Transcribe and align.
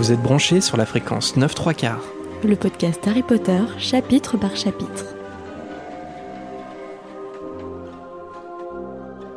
Vous 0.00 0.12
êtes 0.12 0.22
branchés 0.22 0.62
sur 0.62 0.78
la 0.78 0.86
fréquence 0.86 1.36
9 1.36 1.54
3 1.54 1.74
quarts. 1.74 2.02
Le 2.42 2.56
podcast 2.56 3.06
Harry 3.06 3.22
Potter, 3.22 3.60
chapitre 3.76 4.38
par 4.38 4.56
chapitre. 4.56 5.14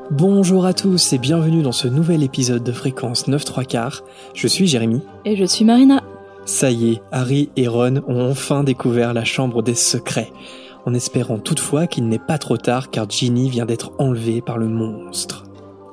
Bonjour 0.09 0.65
à 0.65 0.73
tous 0.73 1.11
et 1.11 1.17
bienvenue 1.17 1.63
dans 1.63 1.73
ce 1.73 1.89
nouvel 1.89 2.23
épisode 2.23 2.63
de 2.63 2.71
fréquence 2.71 3.27
9 3.27 3.43
3 3.43 3.65
quarts. 3.65 4.03
Je 4.35 4.47
suis 4.47 4.65
Jérémy. 4.65 5.01
Et 5.25 5.35
je 5.35 5.43
suis 5.43 5.65
Marina. 5.65 6.01
Ça 6.45 6.71
y 6.71 6.93
est, 6.93 7.01
Harry 7.11 7.49
et 7.57 7.67
Ron 7.67 8.01
ont 8.07 8.31
enfin 8.31 8.63
découvert 8.63 9.13
la 9.13 9.25
chambre 9.25 9.63
des 9.63 9.75
secrets, 9.75 10.31
en 10.85 10.93
espérant 10.93 11.39
toutefois 11.39 11.87
qu'il 11.87 12.07
n'est 12.07 12.19
pas 12.19 12.37
trop 12.37 12.55
tard 12.55 12.89
car 12.89 13.09
Ginny 13.09 13.49
vient 13.49 13.65
d'être 13.65 13.91
enlevée 13.97 14.39
par 14.39 14.57
le 14.57 14.69
monstre. 14.69 15.43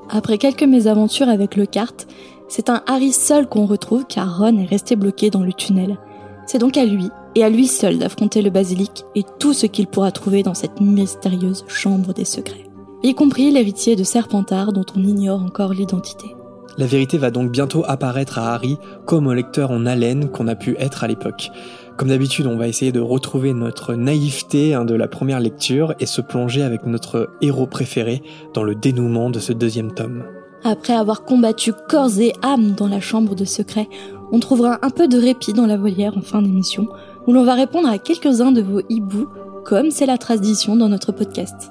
Après 0.09 0.39
quelques 0.39 0.63
mésaventures 0.63 1.29
avec 1.29 1.57
le 1.57 1.67
kart, 1.67 2.07
c'est 2.51 2.69
un 2.69 2.83
Harry 2.87 3.13
seul 3.13 3.49
qu'on 3.49 3.65
retrouve 3.65 4.05
car 4.07 4.39
Ron 4.39 4.59
est 4.59 4.67
resté 4.67 4.97
bloqué 4.97 5.31
dans 5.31 5.43
le 5.43 5.53
tunnel. 5.53 5.99
C'est 6.47 6.59
donc 6.59 6.77
à 6.77 6.85
lui, 6.85 7.09
et 7.37 7.45
à 7.45 7.49
lui 7.49 7.69
seul 7.69 7.99
d'affronter 7.99 8.43
le 8.43 8.51
basilic 8.51 9.05
et 9.15 9.25
tout 9.39 9.53
ce 9.53 9.67
qu'il 9.67 9.87
pourra 9.87 10.11
trouver 10.11 10.43
dans 10.43 10.55
cette 10.55 10.81
mystérieuse 10.81 11.65
chambre 11.69 12.13
des 12.13 12.25
secrets. 12.25 12.65
Y 13.05 13.15
compris 13.15 13.53
l'héritier 13.53 13.95
de 13.95 14.03
Serpentard 14.03 14.73
dont 14.73 14.85
on 14.97 15.01
ignore 15.01 15.43
encore 15.43 15.73
l'identité. 15.73 16.35
La 16.77 16.87
vérité 16.87 17.19
va 17.19 17.31
donc 17.31 17.53
bientôt 17.53 17.85
apparaître 17.87 18.39
à 18.39 18.53
Harry 18.53 18.79
comme 19.07 19.29
au 19.29 19.33
lecteur 19.33 19.71
en 19.71 19.87
haleine 19.87 20.29
qu'on 20.29 20.49
a 20.49 20.57
pu 20.57 20.77
être 20.79 21.05
à 21.05 21.09
l'époque. 21.09 21.51
Comme 21.97 22.09
d'habitude, 22.09 22.49
on 22.49 22.57
va 22.57 22.67
essayer 22.67 22.91
de 22.91 23.01
retrouver 23.01 23.53
notre 23.53 23.95
naïveté 23.95 24.75
hein, 24.75 24.85
de 24.85 24.95
la 24.95 25.07
première 25.07 25.39
lecture 25.39 25.95
et 26.01 26.07
se 26.07 26.21
plonger 26.21 26.63
avec 26.63 26.85
notre 26.85 27.31
héros 27.43 27.67
préféré 27.67 28.23
dans 28.55 28.65
le 28.65 28.75
dénouement 28.75 29.31
de 29.31 29.39
ce 29.39 29.53
deuxième 29.53 29.93
tome. 29.93 30.25
Après 30.65 30.93
avoir 30.93 31.25
combattu 31.25 31.73
corps 31.89 32.19
et 32.19 32.33
âme 32.43 32.73
dans 32.73 32.89
la 32.89 33.01
chambre 33.01 33.35
de 33.35 33.45
secret, 33.45 33.89
on 34.33 34.41
trouvera 34.41 34.79
un 34.83 34.91
peu 34.91 35.09
de 35.09 35.19
répit 35.19 35.53
dans 35.53 35.67
la 35.67 35.77
volière 35.77 36.17
en 36.17 36.23
fin 36.23 36.43
d'émission, 36.43 36.89
où 37.27 37.33
l'on 37.33 37.45
va 37.45 37.55
répondre 37.55 37.89
à 37.89 37.99
quelques-uns 37.99 38.53
de 38.53 38.63
vos 38.63 38.83
hiboux, 38.89 39.29
comme 39.65 39.91
c'est 39.91 40.07
la 40.07 40.19
tradition 40.19 40.77
dans 40.77 40.89
notre 40.89 41.13
podcast. 41.13 41.71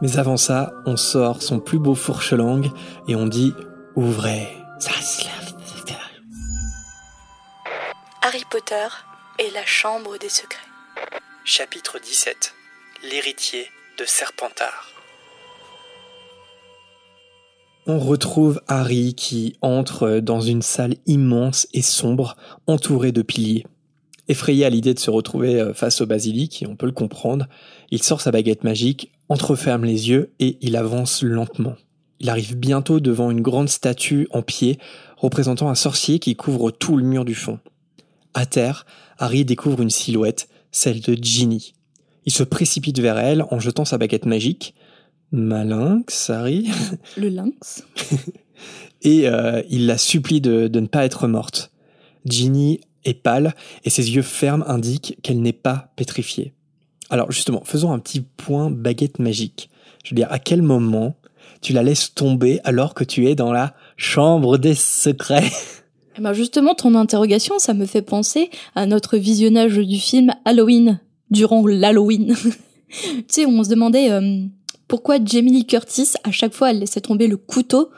Mais 0.00 0.18
avant 0.18 0.36
ça, 0.36 0.72
on 0.86 0.96
sort 0.96 1.42
son 1.42 1.60
plus 1.60 1.78
beau 1.78 1.94
fourche-langue 1.94 2.70
et 3.08 3.14
on 3.14 3.26
dit 3.26 3.52
Ouvrez. 3.94 4.48
Harry 8.22 8.44
Potter 8.50 8.88
et 9.38 9.50
la 9.50 9.64
chambre 9.64 10.18
des 10.18 10.28
secrets. 10.28 10.58
Chapitre 11.44 11.98
17 11.98 12.54
L'héritier 13.10 13.68
de 13.98 14.04
Serpentard. 14.06 14.93
On 17.86 17.98
retrouve 17.98 18.62
Harry 18.66 19.12
qui 19.14 19.56
entre 19.60 20.20
dans 20.20 20.40
une 20.40 20.62
salle 20.62 20.94
immense 21.06 21.68
et 21.74 21.82
sombre, 21.82 22.34
entourée 22.66 23.12
de 23.12 23.20
piliers. 23.20 23.66
Effrayé 24.26 24.64
à 24.64 24.70
l'idée 24.70 24.94
de 24.94 24.98
se 24.98 25.10
retrouver 25.10 25.60
euh, 25.60 25.74
face 25.74 26.00
au 26.00 26.06
basilic, 26.06 26.62
et 26.62 26.66
on 26.66 26.76
peut 26.76 26.86
le 26.86 26.92
comprendre, 26.92 27.46
il 27.90 28.02
sort 28.02 28.22
sa 28.22 28.30
baguette 28.30 28.64
magique, 28.64 29.12
entreferme 29.28 29.84
les 29.84 30.08
yeux 30.08 30.30
et 30.40 30.56
il 30.62 30.76
avance 30.76 31.22
lentement. 31.22 31.74
Il 32.20 32.30
arrive 32.30 32.56
bientôt 32.56 33.00
devant 33.00 33.30
une 33.30 33.42
grande 33.42 33.68
statue 33.68 34.28
en 34.30 34.40
pied 34.40 34.78
représentant 35.18 35.68
un 35.68 35.74
sorcier 35.74 36.18
qui 36.18 36.36
couvre 36.36 36.70
tout 36.70 36.96
le 36.96 37.04
mur 37.04 37.26
du 37.26 37.34
fond. 37.34 37.58
À 38.32 38.46
terre, 38.46 38.86
Harry 39.18 39.44
découvre 39.44 39.82
une 39.82 39.90
silhouette, 39.90 40.48
celle 40.72 41.02
de 41.02 41.18
Ginny. 41.20 41.74
Il 42.24 42.32
se 42.32 42.42
précipite 42.44 42.98
vers 42.98 43.18
elle 43.18 43.44
en 43.50 43.58
jetant 43.58 43.84
sa 43.84 43.98
baguette 43.98 44.24
magique. 44.24 44.74
Malinx, 45.34 46.30
Harry. 46.30 46.70
Le 47.16 47.28
lynx. 47.28 47.84
et 49.02 49.28
euh, 49.28 49.62
il 49.70 49.86
la 49.86 49.98
supplie 49.98 50.40
de, 50.40 50.68
de 50.68 50.80
ne 50.80 50.86
pas 50.86 51.04
être 51.04 51.26
morte. 51.26 51.70
Ginny 52.24 52.80
est 53.04 53.14
pâle 53.14 53.54
et 53.84 53.90
ses 53.90 54.14
yeux 54.14 54.22
fermes 54.22 54.64
indiquent 54.66 55.18
qu'elle 55.22 55.40
n'est 55.40 55.52
pas 55.52 55.92
pétrifiée. 55.96 56.54
Alors 57.10 57.30
justement, 57.30 57.62
faisons 57.64 57.92
un 57.92 57.98
petit 57.98 58.20
point 58.20 58.70
baguette 58.70 59.18
magique. 59.18 59.70
Je 60.04 60.10
veux 60.10 60.16
dire, 60.16 60.30
à 60.30 60.38
quel 60.38 60.62
moment 60.62 61.14
tu 61.60 61.72
la 61.72 61.82
laisses 61.82 62.14
tomber 62.14 62.60
alors 62.64 62.94
que 62.94 63.04
tu 63.04 63.26
es 63.26 63.34
dans 63.34 63.52
la 63.52 63.74
chambre 63.96 64.58
des 64.58 64.74
secrets? 64.74 65.50
Eh 66.16 66.20
ben 66.20 66.32
justement, 66.32 66.76
ton 66.76 66.94
interrogation, 66.94 67.58
ça 67.58 67.74
me 67.74 67.86
fait 67.86 68.00
penser 68.00 68.48
à 68.76 68.86
notre 68.86 69.16
visionnage 69.16 69.78
du 69.78 69.98
film 69.98 70.32
Halloween, 70.44 71.00
durant 71.30 71.66
l'Halloween. 71.66 72.36
tu 72.88 73.24
sais, 73.26 73.46
on 73.46 73.64
se 73.64 73.68
demandait 73.68 74.12
euh, 74.12 74.46
pourquoi 74.88 75.16
Jamie 75.24 75.52
Lee 75.52 75.66
Curtis, 75.66 76.12
à 76.24 76.30
chaque 76.30 76.52
fois, 76.54 76.70
elle 76.70 76.80
laissait 76.80 77.00
tomber 77.00 77.26
le 77.26 77.36
couteau 77.36 77.90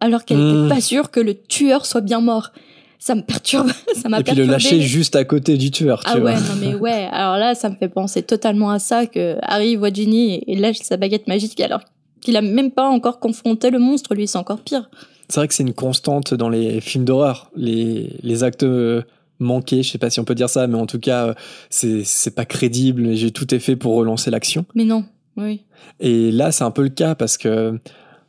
alors 0.00 0.24
qu'elle 0.24 0.38
n'était 0.38 0.58
Hmm. 0.60 0.68
pas 0.68 0.80
sûre 0.80 1.10
que 1.10 1.20
le 1.20 1.34
tueur 1.34 1.84
soit 1.86 2.00
bien 2.00 2.20
mort. 2.20 2.50
Ça 2.98 3.14
me 3.14 3.22
perturbe, 3.22 3.70
ça 3.94 4.08
m'a 4.08 4.18
Et 4.20 4.22
puis 4.22 4.24
perturbé. 4.34 4.46
le 4.46 4.52
lâcher 4.52 4.80
juste 4.80 5.16
à 5.16 5.24
côté 5.24 5.56
du 5.56 5.70
tueur, 5.70 6.00
tu 6.04 6.10
Ah 6.12 6.18
vois. 6.18 6.32
ouais, 6.32 6.36
non 6.40 6.54
mais 6.60 6.74
ouais, 6.74 7.08
alors 7.12 7.36
là, 7.38 7.54
ça 7.54 7.70
me 7.70 7.76
fait 7.76 7.88
penser 7.88 8.22
totalement 8.22 8.70
à 8.70 8.78
ça 8.78 9.06
que 9.06 9.36
Harry 9.42 9.76
voit 9.76 9.90
Ginny 9.92 10.42
et, 10.46 10.54
lâche 10.56 10.78
sa 10.82 10.96
baguette 10.98 11.26
magique 11.26 11.58
alors 11.60 11.80
qu'il 12.20 12.36
a 12.36 12.42
même 12.42 12.70
pas 12.70 12.86
encore 12.88 13.18
confronté 13.18 13.70
le 13.70 13.78
monstre, 13.78 14.14
lui 14.14 14.26
c'est 14.26 14.36
encore 14.36 14.60
pire. 14.60 14.90
C'est 15.30 15.40
vrai 15.40 15.48
que 15.48 15.54
c'est 15.54 15.62
une 15.62 15.72
constante 15.72 16.34
dans 16.34 16.50
les 16.50 16.80
films 16.82 17.04
d'horreur, 17.06 17.50
les, 17.56 18.16
les 18.22 18.44
actes 18.44 18.64
euh, 18.64 19.00
manqués, 19.38 19.82
je 19.82 19.90
sais 19.92 19.98
pas 19.98 20.10
si 20.10 20.20
on 20.20 20.24
peut 20.24 20.34
dire 20.34 20.50
ça, 20.50 20.66
mais 20.66 20.76
en 20.76 20.84
tout 20.86 20.98
cas, 21.00 21.28
euh, 21.28 21.34
c'est 21.70 22.34
pas 22.34 22.44
crédible, 22.44 23.14
j'ai 23.14 23.30
tout 23.30 23.54
est 23.54 23.60
fait 23.60 23.76
pour 23.76 23.94
relancer 23.94 24.30
l'action. 24.30 24.66
Mais 24.74 24.84
non, 24.84 25.04
oui. 25.40 25.64
Et 26.00 26.30
là, 26.30 26.52
c'est 26.52 26.64
un 26.64 26.70
peu 26.70 26.82
le 26.82 26.88
cas 26.88 27.14
parce 27.14 27.36
que 27.38 27.78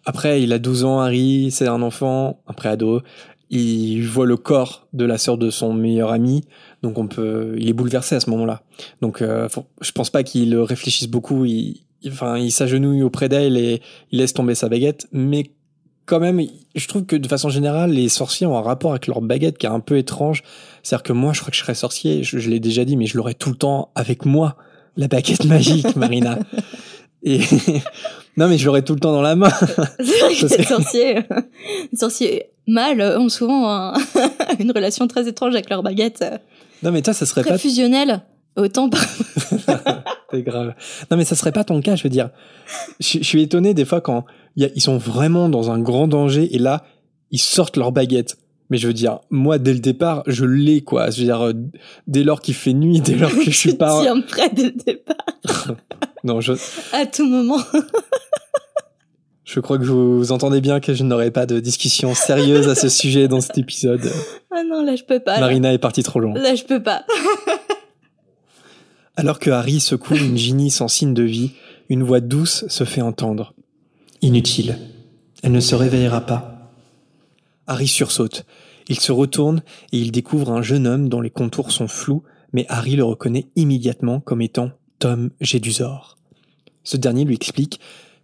après, 0.06 0.42
il 0.42 0.52
a 0.54 0.60
12 0.60 0.84
ans, 0.86 1.00
Harry, 1.00 1.50
c'est 1.52 1.68
un 1.68 1.82
enfant, 1.82 2.42
après 2.48 2.70
ado, 2.70 3.02
il 3.50 4.02
voit 4.04 4.26
le 4.26 4.38
corps 4.38 4.88
de 4.94 5.04
la 5.06 5.18
sœur 5.18 5.38
de 5.38 5.50
son 5.50 5.74
meilleur 5.74 6.12
ami, 6.12 6.42
donc 6.84 6.98
on 6.98 7.08
peut, 7.08 7.56
il 7.60 7.68
est 7.70 7.74
bouleversé 7.74 8.16
à 8.16 8.20
ce 8.20 8.30
moment-là. 8.30 8.64
Donc, 9.02 9.22
euh, 9.22 9.50
faut- 9.50 9.66
je 9.82 9.92
pense 9.92 10.10
pas 10.10 10.24
qu'il 10.24 10.56
réfléchisse 10.58 11.08
beaucoup. 11.08 11.46
Il, 11.46 11.82
il- 12.02 12.12
enfin, 12.12 12.38
il 12.38 12.52
s'agenouille 12.52 13.04
auprès 13.04 13.30
d'elle 13.30 13.58
et 13.58 13.82
il 14.12 14.20
laisse 14.20 14.34
tomber 14.34 14.56
sa 14.56 14.70
baguette, 14.70 15.08
mais 15.12 15.52
quand 16.08 16.20
même, 16.20 16.42
je 16.76 16.88
trouve 16.88 17.06
que 17.06 17.16
de 17.16 17.28
façon 17.28 17.50
générale, 17.50 17.92
les 17.92 18.10
sorciers 18.10 18.48
ont 18.48 18.58
un 18.58 18.62
rapport 18.62 18.92
avec 18.92 19.06
leur 19.08 19.22
baguette 19.22 19.58
qui 19.58 19.66
est 19.66 19.70
un 19.70 19.80
peu 19.82 19.98
étrange. 19.98 20.42
C'est-à-dire 20.82 21.04
que 21.04 21.14
moi, 21.14 21.32
je 21.34 21.42
crois 21.42 21.52
que 21.52 21.58
je 21.58 21.62
serais 21.62 21.76
sorcier, 21.76 22.24
je, 22.24 22.40
je 22.40 22.50
l'ai 22.50 22.60
déjà 22.60 22.86
dit, 22.86 22.96
mais 22.98 23.06
je 23.06 23.18
l'aurais 23.18 23.34
tout 23.36 23.50
le 23.50 23.56
temps 23.56 23.92
avec 23.96 24.26
moi, 24.26 24.56
la 24.98 25.08
baguette 25.08 25.46
magique, 25.46 25.96
Marina. 25.96 26.40
Et 27.24 27.40
non, 28.38 28.48
mais 28.48 28.58
je 28.58 28.66
l'aurais 28.66 28.82
tout 28.82 28.94
le 28.94 29.00
temps 29.00 29.12
dans 29.12 29.22
la 29.22 29.36
main. 29.36 29.50
C'est 30.00 30.20
vrai 30.20 30.36
que 30.36 30.58
les 30.58 30.64
sorciers, 30.64 31.16
les 31.92 31.98
sorciers 31.98 32.44
mâles 32.68 33.02
ont 33.20 33.30
souvent 33.30 33.70
un- 33.70 33.94
une 34.60 34.72
relation 34.72 35.08
très 35.08 35.28
étrange 35.28 35.54
avec 35.54 35.70
leur 35.70 35.84
baguette, 35.84 36.22
euh, 36.24 36.38
Non, 36.84 36.92
mais 36.92 37.02
toi, 37.02 37.14
ça 37.14 37.26
serait 37.26 37.42
très 37.42 37.52
pas 37.52 37.58
fusionnelle. 37.58 38.22
Autant 38.58 38.90
par... 38.90 39.02
C'est 40.32 40.42
grave. 40.42 40.74
Non, 41.10 41.18
mais 41.18 41.24
ça 41.26 41.36
serait 41.36 41.52
pas 41.54 41.64
ton 41.64 41.80
cas, 41.82 41.96
je 41.96 42.04
veux 42.04 42.10
dire. 42.10 42.30
Je, 43.00 43.20
je 43.20 43.24
suis 43.24 43.42
étonné 43.42 43.74
des 43.74 43.86
fois 43.86 44.02
quand 44.02 44.26
il 44.56 44.64
y 44.64 44.66
a- 44.66 44.70
ils 44.76 44.82
sont 44.82 44.98
vraiment 44.98 45.48
dans 45.50 45.72
un 45.72 45.80
grand 45.80 46.08
danger 46.08 46.54
et 46.54 46.58
là, 46.60 46.84
ils 47.32 47.40
sortent 47.40 47.78
leur 47.78 47.92
baguette. 47.92 48.38
Mais 48.70 48.78
je 48.78 48.88
veux 48.88 48.94
dire, 48.94 49.20
moi, 49.30 49.58
dès 49.58 49.74
le 49.74 49.80
départ, 49.80 50.24
je 50.28 50.46
l'ai, 50.46 50.82
quoi. 50.82 51.10
Je 51.12 51.20
veux 51.20 51.26
dire, 51.26 51.42
euh, 51.46 51.54
dès 52.08 52.24
lors 52.24 52.42
qu'il 52.42 52.54
fait 52.54 52.74
nuit, 52.74 53.00
dès 53.02 53.16
lors 53.16 53.32
que 53.32 53.44
je 53.44 53.50
suis 53.58 53.74
pas... 53.74 54.02
tiens 54.02 54.20
prêt 54.22 54.50
dès 54.54 54.64
le 54.66 54.72
départ, 54.72 55.76
Non, 56.24 56.42
je, 56.42 56.54
à 56.94 57.06
tout 57.06 57.26
moment. 57.26 57.60
je 59.44 59.60
crois 59.60 59.78
que 59.78 59.84
vous, 59.84 60.18
vous 60.18 60.32
entendez 60.32 60.62
bien 60.62 60.80
que 60.80 60.94
je 60.94 61.04
n'aurai 61.04 61.32
pas 61.32 61.46
de 61.46 61.60
discussion 61.60 62.14
sérieuse 62.14 62.70
à 62.70 62.76
ce 62.76 62.90
sujet 62.90 63.28
dans 63.28 63.42
cet 63.42 63.58
épisode. 63.58 64.10
Ah 64.52 64.64
non, 64.64 64.84
là 64.84 64.96
je 64.96 65.04
peux 65.04 65.20
pas. 65.20 65.36
Là, 65.36 65.42
Marina 65.42 65.74
est 65.74 65.80
partie 65.80 66.04
trop 66.04 66.20
loin. 66.20 66.34
Là, 66.36 66.56
je 66.56 66.64
peux 66.64 66.82
pas. 66.82 67.06
Alors 69.16 69.40
que 69.40 69.50
Harry 69.50 69.80
secoue 69.80 70.16
une 70.16 70.38
Ginny 70.38 70.72
sans 70.72 70.88
signe 70.88 71.14
de 71.14 71.24
vie, 71.24 71.52
une 71.90 72.04
voix 72.04 72.22
douce 72.22 72.66
se 72.68 72.86
fait 72.86 73.02
entendre. 73.02 73.54
Inutile. 74.22 74.78
Elle 75.44 75.52
ne 75.52 75.60
se 75.60 75.76
réveillera 75.76 76.22
pas. 76.22 76.72
Harry 77.68 77.88
sursaute. 77.88 78.46
Il 78.88 79.00
se 79.00 79.12
retourne 79.12 79.62
et 79.92 79.98
il 79.98 80.12
découvre 80.12 80.52
un 80.52 80.62
jeune 80.62 80.88
homme 80.88 81.10
dont 81.10 81.22
les 81.22 81.30
contours 81.30 81.72
sont 81.72 81.88
flous, 81.88 82.24
mais 82.54 82.66
Harry 82.70 82.96
le 82.96 83.04
reconnaît 83.04 83.48
immédiatement 83.56 84.20
comme 84.20 84.42
étant 84.42 84.72
Tom 85.02 85.32
Jedusor. 85.42 86.16
Ce 86.84 86.96
dernier 86.96 87.26
lui 87.26 87.34
explique 87.34 87.80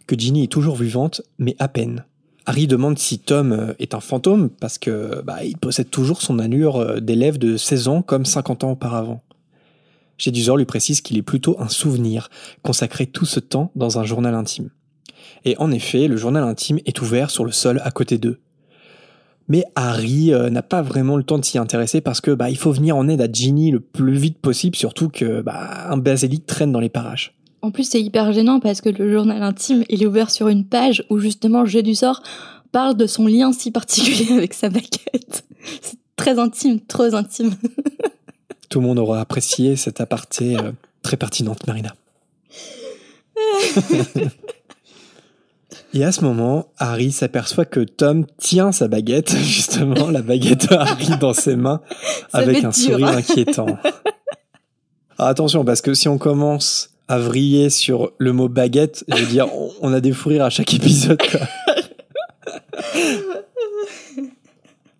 que 0.06 0.16
Ginny 0.16 0.44
est 0.44 0.52
toujours 0.52 0.76
vivante, 0.76 1.22
mais 1.40 1.56
à 1.58 1.66
peine. 1.66 2.04
Harry 2.46 2.68
demande 2.68 3.00
si 3.00 3.18
Tom 3.18 3.50
euh, 3.52 3.74
est 3.80 3.94
un 3.94 4.00
fantôme 4.00 4.48
parce 4.48 4.78
que 4.78 5.20
bah, 5.22 5.42
il 5.44 5.58
possède 5.58 5.90
toujours 5.90 6.22
son 6.22 6.38
allure 6.38 6.76
euh, 6.76 7.00
d'élève 7.00 7.36
de 7.36 7.56
16 7.56 7.88
ans 7.88 8.02
comme 8.02 8.24
50 8.24 8.62
ans 8.62 8.70
auparavant. 8.70 9.22
Jedusor 10.18 10.56
lui 10.56 10.66
précise 10.66 11.00
qu'il 11.00 11.18
est 11.18 11.22
plutôt 11.22 11.56
un 11.60 11.68
souvenir, 11.68 12.30
consacré 12.62 13.06
tout 13.06 13.26
ce 13.26 13.40
temps 13.40 13.72
dans 13.74 13.98
un 13.98 14.04
journal 14.04 14.36
intime. 14.36 14.70
Et 15.44 15.56
en 15.58 15.72
effet, 15.72 16.06
le 16.06 16.16
journal 16.16 16.44
intime 16.44 16.78
est 16.86 17.02
ouvert 17.02 17.32
sur 17.32 17.44
le 17.44 17.52
sol 17.52 17.80
à 17.82 17.90
côté 17.90 18.18
d'eux. 18.18 18.38
Mais 19.48 19.64
Harry 19.74 20.32
euh, 20.32 20.50
n'a 20.50 20.62
pas 20.62 20.82
vraiment 20.82 21.16
le 21.16 21.22
temps 21.22 21.38
de 21.38 21.44
s'y 21.44 21.58
intéresser 21.58 22.00
parce 22.00 22.20
que 22.20 22.30
bah, 22.30 22.50
il 22.50 22.58
faut 22.58 22.70
venir 22.70 22.96
en 22.96 23.08
aide 23.08 23.22
à 23.22 23.32
Ginny 23.32 23.70
le 23.70 23.80
plus 23.80 24.14
vite 24.14 24.38
possible, 24.38 24.76
surtout 24.76 25.08
que 25.08 25.40
bah, 25.40 25.88
un 25.88 25.96
basilic 25.96 26.46
traîne 26.46 26.70
dans 26.70 26.80
les 26.80 26.90
parages. 26.90 27.34
En 27.62 27.70
plus, 27.70 27.84
c'est 27.84 28.00
hyper 28.00 28.32
gênant 28.32 28.60
parce 28.60 28.80
que 28.80 28.90
le 28.90 29.10
journal 29.10 29.42
intime, 29.42 29.84
il 29.88 30.02
est 30.02 30.06
ouvert 30.06 30.30
sur 30.30 30.48
une 30.48 30.64
page 30.64 31.04
où 31.10 31.18
justement 31.18 31.64
Jet 31.64 31.82
du 31.82 31.94
sort 31.94 32.22
parle 32.72 32.96
de 32.96 33.06
son 33.06 33.26
lien 33.26 33.52
si 33.52 33.70
particulier 33.70 34.32
avec 34.36 34.54
sa 34.54 34.68
baguette. 34.68 35.44
C'est 35.80 35.98
très 36.16 36.38
intime, 36.38 36.80
trop 36.80 37.14
intime. 37.14 37.54
Tout 38.68 38.80
le 38.80 38.86
monde 38.86 38.98
aura 38.98 39.20
apprécié 39.20 39.76
cette 39.76 40.00
aparté 40.00 40.56
euh, 40.56 40.72
très 41.02 41.16
pertinente, 41.16 41.66
Marina. 41.66 41.94
Et 45.94 46.04
à 46.04 46.12
ce 46.12 46.22
moment, 46.22 46.66
Harry 46.78 47.12
s'aperçoit 47.12 47.64
que 47.64 47.80
Tom 47.80 48.26
tient 48.36 48.72
sa 48.72 48.88
baguette, 48.88 49.34
justement, 49.42 50.10
la 50.10 50.22
baguette 50.22 50.70
de 50.70 50.74
Harry 50.74 51.16
dans 51.18 51.32
ses 51.32 51.56
mains, 51.56 51.80
avec 52.32 52.64
un 52.64 52.72
sourire 52.72 53.08
inquiétant. 53.16 53.78
attention, 55.18 55.64
parce 55.64 55.80
que 55.80 55.94
si 55.94 56.08
on 56.08 56.18
commence 56.18 56.90
à 57.08 57.18
vriller 57.18 57.70
sur 57.70 58.12
le 58.18 58.32
mot 58.32 58.48
baguette, 58.48 59.04
je 59.08 59.16
veux 59.16 59.30
dire, 59.30 59.46
on 59.80 59.92
a 59.94 60.00
des 60.00 60.12
fous 60.12 60.28
rires 60.28 60.44
à 60.44 60.50
chaque 60.50 60.74
épisode. 60.74 61.18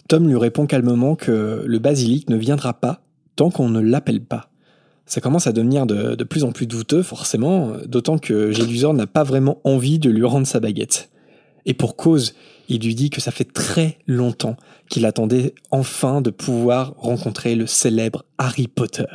Tom 0.08 0.26
lui 0.26 0.36
répond 0.38 0.64
calmement 0.64 1.16
que 1.16 1.62
le 1.66 1.78
basilic 1.78 2.30
ne 2.30 2.36
viendra 2.36 2.72
pas 2.72 3.02
tant 3.36 3.50
qu'on 3.50 3.68
ne 3.68 3.80
l'appelle 3.80 4.22
pas. 4.22 4.48
Ça 5.08 5.22
commence 5.22 5.46
à 5.46 5.52
devenir 5.52 5.86
de, 5.86 6.22
plus 6.22 6.44
en 6.44 6.52
plus 6.52 6.66
douteux, 6.66 7.02
forcément, 7.02 7.72
d'autant 7.86 8.18
que 8.18 8.52
Gélusor 8.52 8.92
n'a 8.92 9.06
pas 9.06 9.24
vraiment 9.24 9.58
envie 9.64 9.98
de 9.98 10.10
lui 10.10 10.24
rendre 10.24 10.46
sa 10.46 10.60
baguette. 10.60 11.08
Et 11.64 11.72
pour 11.72 11.96
cause, 11.96 12.34
il 12.68 12.82
lui 12.82 12.94
dit 12.94 13.08
que 13.08 13.22
ça 13.22 13.30
fait 13.30 13.50
très 13.50 13.96
longtemps 14.06 14.56
qu'il 14.90 15.06
attendait 15.06 15.54
enfin 15.70 16.20
de 16.20 16.28
pouvoir 16.28 16.94
rencontrer 16.98 17.54
le 17.54 17.66
célèbre 17.66 18.24
Harry 18.36 18.68
Potter. 18.68 19.06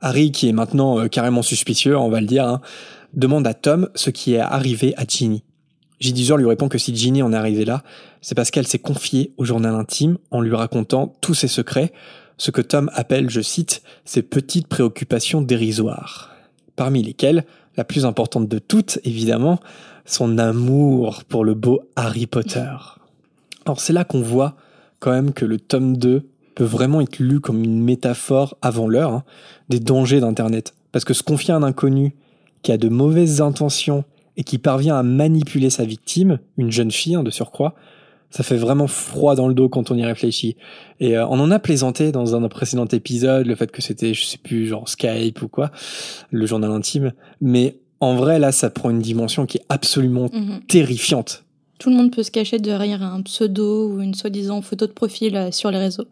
Harry, 0.00 0.30
qui 0.30 0.48
est 0.48 0.52
maintenant 0.52 1.00
euh, 1.00 1.08
carrément 1.08 1.42
suspicieux, 1.42 1.98
on 1.98 2.08
va 2.08 2.20
le 2.20 2.26
dire, 2.26 2.46
hein, 2.46 2.60
demande 3.14 3.46
à 3.48 3.54
Tom 3.54 3.88
ce 3.96 4.10
qui 4.10 4.34
est 4.34 4.40
arrivé 4.40 4.94
à 4.96 5.04
Ginny. 5.08 5.42
Gédusor 5.98 6.36
lui 6.36 6.46
répond 6.46 6.68
que 6.68 6.78
si 6.78 6.94
Ginny 6.94 7.22
en 7.22 7.32
est 7.32 7.36
arrivée 7.36 7.64
là, 7.64 7.82
c'est 8.20 8.34
parce 8.34 8.50
qu'elle 8.52 8.66
s'est 8.66 8.78
confiée 8.78 9.32
au 9.38 9.44
journal 9.44 9.74
intime 9.74 10.18
en 10.30 10.40
lui 10.40 10.54
racontant 10.54 11.16
tous 11.20 11.34
ses 11.34 11.48
secrets, 11.48 11.92
ce 12.38 12.50
que 12.50 12.60
Tom 12.60 12.90
appelle, 12.94 13.30
je 13.30 13.40
cite, 13.40 13.82
ses 14.04 14.22
petites 14.22 14.68
préoccupations 14.68 15.40
dérisoires. 15.40 16.34
Parmi 16.76 17.02
lesquelles, 17.02 17.44
la 17.76 17.84
plus 17.84 18.04
importante 18.04 18.48
de 18.48 18.58
toutes, 18.58 18.98
évidemment, 19.04 19.60
son 20.04 20.38
amour 20.38 21.24
pour 21.24 21.44
le 21.44 21.54
beau 21.54 21.80
Harry 21.96 22.26
Potter. 22.26 22.74
Alors 23.64 23.80
c'est 23.80 23.92
là 23.92 24.04
qu'on 24.04 24.22
voit 24.22 24.56
quand 25.00 25.10
même 25.10 25.32
que 25.32 25.44
le 25.44 25.58
tome 25.58 25.96
2 25.96 26.26
peut 26.54 26.64
vraiment 26.64 27.00
être 27.00 27.18
lu 27.18 27.40
comme 27.40 27.62
une 27.62 27.82
métaphore 27.82 28.56
avant 28.62 28.88
l'heure 28.88 29.12
hein, 29.12 29.24
des 29.68 29.80
dangers 29.80 30.20
d'Internet. 30.20 30.74
Parce 30.92 31.04
que 31.04 31.14
se 31.14 31.22
confier 31.22 31.52
à 31.52 31.56
un 31.56 31.62
inconnu 31.62 32.14
qui 32.62 32.72
a 32.72 32.78
de 32.78 32.88
mauvaises 32.88 33.40
intentions 33.40 34.04
et 34.36 34.44
qui 34.44 34.58
parvient 34.58 34.96
à 34.96 35.02
manipuler 35.02 35.70
sa 35.70 35.84
victime, 35.84 36.38
une 36.56 36.70
jeune 36.70 36.90
fille 36.90 37.14
hein, 37.14 37.22
de 37.22 37.30
surcroît, 37.30 37.74
ça 38.30 38.42
fait 38.42 38.56
vraiment 38.56 38.86
froid 38.86 39.34
dans 39.34 39.48
le 39.48 39.54
dos 39.54 39.68
quand 39.68 39.90
on 39.90 39.96
y 39.96 40.04
réfléchit. 40.04 40.56
Et 41.00 41.16
euh, 41.16 41.26
on 41.26 41.40
en 41.40 41.50
a 41.50 41.58
plaisanté 41.58 42.12
dans 42.12 42.34
un 42.34 42.48
précédent 42.48 42.86
épisode, 42.86 43.46
le 43.46 43.54
fait 43.54 43.70
que 43.70 43.82
c'était, 43.82 44.14
je 44.14 44.24
sais 44.24 44.38
plus, 44.38 44.66
genre 44.66 44.88
Skype 44.88 45.42
ou 45.42 45.48
quoi, 45.48 45.70
le 46.30 46.46
journal 46.46 46.70
intime. 46.70 47.12
Mais 47.40 47.78
en 48.00 48.16
vrai, 48.16 48.38
là, 48.38 48.52
ça 48.52 48.70
prend 48.70 48.90
une 48.90 49.00
dimension 49.00 49.46
qui 49.46 49.58
est 49.58 49.64
absolument 49.68 50.28
mhm. 50.32 50.60
terrifiante. 50.68 51.44
Tout 51.78 51.90
le 51.90 51.96
monde 51.96 52.10
peut 52.10 52.22
se 52.22 52.30
cacher 52.30 52.58
derrière 52.58 53.02
un 53.02 53.22
pseudo 53.22 53.90
ou 53.90 54.00
une 54.00 54.14
soi-disant 54.14 54.62
photo 54.62 54.86
de 54.86 54.92
profil 54.92 55.36
euh, 55.36 55.50
sur 55.50 55.70
les 55.70 55.78
réseaux. 55.78 56.06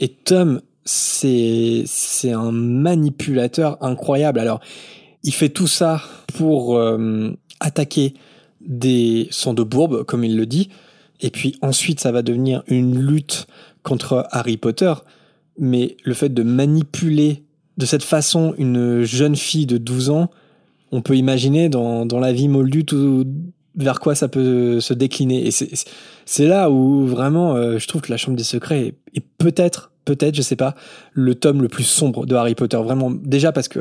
Et 0.00 0.08
Tom, 0.08 0.60
c'est 0.84 1.82
c'est 1.86 2.32
un 2.32 2.52
manipulateur 2.52 3.78
incroyable. 3.82 4.38
Alors, 4.38 4.60
il 5.24 5.32
fait 5.32 5.48
tout 5.48 5.66
ça 5.66 6.02
pour 6.34 6.76
euh, 6.76 7.30
attaquer 7.60 8.14
des 8.60 9.28
sons 9.30 9.54
de 9.54 9.62
bourbe, 9.62 10.04
comme 10.04 10.24
il 10.24 10.36
le 10.36 10.46
dit, 10.46 10.68
et 11.20 11.30
puis 11.30 11.56
ensuite 11.62 12.00
ça 12.00 12.12
va 12.12 12.22
devenir 12.22 12.62
une 12.66 12.98
lutte 12.98 13.46
contre 13.82 14.26
Harry 14.30 14.56
Potter, 14.56 14.94
mais 15.58 15.96
le 16.04 16.14
fait 16.14 16.28
de 16.28 16.42
manipuler 16.42 17.44
de 17.76 17.86
cette 17.86 18.02
façon 18.02 18.54
une 18.58 19.02
jeune 19.02 19.36
fille 19.36 19.66
de 19.66 19.78
12 19.78 20.10
ans, 20.10 20.30
on 20.90 21.02
peut 21.02 21.16
imaginer 21.16 21.68
dans, 21.68 22.06
dans 22.06 22.18
la 22.18 22.32
vie 22.32 22.48
moldue 22.48 22.84
tout, 22.84 23.24
vers 23.76 24.00
quoi 24.00 24.14
ça 24.14 24.28
peut 24.28 24.80
se 24.80 24.94
décliner. 24.94 25.46
Et 25.46 25.50
c'est 25.50 26.46
là 26.46 26.70
où 26.70 27.06
vraiment 27.06 27.54
euh, 27.54 27.78
je 27.78 27.86
trouve 27.86 28.02
que 28.02 28.10
la 28.10 28.16
Chambre 28.16 28.36
des 28.36 28.44
Secrets 28.44 28.88
est, 28.88 28.94
est 29.14 29.24
peut-être, 29.38 29.92
peut-être, 30.04 30.34
je 30.34 30.42
sais 30.42 30.56
pas, 30.56 30.74
le 31.12 31.34
tome 31.34 31.62
le 31.62 31.68
plus 31.68 31.84
sombre 31.84 32.26
de 32.26 32.34
Harry 32.34 32.54
Potter. 32.54 32.78
Vraiment, 32.78 33.10
déjà 33.10 33.52
parce 33.52 33.68
que 33.68 33.80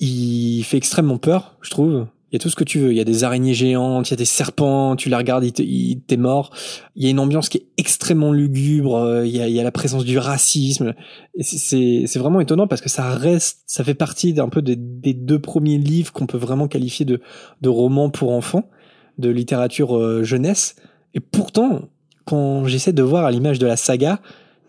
il 0.00 0.62
fait 0.62 0.76
extrêmement 0.76 1.18
peur, 1.18 1.56
je 1.60 1.70
trouve. 1.70 2.06
Il 2.30 2.34
y 2.34 2.36
a 2.36 2.38
tout 2.38 2.50
ce 2.50 2.56
que 2.56 2.64
tu 2.64 2.78
veux. 2.78 2.92
Il 2.92 2.96
y 2.96 3.00
a 3.00 3.04
des 3.04 3.24
araignées 3.24 3.54
géantes, 3.54 4.08
il 4.08 4.12
y 4.12 4.14
a 4.14 4.16
des 4.16 4.26
serpents, 4.26 4.96
tu 4.96 5.08
les 5.08 5.16
regardes, 5.16 5.44
il 5.44 6.00
t'es 6.00 6.16
mort. 6.18 6.50
Il 6.94 7.04
y 7.04 7.06
a 7.06 7.10
une 7.10 7.20
ambiance 7.20 7.48
qui 7.48 7.58
est 7.58 7.66
extrêmement 7.78 8.32
lugubre, 8.32 8.96
euh, 8.96 9.26
il 9.26 9.34
y 9.34 9.60
a, 9.60 9.62
la 9.62 9.72
présence 9.72 10.04
du 10.04 10.18
racisme. 10.18 10.94
C'est 11.40 12.18
vraiment 12.18 12.40
étonnant 12.40 12.66
parce 12.66 12.82
que 12.82 12.90
ça 12.90 13.08
reste, 13.14 13.62
ça 13.66 13.82
fait 13.82 13.94
partie 13.94 14.34
d'un 14.34 14.48
peu 14.48 14.60
des, 14.60 14.76
des, 14.76 15.14
deux 15.14 15.38
premiers 15.38 15.78
livres 15.78 16.12
qu'on 16.12 16.26
peut 16.26 16.38
vraiment 16.38 16.68
qualifier 16.68 17.06
de, 17.06 17.20
de 17.62 17.68
romans 17.68 18.10
pour 18.10 18.32
enfants, 18.32 18.68
de 19.16 19.30
littérature 19.30 19.96
euh, 19.96 20.22
jeunesse. 20.22 20.76
Et 21.14 21.20
pourtant, 21.20 21.88
quand 22.26 22.66
j'essaie 22.66 22.92
de 22.92 23.02
voir 23.02 23.24
à 23.24 23.30
l'image 23.30 23.58
de 23.58 23.66
la 23.66 23.78
saga, 23.78 24.20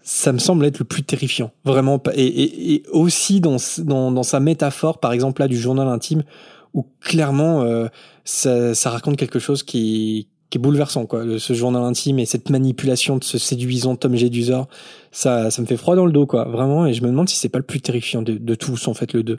ça 0.01 0.31
me 0.31 0.39
semble 0.39 0.65
être 0.65 0.79
le 0.79 0.85
plus 0.85 1.03
terrifiant. 1.03 1.51
Vraiment. 1.65 2.01
Et, 2.15 2.25
et, 2.25 2.73
et 2.73 2.83
aussi 2.91 3.41
dans, 3.41 3.57
dans, 3.79 4.12
dans 4.12 4.23
sa 4.23 4.39
métaphore, 4.39 5.00
par 5.00 5.12
exemple 5.12 5.41
là, 5.41 5.50
du 5.50 5.57
journal 5.57 5.89
intime, 5.89 6.23
où 6.79 6.85
clairement 7.01 7.61
euh, 7.61 7.87
ça, 8.23 8.89
raconte 8.89 9.17
quelque 9.17 9.39
chose 9.39 9.63
qui, 9.63 10.27
est 10.53 10.57
bouleversant 10.57 11.05
quoi. 11.05 11.23
Ce 11.37 11.53
journal 11.53 11.83
intime 11.83 12.19
et 12.19 12.25
cette 12.25 12.49
manipulation 12.49 13.17
de 13.17 13.23
ce 13.23 13.37
séduisant 13.37 13.95
Tom 13.95 14.15
Jedusor 14.15 14.67
ça 15.11 15.51
ça 15.51 15.61
me 15.61 15.67
fait 15.67 15.77
froid 15.77 15.95
dans 15.95 16.05
le 16.05 16.11
dos 16.11 16.25
quoi. 16.25 16.45
Vraiment 16.45 16.87
et 16.87 16.93
je 16.93 17.03
me 17.03 17.07
demande 17.07 17.29
si 17.29 17.35
c'est 17.35 17.49
pas 17.49 17.59
le 17.59 17.65
plus 17.65 17.81
terrifiant 17.81 18.21
de, 18.21 18.55
tous 18.55 18.87
en 18.87 18.93
fait 18.93 19.13
le 19.13 19.23
2 19.23 19.37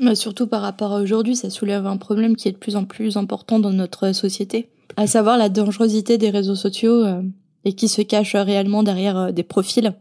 mais 0.00 0.14
surtout 0.14 0.46
par 0.46 0.62
rapport 0.62 0.94
à 0.94 1.00
aujourd'hui 1.00 1.36
ça 1.36 1.50
soulève 1.50 1.86
un 1.86 1.96
problème 1.96 2.36
qui 2.36 2.48
est 2.48 2.52
de 2.52 2.56
plus 2.56 2.76
en 2.76 2.84
plus 2.84 3.16
important 3.16 3.58
dans 3.58 3.72
notre 3.72 4.12
société. 4.12 4.68
À 4.96 5.06
savoir 5.06 5.38
la 5.38 5.48
dangerosité 5.48 6.18
des 6.18 6.30
réseaux 6.30 6.54
sociaux 6.54 7.04
euh, 7.04 7.22
et 7.64 7.72
qui 7.74 7.88
se 7.88 8.02
cache 8.02 8.34
réellement 8.34 8.82
derrière 8.82 9.16
euh, 9.18 9.32
des 9.32 9.42
profils 9.42 9.92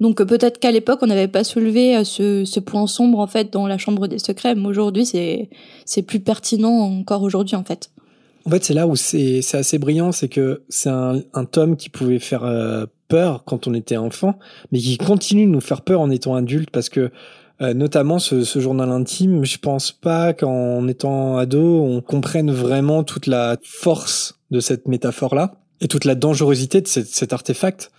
donc 0.00 0.22
peut-être 0.22 0.58
qu'à 0.58 0.70
l'époque 0.70 0.98
on 1.02 1.06
n'avait 1.06 1.28
pas 1.28 1.44
soulevé 1.44 1.96
euh, 1.96 2.04
ce, 2.04 2.60
point 2.60 2.86
sombre 2.86 3.18
en 3.18 3.26
fait 3.26 3.52
dans 3.52 3.66
la 3.66 3.78
chambre 3.78 4.08
des 4.08 4.18
secrets, 4.18 4.54
mais 4.54 4.66
aujourd'hui 4.66 5.06
c'est 5.06 5.48
c'est 5.84 6.02
plus 6.02 6.20
pertinent 6.20 6.70
encore 6.70 7.22
aujourd'hui 7.22 7.56
en 7.56 7.64
fait. 7.64 7.90
En 8.44 8.50
fait 8.50 8.64
c'est 8.64 8.74
là 8.74 8.86
où 8.86 8.94
c'est 8.96 9.40
c'est 9.40 9.56
assez 9.56 9.78
brillant, 9.78 10.12
c'est 10.12 10.28
que 10.28 10.62
c'est 10.68 10.90
un, 10.90 11.22
tome 11.50 11.76
qui 11.76 11.88
pouvait 11.88 12.18
faire 12.18 12.44
euh, 12.44 12.84
peur 13.08 13.44
quand 13.44 13.66
on 13.66 13.74
était 13.74 13.96
enfant, 13.96 14.38
mais 14.70 14.78
qui 14.78 14.98
continue 14.98 15.46
de 15.46 15.50
nous 15.50 15.60
faire 15.60 15.80
peur 15.80 16.00
en 16.00 16.10
étant 16.10 16.34
adulte 16.34 16.70
parce 16.70 16.90
que 16.90 17.10
euh, 17.62 17.72
notamment 17.72 18.18
ce, 18.18 18.44
journal 18.60 18.90
intime, 18.90 19.46
je 19.46 19.56
pense 19.58 19.90
pas 19.90 20.34
qu'en 20.34 20.86
étant 20.88 21.38
ado 21.38 21.82
on 21.82 22.02
comprenne 22.02 22.50
vraiment 22.50 23.02
toute 23.02 23.26
la 23.26 23.56
force 23.62 24.38
de 24.50 24.60
cette 24.60 24.88
métaphore 24.88 25.34
là 25.34 25.54
et 25.80 25.88
toute 25.88 26.04
la 26.04 26.14
dangerosité 26.14 26.82
de 26.82 26.86
cet 26.86 27.32
artefact. 27.32 27.90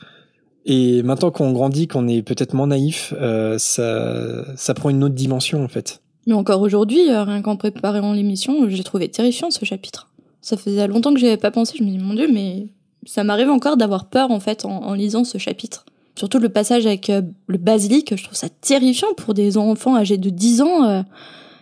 Et 0.70 1.02
maintenant 1.02 1.32
qu'on 1.32 1.54
grandit, 1.54 1.88
qu'on 1.88 2.10
est 2.10 2.22
peut-être 2.22 2.54
moins 2.54 2.68
naïf, 2.68 3.14
euh, 3.20 3.58
ça, 3.58 4.74
prend 4.76 4.90
une 4.90 5.02
autre 5.02 5.16
dimension 5.16 5.64
en 5.64 5.70
fait. 5.70 6.02
Mais 6.28 6.34
encore 6.34 6.60
aujourd'hui, 6.60 7.10
euh, 7.10 7.24
rien 7.24 7.42
qu'en 7.42 7.56
préparant 7.56 8.12
l'émission, 8.12 8.68
j'ai 8.68 8.84
trouvé 8.84 9.08
terrifiant 9.08 9.50
ce 9.50 9.64
chapitre. 9.64 10.10
Ça 10.42 10.58
faisait 10.58 10.86
longtemps 10.88 11.14
que 11.14 11.22
j'y 11.22 11.28
avais 11.28 11.38
pas 11.38 11.52
pensé. 11.52 11.76
Je 11.80 11.84
me 11.84 11.90
dis 11.90 11.98
mon 11.98 12.14
dieu, 12.14 12.28
mais 12.32 12.68
ça 13.06 13.24
m'arrive 13.24 13.50
encore 13.50 13.78
d'avoir 13.78 14.10
peur 14.10 14.30
en 14.30 14.42
fait 14.42 14.66
en, 14.66 14.94
lisant 14.94 15.24
ce 15.24 15.38
chapitre. 15.38 15.86
Surtout 16.16 16.40
le 16.40 16.50
passage 16.50 16.86
avec 16.86 17.10
euh, 17.10 17.22
le 17.48 17.58
basilic, 17.58 18.18
je 18.18 18.24
trouve 18.26 18.36
ça 18.36 18.50
terrifiant 18.50 19.14
pour 19.16 19.34
des 19.34 19.56
enfants 19.58 19.96
âgés 19.96 20.18
de 20.18 20.30
10 20.30 20.62
ans. 20.64 21.06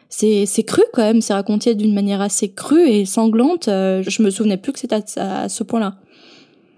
c'est 0.10 0.64
cru 0.66 0.82
quand 0.94 1.04
même, 1.04 1.22
c'est 1.22 1.34
raconté 1.34 1.76
d'une 1.76 1.94
manière 1.94 2.22
assez 2.22 2.50
crue 2.50 2.90
et 2.90 3.06
sanglante. 3.06 3.66
je 3.68 4.24
me 4.24 4.32
souvenais 4.32 4.58
plus 4.58 4.72
que 4.72 4.80
c'était 4.80 5.04
à, 5.18 5.48
ce 5.48 5.64
point-là. 5.64 5.98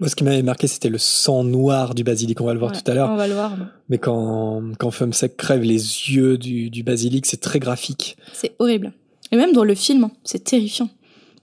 Moi, 0.00 0.08
ce 0.08 0.14
qui 0.14 0.22
m'avait 0.22 0.42
marqué, 0.42 0.68
c'était 0.68 0.88
le 0.88 0.98
sang 0.98 1.42
noir 1.42 1.94
du 1.94 2.04
basilic. 2.04 2.40
On 2.40 2.44
va 2.44 2.52
le 2.52 2.60
voir 2.60 2.72
tout 2.72 2.88
à 2.88 2.94
l'heure. 2.94 3.10
On 3.10 3.16
va 3.16 3.26
le 3.26 3.34
voir. 3.34 3.56
Mais 3.88 3.98
quand, 3.98 4.62
quand 4.78 4.90
Fumsec 4.90 5.36
crève 5.36 5.62
les 5.62 5.74
yeux 5.74 6.38
du, 6.38 6.70
du 6.70 6.82
basilic, 6.84 7.26
c'est 7.26 7.40
très 7.40 7.58
graphique. 7.58 8.16
C'est 8.32 8.54
horrible. 8.58 8.92
Et 9.32 9.36
même 9.36 9.52
dans 9.52 9.64
le 9.64 9.74
film, 9.74 10.04
hein, 10.04 10.10
c'est 10.22 10.44
terrifiant. 10.44 10.88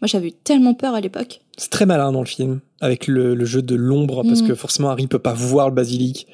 Moi, 0.02 0.08
j'avais 0.08 0.28
eu 0.28 0.32
tellement 0.32 0.74
peur 0.74 0.94
à 0.94 1.02
l'époque. 1.02 1.42
C'est 1.58 1.70
très 1.70 1.86
malin 1.86 2.12
dans 2.12 2.22
le 2.22 2.28
film, 2.28 2.60
avec 2.80 3.08
le, 3.08 3.36
le 3.36 3.46
jeu 3.46 3.62
de 3.62 3.76
l'ombre, 3.76 4.24
parce 4.24 4.42
mm. 4.42 4.48
que 4.48 4.56
forcément, 4.56 4.90
Harry 4.90 5.08
peut 5.08 5.20
pas 5.20 5.34
voir 5.34 5.70
le 5.70 5.76
basilic. 5.76 6.28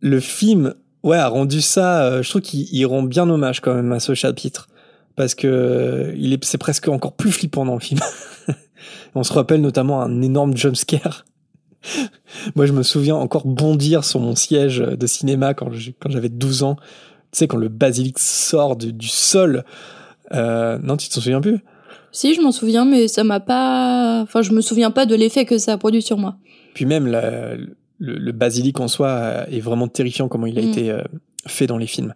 Le 0.00 0.18
film, 0.20 0.74
ouais, 1.04 1.16
a 1.16 1.28
rendu 1.28 1.60
ça, 1.60 2.04
euh, 2.04 2.22
je 2.22 2.28
trouve 2.28 2.42
qu'il 2.42 2.86
rend 2.86 3.02
bien 3.02 3.28
hommage 3.28 3.60
quand 3.60 3.74
même 3.74 3.92
à 3.92 4.00
ce 4.00 4.14
chapitre. 4.14 4.68
Parce 5.14 5.34
que 5.34 6.14
il 6.16 6.32
est, 6.32 6.44
c'est 6.44 6.58
presque 6.58 6.88
encore 6.88 7.12
plus 7.12 7.30
flippant 7.30 7.64
dans 7.64 7.74
le 7.74 7.80
film. 7.80 8.00
On 9.14 9.22
se 9.22 9.32
rappelle 9.32 9.60
notamment 9.60 10.00
un 10.00 10.22
énorme 10.22 10.56
jumpscare 10.56 11.24
Moi, 12.56 12.66
je 12.66 12.72
me 12.72 12.82
souviens 12.82 13.16
encore 13.16 13.46
bondir 13.46 14.04
sur 14.04 14.20
mon 14.20 14.34
siège 14.34 14.78
de 14.78 15.06
cinéma 15.06 15.54
quand 15.54 15.70
j'avais 16.06 16.28
12 16.28 16.62
ans. 16.62 16.76
Tu 17.32 17.38
sais, 17.38 17.48
quand 17.48 17.56
le 17.56 17.68
basilic 17.68 18.18
sort 18.18 18.76
du, 18.76 19.08
sol. 19.08 19.64
Euh, 20.32 20.78
non, 20.82 20.96
tu 20.96 21.08
t'en 21.08 21.20
souviens 21.20 21.40
plus? 21.40 21.60
Si, 22.10 22.34
je 22.34 22.40
m'en 22.42 22.52
souviens, 22.52 22.84
mais 22.84 23.08
ça 23.08 23.24
m'a 23.24 23.40
pas. 23.40 24.20
Enfin, 24.22 24.42
je 24.42 24.52
me 24.52 24.60
souviens 24.60 24.90
pas 24.90 25.06
de 25.06 25.14
l'effet 25.14 25.44
que 25.44 25.56
ça 25.58 25.72
a 25.72 25.78
produit 25.78 26.02
sur 26.02 26.18
moi. 26.18 26.36
Puis 26.74 26.84
même 26.84 27.06
le, 27.06 27.74
le 27.98 28.32
basilic 28.32 28.80
en 28.80 28.88
soi 28.88 29.48
est 29.50 29.60
vraiment 29.60 29.88
terrifiant 29.88 30.28
comment 30.28 30.46
il 30.46 30.58
a 30.58 30.62
Mm. 30.62 30.68
été 30.68 30.90
euh, 30.90 31.02
fait 31.46 31.66
dans 31.66 31.78
les 31.78 31.86
films. 31.86 32.14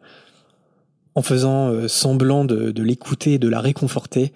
En 1.14 1.22
faisant 1.22 1.68
euh, 1.70 1.88
semblant 1.88 2.44
de, 2.44 2.72
de 2.72 2.82
l'écouter 2.82 3.34
et 3.34 3.38
de 3.38 3.48
la 3.48 3.60
réconforter, 3.60 4.32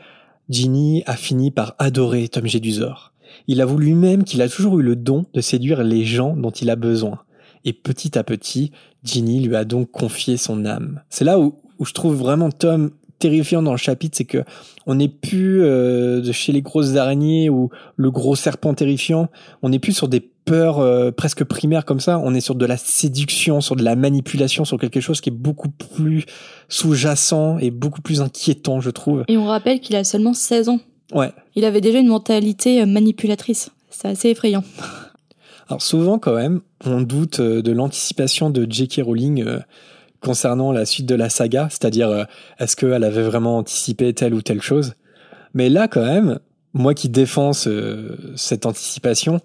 Ginny 0.49 1.03
a 1.07 1.15
fini 1.15 1.51
par 1.51 1.75
adorer 1.79 2.29
Tom 2.29 2.47
Jedusor. 2.47 3.10
Il 3.51 3.61
avoue 3.61 3.79
lui-même 3.79 4.23
qu'il 4.23 4.43
a 4.43 4.49
toujours 4.49 4.79
eu 4.79 4.85
le 4.85 4.95
don 4.95 5.27
de 5.35 5.41
séduire 5.41 5.83
les 5.83 6.05
gens 6.05 6.37
dont 6.37 6.53
il 6.53 6.71
a 6.71 6.77
besoin. 6.77 7.19
Et 7.65 7.73
petit 7.73 8.17
à 8.17 8.23
petit, 8.23 8.71
Ginny 9.03 9.41
lui 9.41 9.57
a 9.57 9.65
donc 9.65 9.91
confié 9.91 10.37
son 10.37 10.65
âme. 10.65 11.01
C'est 11.11 11.25
là 11.25 11.41
où, 11.41 11.57
je 11.85 11.93
trouve 11.93 12.15
vraiment 12.15 12.51
Tom 12.51 12.93
terrifiant 13.19 13.61
dans 13.61 13.73
le 13.73 13.77
chapitre, 13.77 14.17
c'est 14.17 14.25
que 14.25 14.45
on 14.87 14.95
n'est 14.95 15.09
plus 15.09 15.65
euh, 15.65 16.21
de 16.21 16.31
chez 16.31 16.53
les 16.53 16.63
grosses 16.63 16.95
araignées 16.95 17.51
ou 17.51 17.71
le 17.97 18.13
gros 18.13 18.37
serpent 18.37 18.73
terrifiant. 18.73 19.29
On 19.63 19.71
n'est 19.71 19.81
plus 19.81 19.95
sur 19.95 20.07
des 20.07 20.21
peurs 20.21 20.79
euh, 20.79 21.11
presque 21.11 21.43
primaires 21.43 21.85
comme 21.85 21.99
ça. 21.99 22.21
On 22.21 22.33
est 22.35 22.41
sur 22.41 22.55
de 22.55 22.67
la 22.67 22.77
séduction, 22.77 23.61
sur 23.61 23.75
de 23.75 23.83
la 23.83 23.97
manipulation, 23.97 24.65
sur 24.65 24.79
quelque 24.79 25.01
chose 25.01 25.21
qui 25.21 25.31
est 25.31 25.33
beaucoup 25.33 25.71
plus 25.71 26.25
sous-jacent 26.69 27.59
et 27.59 27.73
beaucoup 27.73 28.01
plus 28.01 28.23
inquiétant, 28.23 28.81
je 28.81 28.91
trouve. 28.91 29.25
Et 29.27 29.37
on 29.37 29.47
rappelle 29.47 29.81
qu'il 29.81 29.97
a 29.97 30.05
seulement 30.05 30.35
16 30.35 30.69
ans. 30.69 30.79
Ouais. 31.13 31.33
Il 31.57 31.65
avait 31.65 31.81
déjà 31.81 31.99
une 31.99 32.09
mentalité 32.09 32.81
euh, 32.83 32.87
manipulatrice. 32.87 33.71
C'est 33.91 34.09
assez 34.09 34.29
effrayant. 34.31 34.65
Alors 35.69 35.83
souvent 35.83 36.19
quand 36.19 36.35
même, 36.35 36.61
on 36.85 37.01
doute 37.01 37.41
euh, 37.41 37.63
de 37.63 37.73
l'anticipation 37.73 38.51
de 38.51 38.67
J.K. 38.69 39.03
Rowling 39.05 39.45
euh, 39.47 39.59
concernant 40.21 40.73
la 40.73 40.85
suite 40.85 41.07
de 41.07 41.15
la 41.15 41.29
saga, 41.31 41.69
c'est-à-dire 41.71 42.27
est-ce 42.59 42.77
qu'elle 42.77 43.05
avait 43.05 43.23
vraiment 43.23 43.57
anticipé 43.59 44.13
telle 44.13 44.35
ou 44.35 44.43
telle 44.43 44.61
chose? 44.61 44.95
Mais 45.55 45.69
là 45.71 45.89
quand 45.89 46.05
même, 46.05 46.39
moi 46.75 46.93
qui 46.95 47.09
défends 47.09 47.53
ce- 47.53 48.17
cette 48.37 48.67
anticipation, 48.67 49.41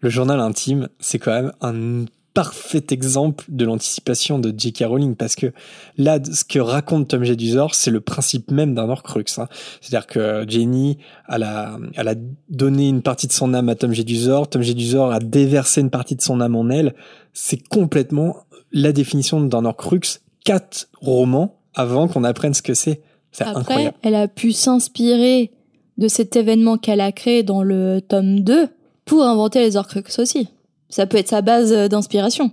le 0.00 0.08
journal 0.08 0.38
intime, 0.40 0.88
c'est 1.00 1.18
quand 1.18 1.32
même 1.32 1.52
un 1.62 2.04
parfait 2.44 2.86
exemple 2.90 3.44
de 3.48 3.66
l'anticipation 3.66 4.38
de 4.38 4.50
J.K. 4.56 4.84
Rowling 4.86 5.14
parce 5.14 5.34
que 5.34 5.52
là, 5.98 6.18
ce 6.24 6.42
que 6.42 6.58
raconte 6.58 7.08
Tom 7.08 7.22
Jedusor, 7.22 7.74
c'est 7.74 7.90
le 7.90 8.00
principe 8.00 8.50
même 8.50 8.74
d'un 8.74 8.88
Horcrux. 8.88 9.24
hein. 9.36 9.46
C'est-à-dire 9.82 10.06
que 10.06 10.46
Jenny, 10.48 10.96
elle 11.28 11.42
a, 11.42 11.76
elle 11.96 12.08
a 12.08 12.14
donné 12.48 12.88
une 12.88 13.02
partie 13.02 13.26
de 13.26 13.32
son 13.32 13.52
âme 13.52 13.68
à 13.68 13.74
Tom 13.74 13.92
Jedusor, 13.92 14.48
Tom 14.48 14.62
Jedusor 14.62 15.12
a 15.12 15.18
déversé 15.20 15.82
une 15.82 15.90
partie 15.90 16.16
de 16.16 16.22
son 16.22 16.40
âme 16.40 16.56
en 16.56 16.70
elle. 16.70 16.94
C'est 17.34 17.62
complètement 17.68 18.36
la 18.72 18.92
définition 18.92 19.38
d'un 19.42 19.66
Horcrux. 19.66 20.00
Quatre 20.42 20.88
romans 21.02 21.58
avant 21.74 22.08
qu'on 22.08 22.24
apprenne 22.24 22.54
ce 22.54 22.62
que 22.62 22.72
c'est. 22.72 23.02
C'est 23.32 23.44
Après, 23.44 23.60
incroyable. 23.60 23.96
elle 24.00 24.14
a 24.14 24.28
pu 24.28 24.52
s'inspirer 24.52 25.50
de 25.98 26.08
cet 26.08 26.36
événement 26.36 26.78
qu'elle 26.78 27.02
a 27.02 27.12
créé 27.12 27.42
dans 27.42 27.62
le 27.62 28.00
tome 28.00 28.40
2 28.40 28.68
pour 29.04 29.24
inventer 29.24 29.58
les 29.60 29.76
Horcrux 29.76 30.04
aussi. 30.18 30.48
Ça 30.90 31.06
peut 31.06 31.16
être 31.16 31.28
sa 31.28 31.40
base 31.40 31.72
euh, 31.72 31.88
d'inspiration. 31.88 32.50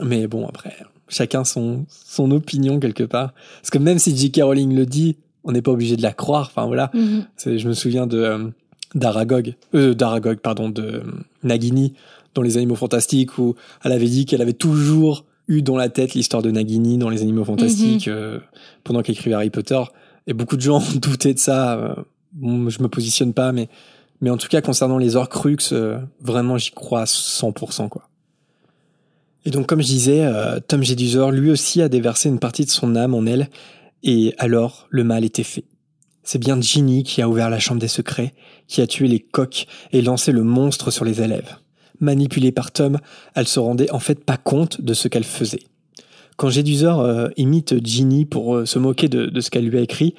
Mais 0.00 0.26
bon, 0.28 0.46
après, 0.46 0.76
chacun 1.08 1.44
son, 1.44 1.84
son 1.88 2.30
opinion 2.30 2.78
quelque 2.78 3.04
part. 3.04 3.34
Parce 3.60 3.70
que 3.70 3.78
même 3.78 3.98
si 3.98 4.16
J.K. 4.16 4.42
Rowling 4.42 4.74
le 4.74 4.86
dit, 4.86 5.16
on 5.42 5.52
n'est 5.52 5.62
pas 5.62 5.72
obligé 5.72 5.96
de 5.96 6.02
la 6.02 6.12
croire. 6.12 6.48
Enfin 6.50 6.66
voilà. 6.66 6.90
Mhm. 6.94 7.24
Je 7.44 7.68
me 7.68 7.74
souviens 7.74 8.06
de 8.06 8.18
euh, 8.18 8.50
d'Aragog, 8.94 9.54
euh, 9.74 9.94
d'Aragog, 9.94 10.38
pardon, 10.38 10.68
de 10.68 10.82
euh, 10.82 11.02
Nagini 11.42 11.94
dans 12.34 12.42
Les 12.42 12.56
Animaux 12.56 12.76
Fantastiques, 12.76 13.38
où 13.38 13.54
elle 13.84 13.92
avait 13.92 14.08
dit 14.08 14.26
qu'elle 14.26 14.42
avait 14.42 14.52
toujours 14.52 15.24
eu 15.48 15.62
dans 15.62 15.76
la 15.76 15.88
tête 15.88 16.14
l'histoire 16.14 16.42
de 16.42 16.50
Nagini 16.50 16.98
dans 16.98 17.08
Les 17.08 17.22
Animaux 17.22 17.44
Fantastiques 17.44 18.08
euh, 18.08 18.38
pendant 18.84 19.02
qu'elle 19.02 19.14
écrivait 19.14 19.34
Harry 19.34 19.50
Potter. 19.50 19.80
Et 20.26 20.32
beaucoup 20.32 20.56
de 20.56 20.60
gens 20.60 20.82
doutaient 20.96 21.34
de 21.34 21.38
ça. 21.38 21.96
bon, 22.32 22.68
je 22.68 22.82
me 22.82 22.88
positionne 22.88 23.32
pas, 23.32 23.52
mais 23.52 23.68
mais 24.20 24.30
en 24.30 24.36
tout 24.36 24.48
cas 24.48 24.60
concernant 24.60 24.98
les 24.98 25.16
Horcrux, 25.16 25.56
euh, 25.72 25.98
vraiment 26.20 26.58
j'y 26.58 26.70
crois 26.70 27.02
à 27.02 27.04
100%, 27.04 27.88
quoi. 27.88 28.10
Et 29.44 29.50
donc, 29.50 29.66
comme 29.66 29.80
je 29.80 29.86
disais, 29.86 30.24
euh, 30.24 30.60
Tom 30.60 30.82
Jedusor, 30.82 31.30
lui 31.30 31.50
aussi, 31.50 31.80
a 31.80 31.88
déversé 31.88 32.28
une 32.28 32.38
partie 32.38 32.64
de 32.64 32.70
son 32.70 32.94
âme 32.94 33.14
en 33.14 33.24
elle, 33.24 33.48
et 34.02 34.34
alors 34.38 34.86
le 34.90 35.04
mal 35.04 35.24
était 35.24 35.42
fait. 35.42 35.64
C'est 36.22 36.38
bien 36.38 36.60
Ginny 36.60 37.02
qui 37.02 37.22
a 37.22 37.28
ouvert 37.28 37.48
la 37.48 37.58
chambre 37.58 37.80
des 37.80 37.88
secrets, 37.88 38.34
qui 38.68 38.82
a 38.82 38.86
tué 38.86 39.08
les 39.08 39.20
coqs 39.20 39.66
et 39.92 40.02
lancé 40.02 40.32
le 40.32 40.42
monstre 40.42 40.90
sur 40.90 41.04
les 41.04 41.22
élèves. 41.22 41.56
Manipulée 42.00 42.52
par 42.52 42.70
Tom, 42.70 42.98
elle 43.34 43.48
se 43.48 43.58
rendait 43.58 43.90
en 43.90 43.98
fait 43.98 44.24
pas 44.24 44.36
compte 44.36 44.80
de 44.80 44.94
ce 44.94 45.08
qu'elle 45.08 45.24
faisait. 45.24 45.62
Quand 46.36 46.50
Jedusor 46.50 47.00
euh, 47.00 47.28
imite 47.36 47.84
Ginny 47.84 48.24
pour 48.26 48.56
euh, 48.56 48.66
se 48.66 48.78
moquer 48.78 49.08
de, 49.08 49.26
de 49.26 49.40
ce 49.40 49.50
qu'elle 49.50 49.66
lui 49.66 49.78
a 49.78 49.82
écrit, 49.82 50.14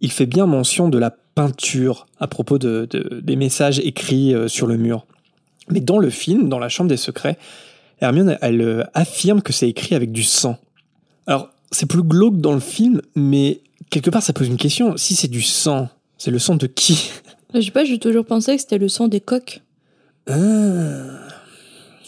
il 0.00 0.10
fait 0.10 0.26
bien 0.26 0.46
mention 0.46 0.88
de 0.88 0.98
la 0.98 1.10
peinture 1.10 2.06
à 2.18 2.26
propos 2.26 2.58
de, 2.58 2.86
de- 2.90 3.20
des 3.20 3.36
messages 3.36 3.78
écrits 3.80 4.34
euh, 4.34 4.48
sur 4.48 4.66
le 4.66 4.76
mur. 4.76 5.06
Mais 5.68 5.80
dans 5.80 5.98
le 5.98 6.10
film, 6.10 6.48
dans 6.48 6.58
la 6.58 6.68
chambre 6.68 6.88
des 6.88 6.96
secrets, 6.96 7.38
Hermione, 8.00 8.38
elle 8.40 8.60
euh, 8.60 8.82
affirme 8.94 9.42
que 9.42 9.52
c'est 9.52 9.68
écrit 9.68 9.94
avec 9.94 10.10
du 10.10 10.22
sang. 10.22 10.58
Alors, 11.26 11.50
c'est 11.70 11.86
plus 11.86 12.02
glauque 12.02 12.38
dans 12.38 12.52
le 12.52 12.60
film, 12.60 13.00
mais 13.14 13.60
quelque 13.90 14.10
part, 14.10 14.22
ça 14.22 14.32
pose 14.32 14.48
une 14.48 14.56
question. 14.56 14.96
Si 14.96 15.14
c'est 15.14 15.28
du 15.28 15.42
sang, 15.42 15.88
c'est 16.18 16.30
le 16.30 16.38
sang 16.38 16.56
de 16.56 16.66
qui? 16.66 17.10
Je 17.54 17.60
sais 17.60 17.70
pas, 17.70 17.84
j'ai 17.84 17.98
toujours 17.98 18.24
pensé 18.24 18.56
que 18.56 18.62
c'était 18.62 18.78
le 18.78 18.88
sang 18.88 19.06
des 19.06 19.20
coqs. 19.20 19.62
Ah. 20.28 20.34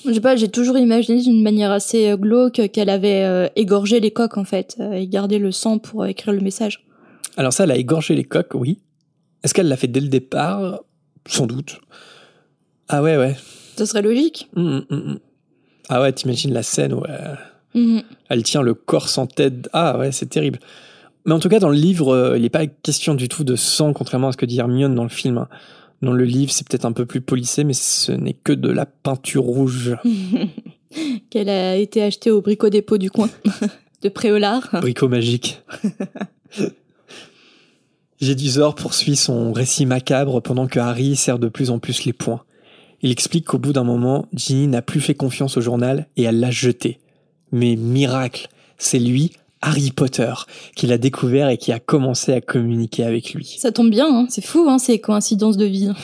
Je 0.05 0.13
sais 0.13 0.21
pas, 0.21 0.35
j'ai 0.35 0.49
toujours 0.49 0.79
imaginé 0.79 1.23
d'une 1.23 1.43
manière 1.43 1.71
assez 1.71 2.09
euh, 2.09 2.17
glauque 2.17 2.69
qu'elle 2.73 2.91
avait 2.91 3.23
euh, 3.23 3.49
égorgé 3.55 4.01
les 4.01 4.11
coqs 4.11 4.37
en 4.37 4.45
fait, 4.45 4.79
et 4.93 5.07
gardé 5.07 5.39
le 5.39 5.53
sang 5.53 5.79
pour 5.79 6.07
écrire 6.07 6.33
le 6.33 6.41
message. 6.41 6.85
Alors 7.37 7.53
ça, 7.53 7.65
elle 7.65 7.71
a 7.71 7.77
égorgé 7.77 8.15
les 8.15 8.25
coqs, 8.25 8.55
oui. 8.55 8.79
Est-ce 9.43 9.55
qu'elle 9.55 9.69
l'a 9.69 9.77
fait 9.77 9.89
dès 9.89 10.01
le 10.01 10.09
départ? 10.09 10.81
Sans 11.27 11.47
doute. 11.47 11.81
Ah 12.89 13.03
ouais, 13.03 13.17
ouais. 13.17 13.37
Ce 13.77 13.85
serait 13.87 14.03
logique. 14.03 14.49
Hum, 14.57 14.85
hum, 14.91 15.03
hum. 15.09 15.19
Ah 15.89 16.01
ouais, 16.03 16.13
t'imagines 16.13 16.53
la 16.53 16.63
scène 16.63 16.93
où 16.95 17.03
Mhm. 17.75 18.03
elle 18.29 18.43
tient 18.43 18.61
le 18.63 18.75
corps 18.75 19.09
sans 19.09 19.27
tête. 19.27 19.69
Ah 19.73 19.99
ouais, 19.99 20.13
c'est 20.13 20.27
terrible. 20.27 20.59
Mais 21.25 21.33
en 21.33 21.39
tout 21.39 21.49
cas, 21.49 21.59
dans 21.59 21.69
le 21.71 21.77
livre, 21.77 22.13
euh, 22.15 22.37
il 22.37 22.43
n'est 22.43 22.51
pas 22.51 22.67
question 22.67 23.15
du 23.15 23.29
tout 23.29 23.45
de 23.45 23.57
sang, 23.57 23.93
contrairement 23.93 24.29
à 24.29 24.33
ce 24.33 24.37
que 24.37 24.45
dit 24.47 24.59
Hermione 24.59 24.95
dans 24.95 25.05
le 25.05 25.09
film. 25.09 25.47
Dans 26.03 26.13
le 26.13 26.25
livre, 26.25 26.53
c'est 26.53 26.67
peut-être 26.69 26.85
un 26.85 26.93
peu 26.93 27.07
plus 27.07 27.21
polissé, 27.21 27.63
mais 27.65 27.73
ce 27.75 28.13
n'est 28.13 28.35
que 28.35 28.53
de 28.53 28.69
la 28.69 28.87
peinture 28.87 29.45
rouge. 29.45 29.97
Qu'elle 31.31 31.49
a 31.49 31.77
été 31.77 32.03
achetée 32.03 32.31
au 32.31 32.43
bricot 32.43 32.69
dépôt 32.69 32.99
du 32.99 33.11
coin 33.11 33.31
de 34.03 34.09
Préolard. 34.09 34.69
Bricot 34.81 35.09
magique. 35.09 35.63
Jedusor 38.23 38.77
poursuit 38.77 39.17
son 39.17 39.53
récit 39.53 39.85
macabre 39.85 40.41
pendant 40.41 40.69
que 40.69 40.79
Harry 40.79 41.17
serre 41.17 41.41
de 41.41 41.49
plus 41.49 41.71
en 41.71 41.81
plus 41.81 42.05
les 42.05 42.13
poings. 42.13 42.45
Il 43.03 43.11
explique 43.11 43.47
qu'au 43.47 43.59
bout 43.59 43.73
d'un 43.73 43.83
moment, 43.83 44.27
Ginny 44.33 44.69
n'a 44.69 44.81
plus 44.81 45.01
fait 45.01 45.17
confiance 45.17 45.57
au 45.57 45.61
journal 45.61 46.07
et 46.17 46.23
elle 46.23 46.39
l'a 46.39 46.53
jeté. 46.53 47.01
Mais 47.51 47.75
miracle, 47.75 48.47
c'est 48.79 49.01
lui, 49.01 49.33
Harry 49.61 49.91
Potter, 49.91 50.33
qui 50.77 50.87
l'a 50.87 50.99
découvert 50.99 51.49
et 51.49 51.59
qui 51.59 51.73
a 51.73 51.81
commencé 51.81 52.33
à 52.33 52.41
communiquer 52.41 53.03
avec 53.03 53.35
lui. 53.35 53.57
Ça 53.59 53.73
tombe 53.73 53.91
bien, 53.91 54.07
hein. 54.07 54.27
c'est 54.31 54.45
fou, 54.45 54.67
hein, 54.69 54.79
ces 54.79 55.01
coïncidences 55.01 55.57
de 55.57 55.67
vie. 55.67 55.91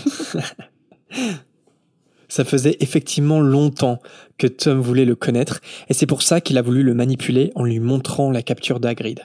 Ça 2.31 2.45
faisait 2.45 2.77
effectivement 2.81 3.41
longtemps 3.41 4.01
que 4.37 4.47
Tom 4.47 4.81
voulait 4.81 5.07
le 5.07 5.17
connaître, 5.17 5.63
et 5.89 5.95
c'est 5.95 6.05
pour 6.05 6.21
ça 6.21 6.43
qu'il 6.43 6.59
a 6.59 6.63
voulu 6.63 6.83
le 6.83 6.93
manipuler 6.93 7.53
en 7.55 7.65
lui 7.65 7.81
montrant 7.81 8.31
la 8.31 8.43
capture 8.43 8.81
d'Hagrid. 8.81 9.25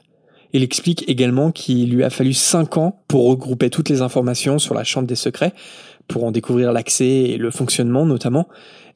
Il 0.53 0.61
explique 0.63 1.03
également 1.09 1.51
qu'il 1.51 1.91
lui 1.91 2.03
a 2.03 2.09
fallu 2.09 2.33
cinq 2.33 2.77
ans 2.77 3.01
pour 3.07 3.27
regrouper 3.27 3.69
toutes 3.69 3.89
les 3.89 4.01
informations 4.01 4.59
sur 4.59 4.75
la 4.75 4.83
Chambre 4.83 5.07
des 5.07 5.15
Secrets, 5.15 5.53
pour 6.07 6.23
en 6.23 6.31
découvrir 6.31 6.71
l'accès 6.71 7.07
et 7.07 7.37
le 7.37 7.49
fonctionnement 7.49 8.05
notamment, 8.05 8.47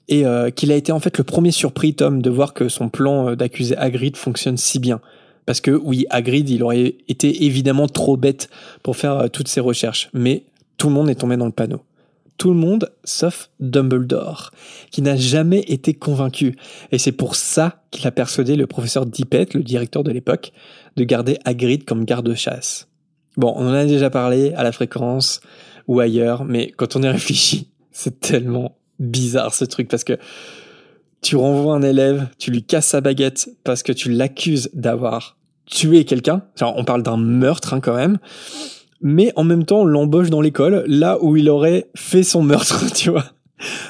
et 0.07 0.25
euh, 0.25 0.51
qu'il 0.51 0.71
a 0.71 0.75
été 0.75 0.91
en 0.91 0.99
fait 0.99 1.17
le 1.17 1.23
premier 1.23 1.51
surpris, 1.51 1.95
Tom, 1.95 2.21
de 2.21 2.29
voir 2.29 2.53
que 2.53 2.69
son 2.69 2.89
plan 2.89 3.29
euh, 3.29 3.35
d'accuser 3.35 3.75
Hagrid 3.75 4.15
fonctionne 4.15 4.57
si 4.57 4.79
bien. 4.79 5.01
Parce 5.45 5.61
que 5.61 5.71
oui, 5.71 6.05
Hagrid, 6.09 6.49
il 6.49 6.61
aurait 6.63 6.95
été 7.07 7.45
évidemment 7.45 7.87
trop 7.87 8.17
bête 8.17 8.49
pour 8.83 8.95
faire 8.95 9.17
euh, 9.17 9.27
toutes 9.27 9.47
ces 9.47 9.59
recherches, 9.59 10.09
mais 10.13 10.43
tout 10.77 10.87
le 10.87 10.93
monde 10.93 11.09
est 11.09 11.15
tombé 11.15 11.37
dans 11.37 11.45
le 11.45 11.51
panneau 11.51 11.81
tout 12.38 12.50
le 12.50 12.56
monde 12.56 12.91
sauf 13.03 13.50
Dumbledore, 13.60 14.51
qui 14.91 15.01
n'a 15.01 15.15
jamais 15.15 15.62
été 15.62 15.94
convaincu. 15.94 16.56
Et 16.91 16.98
c'est 16.98 17.12
pour 17.12 17.36
ça 17.36 17.84
qu'il 17.91 18.06
a 18.08 18.12
persuadé 18.12 18.56
le 18.56 18.67
professeur 18.67 19.06
Dippet, 19.06 19.48
le 19.53 19.63
directeur 19.63 20.03
de 20.03 20.12
l'époque, 20.12 20.51
de 20.96 21.03
garder 21.03 21.39
Hagrid 21.46 21.84
comme 21.86 22.06
garde-chasse. 22.06 22.88
Bon, 23.38 23.53
on 23.56 23.67
en 23.67 23.74
a 23.74 23.86
déjà 23.86 24.10
parlé 24.10 24.53
à 24.53 24.63
la 24.63 24.72
fréquence 24.72 25.41
ou 25.88 26.00
ailleurs, 26.00 26.44
mais 26.46 26.72
quand 26.72 26.96
on 26.96 27.03
y 27.03 27.08
réfléchit, 27.08 27.70
c'est 27.91 28.20
tellement 28.20 28.77
bizarre 29.00 29.53
ce 29.53 29.65
truc 29.65 29.88
parce 29.88 30.03
que 30.03 30.17
tu 31.22 31.36
renvoies 31.36 31.74
un 31.74 31.82
élève, 31.82 32.27
tu 32.38 32.51
lui 32.51 32.63
casses 32.63 32.88
sa 32.88 33.01
baguette 33.01 33.50
parce 33.63 33.84
que 33.84 33.91
tu 33.91 34.12
l'accuses 34.12 34.70
d'avoir 34.74 35.38
tué 35.65 36.06
quelqu'un. 36.06 36.44
On 36.62 36.84
parle 36.84 37.03
d'un 37.03 37.17
meurtre 37.17 37.74
hein, 37.74 37.79
quand 37.79 37.96
même 37.96 38.20
mais 39.01 39.31
en 39.35 39.43
même 39.43 39.65
temps 39.65 39.81
on 39.81 39.85
l'embauche 39.85 40.29
dans 40.29 40.41
l'école, 40.41 40.83
là 40.87 41.17
où 41.21 41.35
il 41.35 41.49
aurait 41.49 41.89
fait 41.95 42.23
son 42.23 42.43
meurtre, 42.43 42.91
tu 42.93 43.09
vois. 43.09 43.25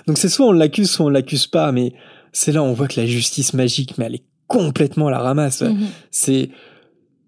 Donc 0.07 0.17
c'est 0.17 0.29
soit 0.29 0.45
on 0.45 0.51
l'accuse, 0.51 0.89
soit 0.89 1.05
on 1.05 1.09
l'accuse 1.09 1.47
pas, 1.47 1.71
mais 1.71 1.93
c'est 2.31 2.51
là 2.51 2.61
où 2.61 2.65
on 2.65 2.73
voit 2.73 2.87
que 2.87 2.99
la 2.99 3.05
justice 3.05 3.53
magique, 3.53 3.97
mais 3.97 4.05
elle 4.05 4.15
est 4.15 4.25
complètement 4.47 5.07
à 5.07 5.11
la 5.11 5.19
ramasse. 5.19 5.61
Mhm. 5.61 5.87
C'est 6.11 6.49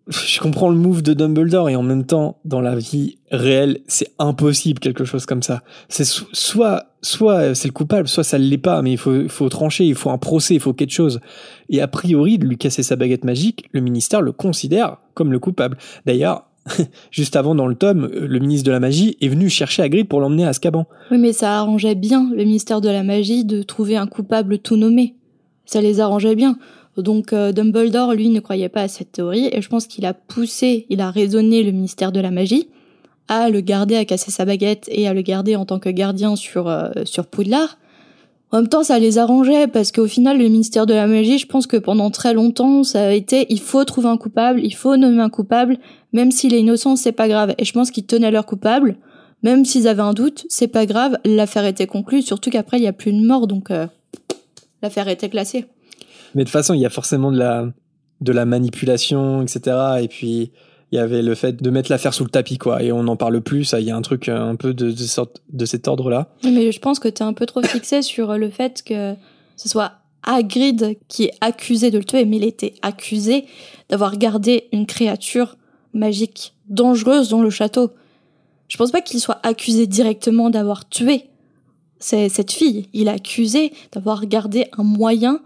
je 0.09 0.39
comprends 0.39 0.69
le 0.69 0.75
move 0.75 1.03
de 1.03 1.13
Dumbledore 1.13 1.69
et 1.69 1.75
en 1.75 1.83
même 1.83 2.05
temps, 2.05 2.39
dans 2.43 2.62
la 2.62 2.75
vie 2.75 3.19
réelle, 3.31 3.79
c'est 3.88 4.12
impossible 4.17 4.79
quelque 4.79 5.03
chose 5.03 5.25
comme 5.25 5.43
ça. 5.43 5.62
C'est 5.88 6.05
soit, 6.05 6.95
soit 7.01 7.53
c'est 7.53 7.67
le 7.67 7.74
coupable, 7.74 8.07
soit 8.07 8.24
ça 8.24 8.39
l'est 8.39 8.57
pas, 8.57 8.81
mais 8.81 8.91
il 8.91 8.98
faut, 8.98 9.15
il 9.15 9.29
faut 9.29 9.50
trancher, 9.50 9.86
il 9.86 9.93
faut 9.93 10.09
un 10.09 10.17
procès, 10.17 10.55
il 10.55 10.59
faut 10.59 10.74
quelque 10.74 10.93
chose. 10.93 11.19
Et 11.69 11.79
a 11.79 11.88
priori, 11.88 12.39
de 12.39 12.48
lui 12.48 12.57
casser 12.57 12.81
sa 12.81 12.95
baguette 12.95 13.24
magique, 13.24 13.69
le 13.71 13.81
ministère 13.81 14.21
le 14.21 14.31
considère 14.31 14.98
comme 15.13 15.31
le 15.31 15.38
coupable. 15.38 15.77
D'ailleurs, 16.07 16.49
juste 17.12 17.36
avant 17.36 17.56
dans 17.56 17.68
le 17.68 17.75
tome, 17.75 18.08
le 18.08 18.39
ministre 18.39 18.66
de 18.66 18.72
la 18.72 18.80
magie 18.80 19.18
est 19.22 19.28
venu 19.28 19.50
chercher 19.50 19.82
Hagrid 19.84 20.08
pour 20.08 20.20
l'emmener 20.20 20.46
à 20.46 20.50
Azkaban. 20.50 20.86
Oui, 21.12 21.18
mais 21.18 21.34
ça 21.34 21.60
arrangeait 21.60 21.96
bien 21.96 22.30
le 22.32 22.44
ministère 22.44 22.82
de 22.82 22.89
la 22.89 23.04
magie 23.04 23.46
de 23.46 23.63
trouver 23.63 23.98
un 23.98 24.08
coupable 24.08 24.60
tout 24.60 24.78
nommé. 24.78 25.16
Ça 25.66 25.82
les 25.82 26.00
arrangeait 26.00 26.36
bien. 26.36 26.58
Donc 26.98 27.34
euh, 27.34 27.51
Dumbledore, 27.51 28.13
lui, 28.13 28.30
ne 28.30 28.39
croyait 28.39 28.70
pas 28.70 28.82
à 28.82 28.88
cette 28.88 29.12
théorie 29.12 29.50
et 29.51 29.62
je 29.62 29.70
pense 29.70 29.88
qu'il 29.88 30.06
a 30.06 30.13
poussé, 30.13 30.86
il 30.89 31.01
a 31.01 31.12
raisonné 31.12 31.63
le 31.63 31.72
ministère 31.72 32.12
de 32.12 32.20
la 32.20 32.32
magie 32.32 32.70
à 33.28 33.50
le 33.50 33.62
garder, 33.62 33.96
à 33.96 34.06
casser 34.06 34.32
sa 34.32 34.44
baguette 34.44 34.89
et 34.92 35.08
à 35.08 35.13
le 35.13 35.22
garder 35.22 35.56
en 35.56 35.66
tant 35.66 35.80
que 35.80 35.89
gardien 35.89 36.36
sur, 36.36 36.68
euh, 36.68 36.89
sur 37.06 37.28
Poudlard. 37.28 37.78
En 38.51 38.58
même 38.58 38.68
temps, 38.68 38.84
ça 38.84 38.98
les 38.98 39.20
arrangeait 39.20 39.68
parce 39.68 39.91
qu'au 39.91 40.08
final, 40.08 40.39
le 40.39 40.46
ministère 40.46 40.88
de 40.88 40.94
la 40.94 41.06
magie, 41.06 41.38
je 41.38 41.46
pense 41.46 41.68
que 41.68 41.77
pendant 41.77 42.10
très 42.10 42.34
longtemps, 42.34 42.84
ça 42.84 43.08
a 43.08 43.12
été 43.12 43.46
il 43.50 43.60
faut 43.60 43.84
trouver 43.84 44.08
un 44.08 44.18
coupable, 44.18 44.60
il 44.63 44.74
faut 44.74 44.98
nommer 44.98 45.22
un 45.22 45.29
coupable, 45.29 45.77
même 46.13 46.32
s'il 46.32 46.56
est 46.56 46.62
innocent, 46.62 46.96
c'est 46.96 47.12
pas 47.12 47.27
grave. 47.27 47.53
Et 47.60 47.65
je 47.65 47.74
pense 47.74 47.91
qu'ils 47.91 48.06
tenaient 48.06 48.32
leur 48.32 48.48
coupable, 48.48 48.98
même 49.44 49.65
s'ils 49.65 49.88
avaient 49.88 50.01
un 50.01 50.13
doute, 50.13 50.46
c'est 50.50 50.68
pas 50.68 50.88
grave, 50.88 51.18
l'affaire 51.25 51.65
était 51.65 51.86
conclue, 51.86 52.24
surtout 52.24 52.50
qu'après, 52.50 52.77
il 52.77 52.84
y 52.84 52.88
a 52.88 52.94
plus 52.94 53.13
de 53.13 53.24
mort, 53.24 53.46
donc 53.46 53.70
euh, 53.70 53.86
l'affaire 54.82 55.08
était 55.08 55.29
classée. 55.29 55.65
Mais 56.34 56.44
de 56.44 56.48
toute 56.48 56.53
façon, 56.53 56.74
il 56.74 56.82
y 56.82 56.86
a 56.86 56.89
forcément 56.89 57.32
de 57.32 57.38
la, 57.38 57.68
de 58.22 58.32
la 58.32 58.46
manipulation, 58.46 59.44
etc. 59.44 59.77
Et 60.01 60.08
puis, 60.08 60.51
il 60.91 60.96
y 60.96 61.00
avait 61.00 61.22
le 61.22 61.36
fait 61.36 61.62
de 61.62 61.69
mettre 61.69 61.91
l'affaire 61.91 62.13
sous 62.13 62.24
le 62.24 62.29
tapis, 62.29 62.58
quoi. 62.58 62.81
Et 62.81 62.91
on 62.91 63.03
n'en 63.03 63.15
parle 63.15 63.41
plus, 63.41 63.63
ça, 63.65 63.79
il 63.79 63.88
y 63.88 63.91
a 63.91 63.96
un 63.96 64.01
truc 64.01 64.27
un 64.27 64.55
peu 64.55 64.74
de, 64.74 64.91
de, 64.91 65.03
sorte, 65.03 65.41
de 65.51 65.65
cet 65.65 65.88
ordre-là. 65.88 66.29
Mais 66.43 66.72
je 66.72 66.79
pense 66.79 67.00
que 67.00 67.08
tu 67.08 67.22
es 67.22 67.25
un 67.25 67.34
peu 67.34 67.46
trop 67.46 67.62
fixé 67.62 68.01
sur 68.03 68.38
le 68.38 68.50
fait 68.50 68.84
que 68.84 69.15
ce 69.55 69.69
soit 69.69 69.93
Hagrid 70.24 70.98
qui 71.08 71.25
est 71.25 71.34
accusé 71.41 71.91
de 71.91 71.98
le 71.98 72.03
tuer, 72.03 72.25
mais 72.25 72.38
il 72.38 72.43
était 72.43 72.74
accusé 72.81 73.46
d'avoir 73.89 74.17
gardé 74.17 74.67
une 74.72 74.86
créature 74.86 75.58
magique 75.93 76.53
dangereuse 76.67 77.29
dans 77.29 77.41
le 77.41 77.50
château. 77.50 77.91
Je 78.67 78.77
pense 78.77 78.91
pas 78.91 79.01
qu'il 79.01 79.19
soit 79.19 79.39
accusé 79.43 79.88
directement 79.88 80.50
d'avoir 80.50 80.88
tué 80.88 81.25
cette 82.00 82.51
fille. 82.51 82.88
Il 82.93 83.08
est 83.08 83.12
accusé 83.12 83.74
d'avoir 83.91 84.25
gardé 84.25 84.67
un 84.77 84.84
moyen 84.84 85.41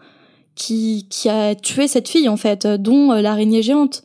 qui, 0.56 1.08
qui 1.10 1.30
a 1.30 1.56
tué 1.56 1.88
cette 1.88 2.10
fille, 2.10 2.30
en 2.30 2.38
fait, 2.38 2.68
dont 2.68 3.12
euh, 3.12 3.22
l'araignée 3.22 3.64
géante. 3.64 4.04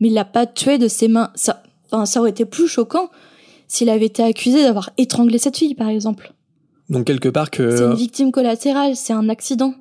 Mais 0.00 0.08
il 0.08 0.14
l'a 0.14 0.24
pas 0.24 0.46
tué 0.46 0.78
de 0.78 0.88
ses 0.88 1.08
mains. 1.08 1.30
Ça, 1.34 1.62
enfin, 1.90 2.06
ça 2.06 2.20
aurait 2.20 2.30
été 2.30 2.44
plus 2.44 2.68
choquant 2.68 3.10
s'il 3.68 3.88
avait 3.88 4.06
été 4.06 4.22
accusé 4.22 4.62
d'avoir 4.62 4.90
étranglé 4.98 5.38
cette 5.38 5.56
fille, 5.56 5.74
par 5.74 5.88
exemple. 5.88 6.32
Donc, 6.88 7.04
quelque 7.04 7.28
part 7.28 7.50
que. 7.50 7.76
C'est 7.76 7.84
une 7.84 7.94
victime 7.94 8.32
collatérale, 8.32 8.96
c'est 8.96 9.12
un 9.12 9.28
accident. 9.28 9.74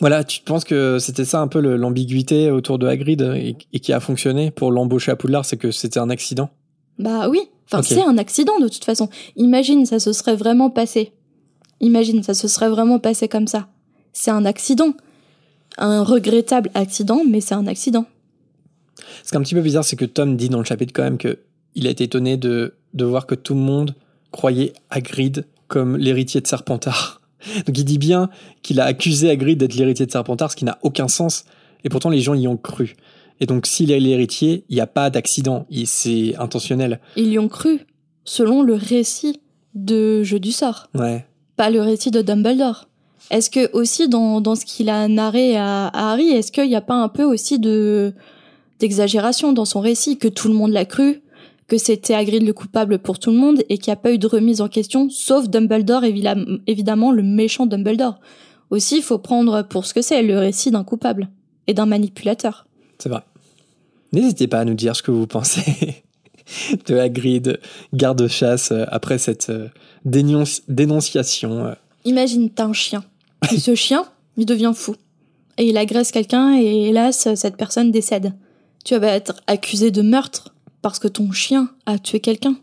Voilà, 0.00 0.24
tu 0.24 0.42
penses 0.42 0.64
que 0.64 0.98
c'était 0.98 1.24
ça 1.24 1.40
un 1.40 1.48
peu 1.48 1.60
l'ambiguïté 1.60 2.50
autour 2.50 2.78
de 2.78 2.86
Hagrid 2.86 3.22
et, 3.36 3.56
et, 3.72 3.80
qui 3.80 3.92
a 3.92 4.00
fonctionné 4.00 4.50
pour 4.50 4.72
l'embaucher 4.72 5.12
à 5.12 5.16
Poudlard, 5.16 5.44
c'est 5.44 5.56
que 5.56 5.70
c'était 5.70 6.00
un 6.00 6.10
accident? 6.10 6.50
Bah 6.98 7.28
oui, 7.28 7.40
enfin 7.66 7.80
okay. 7.80 7.94
c'est 7.94 8.02
un 8.02 8.18
accident 8.18 8.58
de 8.58 8.68
toute 8.68 8.84
façon. 8.84 9.08
Imagine, 9.36 9.86
ça 9.86 9.98
se 10.00 10.12
serait 10.12 10.34
vraiment 10.34 10.70
passé. 10.70 11.12
Imagine, 11.80 12.22
ça 12.22 12.34
se 12.34 12.48
serait 12.48 12.68
vraiment 12.68 12.98
passé 12.98 13.28
comme 13.28 13.46
ça. 13.46 13.68
C'est 14.12 14.30
un 14.30 14.44
accident 14.44 14.92
un 15.78 16.02
regrettable 16.02 16.70
accident, 16.74 17.22
mais 17.28 17.40
c'est 17.40 17.54
un 17.54 17.66
accident. 17.66 18.06
Ce 19.24 19.30
qui 19.30 19.34
est 19.34 19.38
un 19.38 19.42
petit 19.42 19.54
peu 19.54 19.62
bizarre, 19.62 19.84
c'est 19.84 19.96
que 19.96 20.04
Tom 20.04 20.36
dit 20.36 20.48
dans 20.48 20.58
le 20.58 20.64
chapitre 20.64 20.92
quand 20.94 21.02
même 21.02 21.18
que 21.18 21.38
il 21.74 21.86
a 21.86 21.90
été 21.90 22.04
étonné 22.04 22.36
de, 22.36 22.74
de 22.94 23.04
voir 23.04 23.26
que 23.26 23.34
tout 23.34 23.54
le 23.54 23.60
monde 23.60 23.94
croyait 24.30 24.72
Hagrid 24.90 25.46
comme 25.68 25.96
l'héritier 25.96 26.40
de 26.40 26.46
Serpentard. 26.46 27.22
Donc 27.66 27.78
il 27.78 27.84
dit 27.84 27.98
bien 27.98 28.28
qu'il 28.62 28.80
a 28.80 28.84
accusé 28.84 29.30
Hagrid 29.30 29.58
d'être 29.58 29.74
l'héritier 29.74 30.06
de 30.06 30.10
Serpentard, 30.10 30.50
ce 30.50 30.56
qui 30.56 30.64
n'a 30.64 30.78
aucun 30.82 31.08
sens. 31.08 31.44
Et 31.84 31.88
pourtant 31.88 32.10
les 32.10 32.20
gens 32.20 32.34
y 32.34 32.46
ont 32.46 32.56
cru. 32.56 32.96
Et 33.40 33.46
donc 33.46 33.66
s'il 33.66 33.90
est 33.90 33.98
l'héritier, 33.98 34.64
il 34.68 34.76
n'y 34.76 34.80
a 34.80 34.86
pas 34.86 35.10
d'accident, 35.10 35.66
c'est 35.84 36.36
intentionnel. 36.36 37.00
Ils 37.16 37.32
y 37.32 37.38
ont 37.38 37.48
cru, 37.48 37.80
selon 38.24 38.62
le 38.62 38.74
récit 38.74 39.40
de 39.74 40.22
Jeu 40.22 40.38
du 40.38 40.52
sort. 40.52 40.88
Ouais. 40.94 41.26
Pas 41.56 41.70
le 41.70 41.80
récit 41.80 42.10
de 42.10 42.22
Dumbledore. 42.22 42.88
Est-ce 43.30 43.50
que 43.50 43.72
aussi 43.72 44.08
dans, 44.08 44.40
dans 44.40 44.54
ce 44.54 44.64
qu'il 44.64 44.90
a 44.90 45.08
narré 45.08 45.56
à, 45.56 45.88
à 45.88 46.12
Harry, 46.12 46.28
est-ce 46.28 46.52
qu'il 46.52 46.68
n'y 46.68 46.76
a 46.76 46.80
pas 46.80 46.94
un 46.94 47.08
peu 47.08 47.24
aussi 47.24 47.58
de 47.58 48.14
d'exagération 48.82 49.52
dans 49.52 49.64
son 49.64 49.80
récit, 49.80 50.18
que 50.18 50.26
tout 50.26 50.48
le 50.48 50.54
monde 50.54 50.72
l'a 50.72 50.84
cru, 50.84 51.22
que 51.68 51.78
c'était 51.78 52.14
Hagrid 52.14 52.42
le 52.42 52.52
coupable 52.52 52.98
pour 52.98 53.20
tout 53.20 53.30
le 53.30 53.36
monde 53.36 53.62
et 53.68 53.78
qu'il 53.78 53.92
n'y 53.92 53.94
a 53.94 53.96
pas 53.96 54.12
eu 54.12 54.18
de 54.18 54.26
remise 54.26 54.60
en 54.60 54.68
question, 54.68 55.08
sauf 55.08 55.48
Dumbledore, 55.48 56.02
évidemment 56.04 57.12
le 57.12 57.22
méchant 57.22 57.66
Dumbledore. 57.66 58.18
Aussi, 58.70 58.96
il 58.96 59.02
faut 59.02 59.18
prendre 59.18 59.62
pour 59.62 59.86
ce 59.86 59.94
que 59.94 60.02
c'est 60.02 60.20
le 60.22 60.36
récit 60.36 60.72
d'un 60.72 60.82
coupable 60.82 61.28
et 61.68 61.74
d'un 61.74 61.86
manipulateur. 61.86 62.66
C'est 62.98 63.08
vrai. 63.08 63.22
N'hésitez 64.12 64.48
pas 64.48 64.58
à 64.58 64.64
nous 64.64 64.74
dire 64.74 64.96
ce 64.96 65.02
que 65.02 65.12
vous 65.12 65.28
pensez 65.28 66.02
de 66.86 66.96
Hagrid, 66.96 67.60
garde-chasse, 67.94 68.72
après 68.88 69.18
cette 69.18 69.52
dénonci 70.04 70.62
dénonciation. 70.66 71.76
Imagine, 72.04 72.50
t'as 72.50 72.64
un 72.64 72.72
chien. 72.72 73.04
Et 73.52 73.58
ce 73.58 73.74
chien, 73.76 74.04
il 74.36 74.44
devient 74.44 74.72
fou. 74.74 74.96
Et 75.56 75.68
il 75.68 75.76
agresse 75.76 76.10
quelqu'un 76.10 76.56
et 76.58 76.88
hélas, 76.88 77.28
cette 77.36 77.56
personne 77.56 77.92
décède. 77.92 78.32
Tu 78.84 78.96
vas 78.96 79.08
être 79.08 79.40
accusé 79.46 79.90
de 79.90 80.02
meurtre 80.02 80.54
parce 80.80 80.98
que 80.98 81.08
ton 81.08 81.30
chien 81.32 81.70
a 81.86 81.98
tué 81.98 82.20
quelqu'un. 82.20 82.56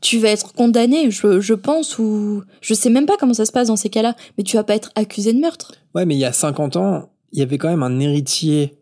Tu 0.00 0.18
vas 0.18 0.28
être 0.28 0.52
condamné, 0.52 1.10
je, 1.10 1.54
pense, 1.54 1.98
ou 1.98 2.42
je 2.60 2.74
sais 2.74 2.90
même 2.90 3.06
pas 3.06 3.16
comment 3.18 3.34
ça 3.34 3.46
se 3.46 3.52
passe 3.52 3.68
dans 3.68 3.76
ces 3.76 3.88
cas-là, 3.88 4.14
mais 4.36 4.44
tu 4.44 4.56
vas 4.56 4.64
pas 4.64 4.74
être 4.74 4.90
accusé 4.94 5.32
de 5.32 5.38
meurtre. 5.38 5.72
Ouais, 5.94 6.04
mais 6.04 6.14
il 6.14 6.18
y 6.18 6.24
a 6.24 6.32
50 6.32 6.76
ans, 6.76 7.10
il 7.32 7.38
y 7.38 7.42
avait 7.42 7.58
quand 7.58 7.68
même 7.68 7.82
un 7.82 7.98
héritier 7.98 8.76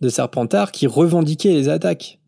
de 0.00 0.08
Serpentard 0.08 0.72
qui 0.72 0.86
revendiquait 0.86 1.52
les 1.52 1.68
attaques. 1.68 2.18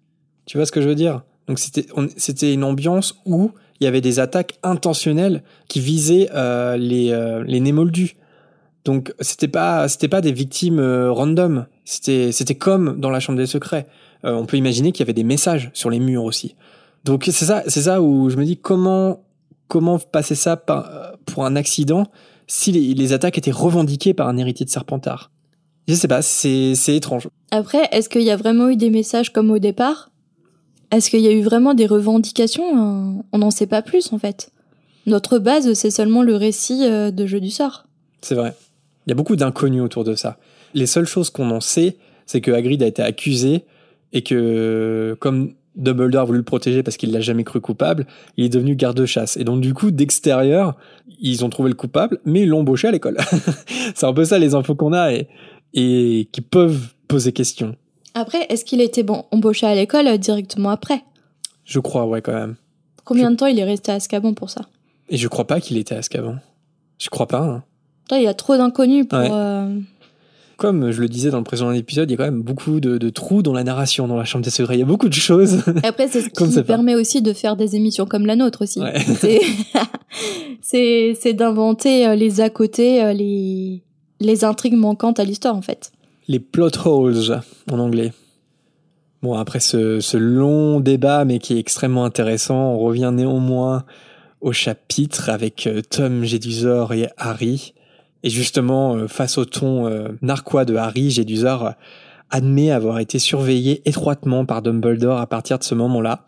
Tu 0.46 0.56
vois 0.56 0.66
ce 0.66 0.72
que 0.72 0.80
je 0.80 0.88
veux 0.88 0.94
dire? 0.94 1.22
Donc 1.46 1.58
c'était 1.58 2.52
une 2.52 2.64
ambiance 2.64 3.20
où 3.26 3.50
il 3.80 3.84
y 3.84 3.86
avait 3.86 4.00
des 4.00 4.20
attaques 4.20 4.58
intentionnelles 4.62 5.42
qui 5.68 5.80
visaient 5.80 6.28
euh, 6.34 6.76
les 6.76 7.10
euh, 7.10 7.42
les 7.46 7.60
némoldus. 7.60 8.16
Donc 8.84 9.12
c'était 9.20 9.48
pas 9.48 9.86
pas 10.10 10.20
des 10.20 10.32
victimes 10.32 10.78
euh, 10.78 11.10
random. 11.10 11.66
C'était 11.90 12.30
c'était 12.30 12.54
comme 12.54 13.00
dans 13.00 13.10
la 13.10 13.18
chambre 13.18 13.36
des 13.36 13.46
secrets. 13.46 13.84
Euh, 14.24 14.34
on 14.34 14.46
peut 14.46 14.56
imaginer 14.56 14.92
qu'il 14.92 15.00
y 15.00 15.02
avait 15.06 15.12
des 15.12 15.24
messages 15.24 15.72
sur 15.74 15.90
les 15.90 15.98
murs 15.98 16.22
aussi. 16.22 16.54
Donc 17.04 17.24
c'est 17.24 17.44
ça, 17.44 17.64
c'est 17.66 17.82
ça 17.82 18.00
où 18.00 18.30
je 18.30 18.36
me 18.36 18.44
dis 18.44 18.56
comment 18.56 19.24
comment 19.66 19.98
passer 19.98 20.36
ça 20.36 20.56
par, 20.56 21.16
pour 21.26 21.44
un 21.44 21.56
accident 21.56 22.06
si 22.46 22.70
les, 22.70 22.94
les, 22.94 23.12
attaques 23.12 23.38
étaient 23.38 23.50
revendiquées 23.50 24.14
par 24.14 24.28
un 24.28 24.36
héritier 24.36 24.64
de 24.64 24.70
Serpentard? 24.70 25.32
Je 25.88 25.94
sais 25.94 26.06
pas, 26.06 26.22
c'est 26.22 26.76
c'est 26.76 26.94
étrange. 26.94 27.28
Après, 27.50 27.88
est-ce 27.90 28.08
qu'il 28.08 28.22
y 28.22 28.30
a 28.30 28.36
vraiment 28.36 28.68
eu 28.68 28.76
des 28.76 28.90
messages 28.90 29.32
comme 29.32 29.50
au 29.50 29.58
départ? 29.58 30.12
Est-ce 30.92 31.10
qu'il 31.10 31.22
y 31.22 31.26
a 31.26 31.32
eu 31.32 31.42
vraiment 31.42 31.74
des 31.74 31.86
revendications? 31.86 33.24
On 33.32 33.38
n'en 33.38 33.50
sait 33.50 33.66
pas 33.66 33.82
plus 33.82 34.12
en 34.12 34.18
fait. 34.18 34.52
Notre 35.06 35.40
base, 35.40 35.72
c'est 35.72 35.90
seulement 35.90 36.22
le 36.22 36.36
récit 36.36 36.84
euh, 36.84 37.10
de 37.10 37.26
jeu 37.26 37.40
du 37.40 37.50
sort. 37.50 37.86
C'est 38.22 38.36
vrai. 38.36 38.54
Il 39.06 39.10
y 39.10 39.12
a 39.12 39.16
beaucoup 39.16 39.34
d'inconnus 39.34 39.82
autour 39.82 40.04
de 40.04 40.14
ça. 40.14 40.36
Les 40.74 40.86
seules 40.86 41.06
choses 41.06 41.30
qu'on 41.30 41.50
en 41.50 41.60
sait, 41.60 41.96
c'est 42.26 42.40
que 42.40 42.50
Hagrid 42.50 42.82
a 42.82 42.86
été 42.86 43.02
accusé 43.02 43.64
et 44.12 44.22
que 44.22 45.16
comme 45.20 45.54
Dumbledore 45.76 46.22
a 46.22 46.24
voulu 46.24 46.38
le 46.38 46.44
protéger 46.44 46.82
parce 46.82 46.96
qu'il 46.96 47.12
l'a 47.12 47.20
jamais 47.20 47.44
cru 47.44 47.60
coupable, 47.60 48.06
il 48.36 48.44
est 48.44 48.48
devenu 48.48 48.74
garde-chasse. 48.74 49.36
Et 49.36 49.44
donc 49.44 49.60
du 49.60 49.74
coup, 49.74 49.90
d'extérieur, 49.90 50.76
ils 51.20 51.44
ont 51.44 51.48
trouvé 51.48 51.70
le 51.70 51.74
coupable, 51.74 52.20
mais 52.24 52.42
ils 52.42 52.48
l'ont 52.48 52.60
embauché 52.60 52.88
à 52.88 52.90
l'école. 52.90 53.16
c'est 53.94 54.06
un 54.06 54.12
peu 54.12 54.24
ça 54.24 54.38
les 54.38 54.54
infos 54.54 54.74
qu'on 54.74 54.92
a 54.92 55.12
et, 55.12 55.28
et 55.74 56.28
qui 56.32 56.40
peuvent 56.40 56.88
poser 57.08 57.32
question. 57.32 57.76
Après, 58.14 58.46
est-ce 58.48 58.64
qu'il 58.64 58.80
a 58.80 58.84
été 58.84 59.02
bon 59.02 59.24
embauché 59.30 59.66
à 59.66 59.74
l'école 59.74 60.08
euh, 60.08 60.16
directement 60.16 60.70
après? 60.70 61.04
Je 61.64 61.78
crois, 61.78 62.06
ouais, 62.06 62.22
quand 62.22 62.32
même. 62.32 62.56
Combien 63.04 63.28
je... 63.28 63.32
de 63.32 63.36
temps 63.36 63.46
il 63.46 63.58
est 63.58 63.64
resté 63.64 63.92
à 63.92 63.96
Azkaban 63.96 64.34
pour 64.34 64.50
ça? 64.50 64.62
Et 65.08 65.16
je 65.16 65.28
crois 65.28 65.46
pas 65.46 65.60
qu'il 65.60 65.76
était 65.78 65.94
à 65.94 65.98
Azkaban. 65.98 66.36
Je 66.98 67.08
crois 67.08 67.28
pas. 67.28 67.42
Hein. 67.42 67.62
Il 68.12 68.22
y 68.22 68.26
a 68.26 68.34
trop 68.34 68.56
d'inconnus 68.56 69.06
pour. 69.08 69.18
Ouais. 69.18 69.28
Euh... 69.30 69.78
Comme 70.60 70.90
je 70.90 71.00
le 71.00 71.08
disais 71.08 71.30
dans 71.30 71.38
le 71.38 71.44
précédent 71.44 71.72
épisode, 71.72 72.10
il 72.10 72.12
y 72.12 72.14
a 72.16 72.18
quand 72.18 72.30
même 72.30 72.42
beaucoup 72.42 72.80
de, 72.80 72.98
de 72.98 73.08
trous 73.08 73.40
dans 73.40 73.54
la 73.54 73.64
narration 73.64 74.06
dans 74.06 74.18
la 74.18 74.26
Chambre 74.26 74.44
des 74.44 74.50
Secrets. 74.50 74.74
Il 74.76 74.80
y 74.80 74.82
a 74.82 74.84
beaucoup 74.84 75.08
de 75.08 75.14
choses. 75.14 75.62
Et 75.82 75.86
après, 75.86 76.06
c'est 76.06 76.20
ce 76.20 76.28
qui 76.28 76.62
permet 76.64 76.94
aussi 76.94 77.22
de 77.22 77.32
faire 77.32 77.56
des 77.56 77.76
émissions 77.76 78.04
comme 78.04 78.26
la 78.26 78.36
nôtre 78.36 78.64
aussi. 78.64 78.78
Ouais. 78.78 78.92
C'est 80.62 81.32
d'inventer 81.32 82.14
les 82.14 82.42
à 82.42 82.50
côté, 82.50 83.14
les, 83.14 83.82
les 84.20 84.44
intrigues 84.44 84.76
manquantes 84.76 85.18
à 85.18 85.24
l'histoire 85.24 85.56
en 85.56 85.62
fait. 85.62 85.92
Les 86.28 86.40
plot 86.40 86.68
holes 86.84 87.40
en 87.72 87.78
anglais. 87.78 88.12
Bon, 89.22 89.32
après 89.32 89.60
ce, 89.60 90.00
ce 90.00 90.18
long 90.18 90.80
débat, 90.80 91.24
mais 91.24 91.38
qui 91.38 91.54
est 91.54 91.58
extrêmement 91.58 92.04
intéressant, 92.04 92.74
on 92.74 92.78
revient 92.78 93.12
néanmoins 93.14 93.84
au 94.42 94.52
chapitre 94.52 95.30
avec 95.30 95.66
Tom 95.88 96.22
Jedusor 96.22 96.92
et 96.92 97.08
Harry. 97.16 97.72
Et 98.22 98.30
justement, 98.30 99.08
face 99.08 99.38
au 99.38 99.44
ton 99.44 99.88
narquois 100.20 100.64
de 100.64 100.76
Harry, 100.76 101.10
Jedusor 101.10 101.72
admet 102.30 102.70
avoir 102.70 102.98
été 102.98 103.18
surveillé 103.18 103.82
étroitement 103.88 104.44
par 104.44 104.62
Dumbledore 104.62 105.18
à 105.18 105.26
partir 105.26 105.58
de 105.58 105.64
ce 105.64 105.74
moment-là, 105.74 106.26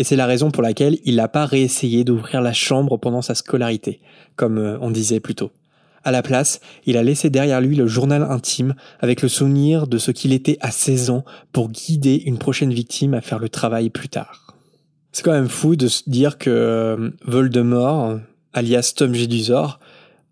et 0.00 0.04
c'est 0.04 0.16
la 0.16 0.24
raison 0.24 0.50
pour 0.50 0.62
laquelle 0.62 0.98
il 1.04 1.16
n'a 1.16 1.28
pas 1.28 1.44
réessayé 1.44 2.04
d'ouvrir 2.04 2.40
la 2.40 2.54
chambre 2.54 2.96
pendant 2.96 3.20
sa 3.20 3.34
scolarité, 3.34 4.00
comme 4.34 4.56
euh, 4.56 4.78
on 4.80 4.90
disait 4.90 5.20
plus 5.20 5.34
tôt. 5.34 5.50
À 6.04 6.10
la 6.10 6.22
place, 6.22 6.60
il 6.86 6.96
a 6.96 7.02
laissé 7.02 7.28
derrière 7.28 7.60
lui 7.60 7.76
le 7.76 7.86
journal 7.86 8.22
intime 8.22 8.74
avec 9.00 9.20
le 9.20 9.28
souvenir 9.28 9.86
de 9.86 9.98
ce 9.98 10.10
qu'il 10.10 10.32
était 10.32 10.56
à 10.62 10.70
16 10.70 11.10
ans 11.10 11.24
pour 11.52 11.68
guider 11.68 12.14
une 12.24 12.38
prochaine 12.38 12.72
victime 12.72 13.12
à 13.12 13.20
faire 13.20 13.38
le 13.38 13.50
travail 13.50 13.90
plus 13.90 14.08
tard. 14.08 14.56
C'est 15.12 15.22
quand 15.22 15.32
même 15.32 15.50
fou 15.50 15.76
de 15.76 15.88
se 15.88 16.08
dire 16.08 16.38
que 16.38 16.48
euh, 16.48 17.10
Voldemort, 17.26 18.20
alias 18.54 18.94
Tom 18.96 19.12
Jedusor, 19.12 19.80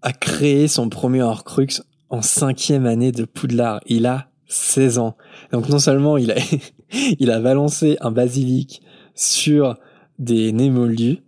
a 0.03 0.13
créé 0.13 0.69
son 0.69 0.89
premier 0.89 1.23
Horcrux 1.23 1.83
en 2.11 2.23
cinquième 2.23 2.87
année 2.87 3.13
de 3.13 3.25
Poudlard. 3.25 3.81
Il 3.87 4.07
a 4.07 4.31
16 4.49 4.99
ans. 4.99 5.17
Donc 5.53 5.69
non 5.69 5.79
seulement 5.79 6.17
il 6.17 6.31
a, 6.31 6.37
il 7.19 7.31
a 7.31 7.41
balancé 7.41 7.97
un 8.01 8.11
basilic 8.11 8.83
sur 9.15 9.77
des 10.19 10.53
némoldus, 10.53 11.19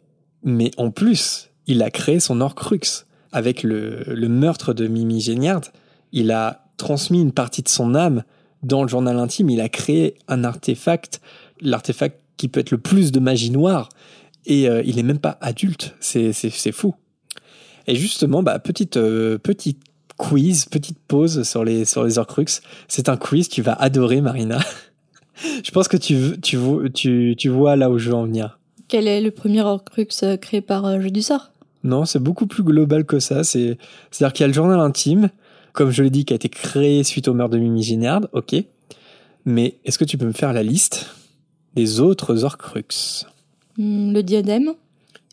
mais 0.42 0.70
en 0.76 0.90
plus, 0.90 1.50
il 1.66 1.83
a 1.83 1.90
créé 1.90 2.20
son 2.20 2.40
Horcrux 2.40 3.04
avec 3.33 3.62
le, 3.62 4.02
le 4.06 4.28
meurtre 4.28 4.72
de 4.72 4.87
Mimi 4.88 5.20
Géniard, 5.20 5.62
il 6.12 6.30
a 6.33 6.64
transmis 6.76 7.20
une 7.20 7.33
partie 7.33 7.62
de 7.62 7.68
son 7.68 7.94
âme 7.94 8.24
dans 8.62 8.83
le 8.83 8.88
journal 8.88 9.18
intime, 9.18 9.50
il 9.50 9.61
a 9.61 9.68
créé 9.68 10.16
un 10.28 10.44
artefact, 10.44 11.20
l'artefact 11.61 12.20
qui 12.37 12.48
peut 12.48 12.61
être 12.61 12.70
le 12.70 12.78
plus 12.78 13.12
de 13.12 13.20
magie 13.20 13.50
noire, 13.50 13.88
et 14.46 14.68
euh, 14.68 14.83
il 14.85 14.98
est 14.98 15.02
même 15.02 15.18
pas 15.18 15.38
adulte, 15.40 15.94
c'est, 16.00 16.33
fou. 16.72 16.94
Et 17.87 17.97
justement, 17.97 18.43
bah, 18.43 18.59
petite, 18.59 18.97
euh, 18.97 19.38
petite 19.38 19.81
quiz, 20.16 20.66
petite 20.66 20.99
pause 21.09 21.43
sur 21.43 21.64
les, 21.64 21.85
sur 21.85 22.05
les 22.05 22.19
Horcrux. 22.19 22.61
C'est 22.88 23.09
un 23.09 23.16
quiz 23.16 23.49
que 23.49 23.55
tu 23.55 23.62
vas 23.62 23.75
adorer, 23.75 24.21
Marina. 24.21 24.59
Je 25.64 25.71
pense 25.71 25.88
que 25.88 25.97
tu, 25.97 26.38
tu, 26.40 26.59
tu, 26.93 27.35
tu 27.38 27.49
vois 27.49 27.77
là 27.77 27.90
où 27.90 27.99
je 27.99 28.11
veux 28.11 28.14
en 28.14 28.25
venir. 28.25 28.59
Quel 28.88 29.09
est 29.09 29.23
le 29.23 29.31
premier 29.31 29.62
Horcrux 29.62 30.09
euh, 30.23 30.37
créé 30.37 30.61
par 30.61 31.01
Jeu 31.01 31.11
du 31.11 31.23
sort? 31.23 31.53
Non, 31.83 32.05
c'est 32.05 32.19
beaucoup 32.19 32.47
plus 32.47 32.62
global 32.62 33.07
que 33.07 33.21
ça. 33.21 33.45
C'est, 33.45 33.79
c'est-à-dire 34.11 34.33
qu'il 34.35 34.43
y 34.43 34.45
a 34.45 34.49
le 34.49 34.53
journal 34.53 34.79
intime, 34.81 35.31
comme 35.73 35.90
je 35.90 36.03
l'ai 36.03 36.11
dit, 36.11 36.25
qui 36.25 36.35
a 36.35 36.37
été 36.37 36.49
créé 36.49 37.03
suite 37.05 37.29
au 37.29 37.35
meurtre 37.35 37.55
de 37.55 37.59
Mimi 37.59 37.83
Géniard, 37.83 38.23
ok. 38.33 38.57
Mais 39.45 39.79
est-ce 39.85 39.99
que 39.99 40.05
tu 40.05 40.19
peux 40.19 40.27
me 40.27 40.33
faire 40.33 40.53
la 40.53 40.62
liste 40.62 41.07
des 41.75 42.01
autres 42.01 42.45
Horcrux 42.45 43.25
hmm, 43.79 44.12
Le 44.12 44.23
diadème 44.23 44.75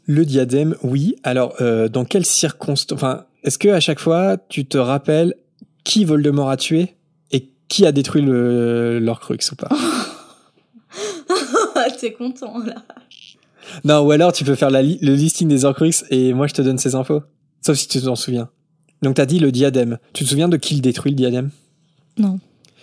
Le 0.08 0.26
diadème, 0.26 0.76
oui. 0.84 1.15
Alors, 1.24 1.56
euh, 1.62 1.89
dans 1.89 2.06
quelles 2.06 2.26
circonstances 2.26 2.96
Enfin, 2.96 3.26
est-ce 3.43 3.60
que 3.60 3.67
à 3.67 3.82
chaque 3.82 4.00
fois, 4.00 4.38
tu 4.50 4.65
te 4.65 4.78
rappelles 4.78 5.36
qui 5.84 6.06
Voldemort 6.06 6.50
a 6.50 6.58
tué 6.58 6.96
et 7.32 7.50
qui 7.67 7.86
a 7.86 7.91
détruit 7.91 8.22
le 8.22 9.00
l'Horcrux 9.00 9.38
ou 9.52 9.56
pas? 9.56 9.70
T'es 12.00 12.13
content 12.13 12.60
là 12.60 12.84
non, 13.84 14.00
ou 14.00 14.12
alors 14.12 14.32
tu 14.32 14.43
peux 14.43 14.56
faire 14.56 14.70
la 14.70 14.82
le 14.82 15.13
listing 15.13 15.48
des 15.48 15.65
Horcrux 15.65 15.91
et 16.10 16.34
moi 16.34 16.48
je 16.48 16.54
te 16.54 16.62
donne 16.62 16.78
ces 16.78 16.96
infos. 16.96 17.22
Sauf 17.62 17.78
si 17.78 17.88
tu 17.88 18.02
t'en 18.02 18.15
souviens. 18.15 18.50
Donc 19.02 19.15
t'as 19.15 19.26
dit 19.26 19.39
le 19.39 19.52
diadème. 19.52 19.98
Tu 20.13 20.24
te 20.24 20.30
souviens 20.30 20.48
de 20.48 20.58
qui 20.58 20.76
il 20.76 20.82
détruit 20.82 21.12
le 21.12 21.17
diadème? 21.17 21.50
Non. 22.17 22.39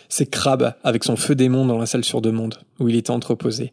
C'est 0.08 0.26
Crabbe 0.26 0.72
avec 0.84 1.04
son 1.04 1.16
feu 1.16 1.34
démon 1.34 1.64
dans 1.64 1.78
la 1.78 1.86
salle 1.86 2.04
sur 2.04 2.20
deux 2.20 2.32
mondes 2.32 2.58
où 2.78 2.88
il 2.88 2.96
était 2.96 3.10
entreposé. 3.10 3.72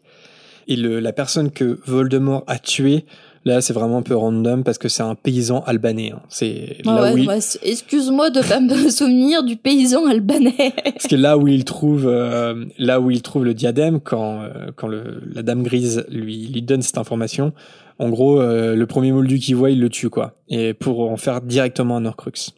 Et 0.68 0.76
le, 0.76 1.00
la 1.00 1.12
personne 1.12 1.50
que 1.50 1.80
Voldemort 1.86 2.44
a 2.46 2.58
tuée 2.58 3.04
Là, 3.44 3.60
c'est 3.60 3.72
vraiment 3.72 3.98
un 3.98 4.02
peu 4.02 4.14
random 4.14 4.62
parce 4.62 4.78
que 4.78 4.88
c'est 4.88 5.02
un 5.02 5.16
paysan 5.16 5.64
albanais. 5.66 6.12
Hein. 6.14 6.22
C'est 6.28 6.76
ah 6.86 7.10
là 7.10 7.12
où 7.12 7.18
Excuse-moi 7.62 8.30
de 8.30 8.40
pas 8.40 8.60
me 8.60 8.88
souvenir 8.90 9.42
du 9.42 9.56
paysan 9.56 10.06
albanais. 10.06 10.72
parce 10.84 11.08
que 11.08 11.16
là 11.16 11.36
où 11.36 11.48
il 11.48 11.64
trouve, 11.64 12.06
euh, 12.06 12.64
là 12.78 13.00
où 13.00 13.10
il 13.10 13.20
trouve 13.20 13.44
le 13.44 13.54
diadème, 13.54 14.00
quand 14.00 14.42
euh, 14.42 14.70
quand 14.76 14.86
le, 14.86 15.22
la 15.34 15.42
dame 15.42 15.64
grise 15.64 16.04
lui 16.08 16.46
lui 16.46 16.62
donne 16.62 16.82
cette 16.82 16.98
information, 16.98 17.52
en 17.98 18.10
gros, 18.10 18.40
euh, 18.40 18.76
le 18.76 18.86
premier 18.86 19.10
moldu 19.10 19.40
qu'il 19.40 19.56
voit, 19.56 19.70
il 19.70 19.80
le 19.80 19.88
tue 19.88 20.08
quoi. 20.08 20.34
Et 20.48 20.72
pour 20.72 21.10
en 21.10 21.16
faire 21.16 21.40
directement 21.40 21.96
un 21.96 22.04
Horcrux. 22.04 22.52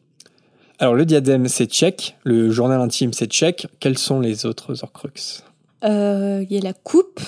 Alors 0.79 0.95
le 0.95 1.07
diadème, 1.07 1.49
c'est 1.49 1.67
tchèque. 1.67 2.17
Le 2.25 2.51
journal 2.51 2.81
intime, 2.83 3.15
c'est 3.15 3.31
tchèque. 3.31 3.69
Quels 3.81 3.97
sont 3.97 4.21
les 4.21 4.45
autres 4.45 4.83
Horcrux 4.83 5.43
Il 5.83 6.47
y 6.51 6.59
a 6.59 6.61
la 6.61 6.75
coupe. 6.75 7.21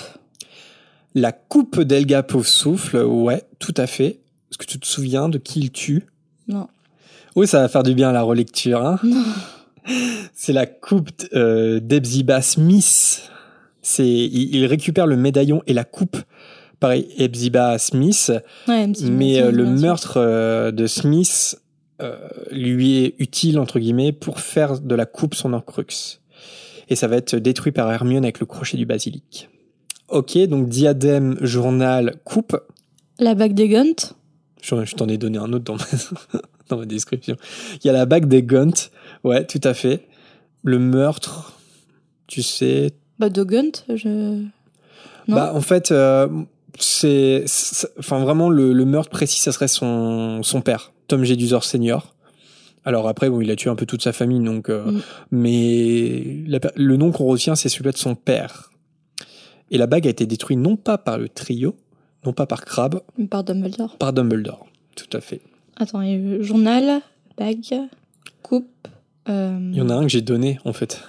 La 1.16 1.32
coupe 1.32 1.80
d'Elga 1.80 2.22
Pauvre 2.22 2.46
Souffle, 2.46 2.98
ouais, 2.98 3.42
tout 3.58 3.72
à 3.78 3.86
fait. 3.86 4.20
Est-ce 4.50 4.58
que 4.58 4.66
tu 4.66 4.78
te 4.78 4.86
souviens 4.86 5.30
de 5.30 5.38
qui 5.38 5.60
il 5.60 5.70
tue? 5.70 6.04
Non. 6.46 6.68
Oui, 7.36 7.46
ça 7.46 7.60
va 7.60 7.68
faire 7.70 7.82
du 7.82 7.94
bien 7.94 8.10
à 8.10 8.12
la 8.12 8.20
relecture. 8.20 8.84
Hein 8.84 9.00
non. 9.02 9.24
C'est 10.34 10.52
la 10.52 10.66
coupe 10.66 11.08
euh, 11.32 11.80
d'Ebziba 11.80 12.42
Smith. 12.42 13.30
C'est, 13.80 14.06
il, 14.06 14.66
récupère 14.66 15.06
le 15.06 15.16
médaillon 15.16 15.62
et 15.66 15.72
la 15.72 15.84
coupe 15.84 16.18
pareil, 16.80 17.08
Ebziba 17.16 17.78
Smith. 17.78 18.30
Ouais, 18.68 18.86
mais 19.10 19.40
euh, 19.40 19.50
le 19.50 19.64
meurtre 19.64 20.18
euh, 20.18 20.70
de 20.70 20.86
Smith 20.86 21.58
lui 22.50 23.04
est 23.04 23.14
utile, 23.20 23.58
entre 23.58 23.78
guillemets, 23.78 24.12
pour 24.12 24.40
faire 24.40 24.80
de 24.80 24.94
la 24.94 25.06
coupe 25.06 25.34
son 25.34 25.54
Horcrux. 25.54 26.20
Et 26.90 26.94
ça 26.94 27.08
va 27.08 27.16
être 27.16 27.36
détruit 27.36 27.72
par 27.72 27.90
Hermione 27.90 28.24
avec 28.24 28.38
le 28.38 28.44
crochet 28.44 28.76
du 28.76 28.84
basilic. 28.84 29.48
Ok, 30.08 30.38
donc 30.46 30.68
diadème, 30.68 31.36
journal, 31.40 32.14
coupe. 32.24 32.56
La 33.18 33.34
bague 33.34 33.54
des 33.54 33.68
Gunt. 33.68 34.14
Je, 34.62 34.94
t'en 34.94 35.08
ai 35.08 35.18
donné 35.18 35.38
un 35.38 35.52
autre 35.52 35.64
dans 35.64 35.76
ma, 35.76 35.84
dans 36.68 36.78
ma 36.78 36.86
description. 36.86 37.36
Il 37.82 37.86
y 37.86 37.90
a 37.90 37.92
la 37.92 38.06
bague 38.06 38.26
des 38.26 38.42
Gunt. 38.42 38.90
Ouais, 39.24 39.44
tout 39.44 39.60
à 39.64 39.74
fait. 39.74 40.06
Le 40.62 40.78
meurtre, 40.78 41.58
tu 42.26 42.42
sais. 42.42 42.92
Bah, 43.18 43.30
de 43.30 43.42
Gunt, 43.42 43.84
je. 43.94 44.08
Non. 45.28 45.36
Bah, 45.36 45.52
en 45.54 45.60
fait, 45.60 45.90
euh, 45.90 46.28
c'est. 46.78 47.44
Enfin, 47.98 48.20
vraiment, 48.20 48.48
le, 48.48 48.72
le, 48.72 48.84
meurtre 48.84 49.10
précis, 49.10 49.40
ça 49.40 49.50
serait 49.50 49.68
son, 49.68 50.42
son 50.42 50.60
père, 50.60 50.92
Tom 51.08 51.24
Jedusor 51.24 51.64
Senior. 51.64 52.14
Alors 52.84 53.08
après, 53.08 53.28
bon, 53.28 53.40
il 53.40 53.50
a 53.50 53.56
tué 53.56 53.70
un 53.70 53.74
peu 53.74 53.86
toute 53.86 54.02
sa 54.02 54.12
famille, 54.12 54.40
donc. 54.40 54.68
Euh, 54.68 54.92
mm. 54.92 55.00
Mais 55.32 56.24
le 56.76 56.96
nom 56.96 57.10
qu'on 57.10 57.26
retient, 57.26 57.56
c'est 57.56 57.68
celui 57.68 57.90
de 57.90 57.96
son 57.96 58.14
père. 58.14 58.70
Et 59.70 59.78
la 59.78 59.86
bague 59.86 60.06
a 60.06 60.10
été 60.10 60.26
détruite 60.26 60.58
non 60.58 60.76
pas 60.76 60.98
par 60.98 61.18
le 61.18 61.28
trio, 61.28 61.76
non 62.24 62.32
pas 62.32 62.46
par 62.46 62.64
Crabbe. 62.64 63.00
Mais 63.18 63.26
par 63.26 63.44
Dumbledore. 63.44 63.96
Par 63.96 64.12
Dumbledore, 64.12 64.66
tout 64.94 65.08
à 65.12 65.20
fait. 65.20 65.40
Attends, 65.76 66.00
a 66.00 66.42
journal, 66.42 67.00
bague, 67.36 67.88
coupe. 68.42 68.88
Euh, 69.28 69.58
il 69.72 69.76
y 69.76 69.80
en 69.80 69.90
a 69.90 69.94
un 69.94 70.02
que 70.02 70.08
j'ai 70.08 70.20
donné, 70.20 70.58
en 70.64 70.72
fait. 70.72 71.02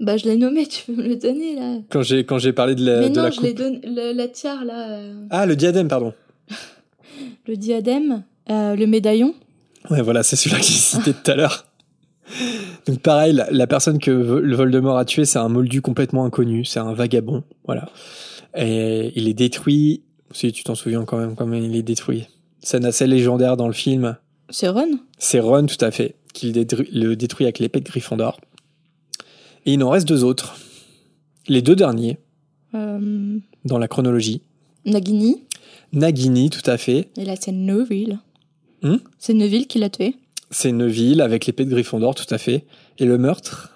Bah, 0.00 0.16
je 0.16 0.24
l'ai 0.24 0.36
nommé, 0.36 0.66
tu 0.66 0.84
peux 0.86 0.94
me 0.94 1.06
le 1.06 1.16
donner, 1.16 1.54
là. 1.54 1.78
Quand 1.90 2.02
j'ai, 2.02 2.24
quand 2.24 2.38
j'ai 2.38 2.52
parlé 2.52 2.74
de 2.74 2.84
la, 2.84 3.00
Mais 3.00 3.10
de 3.10 3.16
non, 3.16 3.22
la 3.22 3.30
je 3.30 3.40
l'ai 3.40 3.54
donné, 3.54 3.80
la 4.14 4.28
tiare, 4.28 4.64
là. 4.64 4.90
Euh. 4.92 5.26
Ah, 5.30 5.46
le 5.46 5.56
diadème, 5.56 5.88
pardon. 5.88 6.12
le 7.46 7.56
diadème, 7.56 8.24
euh, 8.50 8.74
le 8.74 8.86
médaillon. 8.86 9.34
Ouais, 9.90 10.02
voilà, 10.02 10.22
c'est 10.22 10.36
celui-là 10.36 10.58
que 10.58 10.66
j'ai 10.66 10.72
cité 10.72 11.12
tout 11.12 11.30
à 11.30 11.36
l'heure. 11.36 11.66
Donc 12.86 13.00
pareil, 13.00 13.38
la, 13.50 13.66
personne 13.66 13.98
que 13.98 14.10
le 14.10 14.56
Voldemort 14.56 14.98
a 14.98 15.04
tué, 15.04 15.24
c'est 15.24 15.38
un 15.38 15.48
moldu 15.48 15.82
complètement 15.82 16.24
inconnu, 16.24 16.64
c'est 16.64 16.80
un 16.80 16.92
vagabond, 16.92 17.44
voilà. 17.64 17.88
Et 18.56 19.12
il 19.16 19.28
est 19.28 19.34
détruit, 19.34 20.02
si 20.32 20.52
tu 20.52 20.64
t'en 20.64 20.74
souviens 20.74 21.04
quand 21.04 21.18
même, 21.18 21.34
quand 21.34 21.50
il 21.52 21.76
est 21.76 21.82
détruit. 21.82 22.26
Scène 22.62 22.84
assez 22.84 23.06
légendaire 23.06 23.56
dans 23.56 23.66
le 23.66 23.72
film. 23.72 24.16
C'est 24.50 24.68
Ron? 24.68 24.98
C'est 25.18 25.40
Ron, 25.40 25.66
tout 25.66 25.82
à 25.84 25.90
fait, 25.90 26.16
qui 26.32 26.52
le 26.52 27.14
détruit 27.14 27.46
avec 27.46 27.58
l'épée 27.58 27.80
de 27.80 27.84
Gryffondor. 27.84 28.40
Et 29.66 29.74
il 29.74 29.82
en 29.82 29.90
reste 29.90 30.08
deux 30.08 30.24
autres. 30.24 30.56
Les 31.48 31.62
deux 31.62 31.76
derniers, 31.76 32.18
euh... 32.74 33.38
dans 33.64 33.78
la 33.78 33.88
chronologie. 33.88 34.42
Nagini? 34.84 35.44
Nagini, 35.92 36.50
tout 36.50 36.68
à 36.68 36.76
fait. 36.76 37.08
Et 37.16 37.24
là, 37.24 37.34
c'est 37.38 37.52
Neville. 37.52 38.18
Hmm? 38.82 38.96
C'est 39.18 39.34
Neville 39.34 39.66
qui 39.66 39.78
l'a 39.78 39.90
tué 39.90 40.14
c'est 40.50 40.72
Neville 40.72 41.20
avec 41.20 41.46
l'épée 41.46 41.64
de 41.64 41.70
Gryffondor, 41.70 42.14
tout 42.14 42.32
à 42.32 42.38
fait. 42.38 42.66
Et 42.98 43.04
le 43.04 43.18
meurtre 43.18 43.74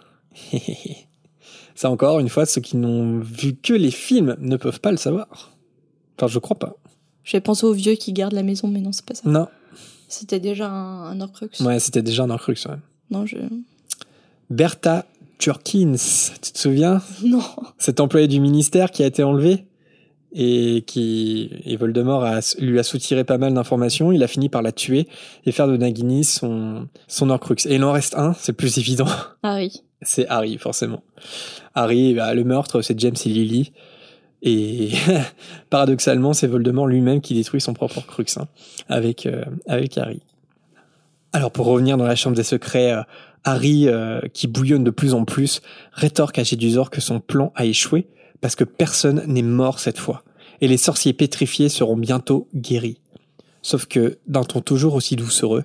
Ça 1.74 1.90
encore, 1.90 2.20
une 2.20 2.28
fois, 2.28 2.46
ceux 2.46 2.60
qui 2.60 2.76
n'ont 2.76 3.18
vu 3.18 3.56
que 3.56 3.72
les 3.72 3.90
films 3.90 4.36
ne 4.38 4.56
peuvent 4.56 4.80
pas 4.80 4.92
le 4.92 4.96
savoir. 4.96 5.52
Enfin, 6.16 6.28
je 6.28 6.38
crois 6.38 6.58
pas. 6.58 6.76
J'ai 7.24 7.40
pensé 7.40 7.66
aux 7.66 7.72
vieux 7.72 7.94
qui 7.94 8.12
gardent 8.12 8.34
la 8.34 8.44
maison, 8.44 8.68
mais 8.68 8.80
non, 8.80 8.92
c'est 8.92 9.04
pas 9.04 9.14
ça. 9.14 9.28
Non. 9.28 9.48
C'était 10.08 10.38
déjà 10.38 10.68
un, 10.68 11.10
un 11.10 11.20
Horcrux. 11.20 11.48
Ouais, 11.60 11.80
c'était 11.80 12.02
déjà 12.02 12.24
un 12.24 12.30
Horcrux, 12.30 12.54
ouais. 12.66 12.76
Non, 13.10 13.26
je... 13.26 13.38
Bertha 14.50 15.06
Turkins, 15.38 15.96
tu 16.40 16.52
te 16.52 16.58
souviens? 16.58 17.02
Non. 17.24 17.42
Cet 17.78 17.98
employé 18.00 18.28
du 18.28 18.40
ministère 18.40 18.90
qui 18.90 19.02
a 19.02 19.06
été 19.06 19.22
enlevé? 19.22 19.66
Et 20.34 20.82
qui 20.86 21.50
et 21.64 21.76
Voldemort 21.76 22.24
a, 22.24 22.40
lui 22.58 22.78
a 22.78 22.82
soutiré 22.82 23.24
pas 23.24 23.38
mal 23.38 23.54
d'informations. 23.54 24.12
Il 24.12 24.22
a 24.22 24.26
fini 24.26 24.48
par 24.48 24.62
la 24.62 24.72
tuer 24.72 25.08
et 25.46 25.52
faire 25.52 25.68
de 25.68 25.76
Nagini 25.76 26.24
son 26.24 26.88
son 27.06 27.30
Horcrux. 27.30 27.66
Et 27.66 27.76
il 27.76 27.84
en 27.84 27.92
reste 27.92 28.16
un, 28.16 28.34
c'est 28.34 28.52
plus 28.52 28.78
évident. 28.78 29.06
Harry. 29.42 29.82
C'est 30.02 30.26
Harry 30.28 30.58
forcément. 30.58 31.02
Harry, 31.74 32.14
bah, 32.14 32.34
le 32.34 32.44
meurtre, 32.44 32.82
c'est 32.82 32.98
James 32.98 33.14
et 33.24 33.28
Lily. 33.28 33.72
Et 34.42 34.90
paradoxalement, 35.70 36.34
c'est 36.34 36.48
Voldemort 36.48 36.86
lui-même 36.86 37.20
qui 37.20 37.34
détruit 37.34 37.60
son 37.60 37.72
propre 37.72 37.98
Horcrux 37.98 38.26
hein, 38.36 38.48
avec 38.88 39.26
euh, 39.26 39.44
avec 39.66 39.96
Harry. 39.96 40.20
Alors 41.32 41.50
pour 41.50 41.66
revenir 41.66 41.96
dans 41.96 42.06
la 42.06 42.16
chambre 42.16 42.36
des 42.36 42.42
secrets, 42.42 42.92
euh, 42.92 43.02
Harry, 43.44 43.88
euh, 43.88 44.20
qui 44.32 44.46
bouillonne 44.46 44.84
de 44.84 44.90
plus 44.90 45.14
en 45.14 45.24
plus, 45.24 45.62
rétorque 45.92 46.38
à 46.38 46.44
Jedusor 46.44 46.90
que 46.90 47.00
son 47.00 47.20
plan 47.20 47.52
a 47.54 47.66
échoué 47.66 48.06
parce 48.40 48.56
que 48.56 48.64
personne 48.64 49.24
n'est 49.26 49.42
mort 49.42 49.78
cette 49.78 49.98
fois, 49.98 50.24
et 50.60 50.68
les 50.68 50.76
sorciers 50.76 51.12
pétrifiés 51.12 51.68
seront 51.68 51.96
bientôt 51.96 52.48
guéris. 52.54 53.00
Sauf 53.62 53.86
que, 53.86 54.18
d'un 54.26 54.44
ton 54.44 54.60
toujours 54.60 54.94
aussi 54.94 55.16
doucereux, 55.16 55.64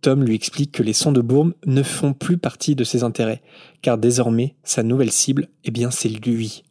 Tom 0.00 0.22
lui 0.22 0.34
explique 0.34 0.70
que 0.70 0.82
les 0.82 0.92
sons 0.92 1.12
de 1.12 1.20
Bourme 1.20 1.54
ne 1.66 1.82
font 1.82 2.12
plus 2.12 2.36
partie 2.36 2.74
de 2.74 2.84
ses 2.84 3.02
intérêts, 3.02 3.42
car 3.82 3.98
désormais, 3.98 4.54
sa 4.62 4.82
nouvelle 4.82 5.10
cible, 5.10 5.48
eh 5.64 5.70
bien, 5.70 5.90
c'est 5.90 6.08
lui. 6.08 6.62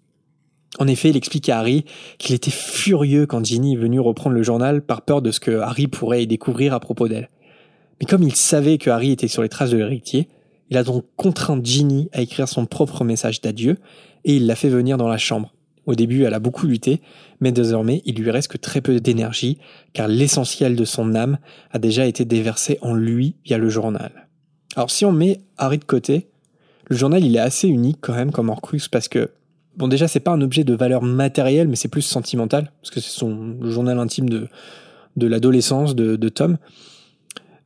En 0.79 0.87
effet, 0.87 1.09
il 1.09 1.17
explique 1.17 1.49
à 1.49 1.59
Harry 1.59 1.85
qu'il 2.17 2.35
était 2.35 2.51
furieux 2.51 3.25
quand 3.25 3.45
Ginny 3.45 3.73
est 3.73 3.77
venue 3.77 3.99
reprendre 3.99 4.35
le 4.35 4.43
journal 4.43 4.81
par 4.81 5.03
peur 5.03 5.21
de 5.21 5.31
ce 5.31 5.39
que 5.39 5.59
Harry 5.59 5.87
pourrait 5.87 6.23
y 6.23 6.27
découvrir 6.27 6.73
à 6.73 6.79
propos 6.79 7.07
d'elle. 7.07 7.29
Mais 7.99 8.05
comme 8.05 8.23
il 8.23 8.35
savait 8.35 8.77
que 8.77 8.89
Harry 8.89 9.11
était 9.11 9.27
sur 9.27 9.43
les 9.43 9.49
traces 9.49 9.71
de 9.71 9.77
l'héritier, 9.77 10.27
il 10.73 10.77
a 10.77 10.83
donc 10.83 11.05
contraint 11.17 11.59
Ginny 11.63 12.09
à 12.13 12.21
écrire 12.21 12.47
son 12.47 12.65
propre 12.65 13.03
message 13.03 13.41
d'adieu 13.41 13.77
et 14.25 14.37
il 14.37 14.47
l'a 14.47 14.55
fait 14.55 14.69
venir 14.69 14.97
dans 14.97 15.07
la 15.07 15.19
chambre. 15.19 15.53
Au 15.85 15.93
début, 15.93 16.23
elle 16.23 16.33
a 16.33 16.39
beaucoup 16.39 16.65
lutté, 16.65 16.99
mais 17.41 17.51
désormais, 17.51 18.01
il 18.05 18.15
lui 18.15 18.31
reste 18.31 18.47
que 18.47 18.57
très 18.57 18.81
peu 18.81 18.99
d'énergie, 18.99 19.59
car 19.91 20.07
l'essentiel 20.07 20.75
de 20.75 20.83
son 20.83 21.13
âme 21.13 21.37
a 21.69 21.77
déjà 21.77 22.07
été 22.07 22.25
déversé 22.25 22.79
en 22.81 22.95
lui 22.95 23.35
via 23.45 23.59
le 23.59 23.69
journal. 23.69 24.27
Alors 24.75 24.89
si 24.89 25.05
on 25.05 25.11
met 25.11 25.41
Harry 25.59 25.77
de 25.77 25.83
côté, 25.83 26.25
le 26.89 26.95
journal 26.95 27.23
il 27.23 27.35
est 27.35 27.39
assez 27.39 27.67
unique 27.67 27.99
quand 28.01 28.15
même 28.15 28.31
comme 28.31 28.49
Horcrux 28.49 28.89
parce 28.91 29.07
que 29.07 29.29
bon 29.77 29.87
déjà 29.87 30.07
c'est 30.07 30.19
pas 30.19 30.31
un 30.31 30.41
objet 30.41 30.63
de 30.63 30.73
valeur 30.73 31.03
matérielle 31.03 31.67
mais 31.67 31.75
c'est 31.75 31.87
plus 31.87 32.01
sentimental 32.01 32.71
parce 32.81 32.89
que 32.89 32.99
c'est 32.99 33.11
son 33.11 33.55
journal 33.61 33.99
intime 33.99 34.27
de 34.27 34.47
de 35.15 35.27
l'adolescence 35.27 35.95
de, 35.95 36.15
de 36.15 36.29
Tom 36.29 36.57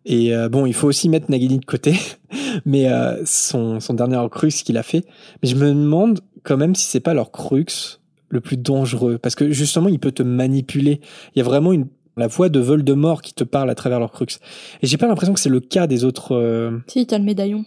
et 0.10 0.34
euh, 0.34 0.48
bon, 0.48 0.66
il 0.66 0.74
faut 0.74 0.88
aussi 0.88 1.10
mettre 1.10 1.30
Nagini 1.30 1.60
de 1.60 1.66
côté, 1.66 1.96
mais 2.66 2.90
euh, 2.90 3.22
son, 3.26 3.82
son 3.82 3.94
dernier 3.94 4.26
crux 4.32 4.48
qu'il 4.64 4.78
a 4.78 4.84
fait. 4.84 5.06
Mais 5.44 5.50
je 5.50 5.56
me 5.58 5.68
demande 5.68 6.22
quand 6.44 6.56
même 6.56 6.76
si 6.76 6.86
c'est 6.86 7.02
pas 7.02 7.14
leur 7.14 7.30
crux 7.32 8.00
le 8.30 8.40
plus 8.40 8.56
dangereux, 8.56 9.18
parce 9.18 9.36
que 9.36 9.52
justement, 9.52 9.90
il 9.90 10.00
peut 10.00 10.14
te 10.14 10.24
manipuler. 10.24 11.02
Il 11.36 11.40
y 11.40 11.42
a 11.42 11.46
vraiment 11.46 11.74
une 11.74 11.88
la 12.16 12.28
voix 12.28 12.50
de 12.50 12.60
Voldemort 12.60 13.22
qui 13.22 13.34
te 13.34 13.44
parle 13.44 13.70
à 13.70 13.76
travers 13.76 14.00
leur 14.00 14.12
crux. 14.12 14.40
Et 14.82 14.88
j'ai 14.88 14.98
pas 14.98 15.08
l'impression 15.08 15.34
que 15.36 15.40
c'est 15.40 15.50
le 15.50 15.60
cas 15.60 15.86
des 15.86 16.04
autres. 16.04 16.36
Euh... 16.36 16.80
Si, 16.88 17.06
t'as 17.06 17.20
le 17.20 17.24
médaillon. 17.24 17.64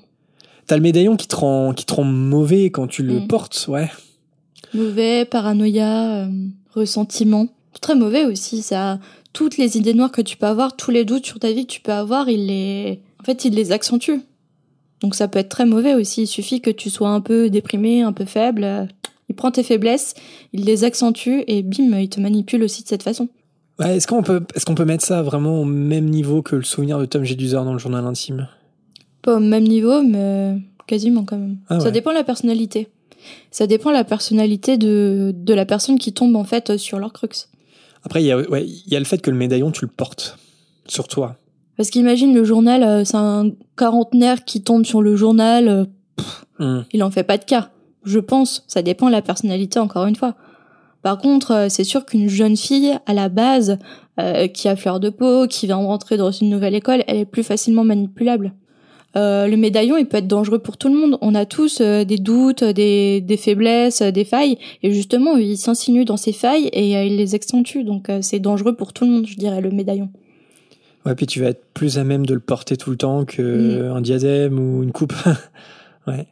T'as 0.67 0.77
le 0.77 0.83
médaillon 0.83 1.17
qui 1.17 1.29
te 1.29 1.37
rend 1.37 1.73
qui 1.73 1.85
te 1.85 1.95
rend 1.95 2.03
mauvais 2.05 2.71
quand 2.71 2.89
tu 2.89 3.03
le 3.05 3.21
Mm. 3.21 3.27
portes, 3.29 3.67
ouais. 3.69 3.89
Mauvais, 4.75 5.25
paranoïa, 5.25 6.29
ressentiment. 6.75 7.49
Très 7.81 7.95
mauvais 7.95 8.25
aussi, 8.25 8.63
ça. 8.63 8.99
Toutes 9.33 9.59
les 9.59 9.77
idées 9.77 9.95
noires 9.95 10.11
que 10.11 10.23
tu 10.23 10.37
peux 10.37 10.47
avoir, 10.47 10.77
tous 10.77 10.91
les 10.91 11.05
doutes 11.05 11.27
sur 11.27 11.39
ta 11.39 11.53
vie 11.53 11.67
que 11.67 11.73
tu 11.73 11.81
peux 11.81 11.93
avoir, 11.93 12.29
il 12.29 12.47
les, 12.47 13.01
en 13.21 13.25
fait, 13.25 13.45
il 13.45 13.55
les 13.55 13.73
accentue. 13.73 14.21
Donc 15.01 15.15
ça 15.15 15.29
peut 15.29 15.39
être 15.39 15.49
très 15.49 15.67
mauvais 15.67 15.95
aussi. 15.95 16.23
Il 16.23 16.27
suffit 16.27 16.61
que 16.61 16.71
tu 16.71 16.91
sois 16.91 17.09
un 17.09 17.21
peu 17.21 17.49
déprimé, 17.49 18.03
un 18.03 18.13
peu 18.13 18.25
faible. 18.25 18.89
Il 19.29 19.35
prend 19.35 19.51
tes 19.51 19.63
faiblesses, 19.63 20.15
il 20.53 20.65
les 20.65 20.85
accentue 20.85 21.45
et 21.47 21.63
bim, 21.63 21.97
il 21.99 22.09
te 22.09 22.21
manipule 22.21 22.63
aussi 22.65 22.83
de 22.83 22.89
cette 22.89 23.03
façon. 23.03 23.29
Ouais, 23.79 23.97
est-ce 23.97 24.07
qu'on 24.07 24.23
peut 24.23 24.43
est-ce 24.55 24.67
qu'on 24.67 24.75
peut 24.75 24.85
mettre 24.85 25.05
ça 25.05 25.23
vraiment 25.23 25.61
au 25.61 25.65
même 25.65 26.07
niveau 26.07 26.43
que 26.43 26.57
le 26.57 26.65
souvenir 26.65 26.99
de 26.99 27.07
Tom 27.07 27.25
Jedusor 27.25 27.65
dans 27.65 27.73
le 27.73 27.79
journal 27.79 28.05
intime? 28.05 28.49
Pas 29.23 29.37
au 29.37 29.41
même 29.41 29.65
niveau, 29.65 30.03
mais 30.03 30.57
quasiment 30.87 31.25
quand 31.25 31.39
même. 31.39 31.59
Ah 31.69 31.81
Ça 31.81 31.91
dépend 31.91 32.11
de 32.11 32.17
la 32.17 32.25
personnalité. 32.25 32.89
Ça 33.51 33.67
dépend 33.67 33.91
de 33.91 33.95
la 33.95 34.05
personnalité 34.05 34.77
de, 34.77 35.33
de 35.35 35.55
la 35.55 35.65
personne 35.65 35.99
qui 35.99 36.13
tombe 36.13 36.37
en 36.37 36.45
fait 36.45 36.77
sur 36.77 36.99
leur 36.99 37.13
crux. 37.13 37.29
Après, 38.05 38.23
il 38.23 38.27
y 38.27 38.33
a 38.33 38.39
ouais, 38.39 38.65
il 38.67 38.93
y 38.93 38.97
a 38.97 38.99
le 38.99 39.05
fait 39.05 39.19
que 39.19 39.31
le 39.31 39.37
médaillon 39.37 39.71
tu 39.71 39.85
le 39.85 39.91
portes 39.91 40.39
sur 40.87 41.09
toi. 41.09 41.37
Parce 41.77 41.91
qu'imagine 41.91 42.35
le 42.35 42.45
journal, 42.45 42.83
euh, 42.83 43.05
c'est 43.05 43.17
un 43.17 43.51
quarantenaire 43.77 44.45
qui 44.45 44.63
tombe 44.63 44.85
sur 44.85 45.03
le 45.03 45.17
journal, 45.17 45.69
euh, 45.69 45.85
Hum. 46.59 46.85
il 46.93 47.03
en 47.03 47.11
fait 47.11 47.23
pas 47.25 47.39
de 47.39 47.45
cas. 47.45 47.71
Je 48.05 48.19
pense, 48.19 48.65
ça 48.69 48.83
dépend 48.83 49.07
de 49.07 49.13
la 49.13 49.23
personnalité 49.23 49.79
encore 49.79 50.07
une 50.07 50.17
fois. 50.17 50.35
Par 51.03 51.17
contre, 51.17 51.53
euh, 51.53 51.67
c'est 51.71 51.85
sûr 51.85 52.05
qu'une 52.05 52.29
jeune 52.29 52.57
fille, 52.57 52.99
à 53.07 53.15
la 53.15 53.31
base, 53.31 53.79
euh, 54.19 54.47
qui 54.49 54.69
a 54.69 54.77
fleur 54.77 55.01
de 55.01 55.09
peau, 55.09 55.47
qui 55.47 55.67
vient 55.67 55.77
rentrer 55.77 56.19
dans 56.19 56.31
une 56.31 56.51
nouvelle 56.51 56.75
école, 56.75 57.03
elle 57.07 57.19
est 57.19 57.25
plus 57.25 57.43
facilement 57.43 57.85
manipulable. 57.85 58.53
Euh, 59.17 59.49
le 59.49 59.57
médaillon, 59.57 59.97
il 59.97 60.07
peut 60.07 60.19
être 60.19 60.29
dangereux 60.29 60.61
pour 60.61 60.77
tout 60.77 60.89
le 60.89 60.95
monde. 60.95 61.19
On 61.21 61.35
a 61.35 61.45
tous 61.45 61.81
euh, 61.81 62.05
des 62.05 62.19
doutes, 62.19 62.63
des, 62.63 63.21
des 63.21 63.37
faiblesses, 63.37 64.03
euh, 64.03 64.11
des 64.13 64.25
failles, 64.25 64.57
et 64.85 64.93
justement, 64.93 65.37
il 65.37 65.57
s'insinue 65.59 66.05
dans 66.05 66.17
ces 66.17 66.33
failles 66.33 66.69
et 66.73 66.97
euh, 66.97 67.05
il 67.05 67.17
les 67.17 67.35
accentue. 67.35 67.83
Donc, 67.85 68.09
euh, 68.09 68.21
c'est 68.23 68.39
dangereux 68.39 68.77
pour 68.77 68.93
tout 68.93 69.05
le 69.05 69.11
monde, 69.11 69.27
je 69.27 69.37
dirais, 69.37 69.61
le 69.61 69.71
médaillon. 69.71 70.11
Ouais, 71.07 71.15
puis 71.15 71.27
tu 71.27 71.41
vas 71.41 71.49
être 71.49 71.65
plus 71.75 71.99
à 71.99 72.05
même 72.05 72.25
de 72.27 72.35
le 72.35 72.41
porter 72.41 72.77
tout 72.77 72.91
le 72.91 72.97
temps 72.97 73.25
que 73.25 73.93
Mm. 73.99 74.01
diadème 74.03 74.59
ou 74.61 74.83
une 74.83 74.93
coupe. 74.93 75.15
ouais. 76.07 76.27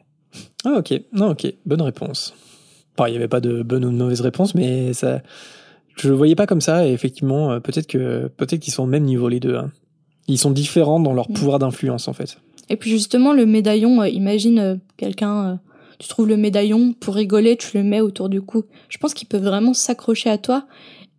Ah 0.63 0.75
ok, 0.77 0.93
non 1.11 1.31
ok, 1.31 1.51
bonne 1.65 1.81
réponse. 1.81 2.33
Enfin, 2.97 3.07
il 3.07 3.11
n'y 3.11 3.17
avait 3.17 3.27
pas 3.27 3.41
de 3.41 3.61
bonne 3.63 3.83
ou 3.85 3.91
de 3.91 3.95
mauvaise 3.97 4.21
réponse, 4.21 4.55
mais 4.55 4.93
ça, 4.93 5.21
je 5.97 6.07
le 6.09 6.15
voyais 6.15 6.35
pas 6.35 6.45
comme 6.45 6.61
ça. 6.61 6.87
Et 6.87 6.91
effectivement, 6.91 7.51
euh, 7.51 7.59
peut-être 7.59 7.87
que 7.87 8.27
peut-être 8.37 8.59
qu'ils 8.61 8.73
sont 8.73 8.83
au 8.83 8.87
même 8.87 9.03
niveau 9.05 9.27
les 9.27 9.39
deux. 9.39 9.55
hein. 9.55 9.71
Ils 10.27 10.37
sont 10.37 10.51
différents 10.51 10.99
dans 10.99 11.13
leur 11.13 11.29
Mm. 11.29 11.33
pouvoir 11.33 11.59
d'influence 11.59 12.07
en 12.07 12.13
fait. 12.13 12.37
Et 12.69 12.75
puis 12.77 12.89
justement, 12.89 13.33
le 13.33 13.45
médaillon, 13.45 14.01
euh, 14.01 14.07
imagine 14.07 14.59
euh, 14.59 14.75
quelqu'un, 14.97 15.45
euh, 15.45 15.55
tu 15.99 16.07
trouves 16.07 16.27
le 16.27 16.37
médaillon, 16.37 16.93
pour 16.93 17.15
rigoler, 17.15 17.57
tu 17.57 17.77
le 17.77 17.83
mets 17.83 18.01
autour 18.01 18.29
du 18.29 18.41
cou. 18.41 18.63
Je 18.89 18.97
pense 18.97 19.13
qu'il 19.13 19.27
peut 19.27 19.37
vraiment 19.37 19.73
s'accrocher 19.73 20.29
à 20.29 20.37
toi 20.37 20.65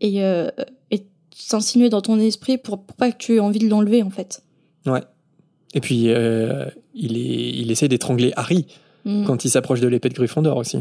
et, 0.00 0.22
euh, 0.24 0.48
et 0.90 1.02
s'insinuer 1.34 1.88
dans 1.88 2.00
ton 2.00 2.18
esprit 2.18 2.56
pour, 2.58 2.82
pour 2.82 2.96
pas 2.96 3.10
que 3.12 3.18
tu 3.18 3.34
aies 3.36 3.40
envie 3.40 3.58
de 3.58 3.68
l'enlever, 3.68 4.02
en 4.02 4.10
fait. 4.10 4.42
Ouais. 4.86 5.02
Et 5.74 5.80
puis 5.80 6.06
euh, 6.08 6.64
il 6.94 7.16
est, 7.16 7.50
il 7.60 7.70
essaie 7.70 7.88
d'étrangler 7.88 8.32
Harry 8.36 8.66
Mm. 9.06 9.24
quand 9.24 9.46
il 9.46 9.48
s'approche 9.48 9.80
de 9.80 9.88
l'épée 9.88 10.10
de 10.10 10.14
Gryffondor 10.14 10.58
aussi. 10.58 10.76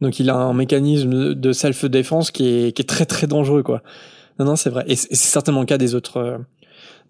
Donc 0.00 0.18
il 0.20 0.30
a 0.30 0.34
un 0.36 0.54
mécanisme 0.54 1.34
de- 1.34 1.52
self-défense 1.52 2.30
qui 2.30 2.46
est, 2.48 2.72
qui 2.74 2.80
est 2.80 2.86
très 2.86 3.04
très 3.04 3.26
dangereux 3.26 3.62
quoi. 3.62 3.82
Non 4.38 4.46
non 4.46 4.56
c'est 4.56 4.70
vrai 4.70 4.84
et 4.86 4.96
c'est 4.96 5.14
certainement 5.14 5.60
le 5.60 5.66
cas 5.66 5.76
des 5.76 5.94
autres 5.94 6.40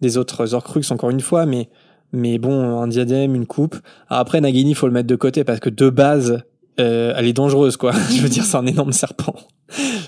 des 0.00 0.16
autres 0.16 0.52
encore 0.92 1.10
une 1.10 1.20
fois 1.20 1.46
mais 1.46 1.68
mais 2.12 2.38
bon 2.38 2.80
un 2.80 2.88
diadème 2.88 3.34
une 3.34 3.46
coupe. 3.46 3.76
Alors 4.08 4.20
après 4.20 4.40
Nagini 4.40 4.74
faut 4.74 4.86
le 4.86 4.92
mettre 4.92 5.08
de 5.08 5.16
côté 5.16 5.44
parce 5.44 5.60
que 5.60 5.70
de 5.70 5.90
base 5.90 6.42
euh, 6.80 7.12
elle 7.16 7.26
est 7.26 7.32
dangereuse 7.32 7.76
quoi. 7.76 7.92
Je 8.10 8.22
veux 8.22 8.28
dire 8.28 8.44
c'est 8.44 8.56
un 8.56 8.66
énorme 8.66 8.92
serpent. 8.92 9.34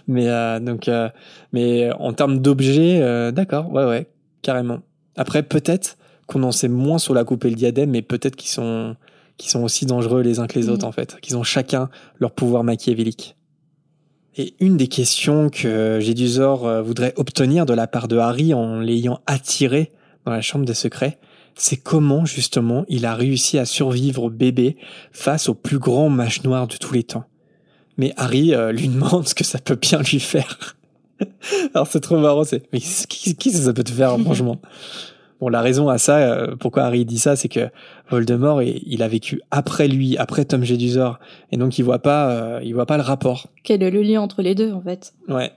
Mais 0.07 0.29
euh, 0.29 0.61
donc 0.61 0.89
euh, 0.89 1.09
mais 1.53 1.91
en 1.99 2.13
termes 2.13 2.39
d'objets 2.39 3.01
euh, 3.03 3.31
d'accord 3.33 3.71
ouais 3.73 3.85
ouais 3.85 4.07
carrément. 4.43 4.81
Après 5.17 5.43
peut-être 5.43 5.97
qu'on 6.27 6.43
en 6.45 6.53
sait 6.53 6.69
moins 6.69 6.99
sur 6.99 7.13
la 7.15 7.25
coupe 7.25 7.45
et 7.45 7.51
le 7.51 7.57
diadème 7.57 7.91
mais 7.91 8.03
peut-être 8.03 8.37
qu'ils 8.37 8.51
sont 8.51 8.97
qui 9.37 9.49
sont 9.49 9.63
aussi 9.63 9.87
dangereux 9.87 10.21
les 10.23 10.39
uns 10.39 10.47
que 10.47 10.59
les 10.59 10.67
Mhm. 10.67 10.73
autres 10.75 10.87
en 10.87 10.93
fait, 10.93 11.17
qu'ils 11.23 11.37
ont 11.37 11.43
chacun 11.43 11.89
leur 12.19 12.31
pouvoir 12.33 12.63
machiavélique. 12.63 13.37
Et 14.37 14.55
une 14.61 14.77
des 14.77 14.87
questions 14.87 15.49
que 15.49 15.99
Jedusor 15.99 16.67
euh, 16.67 16.83
voudrait 16.83 17.15
obtenir 17.17 17.67
de 17.67 17.73
la 17.75 17.87
part 17.87 18.07
de 18.07 18.17
Harry 18.19 18.55
en 18.55 18.79
l'ayant 18.79 19.21
attiré 19.27 19.93
dans 20.25 20.31
la 20.31 20.41
chambre 20.43 20.65
des 20.67 20.75
secrets, 20.75 21.19
c'est 21.55 21.77
comment 21.77 22.25
justement 22.25 22.85
il 22.89 23.07
a 23.07 23.15
réussi 23.15 23.59
à 23.59 23.65
survivre 23.65 24.31
bébé 24.31 24.77
face 25.13 25.49
au 25.49 25.55
plus 25.55 25.79
grand 25.79 26.09
mage 26.09 26.43
noir 26.45 26.67
de 26.67 26.77
tous 26.77 26.95
les 26.95 27.03
temps? 27.03 27.25
Mais 27.97 28.13
Harry 28.17 28.55
euh, 28.55 28.73
lui 28.73 28.89
demande 28.89 29.29
ce 29.29 29.35
que 29.35 29.45
ça 29.45 29.59
peut 29.59 29.77
bien 29.77 30.01
lui 30.01 30.21
faire. 30.21 30.77
Alors 31.75 31.87
c'est 31.87 32.01
trop 32.01 32.19
marrant, 32.19 32.45
c'est 32.45 32.63
mais 32.73 32.81
qui, 32.81 33.37
que 33.37 33.51
ça 33.51 33.73
peut 33.73 33.85
te 33.85 33.93
faire 33.93 34.19
franchement? 34.25 34.61
Bon, 35.41 35.49
la 35.49 35.63
raison 35.63 35.89
à 35.89 35.97
ça, 35.97 36.19
euh, 36.19 36.55
pourquoi 36.55 36.83
Harry 36.83 37.07
dit 37.07 37.19
ça, 37.19 37.35
c'est 37.35 37.49
que 37.49 37.71
Voldemort, 38.11 38.63
il 38.63 38.83
il 38.87 39.03
a 39.03 39.09
vécu 39.09 39.41
après 39.51 39.89
lui, 39.89 40.19
après 40.19 40.45
Tom 40.45 40.65
Jedusor, 40.65 41.19
et 41.51 41.57
donc 41.57 41.79
il 41.79 41.83
voit 41.83 42.01
pas, 42.01 42.31
euh, 42.31 42.61
il 42.63 42.75
voit 42.75 42.85
pas 42.85 42.99
le 42.99 43.03
rapport. 43.03 43.49
Quel 43.65 43.83
est 43.83 43.91
le 43.91 44.03
lien 44.03 44.21
entre 44.21 44.43
les 44.43 44.55
deux, 44.55 44.71
en 44.73 44.83
fait? 44.83 45.15
Ouais. 45.29 45.51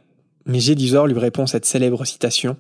Mais 0.45 0.62
Jedusor 0.62 1.08
lui 1.08 1.19
répond 1.19 1.47
cette 1.47 1.65
célèbre 1.65 2.06
citation 2.06 2.56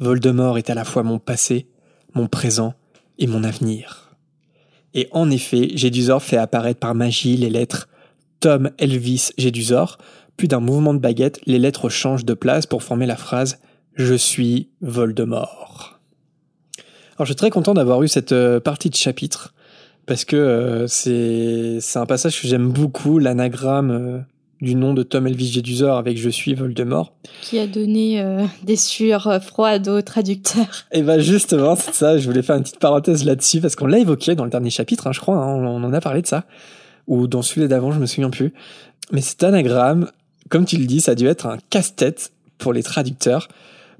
Voldemort 0.00 0.58
est 0.58 0.70
à 0.70 0.74
la 0.74 0.84
fois 0.84 1.02
mon 1.02 1.18
passé, 1.18 1.66
mon 2.14 2.26
présent 2.26 2.74
et 3.18 3.26
mon 3.26 3.44
avenir. 3.44 4.16
Et 4.94 5.08
en 5.12 5.30
effet, 5.30 5.70
Jedusor 5.76 6.22
fait 6.22 6.36
apparaître 6.36 6.80
par 6.80 6.94
magie 6.94 7.36
les 7.36 7.50
lettres 7.50 7.88
Tom 8.40 8.70
Elvis 8.78 9.30
Jedusor. 9.38 9.98
Puis 10.36 10.48
d'un 10.48 10.60
mouvement 10.60 10.94
de 10.94 10.98
baguette, 10.98 11.40
les 11.46 11.58
lettres 11.58 11.88
changent 11.88 12.24
de 12.24 12.34
place 12.34 12.66
pour 12.66 12.82
former 12.82 13.06
la 13.06 13.16
phrase 13.16 13.58
Je 13.94 14.14
suis 14.14 14.70
Voldemort. 14.80 16.00
Alors 17.16 17.26
je 17.26 17.32
suis 17.32 17.36
très 17.36 17.50
content 17.50 17.74
d'avoir 17.74 18.02
eu 18.02 18.08
cette 18.08 18.32
euh, 18.32 18.60
partie 18.60 18.88
de 18.88 18.94
chapitre 18.94 19.52
parce 20.06 20.24
que 20.24 20.36
euh, 20.36 20.86
c'est 20.86 21.78
c'est 21.80 21.98
un 21.98 22.06
passage 22.06 22.40
que 22.40 22.48
j'aime 22.48 22.72
beaucoup, 22.72 23.18
l'anagramme 23.18 23.90
euh, 23.90 24.18
du 24.60 24.74
nom 24.74 24.94
de 24.94 25.02
Tom 25.02 25.26
Elvis 25.26 25.52
Jedusor 25.52 25.96
avec 25.96 26.18
Je 26.18 26.28
suis 26.28 26.54
Voldemort. 26.54 27.14
Qui 27.42 27.58
a 27.58 27.66
donné 27.66 28.20
euh, 28.20 28.44
des 28.62 28.76
sueurs 28.76 29.26
euh, 29.26 29.40
froides 29.40 29.88
aux 29.88 30.02
traducteurs. 30.02 30.84
Et 30.92 31.02
ben 31.02 31.20
justement, 31.20 31.76
c'est 31.76 31.94
ça, 31.94 32.18
je 32.18 32.26
voulais 32.26 32.42
faire 32.42 32.56
une 32.56 32.62
petite 32.62 32.78
parenthèse 32.78 33.24
là-dessus 33.24 33.60
parce 33.60 33.76
qu'on 33.76 33.86
l'a 33.86 33.98
évoqué 33.98 34.34
dans 34.34 34.44
le 34.44 34.50
dernier 34.50 34.70
chapitre, 34.70 35.06
hein, 35.06 35.12
je 35.12 35.20
crois, 35.20 35.36
hein, 35.36 35.54
on, 35.54 35.82
en 35.82 35.92
a 35.92 36.00
parlé 36.00 36.22
de 36.22 36.26
ça, 36.26 36.44
ou 37.06 37.26
dans 37.26 37.42
celui 37.42 37.66
d'avant, 37.68 37.92
je 37.92 37.98
me 37.98 38.06
souviens 38.06 38.30
plus. 38.30 38.52
Mais 39.12 39.22
cet 39.22 39.42
anagramme, 39.42 40.10
comme 40.50 40.66
tu 40.66 40.76
le 40.76 40.84
dis, 40.84 41.00
ça 41.00 41.12
a 41.12 41.14
dû 41.14 41.26
être 41.26 41.46
un 41.46 41.58
casse-tête 41.70 42.32
pour 42.58 42.72
les 42.72 42.82
traducteurs 42.82 43.48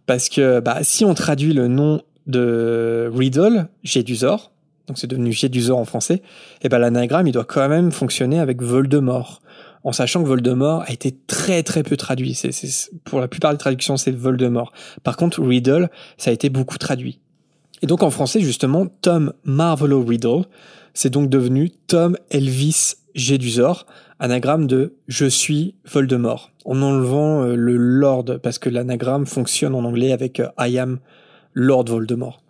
parce 0.06 0.28
que 0.28 0.60
bah, 0.60 0.78
si 0.82 1.04
on 1.04 1.14
traduit 1.14 1.52
le 1.52 1.68
nom 1.68 2.02
de 2.26 3.10
Riddle, 3.14 3.68
Gédusor, 3.82 4.50
donc 4.86 4.98
c'est 4.98 5.06
devenu 5.06 5.32
Gédusor 5.32 5.78
en 5.78 5.84
français, 5.84 6.22
et 6.62 6.68
ben 6.68 6.78
l'anagramme 6.78 7.26
il 7.28 7.32
doit 7.32 7.44
quand 7.44 7.68
même 7.68 7.92
fonctionner 7.92 8.40
avec 8.40 8.60
Voldemort, 8.60 9.40
en 9.84 9.92
sachant 9.92 10.22
que 10.22 10.28
Voldemort 10.28 10.82
a 10.86 10.92
été 10.92 11.16
très 11.26 11.62
très 11.62 11.82
peu 11.82 11.96
traduit. 11.96 12.34
C'est, 12.34 12.50
pour 13.04 13.20
la 13.20 13.28
plupart 13.28 13.52
des 13.52 13.58
traductions 13.58 13.96
c'est 13.96 14.10
Voldemort. 14.10 14.72
Par 15.02 15.16
contre 15.16 15.42
Riddle, 15.42 15.90
ça 16.18 16.30
a 16.30 16.32
été 16.32 16.50
beaucoup 16.50 16.78
traduit. 16.78 17.20
Et 17.82 17.86
donc 17.86 18.02
en 18.02 18.10
français 18.10 18.40
justement, 18.40 18.86
Tom 18.86 19.32
Marvolo 19.44 20.04
Riddle, 20.04 20.44
c'est 20.94 21.10
donc 21.10 21.30
devenu 21.30 21.70
Tom 21.86 22.16
Elvis 22.30 22.94
Gédusor, 23.14 23.86
anagramme 24.18 24.66
de 24.66 24.94
Je 25.08 25.26
suis 25.26 25.74
Voldemort, 25.90 26.52
en 26.64 26.80
enlevant 26.82 27.42
euh, 27.42 27.56
le 27.56 27.76
Lord, 27.76 28.26
parce 28.42 28.58
que 28.58 28.68
l'anagramme 28.68 29.26
fonctionne 29.26 29.74
en 29.74 29.84
anglais 29.84 30.12
avec 30.12 30.40
euh, 30.40 30.48
I 30.58 30.78
am 30.78 30.98
Lord 31.54 31.86
Voldemort. 31.86 32.42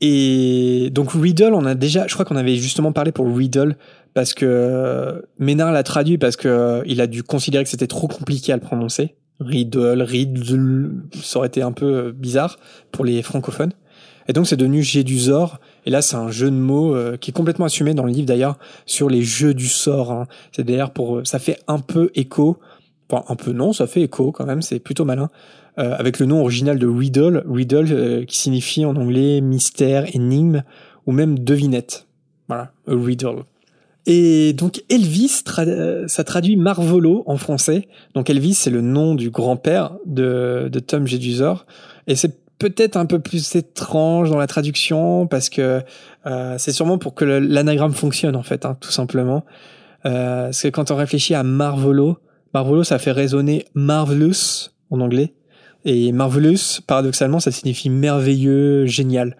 Et 0.00 0.90
donc 0.92 1.12
Riddle, 1.12 1.54
on 1.54 1.64
a 1.64 1.74
déjà, 1.74 2.06
je 2.06 2.14
crois 2.14 2.24
qu'on 2.24 2.36
avait 2.36 2.56
justement 2.56 2.92
parlé 2.92 3.12
pour 3.12 3.26
Riddle, 3.34 3.76
parce 4.14 4.32
que 4.34 4.46
euh, 4.46 5.20
Ménard 5.38 5.72
l'a 5.72 5.82
traduit 5.82 6.18
parce 6.18 6.36
que 6.36 6.82
il 6.86 7.00
a 7.00 7.06
dû 7.06 7.22
considérer 7.22 7.64
que 7.64 7.70
c'était 7.70 7.86
trop 7.86 8.08
compliqué 8.08 8.52
à 8.52 8.56
le 8.56 8.62
prononcer. 8.62 9.16
Riddle, 9.40 10.02
Riddle, 10.02 10.92
ça 11.20 11.40
aurait 11.40 11.48
été 11.48 11.60
un 11.60 11.72
peu 11.72 12.12
bizarre 12.12 12.58
pour 12.92 13.04
les 13.04 13.22
francophones. 13.22 13.72
Et 14.28 14.32
donc 14.32 14.46
c'est 14.46 14.56
devenu 14.56 14.82
G 14.82 15.04
du 15.04 15.18
Zor. 15.18 15.58
Et 15.84 15.90
là 15.90 16.00
c'est 16.00 16.16
un 16.16 16.30
jeu 16.30 16.50
de 16.50 16.56
mots 16.56 16.94
euh, 16.94 17.16
qui 17.16 17.30
est 17.30 17.34
complètement 17.34 17.66
assumé 17.66 17.94
dans 17.94 18.04
le 18.04 18.12
livre 18.12 18.26
d'ailleurs 18.26 18.58
sur 18.86 19.10
les 19.10 19.22
jeux 19.22 19.52
du 19.54 19.66
sort. 19.66 20.12
Hein. 20.12 20.26
C'est 20.52 20.64
d'ailleurs 20.64 20.92
pour 20.92 21.26
ça 21.26 21.38
fait 21.38 21.58
un 21.66 21.80
peu 21.80 22.10
écho, 22.14 22.58
enfin 23.10 23.24
un 23.28 23.36
peu 23.36 23.52
non, 23.52 23.72
ça 23.72 23.86
fait 23.86 24.02
écho 24.02 24.32
quand 24.32 24.46
même. 24.46 24.62
C'est 24.62 24.78
plutôt 24.78 25.04
malin 25.04 25.28
euh, 25.78 25.96
avec 25.98 26.20
le 26.20 26.26
nom 26.26 26.40
original 26.40 26.78
de 26.78 26.86
Riddle, 26.86 27.42
Riddle 27.50 27.88
euh, 27.90 28.24
qui 28.24 28.38
signifie 28.38 28.84
en 28.84 28.94
anglais 28.94 29.40
mystère, 29.40 30.06
énigme 30.14 30.62
ou 31.06 31.12
même 31.12 31.38
devinette. 31.38 32.06
Voilà, 32.46 32.70
a 32.86 32.94
riddle. 32.94 33.42
Et 34.06 34.52
donc 34.52 34.82
Elvis, 34.90 35.42
ça 36.06 36.24
traduit 36.24 36.56
Marvolo 36.56 37.22
en 37.26 37.36
français. 37.36 37.88
Donc 38.14 38.28
Elvis, 38.28 38.54
c'est 38.54 38.70
le 38.70 38.82
nom 38.82 39.14
du 39.14 39.30
grand-père 39.30 39.96
de, 40.04 40.68
de 40.70 40.78
Tom 40.78 41.06
Jedusor. 41.06 41.64
Et 42.06 42.14
c'est 42.14 42.44
peut-être 42.58 42.96
un 42.96 43.06
peu 43.06 43.18
plus 43.18 43.54
étrange 43.56 44.30
dans 44.30 44.38
la 44.38 44.46
traduction 44.46 45.26
parce 45.26 45.48
que 45.48 45.82
euh, 46.26 46.54
c'est 46.58 46.72
sûrement 46.72 46.98
pour 46.98 47.14
que 47.14 47.24
l'anagramme 47.24 47.92
fonctionne 47.92 48.36
en 48.36 48.42
fait, 48.42 48.64
hein, 48.64 48.76
tout 48.80 48.90
simplement. 48.90 49.44
Euh, 50.06 50.46
parce 50.46 50.62
que 50.62 50.68
quand 50.68 50.90
on 50.90 50.96
réfléchit 50.96 51.34
à 51.34 51.42
Marvolo, 51.42 52.18
Marvolo 52.52 52.84
ça 52.84 52.98
fait 52.98 53.12
résonner 53.12 53.64
marvelous 53.74 54.70
en 54.90 55.00
anglais 55.00 55.34
et 55.84 56.12
marvelous 56.12 56.80
paradoxalement 56.86 57.40
ça 57.40 57.50
signifie 57.50 57.90
merveilleux, 57.90 58.86
génial. 58.86 59.36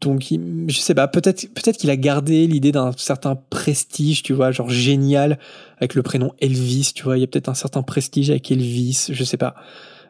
Donc 0.00 0.24
je 0.68 0.78
sais 0.78 0.94
pas, 0.94 1.08
peut-être 1.08 1.48
peut-être 1.54 1.76
qu'il 1.78 1.90
a 1.90 1.96
gardé 1.96 2.46
l'idée 2.46 2.72
d'un 2.72 2.92
certain 2.96 3.36
prestige, 3.50 4.22
tu 4.22 4.32
vois, 4.32 4.50
genre 4.52 4.70
génial 4.70 5.38
avec 5.78 5.94
le 5.94 6.02
prénom 6.02 6.32
Elvis, 6.40 6.92
tu 6.94 7.04
vois, 7.04 7.16
il 7.16 7.20
y 7.20 7.24
a 7.24 7.26
peut-être 7.26 7.48
un 7.48 7.54
certain 7.54 7.82
prestige 7.82 8.30
avec 8.30 8.50
Elvis, 8.50 9.08
je 9.10 9.24
sais 9.24 9.36
pas. 9.36 9.54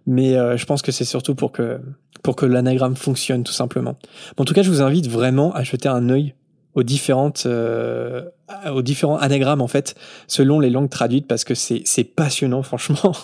Mais 0.06 0.36
euh, 0.36 0.56
je 0.56 0.64
pense 0.66 0.82
que 0.82 0.92
c'est 0.92 1.04
surtout 1.04 1.34
pour 1.34 1.52
que 1.52 1.80
pour 2.22 2.36
que 2.36 2.46
l'anagramme 2.46 2.96
fonctionne 2.96 3.44
tout 3.44 3.52
simplement. 3.52 3.96
en 4.36 4.44
tout 4.44 4.54
cas, 4.54 4.62
je 4.62 4.70
vous 4.70 4.82
invite 4.82 5.08
vraiment 5.08 5.54
à 5.54 5.62
jeter 5.62 5.88
un 5.88 6.08
œil 6.08 6.34
aux 6.74 6.82
différentes 6.82 7.44
euh, 7.46 8.22
aux 8.70 8.82
différents 8.82 9.16
anagrammes 9.16 9.62
en 9.62 9.66
fait 9.66 9.96
selon 10.28 10.60
les 10.60 10.70
langues 10.70 10.90
traduites 10.90 11.26
parce 11.26 11.42
que 11.42 11.54
c'est 11.54 11.82
c'est 11.84 12.04
passionnant 12.04 12.62
franchement 12.64 13.16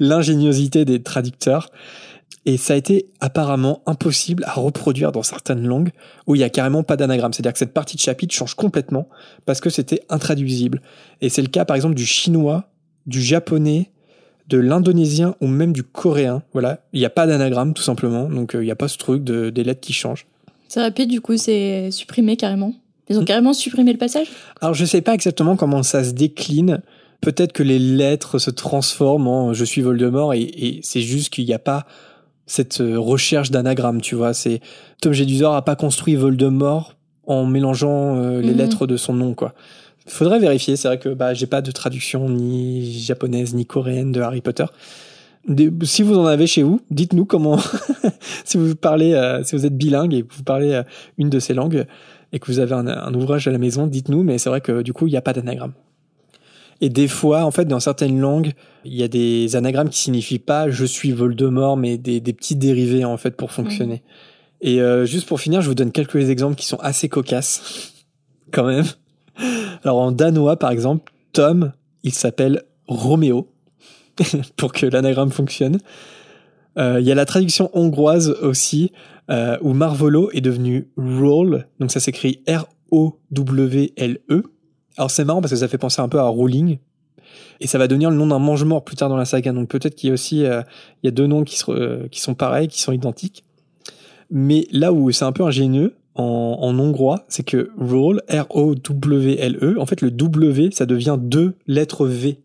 l'ingéniosité 0.00 0.86
des 0.86 1.02
traducteurs 1.02 1.68
et 2.46 2.56
ça 2.56 2.74
a 2.74 2.76
été 2.76 3.10
apparemment 3.20 3.82
impossible 3.86 4.44
à 4.44 4.52
reproduire 4.52 5.10
dans 5.10 5.24
certaines 5.24 5.66
langues 5.66 5.90
où 6.28 6.36
il 6.36 6.40
y 6.40 6.44
a 6.44 6.48
carrément 6.48 6.84
pas 6.84 6.96
d'anagramme. 6.96 7.32
C'est-à-dire 7.32 7.52
que 7.52 7.58
cette 7.58 7.74
partie 7.74 7.96
de 7.96 8.00
chapitre 8.00 8.32
change 8.32 8.54
complètement 8.54 9.08
parce 9.46 9.60
que 9.60 9.68
c'était 9.68 10.02
intraduisible. 10.08 10.80
Et 11.20 11.28
c'est 11.28 11.42
le 11.42 11.48
cas 11.48 11.64
par 11.64 11.74
exemple 11.74 11.96
du 11.96 12.06
chinois, 12.06 12.70
du 13.06 13.20
japonais, 13.20 13.90
de 14.48 14.58
l'indonésien 14.58 15.34
ou 15.40 15.48
même 15.48 15.72
du 15.72 15.82
coréen. 15.82 16.44
Voilà, 16.52 16.78
il 16.92 17.00
n'y 17.00 17.04
a 17.04 17.10
pas 17.10 17.26
d'anagramme 17.26 17.74
tout 17.74 17.82
simplement, 17.82 18.28
donc 18.28 18.54
euh, 18.54 18.62
il 18.62 18.66
n'y 18.66 18.70
a 18.70 18.76
pas 18.76 18.86
ce 18.86 18.96
truc 18.96 19.24
de, 19.24 19.50
des 19.50 19.64
lettres 19.64 19.80
qui 19.80 19.92
changent. 19.92 20.26
C'est 20.68 20.80
rapide, 20.80 21.10
du 21.10 21.20
coup, 21.20 21.36
c'est 21.36 21.90
supprimé 21.90 22.36
carrément. 22.36 22.74
Ils 23.08 23.18
ont 23.18 23.24
carrément 23.24 23.54
supprimé 23.54 23.92
le 23.92 23.98
passage? 23.98 24.28
Alors 24.60 24.74
je 24.74 24.84
sais 24.84 25.00
pas 25.00 25.14
exactement 25.14 25.56
comment 25.56 25.82
ça 25.82 26.04
se 26.04 26.10
décline. 26.10 26.80
Peut-être 27.20 27.52
que 27.52 27.62
les 27.62 27.78
lettres 27.78 28.38
se 28.38 28.50
transforment 28.50 29.28
en 29.28 29.52
je 29.52 29.64
suis 29.64 29.80
Voldemort 29.80 30.34
et, 30.34 30.42
et 30.42 30.80
c'est 30.82 31.00
juste 31.00 31.32
qu'il 31.32 31.44
n'y 31.44 31.54
a 31.54 31.58
pas 31.58 31.86
cette 32.46 32.80
euh, 32.80 32.98
recherche 32.98 33.50
d'anagramme, 33.50 34.00
tu 34.00 34.14
vois. 34.14 34.34
C'est 34.34 34.60
Tom 35.00 35.12
Jedusor 35.12 35.54
a 35.54 35.62
pas 35.62 35.76
construit 35.76 36.14
Voldemort 36.14 36.96
en 37.26 37.44
mélangeant 37.44 38.16
euh, 38.16 38.40
les 38.40 38.54
hmm. 38.54 38.58
lettres 38.58 38.86
de 38.86 38.96
son 38.96 39.12
nom, 39.12 39.34
quoi. 39.34 39.52
Faudrait 40.06 40.38
vérifier. 40.38 40.76
C'est 40.76 40.88
vrai 40.88 40.98
que 40.98 41.08
bah, 41.08 41.34
j'ai 41.34 41.46
pas 41.46 41.60
de 41.60 41.70
traduction 41.72 42.28
ni 42.28 43.00
japonaise 43.00 43.54
ni 43.54 43.66
coréenne 43.66 44.12
de 44.12 44.20
Harry 44.20 44.40
Potter. 44.40 44.66
si 45.82 46.02
vous 46.02 46.16
en 46.16 46.26
avez 46.26 46.46
chez 46.46 46.62
vous, 46.62 46.80
dites-nous 46.90 47.24
comment. 47.24 47.58
si 48.44 48.56
vous 48.56 48.76
parlez, 48.76 49.14
euh, 49.14 49.42
si 49.42 49.56
vous 49.56 49.66
êtes 49.66 49.76
bilingue 49.76 50.14
et 50.14 50.22
que 50.22 50.32
vous 50.32 50.44
parlez 50.44 50.72
euh, 50.72 50.82
une 51.18 51.28
de 51.28 51.40
ces 51.40 51.54
langues 51.54 51.86
et 52.32 52.38
que 52.38 52.46
vous 52.46 52.60
avez 52.60 52.74
un, 52.74 53.14
ouvrage 53.14 53.48
à 53.48 53.50
la 53.50 53.58
maison, 53.58 53.86
dites-nous. 53.86 54.22
Mais 54.22 54.38
c'est 54.38 54.48
vrai 54.48 54.60
que 54.60 54.82
du 54.82 54.92
coup, 54.92 55.08
il 55.08 55.10
n'y 55.10 55.16
a 55.16 55.22
pas 55.22 55.32
d'anagramme. 55.32 55.72
Et 56.80 56.88
des 56.88 57.08
fois, 57.08 57.44
en 57.44 57.50
fait, 57.50 57.64
dans 57.64 57.80
certaines 57.80 58.20
langues, 58.20 58.52
il 58.84 58.94
y 58.94 59.02
a 59.02 59.08
des 59.08 59.56
anagrammes 59.56 59.88
qui 59.88 59.98
signifient 59.98 60.38
pas 60.38 60.70
"je 60.70 60.84
suis 60.84 61.12
Voldemort", 61.12 61.76
mais 61.76 61.96
des, 61.98 62.20
des 62.20 62.32
petits 62.32 62.56
dérivés 62.56 63.04
en 63.04 63.16
fait 63.16 63.36
pour 63.36 63.52
fonctionner. 63.52 64.02
Et 64.60 64.80
euh, 64.80 65.04
juste 65.04 65.26
pour 65.28 65.40
finir, 65.40 65.60
je 65.60 65.68
vous 65.68 65.74
donne 65.74 65.92
quelques 65.92 66.30
exemples 66.30 66.56
qui 66.56 66.66
sont 66.66 66.78
assez 66.78 67.08
cocasses, 67.08 67.92
quand 68.52 68.64
même. 68.64 68.86
Alors 69.84 69.98
en 69.98 70.12
danois, 70.12 70.56
par 70.58 70.70
exemple, 70.70 71.12
Tom, 71.32 71.72
il 72.02 72.12
s'appelle 72.12 72.62
Roméo, 72.86 73.48
pour 74.56 74.72
que 74.72 74.86
l'anagramme 74.86 75.30
fonctionne. 75.30 75.78
Euh, 76.78 77.00
il 77.00 77.06
y 77.06 77.12
a 77.12 77.14
la 77.14 77.24
traduction 77.24 77.70
hongroise 77.72 78.30
aussi, 78.42 78.92
euh, 79.30 79.56
où 79.60 79.72
Marvolo 79.72 80.30
est 80.32 80.40
devenu 80.40 80.88
Roll, 80.96 81.66
donc 81.80 81.90
ça 81.90 82.00
s'écrit 82.00 82.42
R-O-W-L-E. 82.48 84.42
Alors 84.96 85.10
c'est 85.10 85.24
marrant 85.24 85.40
parce 85.40 85.52
que 85.52 85.58
ça 85.58 85.68
fait 85.68 85.78
penser 85.78 86.00
un 86.00 86.08
peu 86.08 86.18
à 86.18 86.24
Rolling, 86.24 86.78
et 87.60 87.66
ça 87.66 87.78
va 87.78 87.88
devenir 87.88 88.10
le 88.10 88.16
nom 88.16 88.26
d'un 88.26 88.38
mange-mort 88.38 88.84
plus 88.84 88.96
tard 88.96 89.08
dans 89.08 89.16
la 89.16 89.24
saga. 89.24 89.52
Donc 89.52 89.68
peut-être 89.68 89.94
qu'il 89.94 90.08
y 90.08 90.10
a 90.10 90.14
aussi 90.14 90.44
euh, 90.44 90.62
il 91.02 91.06
y 91.06 91.08
a 91.08 91.12
deux 91.12 91.26
noms 91.26 91.44
qui, 91.44 91.62
qui 92.10 92.20
sont 92.20 92.34
pareils, 92.34 92.68
qui 92.68 92.80
sont 92.80 92.92
identiques. 92.92 93.44
Mais 94.30 94.66
là 94.72 94.92
où 94.92 95.10
c'est 95.12 95.24
un 95.24 95.32
peu 95.32 95.44
ingénieux, 95.44 95.94
en, 96.16 96.78
hongrois, 96.78 97.24
c'est 97.28 97.44
que 97.44 97.70
roll, 97.78 98.22
R-O-W-L-E, 98.28 99.76
en 99.78 99.86
fait, 99.86 100.00
le 100.00 100.10
W, 100.10 100.70
ça 100.72 100.86
devient 100.86 101.18
deux 101.20 101.54
lettres 101.66 102.06
V 102.06 102.40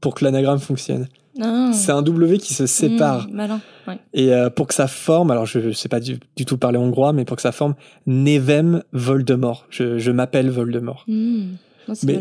pour 0.00 0.14
que 0.14 0.24
l'anagramme 0.24 0.58
fonctionne. 0.58 1.08
Ah. 1.40 1.70
C'est 1.72 1.92
un 1.92 2.02
W 2.02 2.38
qui 2.38 2.52
se 2.52 2.66
sépare. 2.66 3.28
Mmh, 3.28 3.32
malin, 3.32 3.60
Et 4.12 4.34
euh, 4.34 4.50
pour 4.50 4.66
que 4.66 4.74
ça 4.74 4.86
forme, 4.86 5.30
alors 5.30 5.46
je 5.46 5.60
ne 5.60 5.72
sais 5.72 5.88
pas 5.88 6.00
du, 6.00 6.18
tout 6.18 6.58
parler 6.58 6.78
hongrois, 6.78 7.12
mais 7.12 7.24
pour 7.24 7.36
que 7.36 7.42
ça 7.42 7.52
forme 7.52 7.74
Nevem 8.06 8.82
Voldemort. 8.92 9.66
Je, 9.70 9.98
je 9.98 10.10
m'appelle 10.10 10.50
Voldemort. 10.50 11.04
Mmh. 11.06 11.52
Mais, 12.02 12.20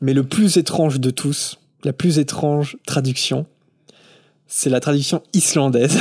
mais 0.00 0.14
le 0.14 0.24
plus 0.24 0.56
étrange 0.56 1.00
de 1.00 1.10
tous, 1.10 1.58
la 1.84 1.92
plus 1.92 2.18
étrange 2.18 2.76
traduction, 2.86 3.46
c'est 4.46 4.70
la 4.70 4.80
traduction 4.80 5.22
islandaise. 5.32 5.98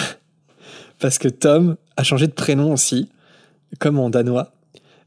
Parce 0.99 1.17
que 1.17 1.27
Tom 1.27 1.77
a 1.97 2.03
changé 2.03 2.27
de 2.27 2.33
prénom 2.33 2.73
aussi 2.73 3.09
comme 3.79 3.99
en 3.99 4.09
danois. 4.09 4.53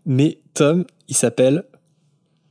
Mais 0.07 0.39
Tom, 0.55 0.85
il 1.09 1.17
s'appelle 1.17 1.65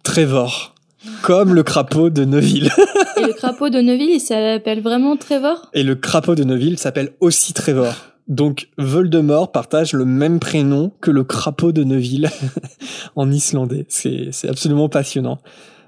Trevor, 0.03 0.75
comme 1.21 1.53
le 1.53 1.63
crapaud 1.63 2.09
de 2.09 2.25
Neuville. 2.25 2.71
Et 3.17 3.21
le 3.21 3.33
crapaud 3.33 3.69
de 3.69 3.79
Neuville, 3.79 4.15
il 4.15 4.19
s'appelle 4.19 4.81
vraiment 4.81 5.17
Trevor? 5.17 5.69
Et 5.73 5.83
le 5.83 5.95
crapaud 5.95 6.35
de 6.35 6.43
Neuville 6.43 6.77
s'appelle 6.77 7.13
aussi 7.19 7.53
Trevor. 7.53 7.95
Donc 8.27 8.69
Voldemort 8.77 9.51
partage 9.51 9.93
le 9.93 10.05
même 10.05 10.39
prénom 10.39 10.91
que 11.01 11.11
le 11.11 11.23
crapaud 11.23 11.71
de 11.71 11.83
Neuville 11.83 12.29
en 13.15 13.29
islandais. 13.31 13.85
C'est 13.89 14.47
absolument 14.47 14.89
passionnant. 14.89 15.39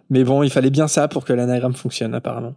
Mais 0.10 0.24
bon, 0.24 0.44
il 0.44 0.50
fallait 0.50 0.70
bien 0.70 0.88
ça 0.88 1.08
pour 1.08 1.26
que 1.26 1.34
l'anagramme 1.34 1.74
fonctionne 1.74 2.14
apparemment. 2.14 2.56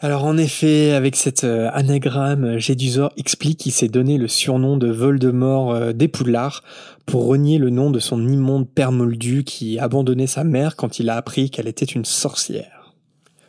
Alors 0.00 0.24
en 0.24 0.36
effet, 0.36 0.92
avec 0.92 1.16
cet 1.16 1.44
euh, 1.44 1.70
anagramme, 1.72 2.58
Gédusor 2.58 3.12
explique 3.16 3.60
qu'il 3.60 3.72
s'est 3.72 3.88
donné 3.88 4.18
le 4.18 4.28
surnom 4.28 4.76
de 4.76 4.88
Voldemort 4.88 5.72
euh, 5.72 5.92
des 5.92 6.08
Poudlard 6.08 6.62
pour 7.06 7.26
renier 7.26 7.58
le 7.58 7.70
nom 7.70 7.90
de 7.90 8.00
son 8.00 8.26
immonde 8.28 8.68
père 8.68 8.92
moldu 8.92 9.44
qui 9.44 9.78
abandonnait 9.78 10.26
sa 10.26 10.44
mère 10.44 10.76
quand 10.76 10.98
il 10.98 11.08
a 11.08 11.16
appris 11.16 11.48
qu'elle 11.48 11.68
était 11.68 11.86
une 11.86 12.04
sorcière. 12.04 12.73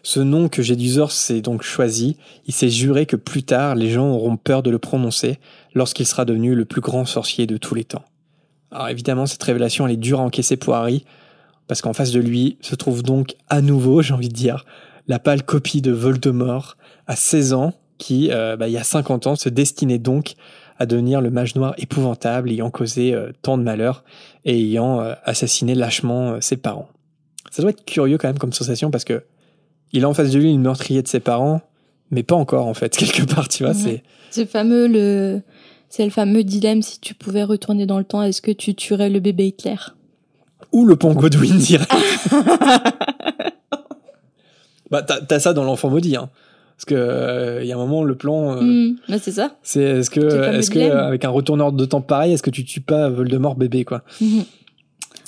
Ce 0.05 0.19
nom 0.19 0.49
que 0.49 0.61
Gédusor 0.61 1.11
s'est 1.11 1.41
donc 1.41 1.63
choisi, 1.63 2.15
il 2.45 2.53
s'est 2.53 2.69
juré 2.69 3.07
que 3.07 3.15
plus 3.15 3.41
tard 3.41 3.73
les 3.73 3.89
gens 3.89 4.07
auront 4.11 4.37
peur 4.37 4.61
de 4.61 4.69
le 4.69 4.77
prononcer 4.77 5.39
lorsqu'il 5.73 6.05
sera 6.05 6.25
devenu 6.25 6.53
le 6.53 6.63
plus 6.63 6.79
grand 6.79 7.05
sorcier 7.05 7.47
de 7.47 7.57
tous 7.57 7.73
les 7.73 7.85
temps. 7.85 8.03
Alors 8.69 8.87
évidemment, 8.87 9.25
cette 9.25 9.41
révélation 9.41 9.87
elle 9.87 9.93
est 9.93 9.97
dure 9.97 10.19
à 10.19 10.23
encaisser 10.23 10.57
pour 10.57 10.75
Harry, 10.75 11.05
parce 11.65 11.81
qu'en 11.81 11.93
face 11.93 12.11
de 12.11 12.19
lui 12.19 12.59
se 12.61 12.75
trouve 12.75 13.01
donc 13.01 13.35
à 13.49 13.63
nouveau, 13.63 14.01
j'ai 14.03 14.13
envie 14.13 14.29
de 14.29 14.35
dire, 14.35 14.63
la 15.07 15.17
pâle 15.17 15.41
copie 15.41 15.81
de 15.81 15.91
Voldemort 15.91 16.77
à 17.07 17.15
16 17.15 17.53
ans, 17.53 17.73
qui, 17.97 18.29
euh, 18.31 18.57
bah, 18.57 18.67
il 18.67 18.73
y 18.73 18.77
a 18.77 18.83
50 18.83 19.25
ans, 19.25 19.35
se 19.35 19.49
destinait 19.49 19.97
donc 19.97 20.35
à 20.77 20.85
devenir 20.85 21.19
le 21.19 21.31
mage 21.31 21.55
noir 21.55 21.73
épouvantable 21.79 22.51
ayant 22.51 22.69
causé 22.69 23.15
euh, 23.15 23.31
tant 23.41 23.57
de 23.57 23.63
malheur 23.63 24.03
et 24.43 24.55
ayant 24.55 25.01
euh, 25.01 25.15
assassiné 25.23 25.73
lâchement 25.73 26.39
ses 26.41 26.57
parents. 26.57 26.89
Ça 27.49 27.63
doit 27.63 27.71
être 27.71 27.85
curieux 27.85 28.19
quand 28.19 28.27
même 28.27 28.37
comme 28.37 28.53
sensation 28.53 28.91
parce 28.91 29.03
que 29.03 29.23
il 29.93 30.03
a 30.03 30.09
en 30.09 30.13
face 30.13 30.31
de 30.31 30.39
lui 30.39 30.53
le 30.53 30.59
meurtrier 30.59 31.01
de 31.01 31.07
ses 31.07 31.19
parents, 31.19 31.61
mais 32.11 32.23
pas 32.23 32.35
encore 32.35 32.67
en 32.67 32.73
fait, 32.73 32.95
quelque 32.97 33.23
part, 33.23 33.47
tu 33.47 33.63
vois. 33.63 33.73
Ouais. 33.73 34.03
C'est 34.29 34.45
fameux 34.45 34.87
le, 34.87 35.41
c'est 35.89 36.03
le 36.03 36.11
fameux 36.11 36.43
dilemme 36.43 36.81
si 36.81 36.99
tu 36.99 37.13
pouvais 37.13 37.43
retourner 37.43 37.85
dans 37.85 37.97
le 37.97 38.03
temps, 38.03 38.21
est-ce 38.21 38.41
que 38.41 38.51
tu 38.51 38.75
tuerais 38.75 39.09
le 39.09 39.19
bébé 39.19 39.47
Hitler? 39.47 39.75
Ou 40.71 40.85
le 40.85 40.95
pont 40.95 41.13
Godwin 41.13 41.57
direct. 41.57 41.91
bah, 44.91 45.03
t'as 45.03 45.39
ça 45.39 45.53
dans 45.53 45.63
l'enfant 45.63 45.89
maudit, 45.89 46.15
hein. 46.15 46.29
Parce 46.75 46.85
que 46.85 46.95
euh, 46.95 47.63
il 47.63 47.67
y 47.67 47.71
a 47.71 47.75
un 47.75 47.77
moment, 47.77 48.03
le 48.03 48.15
plan, 48.15 48.57
euh, 48.57 48.61
Hmm, 48.61 48.95
bah, 49.07 49.17
c'est 49.17 49.31
ça. 49.31 49.55
c'est 49.63 49.81
est-ce 49.81 50.09
que, 50.09 50.55
est-ce 50.55 50.69
que 50.69 50.79
avec 50.79 51.23
un 51.23 51.29
retourneur 51.29 51.71
de 51.71 51.85
temps 51.85 52.01
pareil, 52.01 52.33
est-ce 52.33 52.43
que 52.43 52.49
tu 52.49 52.65
tues 52.65 52.81
pas 52.81 53.09
Voldemort 53.09 53.55
bébé, 53.55 53.85
quoi? 53.85 54.01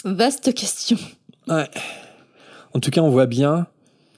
Vaste 0.03 0.53
question. 0.53 0.97
Ouais. 1.47 1.69
En 2.73 2.79
tout 2.79 2.91
cas, 2.91 2.99
on 2.99 3.09
voit 3.09 3.27
bien 3.27 3.67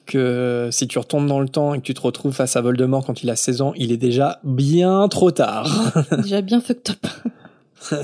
que 0.10 0.70
si 0.72 0.88
tu 0.88 0.97
retournes 0.97 1.28
dans 1.28 1.39
le 1.39 1.47
temps 1.47 1.74
et 1.74 1.78
que 1.78 1.84
tu 1.84 1.93
te 1.93 2.01
retrouves 2.01 2.34
face 2.34 2.55
à 2.55 2.62
Voldemort 2.62 3.05
quand 3.05 3.24
il 3.24 3.30
a 3.30 3.36
16 3.36 3.62
ans, 3.62 3.74
il 3.78 3.91
est 3.91 3.97
déjà 3.97 4.39
bien 4.43 5.07
trop 5.07 5.32
tard. 5.32 5.93
Déjà 6.24 6.41
bien 6.41 6.60
fucked 6.60 6.95
up. 6.95 8.01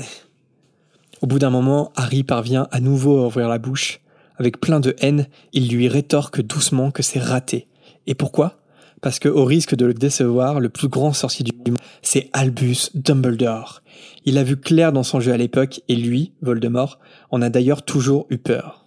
Au 1.20 1.26
bout 1.26 1.38
d'un 1.38 1.50
moment, 1.50 1.92
Harry 1.96 2.22
parvient 2.22 2.68
à 2.70 2.80
nouveau 2.80 3.18
à 3.18 3.26
ouvrir 3.26 3.48
la 3.48 3.58
bouche. 3.58 4.00
Avec 4.38 4.60
plein 4.60 4.80
de 4.80 4.94
haine, 5.00 5.26
il 5.52 5.68
lui 5.68 5.88
rétorque 5.88 6.40
doucement 6.40 6.90
que 6.90 7.02
c'est 7.02 7.18
raté. 7.18 7.66
Et 8.06 8.14
pourquoi? 8.14 8.58
Parce 9.02 9.18
que, 9.18 9.28
au 9.28 9.44
risque 9.44 9.74
de 9.74 9.86
le 9.86 9.94
décevoir, 9.94 10.60
le 10.60 10.68
plus 10.68 10.88
grand 10.88 11.12
sorcier 11.12 11.44
du 11.44 11.52
monde, 11.70 11.78
c'est 12.02 12.30
Albus 12.32 12.90
Dumbledore. 12.94 13.82
Il 14.24 14.38
a 14.38 14.44
vu 14.44 14.56
clair 14.56 14.92
dans 14.92 15.02
son 15.02 15.20
jeu 15.20 15.32
à 15.32 15.36
l'époque, 15.36 15.80
et 15.88 15.96
lui, 15.96 16.32
Voldemort, 16.42 16.98
en 17.30 17.42
a 17.42 17.48
d'ailleurs 17.48 17.82
toujours 17.82 18.26
eu 18.30 18.38
peur. 18.38 18.85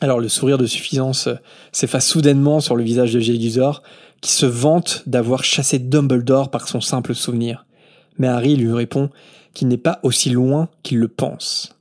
Alors 0.00 0.20
le 0.20 0.28
sourire 0.28 0.58
de 0.58 0.66
suffisance 0.66 1.28
euh, 1.28 1.34
s'efface 1.72 2.06
soudainement 2.06 2.60
sur 2.60 2.76
le 2.76 2.82
visage 2.82 3.12
de 3.12 3.20
Gélisor, 3.20 3.82
qui 4.20 4.32
se 4.32 4.46
vante 4.46 5.02
d'avoir 5.06 5.44
chassé 5.44 5.78
Dumbledore 5.78 6.50
par 6.50 6.68
son 6.68 6.80
simple 6.80 7.14
souvenir. 7.14 7.66
Mais 8.18 8.28
Harry 8.28 8.56
lui 8.56 8.72
répond 8.72 9.10
qu'il 9.52 9.68
n'est 9.68 9.76
pas 9.76 10.00
aussi 10.02 10.30
loin 10.30 10.68
qu'il 10.82 10.98
le 10.98 11.08
pense. 11.08 11.76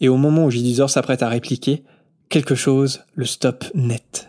Et 0.00 0.08
au 0.08 0.16
moment 0.16 0.44
où 0.44 0.50
Gélisor 0.50 0.90
s'apprête 0.90 1.22
à 1.22 1.28
répliquer, 1.28 1.84
quelque 2.28 2.54
chose 2.54 3.02
le 3.14 3.24
stoppe 3.24 3.64
net. 3.74 4.28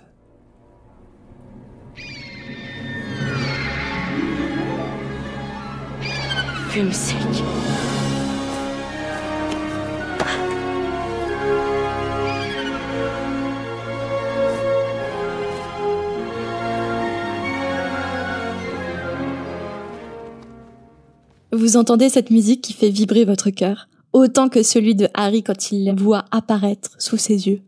Vous 21.55 21.77
entendez 21.77 22.09
cette 22.09 22.31
musique 22.31 22.59
qui 22.59 22.73
fait 22.73 22.89
vibrer 22.89 23.23
votre 23.23 23.49
cœur, 23.49 23.87
autant 24.11 24.49
que 24.49 24.61
celui 24.61 24.93
de 24.93 25.07
Harry 25.13 25.41
quand 25.41 25.71
il 25.71 25.89
voit 25.95 26.25
apparaître 26.29 26.91
sous 26.99 27.15
ses 27.15 27.47
yeux. 27.47 27.61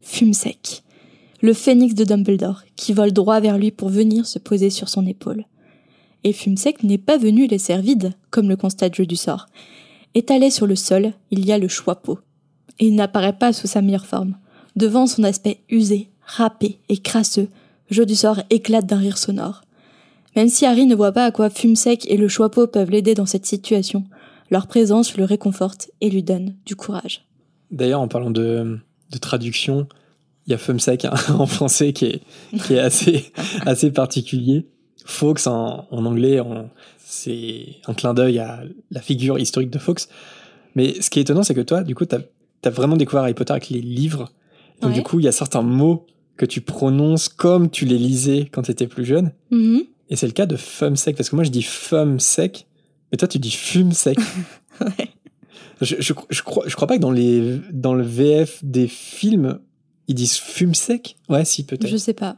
Fume 0.00 0.32
sec. 0.32 0.84
Le 1.40 1.52
phénix 1.52 1.94
de 1.94 2.04
Dumbledore, 2.04 2.62
qui 2.76 2.92
vole 2.92 3.10
droit 3.10 3.40
vers 3.40 3.58
lui 3.58 3.72
pour 3.72 3.88
venir 3.88 4.26
se 4.26 4.38
poser 4.38 4.70
sur 4.70 4.88
son 4.88 5.04
épaule. 5.08 5.44
Et 6.22 6.32
Fumsec 6.32 6.84
n'est 6.84 6.98
pas 6.98 7.18
venu 7.18 7.48
les 7.48 7.58
serres 7.58 7.82
vides, 7.82 8.12
comme 8.30 8.48
le 8.48 8.54
constate 8.54 8.94
Jeu 8.94 9.06
du 9.06 9.16
sort. 9.16 9.46
Étalé 10.14 10.48
sur 10.48 10.68
le 10.68 10.76
sol, 10.76 11.12
il 11.32 11.44
y 11.44 11.50
a 11.50 11.58
le 11.58 11.66
choix-peau. 11.66 12.20
Et 12.78 12.86
il 12.86 12.94
n'apparaît 12.94 13.36
pas 13.36 13.52
sous 13.52 13.66
sa 13.66 13.82
meilleure 13.82 14.06
forme. 14.06 14.36
Devant 14.76 15.08
son 15.08 15.24
aspect 15.24 15.64
usé, 15.68 16.10
râpé 16.24 16.78
et 16.88 16.98
crasseux, 16.98 17.48
Jeu 17.90 18.06
du 18.06 18.14
sort 18.14 18.40
éclate 18.50 18.86
d'un 18.86 18.98
rire 18.98 19.18
sonore. 19.18 19.62
Même 20.36 20.48
si 20.48 20.64
Harry 20.66 20.86
ne 20.86 20.94
voit 20.94 21.12
pas 21.12 21.26
à 21.26 21.30
quoi 21.30 21.50
Fumsec 21.50 22.06
et 22.10 22.16
le 22.16 22.28
choix-peau 22.28 22.66
peuvent 22.66 22.90
l'aider 22.90 23.14
dans 23.14 23.26
cette 23.26 23.46
situation, 23.46 24.04
leur 24.50 24.66
présence 24.66 25.16
le 25.16 25.24
réconforte 25.24 25.90
et 26.00 26.10
lui 26.10 26.22
donne 26.22 26.56
du 26.66 26.76
courage. 26.76 27.24
D'ailleurs, 27.70 28.00
en 28.00 28.08
parlant 28.08 28.30
de, 28.30 28.78
de 29.10 29.18
traduction, 29.18 29.86
il 30.46 30.50
y 30.50 30.54
a 30.54 30.58
Fumsec 30.58 31.04
hein, 31.04 31.14
en 31.38 31.46
français 31.46 31.92
qui 31.92 32.06
est, 32.06 32.22
qui 32.64 32.74
est 32.74 32.78
assez, 32.78 33.32
assez 33.66 33.90
particulier. 33.90 34.66
Fawkes 35.04 35.46
en, 35.46 35.86
en 35.90 36.04
anglais, 36.06 36.38
c'est 36.98 37.66
un 37.86 37.94
clin 37.94 38.14
d'œil 38.14 38.38
à 38.38 38.62
la 38.90 39.00
figure 39.00 39.38
historique 39.38 39.70
de 39.70 39.78
Fawkes. 39.78 40.02
Mais 40.74 41.00
ce 41.02 41.10
qui 41.10 41.18
est 41.18 41.22
étonnant, 41.22 41.42
c'est 41.42 41.54
que 41.54 41.60
toi, 41.60 41.82
du 41.82 41.94
coup, 41.94 42.06
tu 42.06 42.14
as, 42.16 42.70
vraiment 42.70 42.96
découvert 42.96 43.24
Harry 43.24 43.34
Potter 43.34 43.52
avec 43.52 43.68
les 43.68 43.80
livres. 43.80 44.30
Donc, 44.80 44.90
Ouais. 44.90 44.96
du 44.96 45.02
coup, 45.02 45.18
il 45.18 45.24
y 45.24 45.28
a 45.28 45.32
certains 45.32 45.62
mots 45.62 46.06
que 46.36 46.46
tu 46.46 46.60
prononces 46.60 47.28
comme 47.28 47.68
tu 47.70 47.84
les 47.84 47.98
lisais 47.98 48.48
quand 48.50 48.62
tu 48.62 48.70
étais 48.70 48.86
plus 48.86 49.04
jeune. 49.04 49.32
Mhm. 49.50 49.82
Et 50.12 50.16
c'est 50.16 50.26
le 50.26 50.32
cas 50.32 50.44
de 50.44 50.56
Fumsec, 50.56 51.16
parce 51.16 51.30
que 51.30 51.34
moi, 51.36 51.42
je 51.44 51.48
dis 51.50 51.62
Fumsec, 51.62 52.66
mais 53.10 53.16
toi, 53.16 53.26
tu 53.26 53.38
dis 53.38 53.50
Fume 53.50 53.92
sec. 53.92 54.18
Ouais. 54.80 55.08
Je, 55.80 55.96
je, 56.00 56.12
je 56.30 56.42
crois, 56.42 56.64
je 56.66 56.74
crois 56.76 56.86
pas 56.88 56.96
que 56.96 57.02
dans, 57.02 57.10
les, 57.10 57.58
dans 57.72 57.94
le 57.94 58.02
VF 58.02 58.60
des 58.64 58.88
films, 58.88 59.58
ils 60.08 60.14
disent 60.14 60.36
fume 60.36 60.74
sec 60.74 61.16
Ouais, 61.28 61.44
si, 61.44 61.64
peut-être. 61.64 61.86
Je 61.88 61.96
sais 61.96 62.14
pas. 62.14 62.36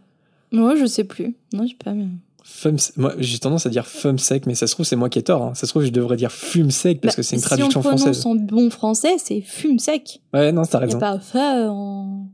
Moi, 0.50 0.74
je 0.76 0.84
sais 0.86 1.04
plus. 1.04 1.36
Non, 1.52 1.64
j'ai 1.66 1.74
pas. 1.76 1.94
Fum 2.42 2.76
Moi, 2.96 3.14
j'ai 3.18 3.38
tendance 3.38 3.66
à 3.66 3.70
dire 3.70 3.86
fume 3.86 4.18
sec, 4.18 4.46
mais 4.46 4.54
ça 4.54 4.66
se 4.66 4.74
trouve, 4.74 4.84
c'est 4.86 4.96
moi 4.96 5.08
qui 5.08 5.18
ai 5.18 5.22
tort. 5.22 5.42
hein. 5.42 5.54
Ça 5.54 5.66
se 5.66 5.72
trouve, 5.72 5.84
je 5.84 5.90
devrais 5.90 6.16
dire 6.16 6.32
fume 6.32 6.70
sec 6.70 7.00
parce 7.00 7.14
Bah, 7.14 7.16
que 7.18 7.22
c'est 7.22 7.36
une 7.36 7.42
si 7.42 7.46
traduction 7.46 7.80
on 7.80 7.82
prononce 7.82 8.00
française. 8.02 8.26
en 8.26 8.34
bon 8.34 8.68
français, 8.70 9.14
c'est 9.18 9.40
fume 9.40 9.78
sec. 9.78 10.20
Ouais, 10.34 10.50
non, 10.52 10.64
t'as 10.64 10.78
Il 10.78 10.80
n'y 10.80 10.86
raison. 10.86 10.98
a 10.98 11.00
pas 11.00 11.18
fa 11.20 11.70
en, 11.70 12.26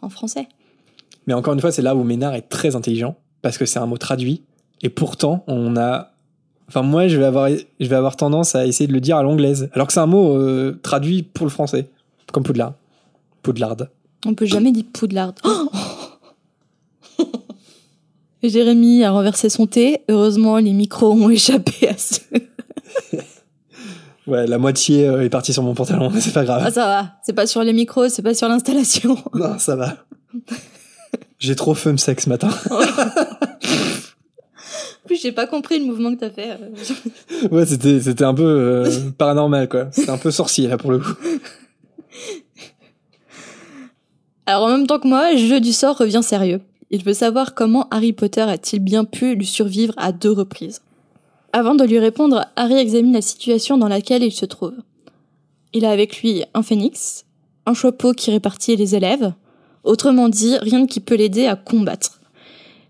en 0.00 0.08
français. 0.08 0.48
Mais 1.26 1.34
encore 1.34 1.54
une 1.54 1.60
fois, 1.60 1.70
c'est 1.72 1.82
là 1.82 1.94
où 1.94 2.02
Ménard 2.04 2.34
est 2.34 2.48
très 2.48 2.74
intelligent 2.74 3.16
parce 3.42 3.58
que 3.58 3.66
c'est 3.66 3.78
un 3.78 3.86
mot 3.86 3.98
traduit. 3.98 4.42
Et 4.82 4.88
pourtant, 4.88 5.44
on 5.46 5.76
a. 5.76 6.12
Enfin, 6.68 6.82
moi, 6.82 7.08
je 7.08 7.16
vais 7.18 7.24
avoir, 7.24 7.48
je 7.48 7.86
vais 7.86 7.96
avoir 7.96 8.16
tendance 8.16 8.54
à 8.54 8.66
essayer 8.66 8.86
de 8.86 8.92
le 8.92 9.00
dire 9.00 9.16
à 9.16 9.22
l'anglaise. 9.22 9.68
Alors 9.72 9.86
que 9.86 9.92
c'est 9.92 10.00
un 10.00 10.06
mot 10.06 10.36
euh, 10.36 10.78
traduit 10.82 11.22
pour 11.22 11.46
le 11.46 11.50
français. 11.50 11.90
Comme 12.32 12.42
Poudlard. 12.42 12.74
Poudlard. 13.42 13.76
On 14.24 14.34
peut 14.34 14.46
jamais 14.46 14.72
dire 14.72 14.84
poudlard. 14.92 15.34
Oh 15.44 15.68
Jérémy 18.42 19.04
a 19.04 19.10
renversé 19.10 19.48
son 19.48 19.66
thé. 19.66 20.02
Heureusement, 20.08 20.56
les 20.58 20.72
micros 20.72 21.12
ont 21.12 21.28
échappé 21.28 21.88
à 21.88 21.98
ce. 21.98 22.20
Ouais, 24.26 24.46
la 24.46 24.58
moitié 24.58 25.06
euh, 25.08 25.24
est 25.24 25.28
partie 25.28 25.52
sur 25.52 25.64
mon 25.64 25.74
pantalon, 25.74 26.08
mais 26.08 26.20
c'est 26.20 26.32
pas 26.32 26.44
grave. 26.44 26.62
Ah, 26.64 26.70
ça 26.70 26.86
va. 26.86 27.12
C'est 27.24 27.32
pas 27.32 27.46
sur 27.46 27.64
les 27.64 27.72
micros, 27.72 28.08
c'est 28.08 28.22
pas 28.22 28.34
sur 28.34 28.48
l'installation. 28.48 29.18
Non, 29.34 29.58
ça 29.58 29.74
va. 29.74 29.96
J'ai 31.40 31.56
trop 31.56 31.74
fum 31.74 31.98
sec 31.98 32.20
ce 32.20 32.28
matin. 32.28 32.48
Plus, 35.12 35.20
j'ai 35.20 35.32
pas 35.32 35.46
compris 35.46 35.78
le 35.78 35.84
mouvement 35.84 36.14
que 36.14 36.20
t'as 36.20 36.30
fait. 36.30 36.52
euh. 36.52 37.48
Ouais, 37.50 37.66
c'était, 37.66 38.00
c'était 38.00 38.24
un 38.24 38.32
peu 38.32 38.46
euh, 38.46 39.10
paranormal, 39.18 39.68
quoi. 39.68 39.88
C'était 39.92 40.08
un 40.08 40.16
peu 40.16 40.30
sorcier, 40.30 40.68
là, 40.68 40.78
pour 40.78 40.90
le 40.90 41.00
coup. 41.00 41.12
Alors, 44.46 44.62
en 44.62 44.70
même 44.70 44.86
temps 44.86 44.98
que 44.98 45.06
moi, 45.06 45.36
Jeu 45.36 45.60
du 45.60 45.74
sort 45.74 45.98
revient 45.98 46.22
sérieux. 46.22 46.62
Il 46.90 47.04
veut 47.04 47.12
savoir 47.12 47.52
comment 47.52 47.88
Harry 47.90 48.14
Potter 48.14 48.40
a-t-il 48.40 48.80
bien 48.80 49.04
pu 49.04 49.34
lui 49.34 49.44
survivre 49.44 49.92
à 49.98 50.12
deux 50.12 50.32
reprises. 50.32 50.80
Avant 51.52 51.74
de 51.74 51.84
lui 51.84 51.98
répondre, 51.98 52.46
Harry 52.56 52.78
examine 52.78 53.12
la 53.12 53.20
situation 53.20 53.76
dans 53.76 53.88
laquelle 53.88 54.22
il 54.22 54.32
se 54.32 54.46
trouve. 54.46 54.76
Il 55.74 55.84
a 55.84 55.90
avec 55.90 56.22
lui 56.22 56.42
un 56.54 56.62
phénix, 56.62 57.26
un 57.66 57.74
chapeau 57.74 58.14
qui 58.14 58.30
répartit 58.30 58.76
les 58.76 58.94
élèves, 58.94 59.34
autrement 59.84 60.30
dit, 60.30 60.56
rien 60.56 60.86
qui 60.86 61.00
peut 61.00 61.16
l'aider 61.16 61.44
à 61.44 61.56
combattre. 61.56 62.21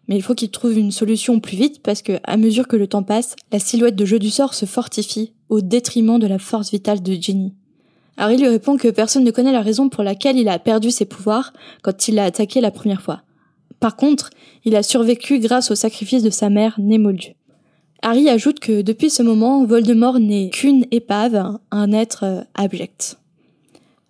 Mais 0.09 0.17
il 0.17 0.23
faut 0.23 0.35
qu'il 0.35 0.51
trouve 0.51 0.77
une 0.77 0.91
solution 0.91 1.41
plus 1.41 1.57
vite 1.57 1.81
parce 1.83 2.03
que, 2.03 2.19
à 2.25 2.37
mesure 2.37 2.69
que 2.69 2.77
le 2.77 2.87
temps 2.87 3.03
passe, 3.03 3.37
la 3.53 3.59
silhouette 3.59 3.97
de 3.97 4.05
jeu 4.05 4.19
du 4.19 4.31
sort 4.31 4.55
se 4.55 4.67
fortifie 4.67 5.33
au 5.49 5.61
détriment 5.61 6.19
de 6.19 6.27
la 6.27 6.39
force 6.39 6.71
vitale 6.71 7.03
de 7.03 7.13
Ginny. 7.13 7.55
Harry 8.17 8.37
lui 8.37 8.49
répond 8.49 8.77
que 8.77 8.89
personne 8.89 9.25
ne 9.25 9.31
connaît 9.31 9.53
la 9.53 9.63
raison 9.63 9.89
pour 9.89 10.03
laquelle 10.03 10.39
il 10.39 10.49
a 10.49 10.59
perdu 10.59 10.91
ses 10.91 11.05
pouvoirs 11.05 11.53
quand 11.83 12.09
il 12.09 12.17
l'a 12.17 12.25
attaqué 12.25 12.61
la 12.61 12.71
première 12.71 13.03
fois. 13.03 13.23
Par 13.81 13.97
contre, 13.97 14.31
il 14.65 14.77
a 14.77 14.83
survécu 14.83 15.39
grâce 15.39 15.71
au 15.71 15.75
sacrifice 15.75 16.23
de 16.23 16.31
sa 16.31 16.51
mère, 16.51 16.79
Némoldu. 16.79 17.35
Harry 18.03 18.29
ajoute 18.29 18.59
que 18.59 18.83
depuis 18.83 19.11
ce 19.11 19.23
moment, 19.23 19.65
Voldemort 19.65 20.19
n'est 20.19 20.51
qu'une 20.51 20.87
épave, 20.91 21.59
un 21.71 21.93
être 21.93 22.25
euh, 22.25 22.41
abject. 22.55 23.19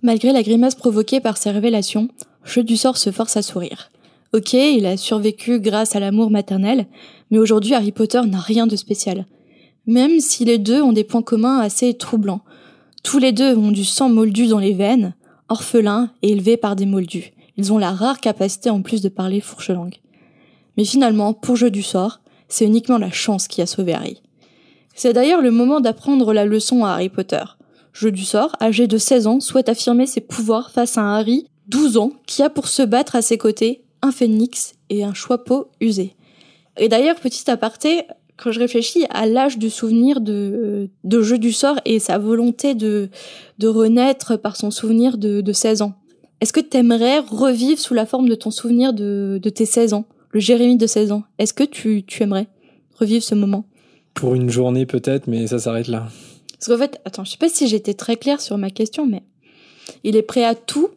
Malgré 0.03 0.33
la 0.33 0.43
grimace 0.43 0.75
provoquée 0.75 1.21
par 1.21 1.37
ces 1.37 1.51
révélations, 1.51 2.09
Jeu 2.45 2.65
du 2.65 2.77
sort 2.77 2.97
se 2.97 3.13
force 3.13 3.37
à 3.37 3.43
sourire. 3.43 3.92
Ok, 4.35 4.55
il 4.55 4.87
a 4.87 4.97
survécu 4.97 5.61
grâce 5.61 5.95
à 5.95 6.01
l'amour 6.01 6.31
maternel, 6.31 6.87
mais 7.31 7.39
aujourd'hui 7.39 7.75
Harry 7.75 7.93
Potter 7.93 8.23
n'a 8.23 8.41
rien 8.41 8.67
de 8.67 8.77
spécial. 8.77 9.27
Même 9.87 10.21
si 10.21 10.47
les 10.47 10.57
deux 10.57 10.81
ont 10.81 10.95
des 10.95 11.05
points 11.05 11.21
communs 11.21 11.59
assez 11.59 11.93
troublants. 11.93 12.41
Tous 13.03 13.19
les 13.19 13.33
deux 13.33 13.55
ont 13.55 13.73
du 13.73 13.85
sang 13.85 14.09
moldu 14.09 14.47
dans 14.47 14.59
les 14.59 14.73
veines, 14.73 15.15
orphelins 15.51 16.13
et 16.23 16.31
élevés 16.31 16.57
par 16.57 16.77
des 16.77 16.87
moldus. 16.87 17.35
Ils 17.59 17.75
ont 17.75 17.79
la 17.79 17.93
rare 17.93 18.21
capacité 18.21 18.71
en 18.71 18.81
plus 18.81 19.03
de 19.03 19.11
parler 19.11 19.43
fourche-langue. 19.43 19.97
Mais 20.79 20.87
finalement, 20.87 21.35
pour 21.35 21.57
jeu 21.57 21.71
du 21.71 21.83
sort, 21.83 22.23
c'est 22.49 22.65
uniquement 22.65 22.97
la 22.97 23.11
chance 23.11 23.49
qui 23.49 23.61
a 23.61 23.67
sauvé 23.67 23.93
Harry. 23.93 24.23
C'est 24.95 25.13
d'ailleurs 25.13 25.43
le 25.43 25.51
moment 25.51 25.81
d'apprendre 25.81 26.33
la 26.33 26.47
leçon 26.47 26.87
à 26.87 26.93
Harry 26.93 27.11
Potter. 27.11 27.45
Jeu 27.93 28.11
du 28.11 28.25
sort, 28.25 28.57
âgé 28.63 28.87
de 28.87 28.97
16 28.97 29.27
ans, 29.27 29.41
souhaite 29.41 29.69
affirmer 29.69 30.07
ses 30.07 30.23
pouvoirs 30.23 30.71
face 30.71 30.97
à 30.97 31.03
un 31.03 31.19
Harry, 31.19 31.49
12 31.69 31.99
ans, 31.99 32.13
qui 32.27 32.43
a 32.43 32.49
pour 32.49 32.69
se 32.69 32.81
battre 32.81 33.15
à 33.15 33.21
ses 33.21 33.37
côtés 33.37 33.83
un 34.03 34.13
phénix 34.13 34.75
et 34.91 35.05
un 35.05 35.15
choix-peau 35.15 35.71
usé. 35.81 36.15
Et 36.77 36.89
d'ailleurs, 36.89 37.17
petit 37.17 37.51
aparté, 37.51 38.03
quand 38.37 38.51
je 38.51 38.59
réfléchis 38.59 39.05
à 39.11 39.27
l'âge 39.27 39.59
du 39.59 39.71
souvenir 39.71 40.21
de, 40.21 40.91
de 41.05 41.23
jeu 41.23 41.39
du 41.39 41.53
sort 41.53 41.79
et 41.85 41.99
sa 41.99 42.19
volonté 42.19 42.75
de, 42.75 43.09
de 43.59 43.69
renaître 43.69 44.37
par 44.37 44.57
son 44.57 44.71
souvenir 44.71 45.19
de, 45.19 45.41
de 45.41 45.53
16 45.53 45.83
ans, 45.83 45.95
est-ce 46.41 46.53
que 46.53 46.61
t'aimerais 46.61 47.21
revivre 47.21 47.79
sous 47.79 47.95
la 47.95 48.05
forme 48.05 48.29
de 48.29 48.35
ton 48.35 48.51
souvenir 48.51 48.93
de, 48.93 49.39
de 49.41 49.49
tes 49.51 49.65
16 49.65 49.93
ans, 49.93 50.07
le 50.33 50.41
Jérémy 50.41 50.77
de 50.77 50.87
16 50.87 51.13
ans? 51.13 51.23
Est-ce 51.39 51.55
que 51.55 51.63
tu, 51.63 52.03
tu 52.05 52.23
aimerais 52.23 52.49
revivre 52.99 53.23
ce 53.23 53.37
moment? 53.37 53.65
Pour 54.15 54.35
une 54.35 54.51
journée 54.51 54.85
peut-être, 54.85 55.29
mais 55.29 55.47
ça 55.47 55.59
s'arrête 55.59 55.89
là. 55.89 56.09
Parce 56.59 56.67
qu'en 56.67 56.79
fait, 56.79 57.01
attends, 57.05 57.25
je 57.25 57.33
sais 57.33 57.39
pas 57.39 57.49
si 57.49 57.69
j'étais 57.69 57.95
très 57.95 58.17
claire 58.17 58.41
sur 58.41 58.59
ma 58.59 58.71
question, 58.71 59.07
mais 59.07 59.23
il 60.05 60.17
est 60.17 60.23
prêt 60.23 60.45
à 60.45 60.55
tout, 60.55 60.89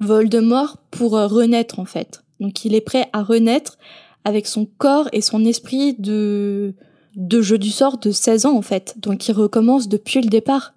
Voldemort, 0.00 0.78
pour 0.90 1.16
euh, 1.16 1.26
renaître 1.26 1.78
en 1.78 1.84
fait. 1.84 2.22
Donc 2.40 2.64
il 2.64 2.74
est 2.74 2.80
prêt 2.80 3.08
à 3.12 3.22
renaître 3.22 3.78
avec 4.24 4.46
son 4.46 4.66
corps 4.78 5.08
et 5.12 5.20
son 5.20 5.44
esprit 5.44 5.94
de, 5.94 6.74
de 7.14 7.40
jeu 7.42 7.58
du 7.58 7.70
sort 7.70 7.98
de 7.98 8.10
16 8.10 8.46
ans 8.46 8.56
en 8.56 8.62
fait. 8.62 8.94
Donc 8.98 9.28
il 9.28 9.32
recommence 9.32 9.88
depuis 9.88 10.20
le 10.20 10.28
départ. 10.28 10.74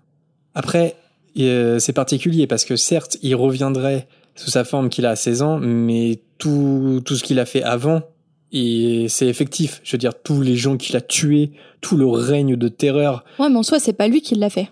Après, 0.55 0.95
euh, 1.39 1.79
c'est 1.79 1.93
particulier 1.93 2.47
parce 2.47 2.65
que 2.65 2.75
certes, 2.75 3.17
il 3.21 3.35
reviendrait 3.35 4.07
sous 4.35 4.49
sa 4.49 4.63
forme 4.63 4.89
qu'il 4.89 5.05
a 5.05 5.11
à 5.11 5.15
16 5.15 5.41
ans, 5.41 5.59
mais 5.59 6.21
tout, 6.37 7.01
tout 7.05 7.15
ce 7.15 7.23
qu'il 7.23 7.39
a 7.39 7.45
fait 7.45 7.63
avant, 7.63 8.03
et 8.51 9.07
c'est 9.09 9.27
effectif. 9.27 9.81
Je 9.83 9.91
veux 9.91 9.97
dire, 9.97 10.13
tous 10.21 10.41
les 10.41 10.55
gens 10.55 10.77
qu'il 10.77 10.95
a 10.95 11.01
tués, 11.01 11.51
tout 11.81 11.97
le 11.97 12.07
règne 12.07 12.55
de 12.55 12.67
terreur. 12.67 13.23
Ouais, 13.37 13.49
mais 13.49 13.57
en 13.57 13.63
soi, 13.63 13.79
c'est 13.79 13.93
pas 13.93 14.07
lui 14.07 14.21
qui 14.21 14.35
l'a 14.35 14.49
fait. 14.49 14.69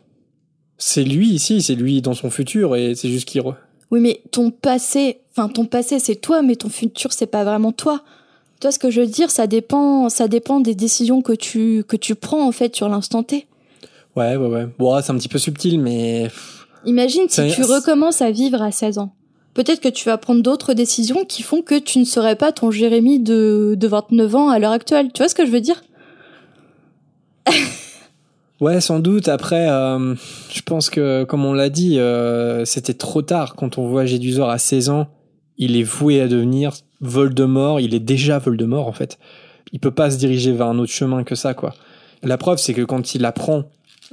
C'est 0.77 1.03
lui 1.03 1.29
ici, 1.29 1.61
c'est 1.61 1.75
lui 1.75 2.01
dans 2.01 2.13
son 2.13 2.29
futur, 2.29 2.75
et 2.75 2.95
c'est 2.95 3.09
juste 3.09 3.27
qu'il... 3.27 3.41
Re... 3.41 3.55
Oui, 3.91 3.99
mais 4.01 4.21
ton 4.31 4.51
passé, 4.51 5.19
enfin 5.31 5.49
ton 5.49 5.65
passé 5.65 5.99
c'est 5.99 6.15
toi, 6.15 6.41
mais 6.41 6.55
ton 6.55 6.69
futur 6.69 7.13
c'est 7.13 7.27
pas 7.27 7.43
vraiment 7.43 7.71
toi. 7.71 8.01
Toi, 8.59 8.71
ce 8.71 8.79
que 8.79 8.89
je 8.89 9.01
veux 9.01 9.07
dire, 9.07 9.29
ça 9.29 9.45
dépend, 9.45 10.09
ça 10.09 10.27
dépend 10.27 10.59
des 10.59 10.73
décisions 10.73 11.21
que 11.21 11.33
tu 11.33 11.83
que 11.87 11.95
tu 11.95 12.15
prends 12.15 12.47
en 12.47 12.51
fait 12.51 12.75
sur 12.75 12.89
l'instant 12.89 13.21
T. 13.21 13.45
Ouais, 14.15 14.35
ouais, 14.35 14.47
ouais. 14.47 14.67
Bon, 14.79 14.99
c'est 15.01 15.11
un 15.11 15.17
petit 15.17 15.29
peu 15.29 15.37
subtil, 15.37 15.79
mais. 15.79 16.29
Imagine 16.85 17.29
si 17.29 17.51
tu 17.51 17.63
recommences 17.63 18.21
à 18.21 18.31
vivre 18.31 18.61
à 18.61 18.71
16 18.71 18.97
ans. 18.97 19.11
Peut-être 19.53 19.79
que 19.79 19.89
tu 19.89 20.05
vas 20.05 20.17
prendre 20.17 20.41
d'autres 20.41 20.73
décisions 20.73 21.25
qui 21.25 21.43
font 21.43 21.61
que 21.61 21.77
tu 21.77 21.99
ne 21.99 22.05
serais 22.05 22.35
pas 22.35 22.51
ton 22.51 22.71
Jérémy 22.71 23.19
de, 23.19 23.75
de 23.77 23.87
29 23.87 24.35
ans 24.35 24.49
à 24.49 24.59
l'heure 24.59 24.71
actuelle. 24.71 25.11
Tu 25.13 25.21
vois 25.21 25.29
ce 25.29 25.35
que 25.35 25.45
je 25.45 25.51
veux 25.51 25.61
dire? 25.61 25.83
Ouais, 28.59 28.81
sans 28.81 28.99
doute. 28.99 29.27
Après, 29.27 29.69
euh, 29.69 30.15
je 30.51 30.61
pense 30.61 30.89
que, 30.89 31.23
comme 31.25 31.45
on 31.45 31.53
l'a 31.53 31.69
dit, 31.69 31.99
euh, 31.99 32.65
c'était 32.65 32.95
trop 32.95 33.21
tard. 33.21 33.55
Quand 33.55 33.77
on 33.77 33.87
voit 33.87 34.05
Gédusor 34.05 34.49
à 34.49 34.57
16 34.57 34.89
ans, 34.89 35.07
il 35.57 35.75
est 35.75 35.83
voué 35.83 36.21
à 36.21 36.27
devenir 36.27 36.71
Voldemort. 36.99 37.79
Il 37.79 37.93
est 37.93 37.99
déjà 37.99 38.39
Voldemort, 38.39 38.87
en 38.87 38.93
fait. 38.93 39.19
Il 39.73 39.79
peut 39.79 39.91
pas 39.91 40.09
se 40.09 40.17
diriger 40.17 40.53
vers 40.53 40.67
un 40.67 40.79
autre 40.79 40.91
chemin 40.91 41.23
que 41.23 41.35
ça, 41.35 41.53
quoi. 41.53 41.75
La 42.23 42.37
preuve, 42.37 42.57
c'est 42.57 42.73
que 42.73 42.81
quand 42.81 43.13
il 43.13 43.25
apprend 43.25 43.65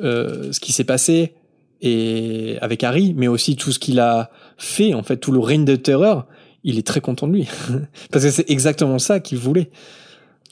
euh, 0.02 0.52
ce 0.52 0.60
qui 0.60 0.72
s'est 0.72 0.84
passé 0.84 1.34
et 1.80 2.58
avec 2.60 2.84
Harry, 2.84 3.14
mais 3.16 3.28
aussi 3.28 3.56
tout 3.56 3.72
ce 3.72 3.78
qu'il 3.78 3.98
a 3.98 4.30
fait, 4.58 4.92
en 4.92 5.02
fait, 5.02 5.16
tout 5.16 5.32
le 5.32 5.38
règne 5.38 5.64
de 5.64 5.76
terreur, 5.76 6.26
il 6.64 6.78
est 6.78 6.86
très 6.86 7.00
content 7.00 7.26
de 7.26 7.32
lui. 7.32 7.48
parce 8.10 8.24
que 8.24 8.30
c'est 8.30 8.50
exactement 8.50 8.98
ça 8.98 9.20
qu'il 9.20 9.38
voulait. 9.38 9.70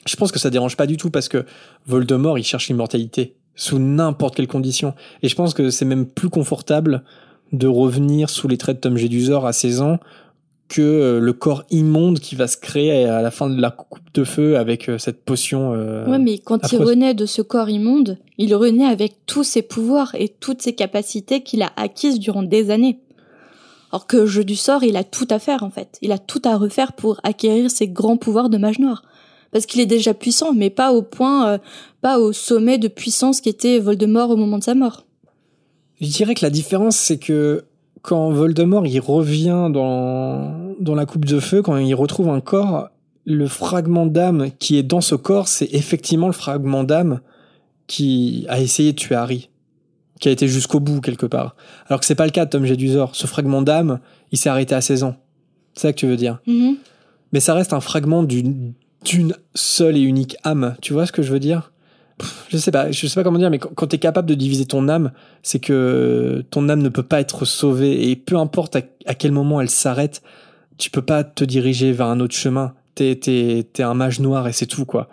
Je 0.07 0.15
pense 0.15 0.31
que 0.31 0.39
ça 0.39 0.49
dérange 0.49 0.77
pas 0.77 0.87
du 0.87 0.97
tout 0.97 1.11
parce 1.11 1.29
que 1.29 1.45
Voldemort, 1.85 2.39
il 2.39 2.43
cherche 2.43 2.69
l'immortalité 2.69 3.35
sous 3.55 3.79
n'importe 3.79 4.35
quelle 4.35 4.47
condition. 4.47 4.93
Et 5.21 5.27
je 5.27 5.35
pense 5.35 5.53
que 5.53 5.69
c'est 5.69 5.85
même 5.85 6.05
plus 6.05 6.29
confortable 6.29 7.03
de 7.51 7.67
revenir 7.67 8.29
sous 8.29 8.47
les 8.47 8.57
traits 8.57 8.77
de 8.77 8.81
Tom 8.81 8.97
Jedusor 8.97 9.45
à 9.45 9.53
16 9.53 9.81
ans 9.81 9.99
que 10.69 10.81
euh, 10.81 11.19
le 11.19 11.33
corps 11.33 11.63
immonde 11.69 12.19
qui 12.19 12.35
va 12.35 12.47
se 12.47 12.57
créer 12.57 13.05
à 13.05 13.21
la 13.21 13.29
fin 13.29 13.47
de 13.49 13.61
la 13.61 13.69
coupe 13.69 14.11
de 14.13 14.23
feu 14.23 14.57
avec 14.57 14.89
euh, 14.89 14.97
cette 14.97 15.23
potion. 15.23 15.73
Euh, 15.73 16.07
ouais, 16.07 16.17
mais 16.17 16.39
quand 16.39 16.71
il 16.71 16.81
renaît 16.81 17.13
de 17.13 17.27
ce 17.27 17.43
corps 17.43 17.69
immonde, 17.69 18.17
il 18.39 18.55
renaît 18.55 18.85
avec 18.85 19.25
tous 19.27 19.43
ses 19.43 19.61
pouvoirs 19.61 20.15
et 20.15 20.29
toutes 20.29 20.63
ses 20.63 20.73
capacités 20.73 21.43
qu'il 21.43 21.61
a 21.61 21.71
acquises 21.75 22.19
durant 22.19 22.41
des 22.41 22.71
années. 22.71 22.99
Alors 23.91 24.07
que 24.07 24.25
jeu 24.25 24.43
du 24.43 24.55
sort, 24.55 24.83
il 24.83 24.97
a 24.97 25.03
tout 25.03 25.27
à 25.29 25.37
faire 25.37 25.61
en 25.61 25.69
fait. 25.69 25.99
Il 26.01 26.11
a 26.11 26.17
tout 26.17 26.41
à 26.43 26.57
refaire 26.57 26.93
pour 26.93 27.19
acquérir 27.21 27.69
ses 27.69 27.87
grands 27.87 28.17
pouvoirs 28.17 28.49
de 28.49 28.57
mage 28.57 28.79
noir. 28.79 29.03
Parce 29.53 29.67
qu'il 29.67 29.79
est 29.79 29.85
déjà 29.85 30.13
puissant, 30.13 30.53
mais 30.53 30.69
pas 30.69 30.91
au 30.91 31.03
point, 31.03 31.47
euh, 31.47 31.57
pas 32.01 32.19
au 32.19 32.33
sommet 32.33 32.79
de 32.79 32.87
puissance 32.87 33.39
qu'était 33.39 33.79
Voldemort 33.79 34.31
au 34.31 34.35
moment 34.35 34.57
de 34.57 34.63
sa 34.63 34.73
mort. 34.73 35.05
Je 36.01 36.07
dirais 36.07 36.33
que 36.33 36.43
la 36.43 36.49
différence, 36.49 36.97
c'est 36.97 37.19
que 37.19 37.63
quand 38.01 38.31
Voldemort 38.31 38.85
il 38.87 38.99
revient 38.99 39.69
dans, 39.71 40.75
dans 40.79 40.95
la 40.95 41.05
coupe 41.05 41.25
de 41.25 41.39
feu, 41.39 41.61
quand 41.61 41.77
il 41.77 41.93
retrouve 41.93 42.29
un 42.29 42.41
corps, 42.41 42.89
le 43.25 43.47
fragment 43.47 44.05
d'âme 44.05 44.49
qui 44.59 44.77
est 44.77 44.83
dans 44.83 45.01
ce 45.01 45.15
corps, 45.15 45.47
c'est 45.47 45.69
effectivement 45.71 46.27
le 46.27 46.33
fragment 46.33 46.83
d'âme 46.83 47.21
qui 47.87 48.45
a 48.49 48.59
essayé 48.59 48.91
de 48.91 48.97
tuer 48.97 49.15
Harry, 49.15 49.49
qui 50.19 50.29
a 50.29 50.31
été 50.31 50.47
jusqu'au 50.47 50.79
bout 50.79 50.99
quelque 50.99 51.25
part. 51.25 51.55
Alors 51.87 51.99
que 51.99 52.05
c'est 52.05 52.15
pas 52.15 52.25
le 52.25 52.31
cas 52.31 52.45
de 52.45 52.49
Tom 52.49 52.65
Jedusor. 52.65 53.15
Ce 53.15 53.27
fragment 53.27 53.61
d'âme, 53.61 53.99
il 54.31 54.37
s'est 54.37 54.49
arrêté 54.49 54.75
à 54.75 54.81
16 54.81 55.03
ans. 55.03 55.15
C'est 55.73 55.81
ça 55.81 55.93
que 55.93 55.97
tu 55.99 56.07
veux 56.07 56.17
dire. 56.17 56.39
Mhm. 56.47 56.75
Mais 57.31 57.39
ça 57.39 57.53
reste 57.53 57.73
un 57.73 57.79
fragment 57.79 58.23
d'une 58.23 58.73
d'une 59.03 59.35
seule 59.55 59.97
et 59.97 60.01
unique 60.01 60.37
âme. 60.43 60.75
Tu 60.81 60.93
vois 60.93 61.05
ce 61.05 61.11
que 61.11 61.21
je 61.21 61.31
veux 61.31 61.39
dire? 61.39 61.71
Je 62.49 62.57
sais 62.57 62.71
pas, 62.71 62.91
je 62.91 63.07
sais 63.07 63.15
pas 63.15 63.23
comment 63.23 63.39
dire, 63.39 63.49
mais 63.49 63.59
quand, 63.59 63.73
quand 63.73 63.87
t'es 63.87 63.97
capable 63.97 64.29
de 64.29 64.35
diviser 64.35 64.65
ton 64.65 64.87
âme, 64.87 65.11
c'est 65.41 65.59
que 65.59 66.43
ton 66.51 66.69
âme 66.69 66.81
ne 66.81 66.89
peut 66.89 67.03
pas 67.03 67.19
être 67.19 67.45
sauvée 67.45 68.09
et 68.09 68.15
peu 68.15 68.37
importe 68.37 68.75
à, 68.75 69.15
quel 69.15 69.31
moment 69.31 69.59
elle 69.59 69.69
s'arrête, 69.69 70.21
tu 70.77 70.89
peux 70.89 71.01
pas 71.01 71.23
te 71.23 71.43
diriger 71.43 71.91
vers 71.91 72.07
un 72.07 72.19
autre 72.19 72.35
chemin. 72.35 72.73
T'es 72.95 73.15
t'es 73.15 73.83
un 73.83 73.95
mage 73.95 74.19
noir 74.19 74.47
et 74.47 74.53
c'est 74.53 74.67
tout 74.67 74.85
quoi. 74.85 75.09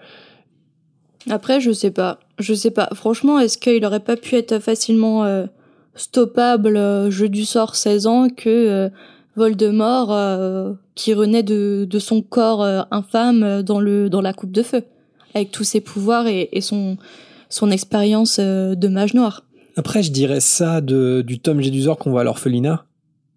Après, 1.28 1.60
je 1.60 1.72
sais 1.72 1.90
pas. 1.90 2.20
Je 2.38 2.54
sais 2.54 2.70
pas. 2.70 2.88
Franchement, 2.94 3.38
est-ce 3.38 3.58
qu'il 3.58 3.84
aurait 3.84 4.00
pas 4.00 4.16
pu 4.16 4.36
être 4.36 4.58
facilement 4.58 5.24
euh, 5.24 5.46
stoppable 5.94 6.76
euh, 6.76 7.10
jeu 7.10 7.28
du 7.28 7.44
sort 7.44 7.76
16 7.76 8.06
ans 8.06 8.28
que 8.28 8.48
euh, 8.48 8.88
Voldemort 9.36 10.12
euh, 10.12 10.72
qui 10.94 11.14
renaît 11.14 11.42
de, 11.42 11.86
de 11.88 11.98
son 11.98 12.22
corps 12.22 12.62
euh, 12.62 12.82
infâme 12.90 13.62
dans 13.62 13.80
le 13.80 14.10
dans 14.10 14.20
la 14.20 14.32
coupe 14.32 14.52
de 14.52 14.62
feu 14.62 14.82
avec 15.34 15.50
tous 15.52 15.64
ses 15.64 15.80
pouvoirs 15.80 16.26
et, 16.26 16.48
et 16.52 16.60
son 16.60 16.96
son 17.50 17.70
expérience 17.70 18.38
euh, 18.38 18.74
de 18.74 18.88
mage 18.88 19.12
noir. 19.12 19.44
Après, 19.76 20.02
je 20.02 20.10
dirais 20.10 20.40
ça 20.40 20.80
de, 20.80 21.22
du 21.26 21.40
Tom 21.40 21.60
Jedusor 21.60 21.98
qu'on 21.98 22.10
voit 22.10 22.22
à 22.22 22.24
l'orphelinat, 22.24 22.86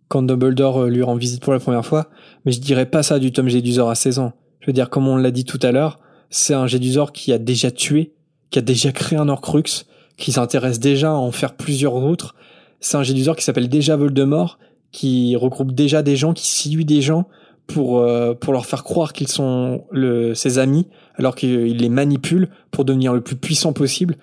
quand 0.08 0.24
Dumbledore 0.24 0.84
euh, 0.84 0.90
lui 0.90 1.04
rend 1.04 1.16
visite 1.16 1.42
pour 1.42 1.52
la 1.52 1.60
première 1.60 1.86
fois, 1.86 2.10
mais 2.46 2.52
je 2.52 2.62
dirais 2.62 2.86
pas 2.86 3.04
ça 3.04 3.20
du 3.20 3.32
Tom 3.32 3.50
Jedusor 3.50 3.90
à 3.90 3.96
16 3.96 4.20
ans. 4.20 4.34
Je 4.62 4.68
veux 4.68 4.74
dire, 4.74 4.90
comme 4.90 5.08
on 5.08 5.18
l'a 5.18 5.32
dit 5.32 5.46
tout 5.46 5.60
à 5.62 5.72
l'heure, 5.72 6.00
c'est 6.30 6.54
un 6.54 6.68
Jedusor 6.68 7.12
qui 7.12 7.34
a 7.34 7.38
déjà 7.38 7.72
tué, 7.72 8.14
qui 8.50 8.60
a 8.60 8.62
déjà 8.62 8.92
créé 8.92 9.20
un 9.20 9.28
Horcrux, 9.28 9.86
qui 10.18 10.32
s'intéresse 10.32 10.80
déjà 10.80 11.10
à 11.10 11.16
en 11.16 11.32
faire 11.32 11.56
plusieurs 11.56 11.96
autres. 11.96 12.36
C'est 12.80 12.98
un 12.98 13.04
Jedusor 13.04 13.36
qui 13.36 13.44
s'appelle 13.44 13.70
déjà 13.70 13.96
Voldemort, 13.96 14.60
qui 14.94 15.36
regroupe 15.36 15.74
déjà 15.74 16.02
des 16.02 16.16
gens, 16.16 16.32
qui 16.34 16.48
séduit 16.48 16.86
des 16.86 17.02
gens 17.02 17.28
pour, 17.68 18.00
euh, 18.00 18.34
pour 18.34 18.54
leur 18.54 18.66
faire 18.66 18.84
croire 18.86 19.12
qu'ils 19.12 19.28
sont 19.28 19.84
le, 19.92 20.34
ses 20.34 20.60
amis, 20.60 20.88
alors 21.16 21.36
qu'il 21.36 21.78
les 21.78 21.90
manipule 21.90 22.48
pour 22.72 22.86
devenir 22.86 23.14
le 23.14 23.20
plus 23.20 23.36
puissant 23.36 23.74
possible. 23.74 24.16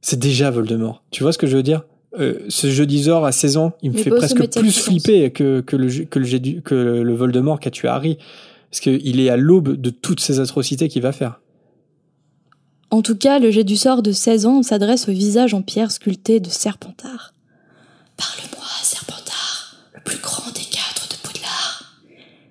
C'est 0.00 0.18
déjà 0.18 0.50
Voldemort. 0.50 1.02
Tu 1.10 1.22
vois 1.22 1.32
ce 1.32 1.38
que 1.38 1.46
je 1.46 1.56
veux 1.56 1.62
dire? 1.62 1.82
Euh, 2.18 2.38
Ce 2.48 2.70
jeu 2.70 2.86
d'Isor 2.86 3.26
à 3.26 3.32
16 3.32 3.56
ans, 3.56 3.72
il 3.82 3.90
me 3.90 3.96
Mais 3.96 4.02
fait 4.02 4.10
presque 4.10 4.48
plus 4.58 4.78
flipper 4.78 5.32
que, 5.32 5.60
que, 5.60 5.76
le, 5.76 6.04
que, 6.04 6.18
le, 6.18 6.60
que 6.60 6.74
le 6.74 7.14
Voldemort 7.14 7.60
qui 7.60 7.68
a 7.68 7.70
tué 7.70 7.88
Harry. 7.88 8.16
Parce 8.70 8.80
qu'il 8.80 9.20
est 9.20 9.28
à 9.28 9.36
l'aube 9.36 9.74
de 9.74 9.90
toutes 9.90 10.20
ces 10.20 10.38
atrocités 10.38 10.88
qu'il 10.88 11.02
va 11.02 11.12
faire. 11.12 11.40
En 12.90 13.02
tout 13.02 13.16
cas, 13.16 13.40
le 13.40 13.50
jet 13.50 13.64
du 13.64 13.76
sort 13.76 14.02
de 14.02 14.12
16 14.12 14.46
ans 14.46 14.62
s'adresse 14.62 15.08
au 15.08 15.12
visage 15.12 15.54
en 15.54 15.62
pierre 15.62 15.90
sculpté 15.90 16.38
de 16.38 16.48
Serpentard. 16.48 17.34
Parle-moi, 18.16 18.55
plus 20.06 20.22
grand 20.22 20.50
des 20.52 20.62
quatre 20.62 21.08
de 21.08 21.16
Poudlard. 21.16 21.96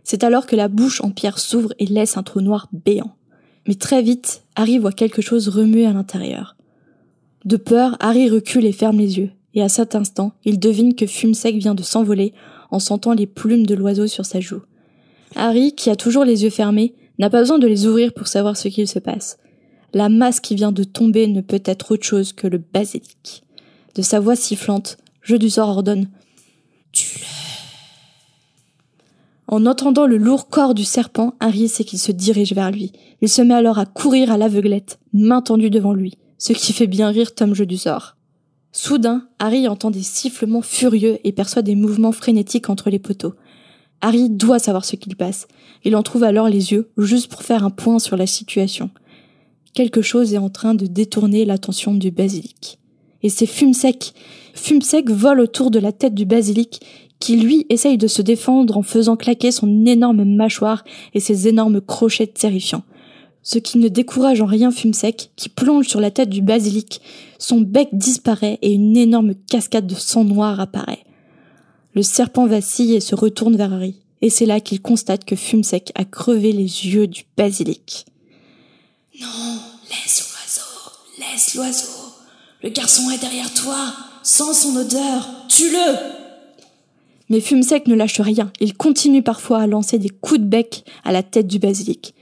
C'est 0.04 0.24
alors 0.24 0.46
que 0.46 0.56
la 0.56 0.68
bouche 0.68 1.02
en 1.02 1.10
pierre 1.10 1.40
s'ouvre 1.40 1.74
et 1.80 1.86
laisse 1.86 2.18
un 2.18 2.24
trou 2.24 2.42
noir 2.42 2.68
béant. 2.74 3.16
Mais 3.66 3.76
très 3.76 4.04
vite, 4.04 4.44
Harry 4.56 4.78
voit 4.78 4.92
quelque 4.92 5.22
chose 5.22 5.48
remuer 5.48 5.86
à 5.88 5.94
l'intérieur. 5.94 6.56
De 7.46 7.58
peur, 7.58 7.96
Harry 8.02 8.30
recule 8.30 8.66
et 8.66 8.72
ferme 8.72 9.00
les 9.00 9.18
yeux, 9.18 9.32
et 9.54 9.64
à 9.64 9.70
cet 9.70 9.96
instant, 9.96 10.34
il 10.44 10.60
devine 10.60 10.96
que 10.96 11.08
Fume 11.08 11.34
Sec 11.34 11.56
vient 11.56 11.76
de 11.76 11.82
s'envoler 11.82 12.34
en 12.72 12.80
sentant 12.80 13.14
les 13.14 13.26
plumes 13.26 13.66
de 13.66 13.74
l'oiseau 13.74 14.08
sur 14.08 14.26
sa 14.26 14.42
joue. 14.42 14.62
Harry, 15.36 15.74
qui 15.74 15.90
a 15.90 15.96
toujours 15.96 16.26
les 16.26 16.44
yeux 16.44 16.50
fermés, 16.50 16.94
n'a 17.20 17.30
pas 17.30 17.40
besoin 17.40 17.58
de 17.58 17.68
les 17.68 17.88
ouvrir 17.88 18.14
pour 18.14 18.28
savoir 18.28 18.58
ce 18.58 18.68
qu'il 18.68 18.88
se 18.88 19.00
passe. 19.00 19.38
La 19.94 20.10
masse 20.10 20.42
qui 20.42 20.56
vient 20.56 20.74
de 20.74 20.84
tomber 20.84 21.28
ne 21.28 21.42
peut 21.42 21.64
être 21.64 21.94
autre 21.94 22.06
chose 22.06 22.34
que 22.34 22.48
le 22.48 22.58
basilic. 22.58 23.44
De 23.96 24.02
sa 24.02 24.20
voix 24.20 24.36
sifflante, 24.36 24.98
Jeu 25.22 25.40
du 25.40 25.50
sort 25.50 25.70
ordonne. 25.70 26.10
En 29.56 29.66
entendant 29.68 30.06
le 30.06 30.18
lourd 30.18 30.50
corps 30.50 30.74
du 30.74 30.84
serpent, 30.84 31.34
Harry 31.40 31.70
sait 31.70 31.86
qu'il 31.86 31.98
se 31.98 32.12
dirige 32.12 32.52
vers 32.52 32.72
lui. 32.72 32.92
Il 33.22 33.30
se 33.30 33.42
met 33.42 33.54
alors 33.54 33.80
à 33.80 33.86
courir 33.86 34.30
à 34.30 34.38
l'aveuglette, 34.38 35.00
main 35.14 35.42
tendue 35.42 35.70
devant 35.70 35.94
lui, 35.94 36.18
ce 36.38 36.52
qui 36.52 36.74
fait 36.74 36.88
bien 36.88 37.08
rire 37.08 37.34
Tom 37.34 37.56
Jeu 37.56 37.66
du 37.66 37.78
sort. 37.78 38.18
Soudain, 38.74 39.30
Harry 39.40 39.70
entend 39.70 39.92
des 39.92 40.04
sifflements 40.04 40.62
furieux 40.62 41.20
et 41.24 41.32
perçoit 41.32 41.62
des 41.62 41.76
mouvements 41.76 42.12
frénétiques 42.12 42.70
entre 42.70 42.90
les 42.90 43.00
poteaux. 43.00 43.36
Harry 44.02 44.30
doit 44.30 44.60
savoir 44.60 44.84
ce 44.84 44.98
qu'il 44.98 45.16
passe. 45.16 45.48
Il 45.86 45.96
en 45.96 46.04
trouve 46.04 46.26
alors 46.26 46.50
les 46.50 46.74
yeux, 46.74 46.92
juste 46.98 47.32
pour 47.32 47.44
faire 47.44 47.64
un 47.64 47.70
point 47.70 48.00
sur 48.00 48.18
la 48.18 48.28
situation. 48.28 48.90
Quelque 49.74 50.02
chose 50.02 50.34
est 50.34 50.38
en 50.38 50.50
train 50.50 50.74
de 50.74 50.86
détourner 50.86 51.46
l'attention 51.46 51.94
du 51.94 52.12
basilic. 52.12 52.78
Et 53.24 53.30
c'est 53.30 53.46
Fumsec. 53.46 54.14
Fumsec 54.54 55.10
vole 55.10 55.40
autour 55.40 55.72
de 55.72 55.80
la 55.80 55.92
tête 55.94 56.14
du 56.14 56.26
basilic, 56.26 56.82
qui 57.20 57.38
lui 57.38 57.66
essaye 57.70 57.98
de 57.98 58.08
se 58.08 58.22
défendre 58.22 58.78
en 58.78 58.84
faisant 58.84 59.16
claquer 59.16 59.52
son 59.52 59.86
énorme 59.86 60.24
mâchoire 60.24 60.84
et 61.14 61.20
ses 61.20 61.48
énormes 61.48 61.82
crochets 61.82 62.28
terrifiants 62.28 62.84
ce 63.46 63.60
qui 63.60 63.78
ne 63.78 63.88
décourage 63.88 64.42
en 64.42 64.48
rien 64.48 64.72
Fumsec, 64.72 65.30
qui 65.36 65.50
plonge 65.50 65.88
sur 65.88 66.02
la 66.02 66.12
tête 66.12 66.30
du 66.30 66.42
basilic. 66.42 67.00
Son 67.38 67.62
bec 67.62 67.90
disparaît 67.94 68.58
et 68.64 68.74
une 68.74 68.98
énorme 68.98 69.36
cascade 69.36 69.86
de 69.86 69.94
sang 69.94 70.26
noir 70.26 70.60
apparaît. 70.60 71.04
Le 71.94 72.02
serpent 72.02 72.48
vacille 72.48 72.96
et 72.96 73.00
se 73.00 73.14
retourne 73.14 73.56
vers 73.56 73.72
Harry, 73.72 74.02
et 74.22 74.32
c'est 74.32 74.48
là 74.48 74.60
qu'il 74.60 74.82
constate 74.82 75.26
que 75.26 75.36
Fumsec 75.36 75.92
a 75.94 76.06
crevé 76.06 76.52
les 76.52 76.64
yeux 76.64 77.06
du 77.06 77.24
basilic. 77.38 78.08
Non, 79.22 79.28
laisse 79.90 80.28
l'oiseau, 80.28 80.92
laisse 81.20 81.54
l'oiseau. 81.54 82.14
Le 82.64 82.70
garçon 82.70 83.12
est 83.12 83.22
derrière 83.22 83.54
toi, 83.54 83.94
sens 84.24 84.62
son 84.62 84.76
odeur, 84.76 85.30
tue-le 85.50 86.25
Mais 87.30 87.40
Fumsec 87.40 87.88
ne 87.88 87.96
lâche 87.96 88.22
rien, 88.22 88.52
il 88.60 88.76
continue 88.76 89.24
parfois 89.24 89.60
à 89.60 89.68
lancer 89.68 89.98
des 89.98 90.10
coups 90.10 90.40
de 90.40 90.46
bec 90.46 90.84
à 91.04 91.12
la 91.12 91.24
tête 91.24 91.48
du 91.48 91.60
basilic 91.60 92.14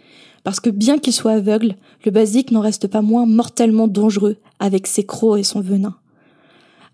parce 0.43 0.59
que 0.59 0.69
bien 0.69 0.99
qu'il 0.99 1.13
soit 1.13 1.33
aveugle, 1.33 1.75
le 2.05 2.11
basique 2.11 2.51
n'en 2.51 2.59
reste 2.59 2.87
pas 2.87 3.01
moins 3.01 3.25
mortellement 3.25 3.87
dangereux 3.87 4.37
avec 4.59 4.87
ses 4.87 5.05
crocs 5.05 5.39
et 5.39 5.43
son 5.43 5.61
venin. 5.61 5.95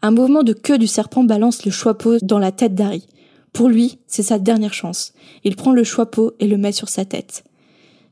Un 0.02 0.12
mouvement 0.12 0.44
de 0.44 0.54
queue 0.54 0.78
du 0.78 0.88
serpent 0.88 1.24
balance 1.24 1.66
le 1.66 1.72
choix-peau 1.72 2.18
dans 2.22 2.40
la 2.40 2.52
tête 2.52 2.76
d'Harry. 2.76 3.08
Pour 3.52 3.68
lui, 3.68 3.98
c'est 4.08 4.24
sa 4.24 4.40
dernière 4.40 4.74
chance. 4.74 5.14
Il 5.44 5.56
prend 5.56 5.72
le 5.72 5.84
choix-peau 5.84 6.34
et 6.40 6.48
le 6.48 6.58
met 6.58 6.72
sur 6.72 6.90
sa 6.90 7.06
tête. 7.06 7.44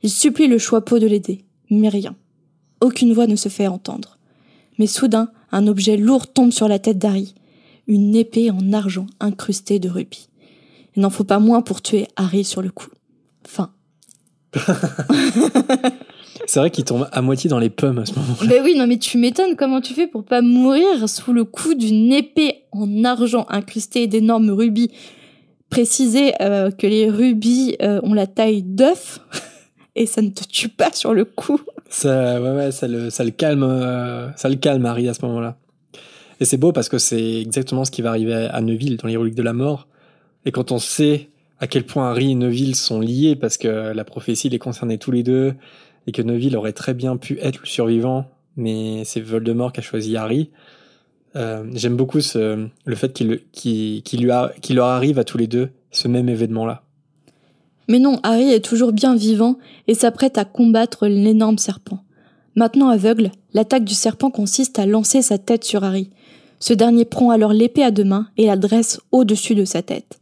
Il 0.03 0.09
supplie 0.09 0.47
le 0.47 0.57
choix-peau 0.57 0.99
de 0.99 1.07
l'aider, 1.07 1.45
mais 1.69 1.89
rien. 1.89 2.15
Aucune 2.81 3.13
voix 3.13 3.27
ne 3.27 3.35
se 3.35 3.49
fait 3.49 3.67
entendre. 3.67 4.17
Mais 4.79 4.87
soudain, 4.87 5.29
un 5.51 5.67
objet 5.67 5.97
lourd 5.97 6.27
tombe 6.27 6.51
sur 6.51 6.67
la 6.67 6.79
tête 6.79 6.97
d'Harry. 6.97 7.35
Une 7.87 8.15
épée 8.15 8.51
en 8.51 8.73
argent 8.73 9.07
incrustée 9.19 9.79
de 9.79 9.89
rubis. 9.89 10.29
Il 10.95 11.01
n'en 11.01 11.09
faut 11.09 11.23
pas 11.23 11.39
moins 11.39 11.61
pour 11.61 11.81
tuer 11.81 12.07
Harry 12.15 12.43
sur 12.43 12.61
le 12.61 12.69
coup. 12.69 12.89
Fin. 13.45 13.71
c'est 16.47 16.59
vrai 16.59 16.71
qu'il 16.71 16.85
tombe 16.85 17.07
à 17.11 17.21
moitié 17.21 17.49
dans 17.49 17.59
les 17.59 17.69
pommes 17.69 17.99
à 17.99 18.05
ce 18.05 18.13
moment-là. 18.15 18.47
Ben 18.47 18.63
oui, 18.63 18.75
non 18.75 18.87
mais 18.87 18.97
tu 18.97 19.17
m'étonnes 19.17 19.55
comment 19.55 19.81
tu 19.81 19.93
fais 19.93 20.07
pour 20.07 20.23
pas 20.23 20.41
mourir 20.41 21.07
sous 21.07 21.33
le 21.33 21.43
coup 21.43 21.75
d'une 21.75 22.11
épée 22.11 22.63
en 22.71 23.03
argent 23.03 23.45
incrustée 23.49 24.07
d'énormes 24.07 24.49
rubis? 24.49 24.91
Préciser 25.69 26.33
euh, 26.41 26.71
que 26.71 26.87
les 26.87 27.09
rubis 27.09 27.75
euh, 27.81 27.99
ont 28.03 28.13
la 28.13 28.25
taille 28.25 28.63
d'œuf 28.63 29.19
et 29.95 30.05
ça 30.05 30.21
ne 30.21 30.29
te 30.29 30.45
tue 30.45 30.69
pas 30.69 30.91
sur 30.93 31.13
le 31.13 31.25
coup. 31.25 31.59
Ça, 31.89 32.41
ouais, 32.41 32.55
ouais, 32.55 32.71
ça 32.71 32.87
le, 32.87 33.09
ça 33.09 33.23
le 33.23 33.31
calme, 33.31 33.63
euh, 33.63 34.31
ça 34.35 34.49
le 34.49 34.55
calme 34.55 34.85
Harry 34.85 35.09
à 35.09 35.13
ce 35.13 35.25
moment-là. 35.25 35.57
Et 36.39 36.45
c'est 36.45 36.57
beau 36.57 36.71
parce 36.71 36.89
que 36.89 36.97
c'est 36.97 37.41
exactement 37.41 37.85
ce 37.85 37.91
qui 37.91 38.01
va 38.01 38.09
arriver 38.09 38.33
à 38.33 38.61
Neuville 38.61 38.97
dans 38.97 39.07
les 39.07 39.17
reliques 39.17 39.35
de 39.35 39.43
la 39.43 39.53
mort. 39.53 39.87
Et 40.45 40.51
quand 40.51 40.71
on 40.71 40.79
sait 40.79 41.29
à 41.59 41.67
quel 41.67 41.83
point 41.83 42.09
Harry 42.09 42.31
et 42.31 42.35
Neville 42.35 42.75
sont 42.75 42.99
liés 42.99 43.35
parce 43.35 43.57
que 43.57 43.67
la 43.67 44.03
prophétie 44.03 44.49
les 44.49 44.59
concernait 44.59 44.97
tous 44.97 45.11
les 45.11 45.23
deux 45.23 45.53
et 46.05 46.11
que 46.11 46.21
Neville 46.21 46.55
aurait 46.55 46.73
très 46.73 46.93
bien 46.93 47.17
pu 47.17 47.37
être 47.41 47.59
le 47.61 47.65
survivant, 47.65 48.25
mais 48.55 49.03
c'est 49.05 49.19
Voldemort 49.19 49.73
qui 49.73 49.79
a 49.79 49.83
choisi 49.83 50.15
Harry. 50.15 50.51
Euh, 51.35 51.63
J'aime 51.73 51.95
beaucoup 51.95 52.19
le 52.33 52.95
fait 52.95 53.13
qu'il 53.13 54.25
leur 54.25 54.85
arrive 54.85 55.19
à 55.19 55.23
tous 55.23 55.37
les 55.37 55.47
deux 55.47 55.69
ce 55.91 56.07
même 56.07 56.29
événement-là. 56.29 56.83
Mais 57.89 57.99
non, 57.99 58.19
Harry 58.23 58.51
est 58.51 58.63
toujours 58.63 58.91
bien 58.91 59.15
vivant 59.15 59.57
et 59.87 59.93
s'apprête 59.93 60.37
à 60.37 60.45
combattre 60.45 61.07
l'énorme 61.07 61.57
serpent. 61.57 62.03
Maintenant 62.55 62.89
aveugle, 62.89 63.31
l'attaque 63.53 63.85
du 63.85 63.93
serpent 63.93 64.29
consiste 64.29 64.79
à 64.79 64.85
lancer 64.85 65.21
sa 65.21 65.37
tête 65.37 65.63
sur 65.63 65.83
Harry. 65.83 66.09
Ce 66.59 66.73
dernier 66.73 67.05
prend 67.05 67.29
alors 67.29 67.53
l'épée 67.53 67.83
à 67.83 67.91
deux 67.91 68.03
mains 68.03 68.27
et 68.37 68.45
la 68.47 68.57
dresse 68.57 68.99
au-dessus 69.11 69.55
de 69.55 69.65
sa 69.65 69.81
tête. 69.81 70.19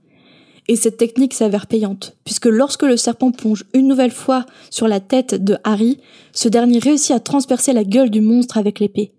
Et 0.67 0.75
cette 0.75 0.97
technique 0.97 1.33
s'avère 1.33 1.67
payante, 1.67 2.15
puisque 2.23 2.47
lorsque 2.47 2.83
le 2.83 2.97
serpent 2.97 3.31
plonge 3.31 3.65
une 3.73 3.87
nouvelle 3.87 4.11
fois 4.11 4.45
sur 4.71 4.87
la 4.87 4.99
tête 4.99 5.35
de 5.35 5.57
Harry, 5.63 5.99
ce 6.33 6.49
dernier 6.49 6.79
réussit 6.79 7.11
à 7.11 7.19
transpercer 7.19 7.71
la 7.71 7.83
gueule 7.83 8.09
du 8.09 8.21
monstre 8.21 8.57
avec 8.57 8.79
l'épée. 8.79 9.11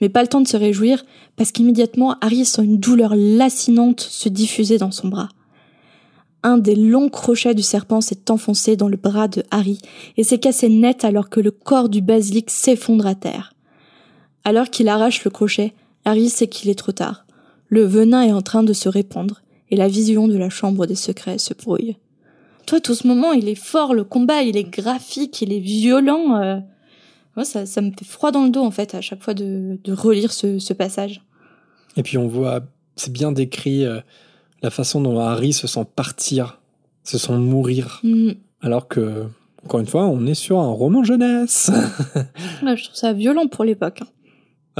Mais 0.00 0.08
pas 0.08 0.22
le 0.22 0.28
temps 0.28 0.40
de 0.40 0.48
se 0.48 0.56
réjouir, 0.56 1.04
parce 1.36 1.52
qu'immédiatement 1.52 2.16
Harry 2.22 2.46
sent 2.46 2.64
une 2.64 2.78
douleur 2.78 3.14
lacinante 3.14 4.00
se 4.00 4.30
diffuser 4.30 4.78
dans 4.78 4.90
son 4.90 5.08
bras. 5.08 5.28
Un 6.42 6.56
des 6.56 6.74
longs 6.74 7.10
crochets 7.10 7.54
du 7.54 7.62
serpent 7.62 8.00
s'est 8.00 8.30
enfoncé 8.30 8.74
dans 8.74 8.88
le 8.88 8.96
bras 8.96 9.28
de 9.28 9.42
Harry 9.50 9.78
et 10.16 10.24
s'est 10.24 10.38
cassé 10.38 10.70
net 10.70 11.04
alors 11.04 11.28
que 11.28 11.40
le 11.40 11.50
corps 11.50 11.90
du 11.90 12.00
basilic 12.00 12.50
s'effondre 12.50 13.06
à 13.06 13.14
terre. 13.14 13.52
Alors 14.44 14.70
qu'il 14.70 14.88
arrache 14.88 15.22
le 15.24 15.30
crochet, 15.30 15.74
Harry 16.10 16.28
sait 16.28 16.48
qu'il 16.48 16.70
est 16.70 16.74
trop 16.74 16.90
tard. 16.90 17.24
Le 17.68 17.84
venin 17.84 18.22
est 18.22 18.32
en 18.32 18.42
train 18.42 18.64
de 18.64 18.72
se 18.72 18.88
répandre 18.88 19.42
et 19.70 19.76
la 19.76 19.86
vision 19.86 20.26
de 20.26 20.36
la 20.36 20.50
chambre 20.50 20.86
des 20.86 20.96
secrets 20.96 21.38
se 21.38 21.54
brouille. 21.54 21.96
Toi, 22.66 22.80
tout 22.80 22.96
ce 22.96 23.06
moment, 23.06 23.32
il 23.32 23.48
est 23.48 23.54
fort, 23.54 23.94
le 23.94 24.02
combat, 24.02 24.42
il 24.42 24.56
est 24.56 24.68
graphique, 24.68 25.40
il 25.40 25.52
est 25.52 25.60
violent. 25.60 26.36
Euh... 26.36 26.58
Ouais, 27.36 27.44
ça, 27.44 27.66
ça, 27.66 27.80
me 27.80 27.92
fait 27.92 28.04
froid 28.04 28.32
dans 28.32 28.44
le 28.44 28.50
dos, 28.50 28.62
en 28.62 28.72
fait, 28.72 28.96
à 28.96 29.00
chaque 29.00 29.22
fois 29.22 29.34
de, 29.34 29.78
de 29.84 29.92
relire 29.92 30.32
ce, 30.32 30.58
ce, 30.58 30.72
passage. 30.72 31.22
Et 31.96 32.02
puis 32.02 32.18
on 32.18 32.26
voit, 32.26 32.60
c'est 32.96 33.12
bien 33.12 33.30
décrit 33.30 33.84
euh, 33.84 34.00
la 34.62 34.70
façon 34.70 35.00
dont 35.00 35.20
Harry 35.20 35.52
se 35.52 35.68
sent 35.68 35.86
partir, 35.94 36.60
se 37.04 37.18
sent 37.18 37.34
mourir. 37.34 38.00
Mm. 38.02 38.32
Alors 38.62 38.88
que, 38.88 39.26
encore 39.64 39.78
une 39.78 39.86
fois, 39.86 40.06
on 40.06 40.26
est 40.26 40.34
sur 40.34 40.58
un 40.58 40.72
roman 40.72 41.04
jeunesse. 41.04 41.70
ouais, 42.64 42.76
je 42.76 42.84
trouve 42.84 42.96
ça 42.96 43.12
violent 43.12 43.46
pour 43.46 43.64
l'époque. 43.64 44.00
Hein. 44.02 44.08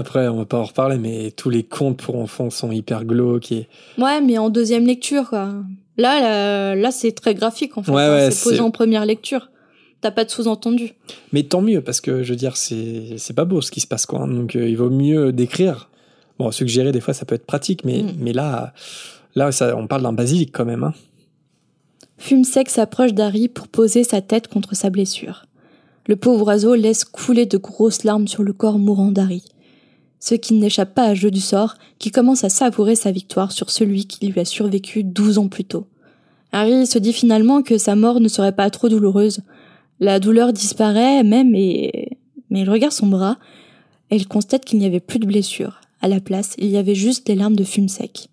Après, 0.01 0.29
on 0.29 0.39
va 0.39 0.47
pas 0.47 0.59
en 0.59 0.65
reparler, 0.65 0.97
mais 0.97 1.31
tous 1.31 1.51
les 1.51 1.63
contes 1.63 1.99
pour 1.99 2.17
enfants 2.17 2.49
sont 2.49 2.73
hyper 2.73 3.05
glauques. 3.05 3.53
Et... 3.53 3.69
Ouais, 3.99 4.23
mais 4.23 4.39
en 4.39 4.49
deuxième 4.49 4.87
lecture, 4.87 5.29
quoi. 5.29 5.53
Là, 5.99 6.21
là, 6.21 6.75
là 6.75 6.91
c'est 6.91 7.13
très 7.13 7.35
graphique, 7.35 7.77
en 7.77 7.83
fait. 7.83 7.93
Ouais, 7.93 8.09
ouais, 8.09 8.31
c'est 8.31 8.43
posé 8.43 8.61
en 8.61 8.71
première 8.71 9.05
lecture. 9.05 9.51
T'as 10.01 10.11
pas 10.11 10.25
de 10.25 10.31
sous-entendu. 10.31 10.95
Mais 11.33 11.43
tant 11.43 11.61
mieux, 11.61 11.83
parce 11.83 12.01
que, 12.01 12.23
je 12.23 12.31
veux 12.31 12.37
dire, 12.37 12.57
c'est, 12.57 13.19
c'est 13.19 13.35
pas 13.35 13.45
beau 13.45 13.61
ce 13.61 13.71
qui 13.71 13.81
se 13.81 13.87
passe, 13.87 14.07
quoi. 14.07 14.21
Donc, 14.21 14.57
euh, 14.57 14.67
il 14.67 14.77
vaut 14.79 14.89
mieux 14.89 15.33
décrire. 15.33 15.91
Bon, 16.39 16.51
suggérer, 16.51 16.93
des 16.93 17.01
fois, 17.01 17.13
ça 17.13 17.27
peut 17.27 17.35
être 17.35 17.45
pratique, 17.45 17.85
mais, 17.85 18.03
mm. 18.03 18.15
mais 18.19 18.33
là, 18.33 18.73
là 19.35 19.53
ça, 19.53 19.77
on 19.77 19.87
parle 19.87 20.03
d'un 20.03 20.15
basilic, 20.15 20.51
quand 20.53 20.65
même. 20.65 20.85
Hein. 20.85 20.95
Fumsec 22.17 22.71
s'approche 22.71 23.13
d'Harry 23.13 23.49
pour 23.49 23.69
poser 23.69 24.03
sa 24.03 24.23
tête 24.23 24.49
contre 24.49 24.75
sa 24.75 24.89
blessure. 24.89 25.45
Le 26.07 26.17
pauvre 26.17 26.47
oiseau 26.47 26.75
laisse 26.75 27.05
couler 27.05 27.45
de 27.45 27.59
grosses 27.59 28.05
larmes 28.05 28.27
sur 28.27 28.43
le 28.43 28.55
corps 28.55 28.79
mourant 28.79 29.11
d'Harry 29.11 29.45
ce 30.21 30.35
qui 30.35 30.55
n'échappe 30.55 30.95
pas 30.95 31.05
à 31.05 31.15
jeu 31.15 31.31
du 31.31 31.41
sort, 31.41 31.75
qui 31.99 32.11
commence 32.11 32.45
à 32.45 32.51
savourer 32.51 32.95
sa 32.95 33.11
victoire 33.11 33.51
sur 33.51 33.71
celui 33.71 34.05
qui 34.05 34.27
lui 34.27 34.39
a 34.39 34.45
survécu 34.45 35.03
douze 35.03 35.39
ans 35.39 35.49
plus 35.49 35.65
tôt. 35.65 35.87
Harry 36.53 36.87
se 36.87 36.99
dit 36.99 37.13
finalement 37.13 37.63
que 37.63 37.79
sa 37.79 37.97
mort 37.97 38.21
ne 38.21 38.29
serait 38.29 38.55
pas 38.55 38.71
trop 38.71 38.89
douloureuse. 38.89 39.41
La 39.99 40.21
douleur 40.21 40.53
disparaît 40.53 41.23
même 41.25 41.55
et... 41.55 42.19
mais 42.51 42.61
il 42.61 42.71
regarde 42.71 42.93
son 42.93 43.07
bras 43.07 43.39
et 44.11 44.17
il 44.17 44.29
constate 44.29 44.65
qu'il 44.65 44.79
n'y 44.79 44.87
avait 44.87 45.01
plus 45.01 45.19
de 45.19 45.27
blessure. 45.27 45.81
À 46.03 46.09
la 46.09 46.21
place, 46.21 46.55
il 46.59 46.67
y 46.67 46.77
avait 46.77 46.95
juste 46.95 47.29
les 47.29 47.35
larmes 47.35 47.57
de 47.57 47.65
fume 47.65 47.89
sec. 47.89 48.29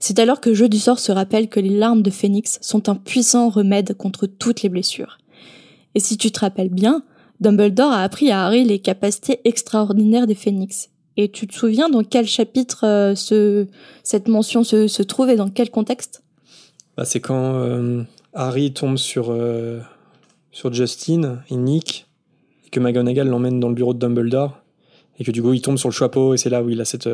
C'est 0.00 0.18
alors 0.18 0.40
que 0.40 0.52
Jeu 0.52 0.68
du 0.68 0.78
sort 0.78 0.98
se 0.98 1.12
rappelle 1.12 1.48
que 1.48 1.60
les 1.60 1.76
larmes 1.76 2.02
de 2.02 2.10
Phénix 2.10 2.58
sont 2.60 2.88
un 2.88 2.94
puissant 2.94 3.48
remède 3.48 3.94
contre 3.94 4.26
toutes 4.26 4.62
les 4.62 4.68
blessures. 4.68 5.18
Et 5.94 6.00
si 6.00 6.16
tu 6.18 6.30
te 6.30 6.40
rappelles 6.40 6.70
bien, 6.70 7.02
Dumbledore 7.40 7.92
a 7.92 8.02
appris 8.02 8.30
à 8.30 8.44
Harry 8.44 8.64
les 8.64 8.80
capacités 8.80 9.40
extraordinaires 9.44 10.26
des 10.26 10.34
phénix. 10.34 10.90
Et 11.16 11.28
tu 11.28 11.46
te 11.46 11.54
souviens 11.54 11.88
dans 11.88 12.02
quel 12.02 12.26
chapitre 12.26 12.84
euh, 12.84 13.14
ce, 13.14 13.66
cette 14.02 14.28
mention 14.28 14.64
se, 14.64 14.88
se, 14.88 15.02
trouve 15.02 15.30
et 15.30 15.36
dans 15.36 15.48
quel 15.48 15.70
contexte? 15.70 16.22
Bah, 16.96 17.04
C'est 17.04 17.20
quand 17.20 17.54
euh, 17.54 18.02
Harry 18.32 18.72
tombe 18.72 18.96
sur, 18.96 19.30
euh, 19.30 19.80
sur 20.50 20.72
Justin 20.72 21.40
et 21.50 21.56
Nick, 21.56 22.06
et 22.66 22.70
que 22.70 22.80
McGonagall 22.80 23.28
l'emmène 23.28 23.60
dans 23.60 23.68
le 23.68 23.74
bureau 23.74 23.94
de 23.94 24.00
Dumbledore, 24.00 24.58
et 25.18 25.24
que 25.24 25.30
du 25.30 25.40
coup 25.40 25.52
il 25.52 25.62
tombe 25.62 25.78
sur 25.78 25.88
le 25.88 25.94
chapeau, 25.94 26.34
et 26.34 26.36
c'est 26.36 26.50
là 26.50 26.62
où 26.62 26.70
il 26.70 26.80
a 26.80 26.84
cette... 26.84 27.08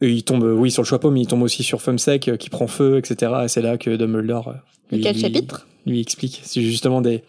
il 0.00 0.22
tombe, 0.22 0.44
oui, 0.44 0.70
sur 0.70 0.82
le 0.82 0.88
chapeau, 0.88 1.10
mais 1.10 1.20
il 1.20 1.26
tombe 1.26 1.42
aussi 1.42 1.62
sur 1.62 1.82
Fumsec 1.82 2.38
qui 2.38 2.48
prend 2.48 2.66
feu, 2.66 2.96
etc. 2.96 3.32
Et 3.44 3.48
c'est 3.48 3.62
là 3.62 3.76
que 3.76 3.96
Dumbledore... 3.96 4.54
Lui, 4.90 5.02
quel 5.02 5.16
chapitre? 5.16 5.66
Lui 5.86 6.00
explique. 6.00 6.40
C'est 6.42 6.62
justement 6.62 7.02
des... 7.02 7.22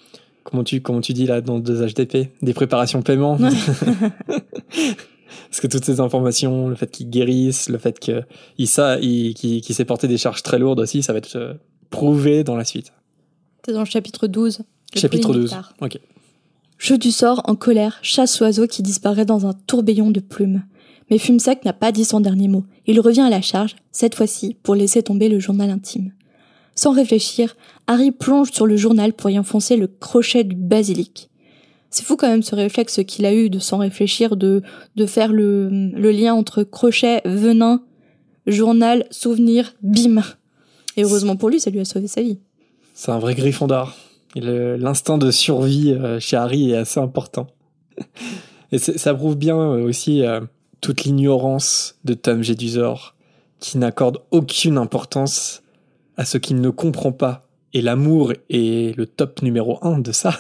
Comment 0.44 0.64
tu, 0.64 0.82
comment 0.82 1.02
tu 1.02 1.14
dis 1.14 1.28
là 1.28 1.42
dans 1.42 1.60
deux 1.60 1.86
HDP 1.86 2.30
Des 2.42 2.54
préparations 2.54 3.04
paiement 3.04 3.38
Parce 5.50 5.62
que 5.62 5.68
toutes 5.68 5.86
ces 5.86 6.00
informations, 6.00 6.68
le 6.68 6.76
fait 6.76 6.90
qu'il 6.90 7.10
guérisse, 7.10 7.70
le 7.70 7.78
fait 7.78 8.00
qu'il 8.00 8.26
il, 8.58 9.34
qu 9.34 9.62
qu 9.62 9.74
s'est 9.74 9.86
porté 9.86 10.08
des 10.08 10.18
charges 10.18 10.44
très 10.44 10.60
lourdes 10.60 10.80
aussi, 10.80 11.04
ça 11.04 11.14
va 11.14 11.20
être 11.20 11.36
euh, 11.36 11.54
prouvé 11.90 12.44
dans 12.44 12.56
la 12.56 12.66
suite. 12.66 12.94
C'est 13.66 13.74
dans 13.74 13.80
le 13.80 13.86
chapitre 13.86 14.28
12. 14.28 14.62
Le 14.96 15.00
chapitre 15.00 15.34
12. 15.34 15.56
Ok. 15.82 16.00
Jeu 16.78 16.98
du 16.98 17.12
sort, 17.12 17.42
en 17.46 17.56
colère, 17.56 18.00
chasse 18.02 18.40
l'oiseau 18.40 18.66
qui 18.66 18.82
disparaît 18.82 19.26
dans 19.26 19.46
un 19.46 19.54
tourbillon 19.54 20.10
de 20.10 20.20
plumes. 20.20 20.64
Mais 21.10 21.18
Fumsec 21.18 21.64
n'a 21.66 21.74
pas 21.74 21.92
dit 21.92 22.06
son 22.06 22.22
dernier 22.22 22.48
mot. 22.48 22.64
Il 22.88 23.00
revient 23.00 23.22
à 23.22 23.30
la 23.30 23.42
charge, 23.42 23.76
cette 23.92 24.16
fois-ci, 24.16 24.56
pour 24.64 24.76
laisser 24.76 25.04
tomber 25.04 25.30
le 25.30 25.40
journal 25.40 25.70
intime. 25.70 26.12
Sans 26.74 26.94
réfléchir, 26.94 27.56
Harry 27.86 28.12
plonge 28.12 28.52
sur 28.52 28.66
le 28.66 28.78
journal 28.78 29.14
pour 29.14 29.30
y 29.30 29.38
enfoncer 29.38 29.76
le 29.76 29.88
crochet 29.88 30.44
du 30.44 30.56
basilic. 30.56 31.30
C'est 31.92 32.06
fou 32.06 32.16
quand 32.16 32.30
même 32.30 32.42
ce 32.42 32.56
réflexe 32.56 33.02
qu'il 33.06 33.26
a 33.26 33.34
eu 33.34 33.50
de 33.50 33.60
sans 33.60 33.78
réfléchir, 33.78 34.38
de, 34.38 34.64
de 34.96 35.06
faire 35.06 35.32
le, 35.32 35.70
le 35.70 36.12
lien 36.12 36.34
entre 36.34 36.64
crochet, 36.64 37.22
venin, 37.26 37.84
journal, 38.48 39.06
souvenir, 39.12 39.74
bim. 39.82 40.22
Et 40.98 41.04
heureusement 41.04 41.36
pour 41.36 41.50
lui, 41.50 41.60
ça 41.60 41.70
lui 41.70 41.80
a 41.80 41.86
sauvé 41.86 42.08
sa 42.08 42.22
vie. 42.22 42.40
C'est 42.94 43.12
un 43.12 43.20
vrai 43.20 43.36
griffon 43.36 43.68
d'or. 43.68 43.96
L'instinct 44.36 45.18
de 45.18 45.32
survie 45.32 45.92
euh, 45.92 46.20
chez 46.20 46.38
Harry 46.38 46.72
est 46.72 46.78
assez 46.78 47.00
important. 47.00 47.48
Et 48.72 48.78
ça 48.78 49.14
prouve 49.14 49.36
bien 49.36 49.58
euh, 49.58 49.84
aussi 49.84 50.24
euh, 50.24 50.40
toute 50.80 51.04
l'ignorance 51.04 51.96
de 52.06 52.14
Tom 52.14 52.42
Jedusor, 52.42 53.16
qui 53.60 53.78
n'accorde 53.78 54.20
aucune 54.32 54.78
importance 54.78 55.62
à 56.16 56.24
ce 56.24 56.38
qu'il 56.38 56.62
ne 56.62 56.70
comprend 56.70 57.12
pas. 57.12 57.44
Et 57.74 57.82
l'amour 57.82 58.32
est 58.50 58.96
le 58.98 59.06
top 59.06 59.42
numéro 59.42 59.78
un 59.82 60.00
de 60.00 60.14
ça. 60.14 60.40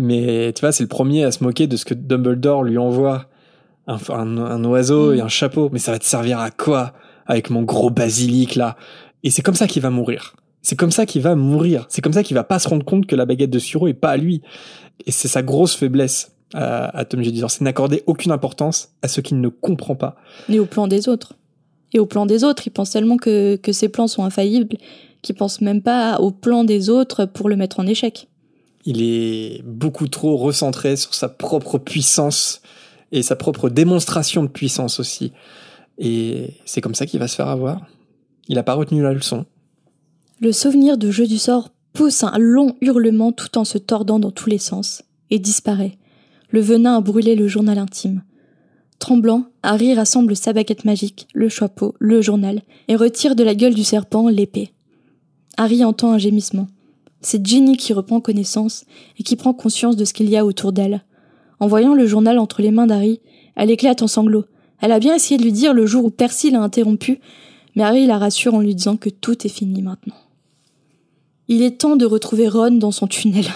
Mais 0.00 0.52
tu 0.54 0.60
vois, 0.60 0.72
c'est 0.72 0.82
le 0.82 0.88
premier 0.88 1.24
à 1.24 1.30
se 1.30 1.44
moquer 1.44 1.66
de 1.66 1.76
ce 1.76 1.84
que 1.84 1.94
Dumbledore 1.94 2.64
lui 2.64 2.78
envoie. 2.78 3.26
Un, 3.86 3.98
un 4.38 4.64
oiseau 4.64 5.12
et 5.12 5.20
un 5.20 5.28
chapeau. 5.28 5.68
Mais 5.72 5.78
ça 5.78 5.92
va 5.92 5.98
te 5.98 6.04
servir 6.04 6.38
à 6.38 6.50
quoi 6.50 6.92
avec 7.26 7.50
mon 7.50 7.62
gros 7.62 7.90
basilic 7.90 8.54
là? 8.54 8.76
Et 9.22 9.30
c'est 9.30 9.42
comme 9.42 9.54
ça 9.54 9.66
qu'il 9.66 9.82
va 9.82 9.90
mourir. 9.90 10.34
C'est 10.62 10.76
comme 10.76 10.90
ça 10.90 11.06
qu'il 11.06 11.22
va 11.22 11.34
mourir. 11.34 11.86
C'est 11.88 12.00
comme 12.02 12.12
ça 12.12 12.22
qu'il 12.22 12.34
va 12.34 12.44
pas 12.44 12.58
se 12.58 12.68
rendre 12.68 12.84
compte 12.84 13.06
que 13.06 13.16
la 13.16 13.26
baguette 13.26 13.50
de 13.50 13.58
Suro 13.58 13.88
est 13.88 13.94
pas 13.94 14.10
à 14.10 14.16
lui. 14.16 14.42
Et 15.06 15.10
c'est 15.10 15.28
sa 15.28 15.42
grosse 15.42 15.74
faiblesse 15.74 16.32
à, 16.54 16.96
à 16.96 17.04
Tom 17.04 17.22
Jedusor, 17.22 17.50
c'est 17.50 17.62
n'accorder 17.62 18.02
aucune 18.06 18.32
importance 18.32 18.90
à 19.02 19.08
ce 19.08 19.20
qu'il 19.20 19.40
ne 19.40 19.48
comprend 19.48 19.94
pas. 19.94 20.16
Et 20.48 20.58
au 20.58 20.66
plan 20.66 20.88
des 20.88 21.08
autres. 21.08 21.34
Et 21.92 21.98
au 21.98 22.06
plan 22.06 22.26
des 22.26 22.44
autres, 22.44 22.66
il 22.66 22.70
pense 22.70 22.90
tellement 22.90 23.16
que, 23.16 23.56
que 23.56 23.72
ses 23.72 23.88
plans 23.88 24.06
sont 24.06 24.24
infaillibles 24.24 24.76
qu'il 25.22 25.34
pense 25.34 25.60
même 25.60 25.82
pas 25.82 26.18
au 26.18 26.30
plan 26.30 26.64
des 26.64 26.88
autres 26.88 27.26
pour 27.26 27.48
le 27.48 27.56
mettre 27.56 27.80
en 27.80 27.86
échec. 27.86 28.28
Il 28.84 29.02
est 29.02 29.62
beaucoup 29.64 30.08
trop 30.08 30.36
recentré 30.36 30.96
sur 30.96 31.14
sa 31.14 31.28
propre 31.28 31.78
puissance 31.78 32.62
et 33.12 33.22
sa 33.22 33.36
propre 33.36 33.68
démonstration 33.68 34.42
de 34.42 34.48
puissance 34.48 35.00
aussi. 35.00 35.32
Et 35.98 36.54
c'est 36.64 36.80
comme 36.80 36.94
ça 36.94 37.06
qu'il 37.06 37.20
va 37.20 37.28
se 37.28 37.36
faire 37.36 37.48
avoir. 37.48 37.86
Il 38.48 38.54
n'a 38.54 38.62
pas 38.62 38.74
retenu 38.74 39.02
la 39.02 39.12
leçon. 39.12 39.44
Le 40.40 40.52
souvenir 40.52 40.96
de 40.96 41.10
jeu 41.10 41.26
du 41.26 41.38
sort 41.38 41.70
pousse 41.92 42.24
un 42.24 42.38
long 42.38 42.74
hurlement 42.80 43.32
tout 43.32 43.58
en 43.58 43.64
se 43.64 43.78
tordant 43.78 44.18
dans 44.18 44.30
tous 44.30 44.48
les 44.48 44.58
sens 44.58 45.02
et 45.28 45.38
disparaît. 45.38 45.98
Le 46.48 46.60
venin 46.60 46.96
a 46.96 47.00
brûlé 47.00 47.34
le 47.36 47.48
journal 47.48 47.78
intime. 47.78 48.22
Tremblant, 48.98 49.44
Harry 49.62 49.94
rassemble 49.94 50.36
sa 50.36 50.52
baguette 50.52 50.84
magique, 50.84 51.26
le 51.34 51.48
chapeau, 51.48 51.94
le 51.98 52.20
journal, 52.20 52.62
et 52.88 52.96
retire 52.96 53.34
de 53.34 53.42
la 53.42 53.54
gueule 53.54 53.74
du 53.74 53.84
serpent 53.84 54.28
l'épée. 54.28 54.72
Harry 55.56 55.84
entend 55.84 56.12
un 56.12 56.18
gémissement. 56.18 56.68
C'est 57.20 57.44
Ginny 57.46 57.76
qui 57.76 57.92
reprend 57.92 58.20
connaissance 58.20 58.84
et 59.18 59.22
qui 59.22 59.36
prend 59.36 59.52
conscience 59.52 59.96
de 59.96 60.04
ce 60.04 60.12
qu'il 60.12 60.30
y 60.30 60.36
a 60.36 60.44
autour 60.44 60.72
d'elle. 60.72 61.04
En 61.58 61.66
voyant 61.66 61.94
le 61.94 62.06
journal 62.06 62.38
entre 62.38 62.62
les 62.62 62.70
mains 62.70 62.86
d'Harry, 62.86 63.20
elle 63.56 63.70
éclate 63.70 64.02
en 64.02 64.06
sanglots. 64.06 64.46
Elle 64.80 64.92
a 64.92 64.98
bien 64.98 65.14
essayé 65.14 65.36
de 65.36 65.42
lui 65.42 65.52
dire 65.52 65.74
le 65.74 65.84
jour 65.84 66.04
où 66.04 66.10
Percy 66.10 66.50
l'a 66.50 66.62
interrompu, 66.62 67.20
mais 67.76 67.82
Harry 67.82 68.06
la 68.06 68.18
rassure 68.18 68.54
en 68.54 68.60
lui 68.60 68.74
disant 68.74 68.96
que 68.96 69.10
tout 69.10 69.46
est 69.46 69.50
fini 69.50 69.82
maintenant. 69.82 70.14
Il 71.48 71.62
est 71.62 71.80
temps 71.80 71.96
de 71.96 72.06
retrouver 72.06 72.48
Ron 72.48 72.72
dans 72.72 72.92
son 72.92 73.06
tunnel. 73.06 73.46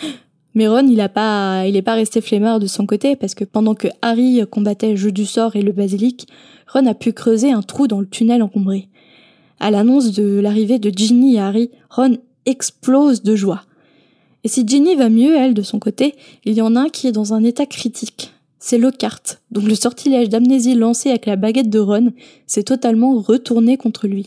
Mais 0.54 0.66
Ron, 0.66 0.86
il 0.88 1.00
a 1.00 1.08
pas, 1.08 1.64
il 1.66 1.76
est 1.76 1.82
pas 1.82 1.94
resté 1.94 2.20
flemmard 2.20 2.58
de 2.58 2.66
son 2.66 2.84
côté 2.84 3.14
parce 3.14 3.36
que 3.36 3.44
pendant 3.44 3.74
que 3.74 3.86
Harry 4.02 4.40
combattait 4.50 4.96
Jeu 4.96 5.12
du 5.12 5.24
sort 5.24 5.54
et 5.54 5.62
le 5.62 5.70
basilic, 5.70 6.26
Ron 6.72 6.86
a 6.86 6.94
pu 6.94 7.12
creuser 7.12 7.52
un 7.52 7.62
trou 7.62 7.86
dans 7.86 8.00
le 8.00 8.08
tunnel 8.08 8.42
encombré. 8.42 8.88
À 9.60 9.70
l'annonce 9.70 10.10
de 10.12 10.40
l'arrivée 10.40 10.80
de 10.80 10.90
Ginny 10.90 11.36
et 11.36 11.40
Harry, 11.40 11.70
Ron 11.88 12.18
explose 12.50 13.22
de 13.22 13.34
joie. 13.36 13.62
Et 14.44 14.48
si 14.48 14.66
Ginny 14.66 14.94
va 14.94 15.08
mieux, 15.08 15.36
elle, 15.36 15.54
de 15.54 15.62
son 15.62 15.78
côté, 15.78 16.14
il 16.44 16.54
y 16.54 16.62
en 16.62 16.76
a 16.76 16.80
un 16.82 16.88
qui 16.88 17.06
est 17.06 17.12
dans 17.12 17.34
un 17.34 17.44
état 17.44 17.66
critique. 17.66 18.32
C'est 18.58 18.78
Lockhart, 18.78 19.22
donc 19.50 19.64
le 19.64 19.74
sortilège 19.74 20.28
d'amnésie 20.28 20.74
lancé 20.74 21.08
avec 21.08 21.26
la 21.26 21.36
baguette 21.36 21.70
de 21.70 21.78
Ron 21.78 22.12
s'est 22.46 22.62
totalement 22.62 23.18
retourné 23.18 23.78
contre 23.78 24.06
lui. 24.06 24.26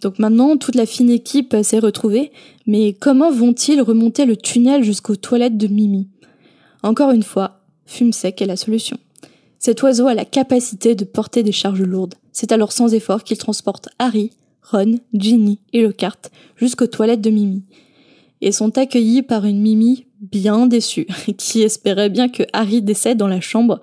Donc 0.00 0.18
maintenant, 0.18 0.56
toute 0.56 0.74
la 0.74 0.86
fine 0.86 1.10
équipe 1.10 1.54
s'est 1.62 1.78
retrouvée, 1.78 2.32
mais 2.66 2.92
comment 2.92 3.30
vont-ils 3.30 3.80
remonter 3.82 4.24
le 4.24 4.36
tunnel 4.36 4.82
jusqu'aux 4.82 5.16
toilettes 5.16 5.58
de 5.58 5.68
Mimi? 5.68 6.08
Encore 6.82 7.10
une 7.10 7.22
fois, 7.22 7.60
fume 7.86 8.12
sec 8.12 8.42
est 8.42 8.46
la 8.46 8.56
solution. 8.56 8.96
Cet 9.58 9.82
oiseau 9.82 10.08
a 10.08 10.14
la 10.14 10.24
capacité 10.24 10.94
de 10.94 11.04
porter 11.04 11.42
des 11.42 11.52
charges 11.52 11.82
lourdes. 11.82 12.14
C'est 12.32 12.52
alors 12.52 12.72
sans 12.72 12.94
effort 12.94 13.22
qu'il 13.22 13.38
transporte 13.38 13.90
Harry, 13.98 14.32
Ron, 14.62 14.98
Ginny 15.12 15.60
et 15.72 15.82
Lockhart 15.82 16.30
jusqu'aux 16.56 16.86
toilettes 16.86 17.20
de 17.20 17.30
Mimi. 17.30 17.64
Et 18.40 18.52
sont 18.52 18.76
accueillis 18.78 19.22
par 19.22 19.44
une 19.44 19.60
Mimi 19.60 20.06
bien 20.20 20.66
déçue, 20.66 21.06
qui 21.38 21.62
espérait 21.62 22.10
bien 22.10 22.28
que 22.28 22.44
Harry 22.52 22.82
décède 22.82 23.18
dans 23.18 23.28
la 23.28 23.40
chambre 23.40 23.80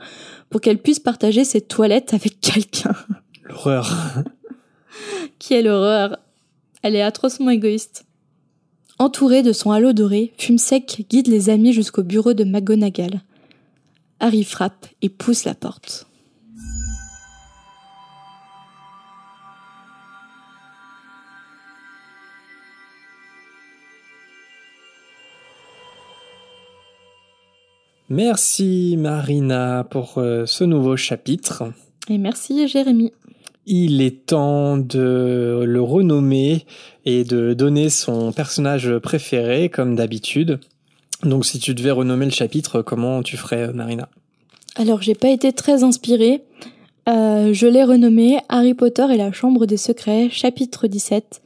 pour 0.49 0.61
qu'elle 0.61 0.79
puisse 0.79 0.99
partager 0.99 1.43
ses 1.43 1.61
toilettes 1.61 2.13
avec 2.13 2.39
quelqu'un. 2.41 2.95
L'horreur. 3.43 4.23
Quelle 5.39 5.67
horreur 5.67 6.17
Elle 6.81 6.95
est 6.95 7.01
atrocement 7.01 7.51
égoïste. 7.51 8.05
Entouré 8.97 9.43
de 9.43 9.53
son 9.53 9.71
halo 9.71 9.93
doré, 9.93 10.33
Fumsec 10.37 11.05
guide 11.09 11.27
les 11.27 11.49
amis 11.49 11.71
jusqu'au 11.71 12.03
bureau 12.03 12.33
de 12.33 12.43
McGonagall. 12.43 13.21
Harry 14.19 14.43
frappe 14.43 14.87
et 15.01 15.07
pousse 15.07 15.45
la 15.45 15.55
porte. 15.55 16.08
Merci 28.09 28.95
Marina 28.97 29.85
pour 29.89 30.17
euh, 30.17 30.45
ce 30.45 30.63
nouveau 30.63 30.97
chapitre. 30.97 31.71
Et 32.09 32.17
merci 32.17 32.67
Jérémy 32.67 33.11
il 33.71 34.01
est 34.01 34.25
temps 34.25 34.77
de 34.77 35.63
le 35.63 35.81
renommer 35.81 36.65
et 37.05 37.23
de 37.23 37.53
donner 37.53 37.91
son 37.91 38.31
personnage 38.31 38.97
préféré, 38.97 39.69
comme 39.69 39.95
d'habitude. 39.95 40.59
Donc, 41.23 41.45
si 41.45 41.59
tu 41.59 41.75
devais 41.75 41.91
renommer 41.91 42.25
le 42.25 42.31
chapitre, 42.31 42.81
comment 42.81 43.21
tu 43.21 43.37
ferais, 43.37 43.71
Marina? 43.71 44.09
Alors, 44.75 45.03
j'ai 45.03 45.13
pas 45.13 45.29
été 45.29 45.53
très 45.53 45.83
inspirée. 45.83 46.41
Euh, 47.07 47.53
je 47.53 47.67
l'ai 47.67 47.83
renommé 47.83 48.39
Harry 48.49 48.73
Potter 48.73 49.05
et 49.11 49.17
la 49.17 49.31
Chambre 49.31 49.67
des 49.67 49.77
Secrets, 49.77 50.29
chapitre 50.31 50.87
17. 50.87 51.41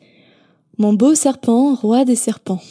Mon 0.77 0.93
beau 0.93 1.15
serpent, 1.15 1.75
roi 1.75 2.05
des 2.05 2.15
serpents. 2.15 2.61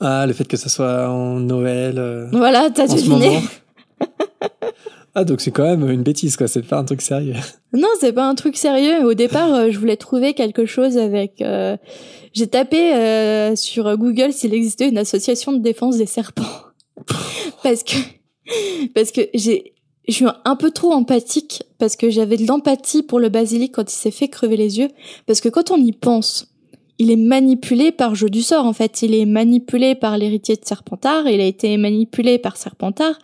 Ah, 0.00 0.26
le 0.26 0.32
fait 0.32 0.44
que 0.44 0.56
ça 0.56 0.68
soit 0.68 1.08
en 1.08 1.40
Noël. 1.40 1.98
Euh, 1.98 2.28
voilà, 2.32 2.70
t'as 2.70 2.86
deviné. 2.86 3.40
Ah, 5.16 5.24
donc 5.24 5.40
c'est 5.40 5.52
quand 5.52 5.62
même 5.62 5.88
une 5.88 6.02
bêtise, 6.02 6.36
quoi. 6.36 6.48
C'est 6.48 6.62
pas 6.62 6.78
un 6.78 6.84
truc 6.84 7.00
sérieux. 7.00 7.36
Non, 7.72 7.88
c'est 8.00 8.12
pas 8.12 8.28
un 8.28 8.34
truc 8.34 8.56
sérieux. 8.56 9.04
Au 9.04 9.14
départ, 9.14 9.54
euh, 9.54 9.70
je 9.70 9.78
voulais 9.78 9.96
trouver 9.96 10.34
quelque 10.34 10.66
chose 10.66 10.98
avec. 10.98 11.40
Euh, 11.40 11.76
j'ai 12.32 12.48
tapé 12.48 12.94
euh, 12.94 13.54
sur 13.54 13.96
Google 13.96 14.32
s'il 14.32 14.54
existait 14.54 14.88
une 14.88 14.98
association 14.98 15.52
de 15.52 15.58
défense 15.58 15.98
des 15.98 16.06
serpents, 16.06 16.42
parce 17.62 17.84
que 17.84 17.96
parce 18.94 19.12
que 19.12 19.20
j'ai 19.34 19.74
je 20.06 20.12
suis 20.12 20.26
un 20.44 20.56
peu 20.56 20.70
trop 20.70 20.92
empathique 20.92 21.62
parce 21.78 21.96
que 21.96 22.10
j'avais 22.10 22.36
de 22.36 22.46
l'empathie 22.46 23.02
pour 23.02 23.20
le 23.20 23.30
basilic 23.30 23.72
quand 23.72 23.90
il 23.90 23.96
s'est 23.96 24.10
fait 24.10 24.28
crever 24.28 24.56
les 24.56 24.78
yeux 24.78 24.88
parce 25.26 25.40
que 25.40 25.48
quand 25.48 25.70
on 25.70 25.78
y 25.78 25.92
pense, 25.92 26.53
il 26.98 27.10
est 27.10 27.16
manipulé 27.16 27.92
par 27.92 28.14
jeu 28.14 28.30
du 28.30 28.42
sort 28.42 28.66
en 28.66 28.72
fait, 28.72 29.02
il 29.02 29.14
est 29.14 29.26
manipulé 29.26 29.94
par 29.94 30.16
l'héritier 30.18 30.56
de 30.56 30.64
Serpentard, 30.64 31.26
il 31.28 31.40
a 31.40 31.46
été 31.46 31.76
manipulé 31.76 32.38
par 32.38 32.56
Serpentard 32.56 33.16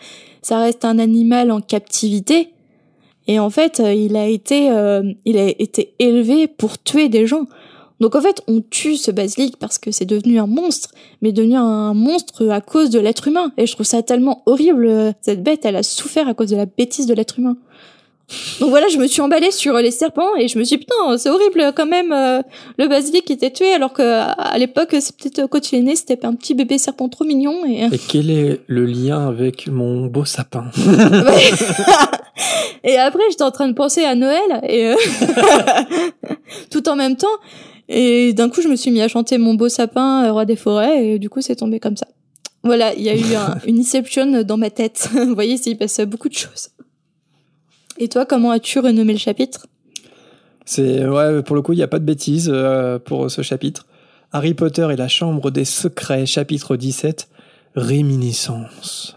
ça 0.43 0.59
reste 0.59 0.85
un 0.85 0.99
animal 0.99 1.51
en 1.51 1.61
captivité. 1.61 2.51
Et 3.27 3.39
en 3.39 3.51
fait, 3.51 3.81
euh, 3.81 3.93
il 3.93 4.17
a 4.17 4.27
été, 4.27 4.71
euh, 4.71 5.03
il 5.25 5.37
a 5.39 5.49
été 5.49 5.95
élevé 5.99 6.49
pour 6.49 6.83
tuer 6.83 7.09
des 7.09 7.27
gens. 7.27 7.47
Donc 8.01 8.15
en 8.15 8.21
fait, 8.23 8.43
on 8.49 8.63
tue 8.63 8.97
ce 8.97 9.11
basilic 9.11 9.59
parce 9.59 9.79
que 9.79 9.91
c'est 9.91 10.07
devenu 10.07 10.41
un 10.41 10.47
monstre, 10.47 10.91
mais 11.21 11.33
devenu 11.33 11.57
un 11.57 11.93
monstre 11.93 12.49
à 12.49 12.63
cause 12.63 12.89
de 12.89 12.99
l'être 12.99 13.29
humain. 13.29 13.53
Et 13.59 13.67
je 13.67 13.75
trouve 13.75 13.87
ça 13.87 14.03
tellement 14.03 14.43
horrible. 14.47 15.15
Cette 15.21 15.43
bête, 15.43 15.65
elle 15.65 15.77
a 15.77 15.83
souffert 15.83 16.27
à 16.27 16.35
cause 16.35 16.49
de 16.49 16.57
la 16.57 16.67
bêtise 16.67 17.07
de 17.07 17.13
l'être 17.13 17.39
humain. 17.39 17.57
Donc 18.61 18.71
voilà, 18.71 18.89
je 18.89 18.99
me 18.99 19.07
suis 19.07 19.21
emballée 19.21 19.51
sur 19.51 19.75
les 19.75 19.91
serpents 19.91 20.37
et 20.37 20.49
je 20.49 20.59
me 20.59 20.65
suis 20.65 20.77
dit, 20.77 20.85
putain, 20.85 21.19
c'est 21.19 21.31
horrible 21.31 21.73
quand 21.75 21.87
même, 21.87 22.13
euh, 22.13 22.43
le 22.79 22.89
basilic 22.89 23.25
qui 23.25 23.33
était 23.33 23.51
tué 23.51 23.73
alors 23.73 23.93
que 23.93 24.03
à 24.03 24.59
l'époque, 24.59 24.95
c'est 25.01 25.17
peut-être 25.17 25.47
quand 25.49 25.73
il 25.73 25.79
est 25.79 25.83
né, 25.83 25.97
c'était 25.97 26.25
un 26.25 26.35
petit 26.35 26.55
bébé 26.55 26.79
serpent 26.79 27.09
trop 27.09 27.25
mignon. 27.25 27.65
Et... 27.67 27.85
et 27.85 27.99
quel 27.99 28.31
est 28.31 28.61
le 28.67 28.85
lien 28.85 29.29
avec 29.29 29.67
mon 29.67 30.07
beau 30.07 30.25
sapin? 30.25 30.71
Et 32.85 32.97
après, 32.97 33.23
j'étais 33.31 33.43
en 33.43 33.51
train 33.51 33.69
de 33.69 33.75
penser 33.75 34.05
à 34.05 34.15
Noël 34.15 34.61
et 34.63 34.87
euh, 34.87 34.97
tout 36.71 36.89
en 36.89 36.97
même 36.97 37.17
temps. 37.17 37.27
Et 37.89 38.33
d'un 38.33 38.49
coup, 38.49 38.63
je 38.63 38.69
me 38.69 38.77
suis 38.77 38.91
mis 38.91 39.03
à 39.03 39.09
chanter 39.09 39.37
mon 39.37 39.55
beau 39.55 39.69
sapin, 39.69 40.25
euh, 40.25 40.33
roi 40.33 40.45
des 40.45 40.57
forêts, 40.57 41.05
et 41.05 41.19
du 41.19 41.29
coup, 41.29 41.41
c'est 41.41 41.57
tombé 41.57 41.81
comme 41.81 41.97
ça. 41.97 42.07
Voilà, 42.63 42.95
il 42.95 43.03
y 43.03 43.09
a 43.09 43.15
eu 43.15 43.35
un, 43.35 43.57
une 43.67 43.81
inception 43.81 44.43
dans 44.43 44.57
ma 44.57 44.71
tête. 44.71 45.09
Vous 45.13 45.35
voyez, 45.35 45.57
il 45.67 45.77
passe 45.77 46.01
beaucoup 46.01 46.29
de 46.29 46.35
choses. 46.35 46.71
Et 48.01 48.09
toi, 48.09 48.25
comment 48.27 48.51
as-tu 48.51 48.79
renommé 48.81 49.13
le 49.13 49.19
chapitre? 49.19 49.67
C'est 50.65 51.07
ouais, 51.07 51.43
pour 51.43 51.55
le 51.55 51.63
coup, 51.63 51.75
il 51.75 51.77
n'y 51.77 51.83
a 51.83 51.89
pas 51.89 51.99
de 51.99 52.05
bêtises 52.05 52.51
euh, 52.53 52.99
pour 52.99 53.31
ce 53.31 53.43
chapitre. 53.43 53.87
Harry 54.33 54.55
Potter 54.55 54.89
et 54.91 54.97
la 54.97 55.07
Chambre 55.09 55.51
des 55.51 55.65
Secrets, 55.67 56.25
chapitre 56.25 56.77
17, 56.77 57.29
Réminiscence. 57.75 59.17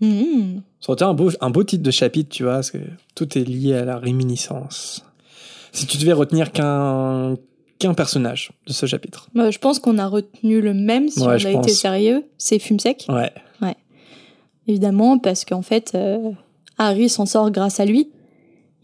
Mmh. 0.00 0.58
Ça 0.80 0.90
aurait 0.92 0.96
été 0.96 1.04
un 1.04 1.14
beau, 1.14 1.30
un 1.40 1.50
beau 1.50 1.64
titre 1.64 1.82
de 1.82 1.90
chapitre, 1.90 2.28
tu 2.30 2.42
vois, 2.42 2.54
parce 2.54 2.70
que 2.70 2.78
tout 3.14 3.36
est 3.38 3.44
lié 3.44 3.74
à 3.74 3.84
la 3.84 3.96
réminiscence. 3.98 5.04
Si 5.72 5.86
tu 5.86 5.96
devais 5.96 6.12
retenir 6.12 6.52
qu'un 6.52 7.34
qu'un 7.78 7.94
personnage 7.94 8.50
de 8.66 8.72
ce 8.72 8.86
chapitre. 8.86 9.28
Bah, 9.36 9.52
je 9.52 9.58
pense 9.58 9.78
qu'on 9.78 9.98
a 9.98 10.06
retenu 10.08 10.60
le 10.60 10.74
même 10.74 11.08
si 11.08 11.20
Ouais, 11.20 11.36
on 11.40 11.46
a 11.46 11.50
été 11.50 11.70
sérieux. 11.70 12.24
C'est 12.36 12.58
Fumsec, 12.58 13.06
Ouais. 13.08 13.30
évidemment, 14.66 15.18
parce 15.18 15.44
qu'en 15.44 15.62
fait, 15.62 15.92
euh, 15.94 16.32
Harry 16.76 17.08
s'en 17.08 17.24
sort 17.24 17.52
grâce 17.52 17.78
à 17.78 17.84
lui. 17.84 18.10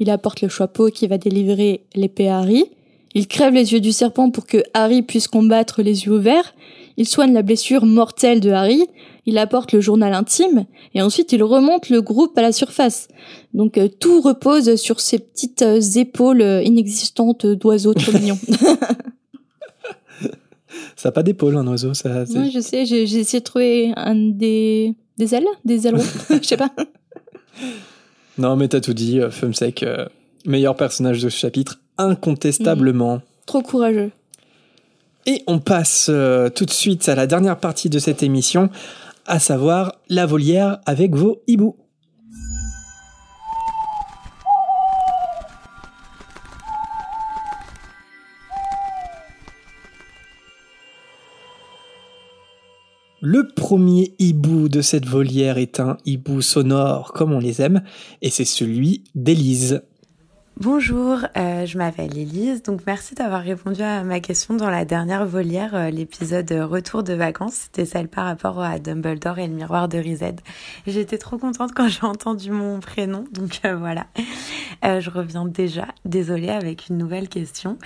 Il 0.04 0.10
apporte 0.10 0.42
le 0.42 0.50
chapeau 0.50 0.90
qui 0.90 1.06
va 1.06 1.16
délivrer 1.16 1.86
l'épée 1.94 2.28
à 2.28 2.40
Harry. 2.40 2.66
Il 3.14 3.26
crève 3.26 3.54
les 3.54 3.72
yeux 3.72 3.80
du 3.80 3.90
serpent 3.90 4.30
pour 4.30 4.44
que 4.44 4.62
Harry 4.74 5.00
puisse 5.00 5.28
combattre 5.28 5.80
les 5.80 6.04
yeux 6.04 6.12
ouverts. 6.12 6.54
Il 6.98 7.08
soigne 7.08 7.32
la 7.32 7.40
blessure 7.40 7.86
mortelle 7.86 8.40
de 8.40 8.50
Harry. 8.50 8.84
Il 9.24 9.38
apporte 9.38 9.72
le 9.72 9.80
journal 9.80 10.12
intime. 10.12 10.66
Et 10.92 11.00
ensuite, 11.00 11.32
il 11.32 11.42
remonte 11.42 11.88
le 11.88 12.02
groupe 12.02 12.36
à 12.36 12.42
la 12.42 12.52
surface. 12.52 13.08
Donc, 13.54 13.78
euh, 13.78 13.88
tout 13.88 14.20
repose 14.20 14.76
sur 14.76 15.00
ces 15.00 15.18
petites 15.18 15.62
euh, 15.62 15.80
épaules 15.80 16.42
inexistantes 16.62 17.46
d'oiseaux 17.46 17.94
trop 17.94 18.12
mignons. 18.12 18.38
Ça 20.96 21.08
n'a 21.08 21.12
pas 21.12 21.22
d'épaule, 21.22 21.56
un 21.56 21.66
oiseau. 21.66 21.94
Ça, 21.94 22.24
Ouais, 22.24 22.50
je 22.50 22.60
sais, 22.60 22.84
j'ai 22.84 23.06
j'ai 23.06 23.20
essayé 23.20 23.38
de 23.40 23.44
trouver 23.44 23.94
un 23.96 24.14
des, 24.14 24.96
des 25.16 25.34
ailes, 25.34 25.46
des 25.64 25.86
ailerons, 25.86 26.04
je 26.30 26.46
sais 26.46 26.58
pas. 26.58 26.72
Non, 28.38 28.56
mais 28.56 28.68
t'as 28.68 28.80
tout 28.80 28.94
dit. 28.94 29.20
euh, 29.20 29.30
Fumsec, 29.30 29.82
euh, 29.82 30.06
meilleur 30.44 30.76
personnage 30.76 31.22
de 31.22 31.28
ce 31.28 31.38
chapitre, 31.38 31.80
incontestablement. 31.98 33.22
Trop 33.46 33.62
courageux. 33.62 34.10
Et 35.26 35.42
on 35.46 35.58
passe 35.58 36.08
euh, 36.10 36.50
tout 36.50 36.64
de 36.66 36.70
suite 36.70 37.08
à 37.08 37.14
la 37.14 37.26
dernière 37.26 37.58
partie 37.58 37.88
de 37.88 37.98
cette 37.98 38.22
émission, 38.22 38.68
à 39.26 39.38
savoir 39.38 39.94
la 40.08 40.26
volière 40.26 40.78
avec 40.84 41.14
vos 41.14 41.42
hiboux. 41.46 41.76
Le 53.26 53.48
premier 53.48 54.14
hibou 54.18 54.68
de 54.68 54.82
cette 54.82 55.06
volière 55.06 55.56
est 55.56 55.80
un 55.80 55.96
hibou 56.04 56.42
sonore 56.42 57.14
comme 57.14 57.32
on 57.32 57.38
les 57.38 57.62
aime, 57.62 57.82
et 58.20 58.28
c'est 58.28 58.44
celui 58.44 59.02
d'Élise. 59.14 59.80
Bonjour, 60.60 61.20
euh, 61.34 61.64
je 61.64 61.78
m'appelle 61.78 62.18
Elise, 62.18 62.62
donc 62.62 62.82
merci 62.86 63.14
d'avoir 63.14 63.40
répondu 63.40 63.80
à 63.80 64.04
ma 64.04 64.20
question 64.20 64.52
dans 64.52 64.68
la 64.68 64.84
dernière 64.84 65.24
volière, 65.24 65.74
euh, 65.74 65.88
l'épisode 65.88 66.52
Retour 66.52 67.02
de 67.02 67.14
vacances, 67.14 67.54
c'était 67.54 67.86
celle 67.86 68.08
par 68.08 68.26
rapport 68.26 68.60
à 68.60 68.78
Dumbledore 68.78 69.38
et 69.38 69.46
le 69.46 69.54
miroir 69.54 69.88
de 69.88 69.96
Rized. 69.96 70.42
J'étais 70.86 71.16
trop 71.16 71.38
contente 71.38 71.72
quand 71.74 71.88
j'ai 71.88 72.04
entendu 72.04 72.50
mon 72.50 72.78
prénom, 72.80 73.24
donc 73.32 73.60
euh, 73.64 73.74
voilà. 73.74 74.06
Je 74.82 75.08
reviens 75.08 75.46
déjà, 75.46 75.86
désolée, 76.04 76.50
avec 76.50 76.90
une 76.90 76.98
nouvelle 76.98 77.30
question. 77.30 77.78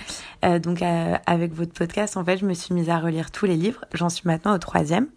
Donc 0.43 0.81
avec 0.81 1.53
votre 1.53 1.71
podcast, 1.71 2.17
en 2.17 2.25
fait, 2.25 2.35
je 2.35 2.45
me 2.45 2.53
suis 2.53 2.73
mise 2.73 2.89
à 2.89 2.99
relire 2.99 3.31
tous 3.31 3.45
les 3.45 3.55
livres, 3.55 3.85
j'en 3.93 4.09
suis 4.09 4.23
maintenant 4.25 4.53
au 4.53 4.57
troisième. 4.57 5.07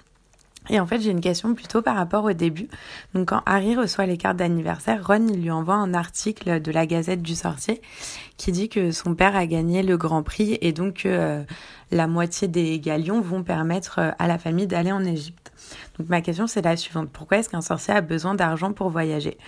Et 0.71 0.79
en 0.79 0.87
fait, 0.87 1.01
j'ai 1.01 1.11
une 1.11 1.21
question 1.21 1.55
plutôt 1.55 1.83
par 1.83 1.97
rapport 1.97 2.25
au 2.25 2.33
début. 2.33 2.69
Donc, 3.15 3.31
quand 3.31 3.43
Harry 3.47 3.75
reçoit 3.75 4.07
les 4.07 4.17
cartes 4.17 4.37
d'anniversaire, 4.37 5.05
Ron 5.07 5.27
lui 5.35 5.51
envoie 5.51 5.75
un 5.75 5.93
article 5.93 6.61
de 6.61 6.73
la 6.73 6.87
Gazette 6.87 7.23
du 7.23 7.35
Sorcier 7.35 7.83
qui 8.37 8.53
dit 8.53 8.69
que 8.69 8.93
son 8.93 9.15
père 9.15 9.35
a 9.35 9.47
gagné 9.47 9.83
le 9.83 9.97
Grand 9.97 10.23
Prix 10.23 10.59
et 10.61 10.73
donc 10.73 11.03
que 11.03 11.09
euh, 11.09 11.43
la 11.91 12.07
moitié 12.07 12.49
des 12.49 12.79
galions 12.79 13.21
vont 13.21 13.43
permettre 13.43 13.99
euh, 13.99 14.11
à 14.19 14.29
la 14.29 14.39
famille 14.39 14.67
d'aller 14.67 14.93
en 14.93 15.05
Égypte. 15.05 15.53
Donc, 15.99 16.09
ma 16.09 16.21
question 16.21 16.47
c'est 16.47 16.63
la 16.63 16.77
suivante. 16.77 17.11
Pourquoi 17.11 17.39
est-ce 17.39 17.49
qu'un 17.49 17.61
sorcier 17.61 17.95
a 17.95 18.01
besoin 18.01 18.35
d'argent 18.35 18.73
pour 18.73 18.89
voyager? 18.89 19.39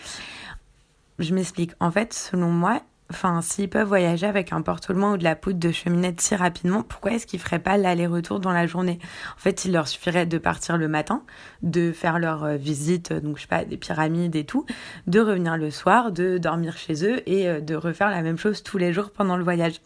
Je 1.20 1.32
m'explique. 1.32 1.72
En 1.78 1.92
fait, 1.92 2.12
selon 2.12 2.50
moi, 2.50 2.82
Enfin, 3.14 3.42
s'ils 3.42 3.68
peuvent 3.68 3.86
voyager 3.86 4.26
avec 4.26 4.52
un 4.52 4.60
porte-loin 4.60 5.14
ou 5.14 5.16
de 5.16 5.22
la 5.22 5.36
poudre 5.36 5.60
de 5.60 5.70
cheminette 5.70 6.20
si 6.20 6.34
rapidement, 6.34 6.82
pourquoi 6.82 7.12
est-ce 7.12 7.28
qu'ils 7.28 7.38
feraient 7.38 7.60
pas 7.60 7.76
l'aller-retour 7.76 8.40
dans 8.40 8.50
la 8.50 8.66
journée? 8.66 8.98
En 9.36 9.40
fait, 9.40 9.64
il 9.64 9.72
leur 9.72 9.86
suffirait 9.86 10.26
de 10.26 10.36
partir 10.36 10.76
le 10.76 10.88
matin, 10.88 11.22
de 11.62 11.92
faire 11.92 12.18
leur 12.18 12.42
euh, 12.42 12.56
visite, 12.56 13.12
euh, 13.12 13.20
donc 13.20 13.36
je 13.36 13.42
sais 13.42 13.48
pas, 13.48 13.64
des 13.64 13.76
pyramides 13.76 14.34
et 14.34 14.44
tout, 14.44 14.66
de 15.06 15.20
revenir 15.20 15.56
le 15.56 15.70
soir, 15.70 16.10
de 16.10 16.38
dormir 16.38 16.76
chez 16.76 17.06
eux 17.06 17.22
et 17.28 17.48
euh, 17.48 17.60
de 17.60 17.76
refaire 17.76 18.10
la 18.10 18.20
même 18.20 18.36
chose 18.36 18.64
tous 18.64 18.78
les 18.78 18.92
jours 18.92 19.12
pendant 19.12 19.36
le 19.36 19.44
voyage. 19.44 19.80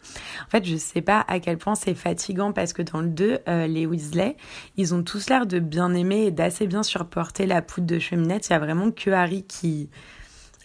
En 0.46 0.50
fait, 0.50 0.64
je 0.64 0.76
sais 0.76 1.02
pas 1.02 1.22
à 1.28 1.38
quel 1.38 1.58
point 1.58 1.74
c'est 1.74 1.94
fatigant 1.94 2.52
parce 2.52 2.72
que 2.72 2.80
dans 2.80 3.02
le 3.02 3.08
2, 3.08 3.40
euh, 3.46 3.66
les 3.66 3.84
Weasley, 3.84 4.38
ils 4.78 4.94
ont 4.94 5.02
tous 5.02 5.28
l'air 5.28 5.46
de 5.46 5.58
bien 5.58 5.92
aimer 5.92 6.24
et 6.24 6.30
d'assez 6.30 6.66
bien 6.66 6.82
supporter 6.82 7.44
la 7.44 7.60
poudre 7.60 7.86
de 7.86 7.98
cheminette. 7.98 8.48
Il 8.48 8.52
y 8.52 8.56
a 8.56 8.58
vraiment 8.58 8.90
que 8.90 9.10
Harry 9.10 9.44
qui 9.44 9.90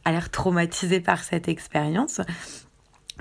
a 0.06 0.12
l'air 0.12 0.30
traumatisé 0.30 1.00
par 1.00 1.24
cette 1.24 1.48
expérience. 1.48 2.22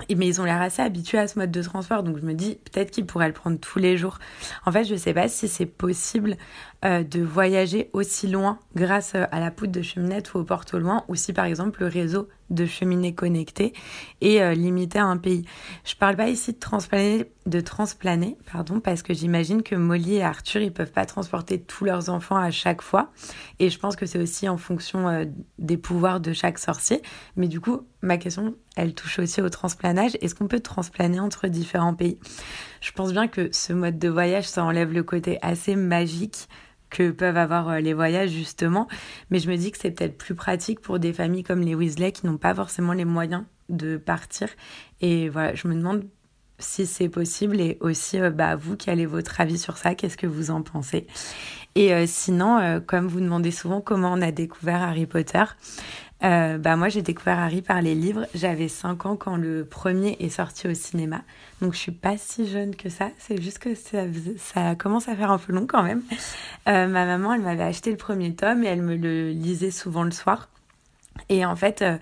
Mais 0.09 0.27
ils 0.27 0.41
ont 0.41 0.43
l'air 0.43 0.61
assez 0.61 0.81
habitués 0.81 1.19
à 1.19 1.27
ce 1.27 1.37
mode 1.37 1.51
de 1.51 1.61
transport, 1.61 2.01
donc 2.01 2.17
je 2.17 2.25
me 2.25 2.33
dis 2.33 2.57
peut-être 2.71 2.89
qu'ils 2.89 3.05
pourraient 3.05 3.27
le 3.27 3.33
prendre 3.33 3.59
tous 3.59 3.77
les 3.77 3.95
jours. 3.95 4.17
En 4.65 4.71
fait, 4.71 4.85
je 4.85 4.95
sais 4.95 5.13
pas 5.13 5.27
si 5.27 5.47
c'est 5.47 5.67
possible 5.67 6.35
euh, 6.83 7.03
de 7.03 7.21
voyager 7.21 7.91
aussi 7.93 8.27
loin 8.27 8.57
grâce 8.75 9.13
euh, 9.13 9.25
à 9.31 9.39
la 9.39 9.51
poudre 9.51 9.71
de 9.71 9.83
cheminette 9.83 10.33
ou 10.33 10.39
au 10.39 10.43
porte 10.43 10.73
au 10.73 10.79
loin, 10.79 11.03
ou 11.09 11.15
si 11.15 11.31
par 11.31 11.45
exemple 11.45 11.81
le 11.81 11.87
réseau 11.87 12.27
de 12.53 12.65
cheminées 12.65 13.13
connectées 13.13 13.73
est 14.21 14.41
euh, 14.41 14.53
limité 14.53 14.99
à 14.99 15.05
un 15.05 15.17
pays. 15.17 15.45
Je 15.85 15.95
parle 15.95 16.15
pas 16.15 16.29
ici 16.29 16.53
de 16.53 16.59
transplaner, 16.59 17.25
de 17.45 17.59
transplaner, 17.59 18.37
pardon, 18.51 18.79
parce 18.79 19.03
que 19.03 19.13
j'imagine 19.13 19.63
que 19.63 19.75
Molly 19.75 20.15
et 20.15 20.23
Arthur 20.23 20.61
ils 20.61 20.71
peuvent 20.71 20.91
pas 20.91 21.05
transporter 21.05 21.59
tous 21.61 21.85
leurs 21.85 22.09
enfants 22.09 22.37
à 22.37 22.51
chaque 22.51 22.81
fois, 22.81 23.11
et 23.59 23.69
je 23.69 23.79
pense 23.79 23.95
que 23.95 24.05
c'est 24.05 24.19
aussi 24.19 24.47
en 24.47 24.57
fonction 24.57 25.07
euh, 25.07 25.25
des 25.59 25.77
pouvoirs 25.77 26.19
de 26.19 26.33
chaque 26.33 26.59
sorcier. 26.59 27.01
Mais 27.35 27.47
du 27.47 27.59
coup, 27.59 27.81
ma 28.01 28.17
question, 28.17 28.55
elle 28.75 28.93
touche 28.93 29.19
aussi 29.19 29.41
au 29.41 29.49
transplanage. 29.49 30.17
Est-ce 30.21 30.35
qu'on 30.35 30.47
peut 30.47 30.59
transplaner 30.59 31.19
entre 31.19 31.47
différents 31.47 31.93
pays? 31.95 32.19
Je 32.81 32.91
pense 32.91 33.11
bien 33.13 33.27
que 33.27 33.49
ce 33.51 33.73
mode 33.73 33.97
de 33.97 34.09
voyage, 34.09 34.47
ça 34.47 34.63
enlève 34.63 34.91
le 34.91 35.03
côté 35.03 35.39
assez 35.41 35.75
magique 35.75 36.47
que 36.93 37.09
peuvent 37.11 37.37
avoir 37.37 37.67
euh, 37.69 37.79
les 37.79 37.93
voyages 37.93 38.29
justement, 38.29 38.87
mais 39.29 39.39
je 39.39 39.49
me 39.49 39.57
dis 39.57 39.71
que 39.71 39.77
c'est 39.77 39.91
peut-être 39.91 40.17
plus 40.17 40.35
pratique 40.35 40.79
pour 40.79 40.99
des 40.99 41.11
familles 41.11 41.43
comme 41.43 41.61
les 41.61 41.75
Weasley 41.75 42.11
qui 42.11 42.25
n'ont 42.27 42.37
pas 42.37 42.53
forcément 42.53 42.93
les 42.93 43.03
moyens 43.03 43.43
de 43.69 43.97
partir. 43.97 44.47
Et 45.01 45.27
voilà, 45.27 45.55
je 45.55 45.67
me 45.67 45.73
demande 45.73 46.05
si 46.59 46.85
c'est 46.85 47.09
possible. 47.09 47.59
Et 47.59 47.77
aussi 47.81 48.19
euh, 48.19 48.29
bah, 48.29 48.55
vous 48.55 48.77
quel 48.77 48.99
est 48.99 49.07
votre 49.07 49.41
avis 49.41 49.57
sur 49.57 49.77
ça, 49.77 49.95
qu'est-ce 49.95 50.17
que 50.17 50.27
vous 50.27 50.51
en 50.51 50.61
pensez? 50.61 51.07
Et 51.75 51.93
euh, 51.93 52.05
sinon, 52.05 52.81
comme 52.85 53.07
vous 53.07 53.19
demandez 53.19 53.49
souvent 53.49 53.81
comment 53.81 54.13
on 54.13 54.21
a 54.21 54.31
découvert 54.31 54.83
Harry 54.83 55.07
Potter, 55.07 55.43
euh, 56.23 56.57
bah 56.57 56.77
moi 56.77 56.87
j'ai 56.87 57.01
découvert 57.01 57.39
Harry 57.39 57.61
par 57.61 57.81
les 57.81 57.95
livres. 57.95 58.25
J'avais 58.33 58.69
5 58.69 59.05
ans 59.05 59.15
quand 59.15 59.35
le 59.35 59.65
premier 59.65 60.15
est 60.19 60.29
sorti 60.29 60.67
au 60.67 60.73
cinéma. 60.73 61.21
Donc 61.61 61.73
je 61.73 61.79
suis 61.79 61.91
pas 61.91 62.17
si 62.17 62.47
jeune 62.47 62.75
que 62.75 62.89
ça. 62.89 63.09
C'est 63.17 63.41
juste 63.41 63.59
que 63.59 63.75
ça, 63.75 64.75
commence 64.75 65.09
à 65.09 65.15
faire 65.15 65.31
un 65.31 65.37
peu 65.37 65.53
long 65.53 65.67
quand 65.67 65.83
même. 65.83 66.01
Euh, 66.69 66.87
ma 66.87 67.05
maman 67.05 67.33
elle 67.33 67.41
m'avait 67.41 67.63
acheté 67.63 67.91
le 67.91 67.97
premier 67.97 68.33
tome 68.33 68.63
et 68.63 68.67
elle 68.67 68.81
me 68.81 68.95
le 68.95 69.31
lisait 69.31 69.69
souvent 69.69 70.03
le 70.03 70.11
soir. 70.11 70.47
Et 71.27 71.45
en 71.45 71.57
fait, 71.57 71.81
euh, 71.81 71.97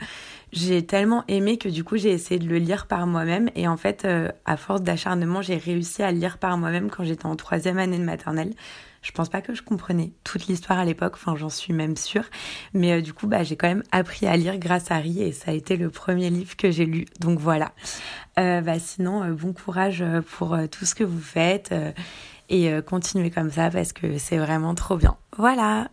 j'ai 0.53 0.85
tellement 0.85 1.23
aimé 1.27 1.57
que 1.57 1.67
du 1.67 1.83
coup 1.83 1.97
j'ai 1.97 2.11
essayé 2.11 2.39
de 2.39 2.47
le 2.47 2.59
lire 2.59 2.85
par 2.85 3.07
moi-même. 3.07 3.49
Et 3.55 3.67
en 3.67 3.75
fait, 3.75 4.07
à 4.45 4.57
force 4.57 4.83
d'acharnement, 4.83 5.41
j'ai 5.41 5.57
réussi 5.57 6.03
à 6.03 6.11
le 6.11 6.19
lire 6.19 6.37
par 6.37 6.59
moi-même 6.59 6.91
quand 6.91 7.03
j'étais 7.03 7.25
en 7.25 7.35
troisième 7.35 7.79
année 7.79 7.97
de 7.97 8.03
maternelle. 8.03 8.53
Je 9.01 9.11
pense 9.11 9.29
pas 9.29 9.41
que 9.41 9.55
je 9.55 9.63
comprenais 9.63 10.11
toute 10.23 10.47
l'histoire 10.47 10.77
à 10.77 10.85
l'époque, 10.85 11.13
enfin 11.15 11.35
j'en 11.35 11.49
suis 11.49 11.73
même 11.73 11.97
sûre. 11.97 12.25
Mais 12.73 12.93
euh, 12.93 13.01
du 13.01 13.13
coup, 13.13 13.27
bah, 13.27 13.43
j'ai 13.43 13.55
quand 13.55 13.67
même 13.67 13.83
appris 13.91 14.27
à 14.27 14.37
lire 14.37 14.57
grâce 14.59 14.91
à 14.91 14.95
Harry 14.95 15.21
et 15.21 15.31
ça 15.31 15.51
a 15.51 15.53
été 15.53 15.75
le 15.75 15.89
premier 15.89 16.29
livre 16.29 16.55
que 16.55 16.69
j'ai 16.69 16.85
lu. 16.85 17.05
Donc 17.19 17.39
voilà. 17.39 17.71
Euh, 18.39 18.61
bah, 18.61 18.79
sinon, 18.79 19.23
euh, 19.23 19.33
bon 19.33 19.53
courage 19.53 20.01
euh, 20.01 20.21
pour 20.21 20.57
tout 20.71 20.85
ce 20.85 20.95
que 20.95 21.03
vous 21.03 21.19
faites 21.19 21.73
et 22.49 22.69
continuez 22.85 23.29
comme 23.29 23.49
ça 23.49 23.69
parce 23.69 23.93
que 23.93 24.17
c'est 24.17 24.37
vraiment 24.37 24.75
trop 24.75 24.97
bien. 24.97 25.15
Voilà. 25.37 25.87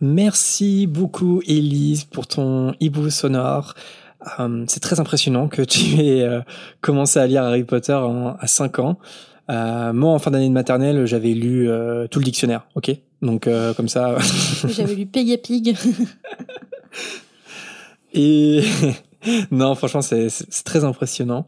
Merci 0.00 0.86
beaucoup, 0.86 1.40
Élise, 1.46 2.04
pour 2.04 2.26
ton 2.26 2.74
hibou 2.80 3.08
sonore. 3.08 3.74
C'est 4.66 4.80
très 4.80 5.00
impressionnant 5.00 5.48
que 5.48 5.62
tu 5.62 6.00
aies 6.00 6.28
commencé 6.82 7.18
à 7.18 7.26
lire 7.26 7.44
Harry 7.44 7.64
Potter 7.64 7.98
à 8.38 8.46
5 8.46 8.78
ans. 8.80 8.98
Euh, 9.48 9.92
moi, 9.92 10.12
en 10.12 10.18
fin 10.18 10.30
d'année 10.30 10.48
de 10.48 10.54
maternelle, 10.54 11.06
j'avais 11.06 11.32
lu 11.32 11.68
euh, 11.68 12.06
tout 12.08 12.18
le 12.18 12.24
dictionnaire, 12.24 12.66
ok? 12.74 12.90
Donc, 13.22 13.46
euh, 13.46 13.74
comme 13.74 13.88
ça... 13.88 14.16
J'avais 14.68 14.94
lu 14.94 15.06
Peggy 15.06 15.38
Pig. 15.38 15.76
Et 18.12 18.62
non, 19.50 19.74
franchement, 19.74 20.02
c'est 20.02 20.28
très 20.64 20.84
impressionnant. 20.84 21.46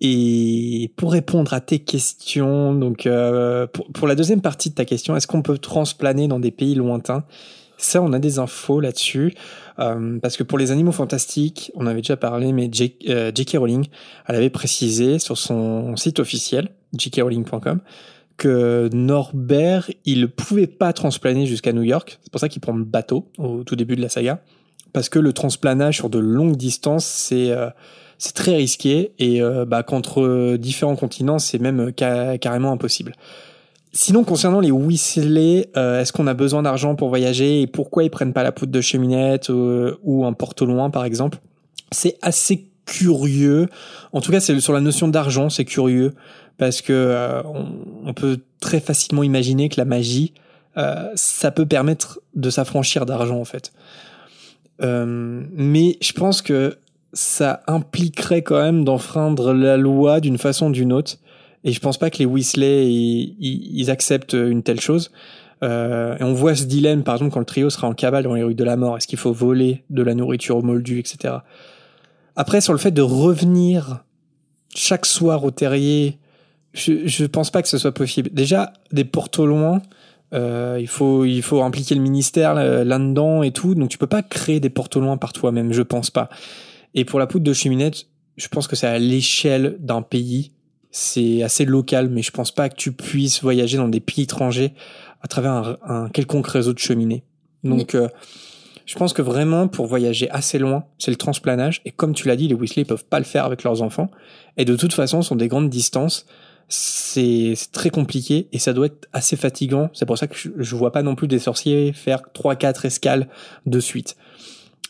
Et 0.00 0.92
pour 0.96 1.12
répondre 1.12 1.52
à 1.52 1.60
tes 1.60 1.78
questions, 1.78 2.74
donc 2.74 3.06
euh, 3.06 3.66
pour, 3.66 3.86
pour, 3.92 4.08
la 4.08 4.14
deuxième 4.14 4.40
partie 4.40 4.70
de 4.70 4.74
ta 4.74 4.86
question, 4.86 5.14
est-ce 5.14 5.26
qu'on 5.26 5.42
peut 5.42 5.58
transplaner 5.58 6.26
dans 6.26 6.40
des 6.40 6.50
pays 6.50 6.74
lointains? 6.74 7.24
Ça, 7.76 8.02
on 8.02 8.12
a 8.12 8.18
des 8.18 8.38
infos 8.38 8.80
là-dessus. 8.80 9.34
Euh, 9.78 10.18
parce 10.20 10.36
que 10.36 10.42
pour 10.42 10.58
les 10.58 10.70
animaux 10.70 10.92
fantastiques, 10.92 11.72
on 11.74 11.86
avait 11.86 12.02
déjà 12.02 12.16
parlé, 12.16 12.52
mais 12.52 12.68
J.K. 12.70 13.08
Euh, 13.08 13.58
Rowling, 13.58 13.86
elle 14.26 14.36
avait 14.36 14.50
précisé 14.50 15.18
sur 15.18 15.38
son 15.38 15.96
site 15.96 16.18
officiel, 16.18 16.70
jkrowling.com, 16.98 17.80
que 18.36 18.88
Norbert, 18.92 19.90
il 20.04 20.22
ne 20.22 20.26
pouvait 20.26 20.66
pas 20.66 20.92
transplaner 20.92 21.46
jusqu'à 21.46 21.72
New 21.72 21.82
York. 21.82 22.18
C'est 22.22 22.32
pour 22.32 22.40
ça 22.40 22.48
qu'il 22.48 22.60
prend 22.60 22.72
le 22.72 22.84
bateau 22.84 23.28
au 23.38 23.64
tout 23.64 23.76
début 23.76 23.96
de 23.96 24.02
la 24.02 24.08
saga. 24.08 24.42
Parce 24.92 25.08
que 25.08 25.18
le 25.18 25.32
transplanage 25.32 25.96
sur 25.96 26.10
de 26.10 26.18
longues 26.18 26.56
distances, 26.56 27.04
c'est 27.04 27.50
euh, 27.50 27.70
très 28.34 28.56
risqué 28.56 29.12
et 29.18 29.40
euh, 29.40 29.64
bah, 29.64 29.82
qu'entre 29.82 30.56
différents 30.56 30.96
continents, 30.96 31.38
c'est 31.38 31.58
même 31.58 31.92
carrément 31.92 32.72
impossible. 32.72 33.12
Sinon, 33.92 34.22
concernant 34.22 34.60
les 34.60 34.70
euh, 35.76 36.00
est-ce 36.00 36.12
qu'on 36.12 36.28
a 36.28 36.34
besoin 36.34 36.62
d'argent 36.62 36.94
pour 36.94 37.08
voyager 37.08 37.62
et 37.62 37.66
pourquoi 37.66 38.04
ils 38.04 38.10
prennent 38.10 38.32
pas 38.32 38.44
la 38.44 38.52
poudre 38.52 38.70
de 38.70 38.80
cheminette 38.80 39.50
euh, 39.50 39.96
ou 40.04 40.24
un 40.24 40.32
porte 40.32 40.62
loin, 40.62 40.90
par 40.90 41.04
exemple? 41.04 41.38
C'est 41.90 42.16
assez 42.22 42.68
curieux. 42.86 43.68
En 44.12 44.20
tout 44.20 44.30
cas, 44.30 44.38
c'est 44.38 44.58
sur 44.60 44.72
la 44.72 44.80
notion 44.80 45.08
d'argent, 45.08 45.50
c'est 45.50 45.64
curieux 45.64 46.14
parce 46.60 46.82
que 46.82 47.42
on, 48.04 48.12
peut 48.12 48.38
très 48.60 48.80
facilement 48.80 49.22
imaginer 49.22 49.70
que 49.70 49.80
la 49.80 49.86
magie, 49.86 50.34
ça 51.14 51.50
peut 51.50 51.64
permettre 51.64 52.20
de 52.34 52.50
s'affranchir 52.50 53.06
d'argent 53.06 53.40
en 53.40 53.46
fait. 53.46 53.72
mais 54.80 55.96
je 56.02 56.12
pense 56.12 56.42
que 56.42 56.76
ça 57.12 57.62
impliquerait 57.66 58.42
quand 58.42 58.60
même 58.60 58.84
d'enfreindre 58.84 59.52
la 59.52 59.76
loi 59.76 60.20
d'une 60.20 60.38
façon 60.38 60.68
ou 60.68 60.72
d'une 60.72 60.92
autre. 60.92 61.16
Et 61.64 61.72
je 61.72 61.80
pense 61.80 61.98
pas 61.98 62.10
que 62.10 62.18
les 62.18 62.26
Weasley 62.26 62.86
ils, 62.90 63.90
acceptent 63.90 64.34
une 64.34 64.62
telle 64.62 64.80
chose. 64.80 65.10
Euh, 65.62 66.16
et 66.18 66.22
on 66.22 66.32
voit 66.32 66.54
ce 66.54 66.64
dilemme, 66.64 67.02
par 67.02 67.16
exemple, 67.16 67.32
quand 67.32 67.40
le 67.40 67.46
trio 67.46 67.68
sera 67.68 67.88
en 67.88 67.94
cabale 67.94 68.24
dans 68.24 68.34
les 68.34 68.42
rues 68.42 68.54
de 68.54 68.64
la 68.64 68.76
mort. 68.76 68.96
Est-ce 68.96 69.06
qu'il 69.06 69.18
faut 69.18 69.32
voler 69.32 69.84
de 69.90 70.02
la 70.02 70.14
nourriture 70.14 70.56
au 70.56 70.62
moldu, 70.62 70.98
etc. 70.98 71.34
Après, 72.36 72.60
sur 72.60 72.72
le 72.72 72.78
fait 72.78 72.92
de 72.92 73.02
revenir 73.02 74.04
chaque 74.74 75.04
soir 75.04 75.44
au 75.44 75.50
terrier, 75.50 76.18
je, 76.72 77.06
je 77.06 77.24
pense 77.26 77.50
pas 77.50 77.62
que 77.62 77.68
ce 77.68 77.78
soit 77.78 77.92
possible. 77.92 78.30
Déjà, 78.32 78.72
des 78.92 79.04
portes 79.04 79.38
au 79.38 79.46
loin, 79.46 79.82
euh, 80.32 80.78
il 80.80 80.86
faut 80.86 81.24
il 81.24 81.42
faut 81.42 81.62
impliquer 81.62 81.94
le 81.94 82.00
ministère 82.00 82.54
là-dedans 82.54 83.42
et 83.42 83.50
tout. 83.50 83.74
Donc 83.74 83.88
tu 83.88 83.98
peux 83.98 84.06
pas 84.06 84.22
créer 84.22 84.60
des 84.60 84.70
portes 84.70 84.96
au 84.96 85.00
loin 85.00 85.16
par 85.16 85.32
toi-même, 85.32 85.72
je 85.72 85.82
pense 85.82 86.10
pas. 86.10 86.28
Et 86.94 87.04
pour 87.04 87.18
la 87.18 87.26
poudre 87.26 87.44
de 87.44 87.52
cheminette, 87.52 88.06
je 88.36 88.48
pense 88.48 88.66
que 88.66 88.76
c'est 88.76 88.86
à 88.86 88.98
l'échelle 88.98 89.76
d'un 89.80 90.02
pays. 90.02 90.52
C'est 90.92 91.42
assez 91.42 91.64
local, 91.64 92.08
mais 92.08 92.22
je 92.22 92.32
pense 92.32 92.50
pas 92.50 92.68
que 92.68 92.74
tu 92.74 92.92
puisses 92.92 93.42
voyager 93.42 93.76
dans 93.76 93.88
des 93.88 94.00
pays 94.00 94.24
étrangers 94.24 94.72
à 95.22 95.28
travers 95.28 95.76
un, 95.84 96.08
quelconque 96.08 96.48
réseau 96.48 96.72
de 96.72 96.80
cheminées. 96.80 97.22
Donc, 97.62 97.94
euh, 97.94 98.08
je 98.86 98.96
pense 98.96 99.12
que 99.12 99.22
vraiment, 99.22 99.68
pour 99.68 99.86
voyager 99.86 100.28
assez 100.30 100.58
loin, 100.58 100.84
c'est 100.98 101.12
le 101.12 101.16
transplanage. 101.16 101.80
Et 101.84 101.92
comme 101.92 102.12
tu 102.12 102.26
l'as 102.26 102.34
dit, 102.34 102.48
les 102.48 102.54
Weasley 102.54 102.84
peuvent 102.84 103.04
pas 103.04 103.18
le 103.18 103.24
faire 103.24 103.44
avec 103.44 103.62
leurs 103.62 103.82
enfants. 103.82 104.10
Et 104.56 104.64
de 104.64 104.74
toute 104.74 104.92
façon, 104.92 105.22
ce 105.22 105.28
sont 105.28 105.36
des 105.36 105.46
grandes 105.46 105.70
distances. 105.70 106.26
C'est 106.72 107.54
très 107.72 107.90
compliqué 107.90 108.46
et 108.52 108.60
ça 108.60 108.72
doit 108.72 108.86
être 108.86 109.08
assez 109.12 109.34
fatigant. 109.36 109.90
C'est 109.92 110.06
pour 110.06 110.16
ça 110.16 110.28
que 110.28 110.36
je, 110.36 110.76
vois 110.76 110.92
pas 110.92 111.02
non 111.02 111.16
plus 111.16 111.26
des 111.26 111.40
sorciers 111.40 111.92
faire 111.92 112.22
trois, 112.32 112.54
quatre 112.54 112.84
escales 112.84 113.28
de 113.66 113.80
suite. 113.80 114.16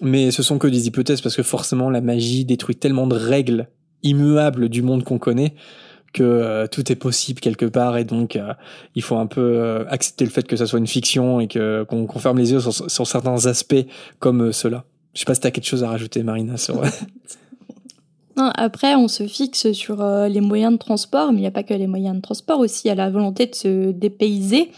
Mais 0.02 0.30
ce 0.30 0.42
sont 0.42 0.58
que 0.58 0.66
des 0.66 0.86
hypothèses 0.86 1.22
parce 1.22 1.34
que 1.34 1.42
forcément 1.42 1.88
la 1.88 2.02
magie 2.02 2.44
détruit 2.44 2.76
tellement 2.76 3.06
de 3.06 3.16
règles 3.16 3.68
immuables 4.02 4.68
du 4.68 4.82
monde 4.82 5.04
qu'on 5.04 5.18
connaît 5.18 5.54
que 6.12 6.22
euh, 6.22 6.66
tout 6.66 6.92
est 6.92 6.96
possible 6.96 7.40
quelque 7.40 7.66
part 7.66 7.96
et 7.96 8.04
donc 8.04 8.36
euh, 8.36 8.52
il 8.94 9.02
faut 9.02 9.16
un 9.16 9.26
peu 9.26 9.40
euh, 9.40 9.84
accepter 9.88 10.24
le 10.24 10.30
fait 10.30 10.46
que 10.46 10.56
ça 10.56 10.66
soit 10.66 10.78
une 10.78 10.86
fiction 10.86 11.40
et 11.40 11.48
que 11.48 11.84
qu'on 11.84 12.06
ferme 12.18 12.38
les 12.38 12.52
yeux 12.52 12.60
sur, 12.60 13.06
certains 13.06 13.46
aspects 13.46 13.86
comme 14.18 14.52
cela. 14.52 14.84
Je 15.14 15.20
sais 15.20 15.24
pas 15.24 15.34
si 15.34 15.40
t'as 15.40 15.50
quelque 15.50 15.66
chose 15.66 15.84
à 15.84 15.88
rajouter 15.88 16.22
Marina 16.22 16.56
sur. 16.56 16.82
non, 18.40 18.50
après 18.54 18.94
on 18.94 19.08
se 19.08 19.26
fixe 19.26 19.72
sur 19.72 20.04
les 20.28 20.40
moyens 20.40 20.72
de 20.72 20.78
transport, 20.78 21.32
mais 21.32 21.38
il 21.38 21.42
n'y 21.42 21.46
a 21.46 21.52
pas 21.52 21.62
que 21.62 21.74
les 21.74 21.86
moyens 21.86 22.16
de 22.16 22.20
transport 22.20 22.60
aussi, 22.60 22.82
il 22.86 22.88
y 22.88 22.90
a 22.90 22.94
la 22.94 23.10
volonté 23.10 23.46
de 23.46 23.54
se 23.54 23.90
dépayser 23.90 24.70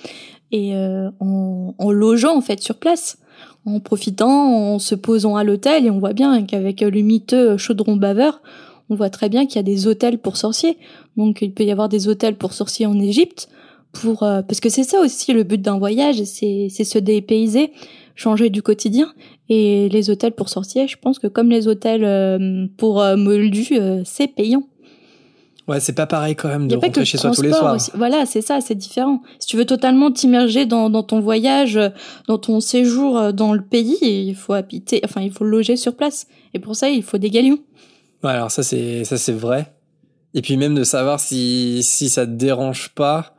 et 0.51 0.75
en, 1.21 1.75
en 1.79 1.91
logeant 1.91 2.37
en 2.37 2.41
fait 2.41 2.61
sur 2.61 2.77
place 2.77 3.19
en 3.65 3.81
profitant, 3.81 4.75
en 4.75 4.79
se 4.79 4.95
posant 4.95 5.37
à 5.37 5.45
l'hôtel, 5.45 5.87
et 5.87 5.91
on 5.91 5.99
voit 5.99 6.13
bien 6.13 6.43
qu'avec 6.45 6.81
le 6.81 7.01
miteux 7.03 7.57
chaudron 7.57 7.97
baveur, 7.97 8.43
on 8.91 8.95
voit 8.95 9.11
très 9.11 9.29
bien 9.29 9.47
qu'il 9.47 9.57
y 9.57 9.59
a 9.61 9.63
des 9.63 9.87
hôtels 9.87 10.19
pour 10.19 10.37
sorciers. 10.37 10.79
Donc 11.17 11.43
il 11.43 11.53
peut 11.53 11.65
y 11.65 11.71
avoir 11.71 11.89
des 11.89 12.09
hôtels 12.09 12.37
pour 12.37 12.53
sorciers 12.53 12.87
en 12.87 12.99
Égypte, 12.99 13.49
pour 13.93 14.23
euh, 14.23 14.43
parce 14.43 14.61
que 14.61 14.69
c'est 14.69 14.85
ça 14.85 15.01
aussi 15.01 15.33
le 15.33 15.45
but 15.45 15.61
d'un 15.61 15.79
voyage, 15.79 16.23
c'est 16.25 16.69
se 16.69 16.99
dépayser, 16.99 17.73
changer 18.15 18.51
du 18.51 18.63
quotidien. 18.63 19.13
Et 19.49 19.89
les 19.91 20.09
hôtels 20.09 20.33
pour 20.33 20.49
sorciers, 20.49 20.89
je 20.89 20.97
pense 20.97 21.19
que 21.19 21.27
comme 21.27 21.51
les 21.51 21.69
hôtels 21.69 22.05
euh, 22.05 22.67
pour 22.77 23.03
euh, 23.03 23.17
moldus, 23.17 23.79
c'est 24.05 24.29
payant. 24.29 24.65
Ouais, 25.69 25.79
c'est 25.79 25.93
pas 25.93 26.07
pareil 26.07 26.35
quand 26.35 26.49
même 26.49 26.67
de 26.67 26.75
rentrer 26.75 27.05
chez 27.05 27.19
soi 27.19 27.31
tous 27.31 27.43
les 27.43 27.53
soirs. 27.53 27.77
Voilà, 27.95 28.27
c'est 28.27 28.41
ça, 28.41 28.61
c'est 28.61 28.75
différent. 28.75 29.23
Si 29.39 29.47
tu 29.47 29.57
veux 29.57 29.65
totalement 29.65 30.11
t'immerger 30.11 30.67
dans, 30.67 30.91
dans 30.91 31.05
ton 31.05 31.21
voyage, 31.21 31.79
dans 32.27 32.39
ton 32.39 32.61
séjour 32.61 33.17
euh, 33.17 33.33
dans 33.33 33.53
le 33.53 33.63
pays, 33.63 33.97
il 34.03 34.35
faut 34.35 34.55
habiter, 34.55 35.01
enfin, 35.05 35.21
il 35.21 35.33
faut 35.33 35.45
loger 35.45 35.77
sur 35.77 35.95
place. 35.95 36.27
Et 36.53 36.59
pour 36.59 36.75
ça, 36.75 36.89
il 36.89 37.03
faut 37.03 37.19
des 37.19 37.31
galions. 37.31 37.59
Ouais, 38.25 38.31
alors 38.31 38.51
ça, 38.51 38.63
c'est, 38.63 39.05
ça, 39.05 39.17
c'est 39.17 39.33
vrai. 39.33 39.73
Et 40.35 40.43
puis 40.43 40.57
même 40.57 40.75
de 40.75 40.85
savoir 40.85 41.21
si, 41.21 41.83
si 41.83 42.09
ça 42.09 42.27
te 42.27 42.33
dérange 42.33 42.91
pas 42.95 43.32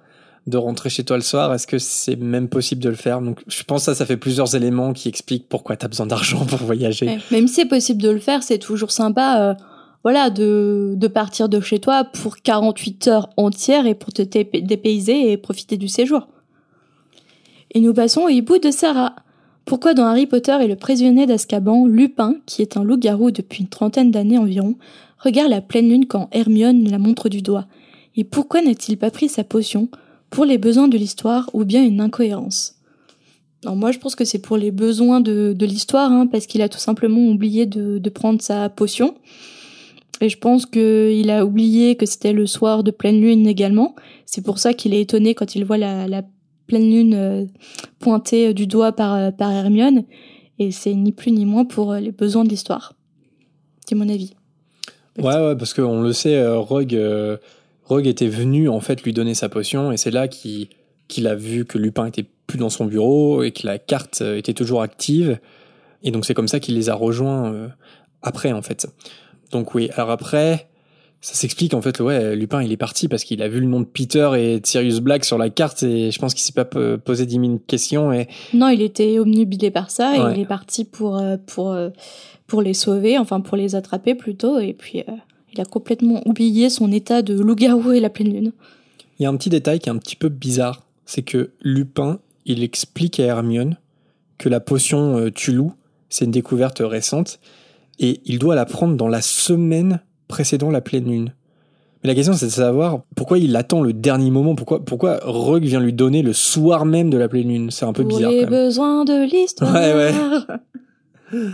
de 0.46 0.58
rentrer 0.58 0.90
chez 0.90 1.04
toi 1.04 1.16
le 1.16 1.24
soir, 1.24 1.54
est-ce 1.54 1.68
que 1.68 1.78
c'est 1.78 2.18
même 2.18 2.50
possible 2.50 2.84
de 2.84 2.90
le 2.90 2.96
faire? 2.96 3.22
Donc, 3.22 3.42
je 3.48 3.64
pense 3.64 3.82
que 3.82 3.86
ça, 3.86 3.96
ça 3.96 4.06
fait 4.06 4.18
plusieurs 4.18 4.56
éléments 4.56 4.92
qui 4.94 5.08
expliquent 5.08 5.48
pourquoi 5.48 5.78
tu 5.78 5.86
as 5.86 5.88
besoin 5.88 6.06
d'argent 6.06 6.46
pour 6.48 6.60
voyager. 6.60 7.18
même 7.32 7.48
si 7.48 7.56
c'est 7.56 7.66
possible 7.66 8.02
de 8.02 8.10
le 8.10 8.20
faire, 8.20 8.44
c'est 8.44 8.60
toujours 8.60 8.92
sympa. 8.92 9.42
Euh, 9.42 9.54
voilà, 10.04 10.30
de, 10.30 11.08
partir 11.14 11.48
de 11.48 11.62
chez 11.62 11.80
toi 11.80 12.04
pour 12.04 12.38
48 12.38 13.08
heures 13.08 13.30
entières 13.38 13.86
et 13.88 13.96
pour 13.96 14.12
te 14.12 14.22
dépayser 14.22 15.32
et 15.32 15.38
profiter 15.38 15.78
du 15.78 15.88
séjour. 15.88 16.28
Et 17.72 17.80
nous 17.80 17.94
passons 17.94 18.24
au 18.24 18.30
hibou 18.30 18.58
de 18.58 18.70
Sarah. 18.70 19.16
Pourquoi 19.64 19.94
dans 19.94 20.06
Harry 20.06 20.28
Potter 20.28 20.58
et 20.62 20.68
le 20.68 20.76
prisonnier 20.76 21.26
d'Azkaban, 21.26 21.86
Lupin, 21.86 22.36
qui 22.46 22.62
est 22.62 22.76
un 22.76 22.84
loup-garou 22.84 23.32
depuis 23.32 23.62
une 23.62 23.70
trentaine 23.70 24.12
d'années 24.12 24.38
environ, 24.38 24.76
regarde 25.20 25.50
la 25.50 25.62
pleine 25.62 25.88
lune 25.88 26.06
quand 26.06 26.28
Hermione 26.34 26.90
la 26.90 27.00
montre 27.00 27.30
du 27.30 27.42
doigt? 27.42 27.66
Et 28.18 28.26
pourquoi 28.26 28.62
n'a-t-il 28.62 28.98
pas 28.98 29.10
pris 29.10 29.30
sa 29.30 29.46
potion? 29.46 29.88
Pour 30.34 30.46
les 30.46 30.58
besoins 30.58 30.88
de 30.88 30.98
l'histoire 30.98 31.50
ou 31.54 31.64
bien 31.64 31.84
une 31.84 32.02
incohérence 32.02 32.76
alors 33.64 33.76
moi 33.76 33.92
je 33.92 34.00
pense 34.00 34.16
que 34.16 34.26
c'est 34.26 34.40
pour 34.40 34.58
les 34.58 34.72
besoins 34.72 35.22
de, 35.22 35.54
de 35.58 35.66
l'histoire, 35.66 36.12
hein, 36.12 36.28
parce 36.28 36.48
qu'il 36.48 36.62
a 36.62 36.70
tout 36.70 36.80
simplement 36.80 37.30
oublié 37.30 37.66
de, 37.66 37.98
de 37.98 38.10
prendre 38.10 38.42
sa 38.42 38.70
potion. 38.70 39.16
Et 40.22 40.30
je 40.30 40.38
pense 40.38 40.66
qu'il 40.66 41.30
a 41.30 41.46
oublié 41.46 41.96
que 41.96 42.06
c'était 42.06 42.34
le 42.34 42.46
soir 42.46 42.84
de 42.84 42.92
pleine 42.92 43.22
lune 43.22 43.48
également. 43.48 43.96
C'est 44.26 44.44
pour 44.44 44.60
ça 44.60 44.74
qu'il 44.74 44.94
est 44.94 45.02
étonné 45.02 45.34
quand 45.34 45.56
il 45.56 45.66
voit 45.66 45.78
la, 45.78 46.08
la 46.08 46.24
pleine 46.68 46.90
lune 46.90 47.14
euh, 47.14 47.46
pointée 48.00 48.54
du 48.54 48.68
doigt 48.68 48.92
par, 48.92 49.16
euh, 49.16 49.32
par 49.32 49.52
Hermione. 49.52 50.04
Et 50.60 50.72
c'est 50.72 50.94
ni 50.94 51.12
plus 51.12 51.32
ni 51.32 51.46
moins 51.46 51.66
pour 51.66 51.94
euh, 51.94 52.00
les 52.00 52.12
besoins 52.12 52.44
de 52.44 52.50
l'histoire. 52.50 52.94
C'est 53.88 53.96
mon 53.96 54.08
avis. 54.08 54.34
Ouais, 55.18 55.36
ouais, 55.36 55.56
parce 55.58 55.74
qu'on 55.74 56.02
le 56.02 56.14
sait, 56.14 56.46
Rogue, 56.48 56.98
Rogue 57.86 58.08
était 58.08 58.28
venu 58.28 58.70
en 58.70 58.80
fait 58.80 59.04
lui 59.04 59.14
donner 59.14 59.34
sa 59.34 59.50
potion 59.50 59.92
et 59.92 59.98
c'est 59.98 60.12
là 60.12 60.28
qu'il 60.28 61.28
a 61.28 61.36
vu 61.36 61.66
que 61.66 61.78
Lupin 61.78 62.06
était 62.06 62.26
plus 62.48 62.58
dans 62.58 62.70
son 62.70 62.86
bureau 62.86 63.44
et 63.44 63.52
que 63.52 63.66
la 63.66 63.78
carte 63.78 64.22
était 64.22 64.54
toujours 64.54 64.82
active. 64.82 65.40
Et 66.02 66.12
donc 66.12 66.26
c'est 66.26 66.34
comme 66.34 66.48
ça 66.48 66.60
qu'il 66.60 66.76
les 66.76 66.90
a 66.90 66.96
rejoints 66.96 67.70
après 68.22 68.52
en 68.52 68.62
fait. 68.62 68.88
Donc 69.52 69.76
oui, 69.76 69.90
alors 69.96 70.12
après, 70.12 70.68
ça 71.24 71.36
s'explique 71.36 71.74
en 71.74 71.82
fait, 71.82 72.02
ouais, 72.02 72.36
Lupin 72.36 72.62
il 72.62 72.72
est 72.74 72.78
parti 72.78 73.08
parce 73.08 73.24
qu'il 73.24 73.42
a 73.42 73.48
vu 73.48 73.62
le 73.62 73.66
nom 73.66 73.80
de 73.80 73.86
Peter 73.86 74.30
et 74.36 74.60
de 74.60 74.66
Sirius 74.66 75.00
Black 75.00 75.24
sur 75.24 75.38
la 75.38 75.50
carte 75.50 75.82
et 75.84 76.12
je 76.12 76.20
pense 76.20 76.34
qu'il 76.34 76.44
s'est 76.44 76.52
pas 76.52 76.66
posé 76.66 77.26
dix 77.26 77.40
mille 77.40 77.60
questions 77.66 78.12
et... 78.12 78.28
Non, 78.54 78.68
il 78.68 78.82
était 78.82 79.20
omnubilé 79.20 79.72
par 79.72 79.90
ça 79.90 80.18
et 80.18 80.34
il 80.34 80.42
est 80.42 80.46
parti 80.46 80.84
pour, 80.84 81.18
euh, 81.18 81.38
pour, 81.46 81.72
euh, 81.72 81.92
pour 82.46 82.62
les 82.62 82.74
sauver, 82.74 83.18
enfin 83.18 83.40
pour 83.40 83.56
les 83.56 83.76
attraper 83.76 84.16
plutôt 84.16 84.60
et 84.60 84.74
puis 84.74 85.00
euh, 85.08 85.14
il 85.54 85.62
a 85.62 85.66
complètement 85.66 86.22
oublié 86.26 86.70
son 86.70 86.92
état 86.92 87.22
de 87.22 87.40
loup-garou 87.40 87.92
et 87.92 88.00
la 88.00 88.10
pleine 88.10 88.34
lune. 88.34 88.52
Il 89.20 89.24
y 89.24 89.26
a 89.26 89.30
un 89.30 89.38
petit 89.38 89.50
détail 89.50 89.80
qui 89.80 89.90
est 89.90 89.92
un 89.92 89.98
petit 89.98 90.16
peu 90.16 90.30
bizarre, 90.30 90.84
c'est 91.06 91.22
que 91.22 91.52
Lupin, 91.62 92.20
il 92.46 92.64
explique 92.64 93.20
à 93.20 93.26
Hermione 93.26 93.78
que 94.38 94.50
la 94.50 94.60
potion 94.60 95.30
Tulou, 95.30 95.74
c'est 96.10 96.26
une 96.26 96.32
découverte 96.32 96.82
récente 96.84 97.40
et 98.00 98.22
il 98.26 98.40
doit 98.40 98.56
la 98.56 98.66
prendre 98.66 98.96
dans 98.96 99.08
la 99.08 99.22
semaine 99.22 100.02
précédant 100.28 100.72
la 100.72 100.82
pleine 100.82 101.06
lune. 101.06 101.34
Mais 102.04 102.10
la 102.10 102.16
question 102.16 102.34
c'est 102.34 102.48
de 102.48 102.52
savoir 102.52 103.02
pourquoi 103.16 103.38
il 103.38 103.56
attend 103.56 103.82
le 103.82 103.94
dernier 103.94 104.32
moment, 104.32 104.56
pourquoi 104.56 104.84
pourquoi 104.84 105.20
Rogue 105.24 105.64
vient 105.64 105.80
lui 105.80 105.94
donner 105.94 106.22
le 106.22 106.34
soir 106.34 106.86
même 106.86 107.10
de 107.10 107.18
la 107.18 107.30
pleine 107.30 107.48
lune, 107.48 107.72
c'est 107.72 107.86
un 107.86 107.94
peu 107.94 108.04
bizarre. 108.04 108.32
Les 108.32 108.46
besoins 108.46 109.06
de 109.06 109.26
l'histoire. 109.26 109.74
Ouais 109.74 109.94
ouais. 109.94 110.14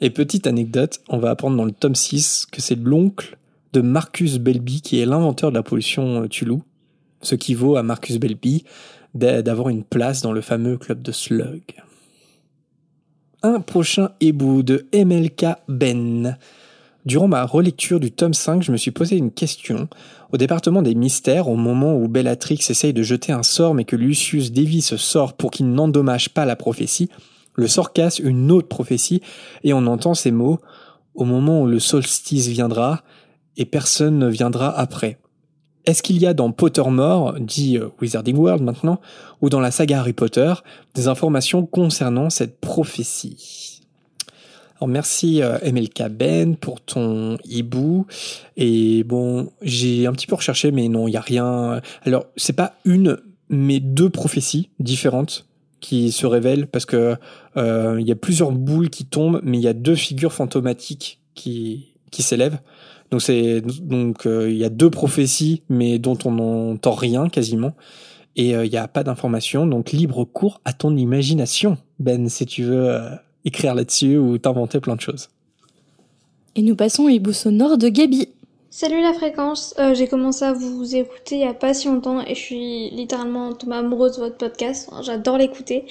Et 0.00 0.10
petite 0.10 0.46
anecdote, 0.46 1.00
on 1.08 1.18
va 1.18 1.30
apprendre 1.30 1.56
dans 1.56 1.64
le 1.64 1.72
tome 1.72 1.96
6 1.96 2.46
que 2.52 2.60
c'est 2.60 2.76
l'oncle 2.76 3.36
de 3.72 3.80
Marcus 3.80 4.38
Belby, 4.38 4.80
qui 4.80 5.00
est 5.00 5.06
l'inventeur 5.06 5.50
de 5.50 5.56
la 5.56 5.64
pollution 5.64 6.22
euh, 6.22 6.28
Tulu, 6.28 6.58
ce 7.20 7.34
qui 7.34 7.54
vaut 7.54 7.76
à 7.76 7.82
Marcus 7.82 8.18
Belby 8.18 8.64
d'avoir 9.14 9.70
une 9.70 9.82
place 9.82 10.22
dans 10.22 10.32
le 10.32 10.40
fameux 10.40 10.76
club 10.76 11.02
de 11.02 11.10
Slug. 11.10 11.62
Un 13.42 13.60
prochain 13.60 14.10
hibou 14.20 14.62
de 14.62 14.86
MLK 14.94 15.46
Ben. 15.66 16.36
Durant 17.04 17.26
ma 17.26 17.44
relecture 17.44 17.98
du 17.98 18.12
tome 18.12 18.34
5, 18.34 18.62
je 18.62 18.70
me 18.70 18.76
suis 18.76 18.90
posé 18.90 19.16
une 19.16 19.32
question. 19.32 19.88
Au 20.30 20.36
département 20.36 20.82
des 20.82 20.94
mystères, 20.94 21.48
au 21.48 21.56
moment 21.56 21.96
où 21.96 22.06
Bellatrix 22.06 22.60
essaye 22.68 22.92
de 22.92 23.02
jeter 23.02 23.32
un 23.32 23.42
sort 23.42 23.74
mais 23.74 23.84
que 23.84 23.96
Lucius 23.96 24.52
dévie 24.52 24.82
ce 24.82 24.96
sort 24.96 25.32
pour 25.32 25.50
qu'il 25.50 25.70
n'endommage 25.70 26.28
pas 26.28 26.44
la 26.44 26.54
prophétie, 26.54 27.08
le 27.58 27.66
sort 27.66 27.92
casse 27.92 28.20
une 28.20 28.52
autre 28.52 28.68
prophétie 28.68 29.20
et 29.64 29.72
on 29.72 29.86
entend 29.88 30.14
ces 30.14 30.30
mots 30.30 30.60
au 31.14 31.24
moment 31.24 31.62
où 31.62 31.66
le 31.66 31.80
solstice 31.80 32.46
viendra 32.46 33.02
et 33.56 33.64
personne 33.64 34.16
ne 34.16 34.28
viendra 34.28 34.70
après. 34.78 35.18
Est-ce 35.84 36.04
qu'il 36.04 36.18
y 36.18 36.26
a 36.26 36.34
dans 36.34 36.52
Pottermore, 36.52 37.34
dit 37.40 37.76
euh, 37.76 37.88
Wizarding 38.00 38.36
World 38.36 38.62
maintenant, 38.62 39.00
ou 39.40 39.48
dans 39.48 39.58
la 39.58 39.72
saga 39.72 39.98
Harry 39.98 40.12
Potter, 40.12 40.54
des 40.94 41.08
informations 41.08 41.66
concernant 41.66 42.30
cette 42.30 42.60
prophétie? 42.60 43.82
Alors 44.76 44.86
merci 44.86 45.42
euh, 45.42 45.58
MLK 45.64 46.10
Ben 46.10 46.54
pour 46.54 46.80
ton 46.80 47.38
hibou 47.44 48.06
et 48.56 49.02
bon 49.02 49.50
j'ai 49.62 50.06
un 50.06 50.12
petit 50.12 50.28
peu 50.28 50.36
recherché 50.36 50.70
mais 50.70 50.86
non 50.86 51.08
il 51.08 51.14
y 51.14 51.16
a 51.16 51.20
rien. 51.20 51.80
Alors 52.04 52.26
c'est 52.36 52.52
pas 52.52 52.74
une 52.84 53.18
mais 53.48 53.80
deux 53.80 54.10
prophéties 54.10 54.70
différentes 54.78 55.47
qui 55.80 56.12
se 56.12 56.26
révèlent 56.26 56.66
parce 56.66 56.84
que 56.84 57.16
euh, 57.56 57.96
il 58.00 58.06
y 58.06 58.12
a 58.12 58.16
plusieurs 58.16 58.52
boules 58.52 58.90
qui 58.90 59.04
tombent 59.04 59.40
mais 59.44 59.58
il 59.58 59.62
y 59.62 59.68
a 59.68 59.72
deux 59.72 59.94
figures 59.94 60.32
fantomatiques 60.32 61.20
qui 61.34 61.92
qui 62.10 62.22
s'élèvent. 62.22 62.58
Donc 63.10 63.22
c'est 63.22 63.60
donc 63.60 64.26
euh, 64.26 64.50
il 64.50 64.56
y 64.56 64.64
a 64.64 64.68
deux 64.68 64.90
prophéties 64.90 65.62
mais 65.68 65.98
dont 65.98 66.18
on 66.24 66.32
n'entend 66.32 66.92
rien 66.92 67.28
quasiment 67.28 67.74
et 68.36 68.50
il 68.50 68.70
n'y 68.70 68.76
a 68.76 68.86
pas 68.86 69.02
d'informations 69.02 69.66
donc 69.66 69.90
libre 69.90 70.24
cours 70.24 70.60
à 70.64 70.72
ton 70.72 70.96
imagination 70.96 71.76
Ben 71.98 72.28
si 72.28 72.46
tu 72.46 72.62
veux 72.62 72.96
écrire 73.44 73.74
là-dessus 73.74 74.16
ou 74.16 74.38
t'inventer 74.38 74.80
plein 74.80 74.94
de 74.94 75.00
choses. 75.00 75.28
Et 76.54 76.62
nous 76.62 76.74
passons 76.74 77.04
au 77.04 77.08
hibou 77.08 77.32
sonore 77.32 77.78
de 77.78 77.88
Gabi. 77.88 78.28
Salut 78.70 79.00
la 79.00 79.14
fréquence, 79.14 79.74
euh, 79.78 79.94
j'ai 79.94 80.06
commencé 80.08 80.44
à 80.44 80.52
vous 80.52 80.94
écouter 80.94 81.36
il 81.36 81.40
y 81.40 81.44
a 81.44 81.54
pas 81.54 81.72
si 81.72 81.88
longtemps 81.88 82.20
et 82.20 82.34
je 82.34 82.40
suis 82.40 82.90
littéralement 82.90 83.54
tombée 83.54 83.76
amoureuse 83.76 84.16
de 84.16 84.20
votre 84.20 84.36
podcast, 84.36 84.90
j'adore 85.00 85.38
l'écouter. 85.38 85.86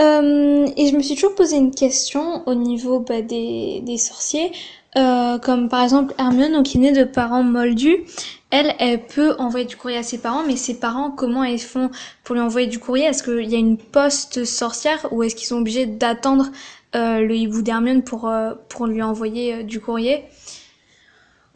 Euh, 0.00 0.66
et 0.76 0.88
je 0.88 0.96
me 0.96 1.00
suis 1.00 1.14
toujours 1.14 1.36
posé 1.36 1.56
une 1.56 1.70
question 1.70 2.42
au 2.48 2.56
niveau 2.56 2.98
bah, 2.98 3.22
des, 3.22 3.96
sorciers, 3.98 4.50
euh, 4.96 5.38
comme 5.38 5.68
par 5.68 5.84
exemple 5.84 6.12
Hermione 6.18 6.64
qui 6.64 6.78
est 6.78 6.80
née 6.80 6.92
de 6.92 7.04
parents 7.04 7.44
moldus. 7.44 7.98
Elle, 8.50 8.74
elle 8.80 9.06
peut 9.06 9.36
envoyer 9.38 9.64
du 9.64 9.76
courrier 9.76 9.98
à 9.98 10.02
ses 10.02 10.18
parents, 10.18 10.42
mais 10.44 10.56
ses 10.56 10.80
parents, 10.80 11.12
comment 11.12 11.44
ils 11.44 11.60
font 11.60 11.90
pour 12.24 12.34
lui 12.34 12.42
envoyer 12.42 12.66
du 12.66 12.80
courrier? 12.80 13.04
Est-ce 13.04 13.22
qu'il 13.22 13.48
y 13.48 13.54
a 13.54 13.58
une 13.58 13.78
poste 13.78 14.44
sorcière 14.44 15.06
ou 15.12 15.22
est-ce 15.22 15.36
qu'ils 15.36 15.46
sont 15.46 15.58
obligés 15.58 15.86
d'attendre 15.86 16.48
le 16.94 17.32
hibou 17.32 17.62
d'Hermione 17.62 18.02
pour, 18.02 18.28
pour 18.70 18.86
lui 18.86 19.02
envoyer 19.02 19.62
du 19.62 19.80
courrier? 19.80 20.24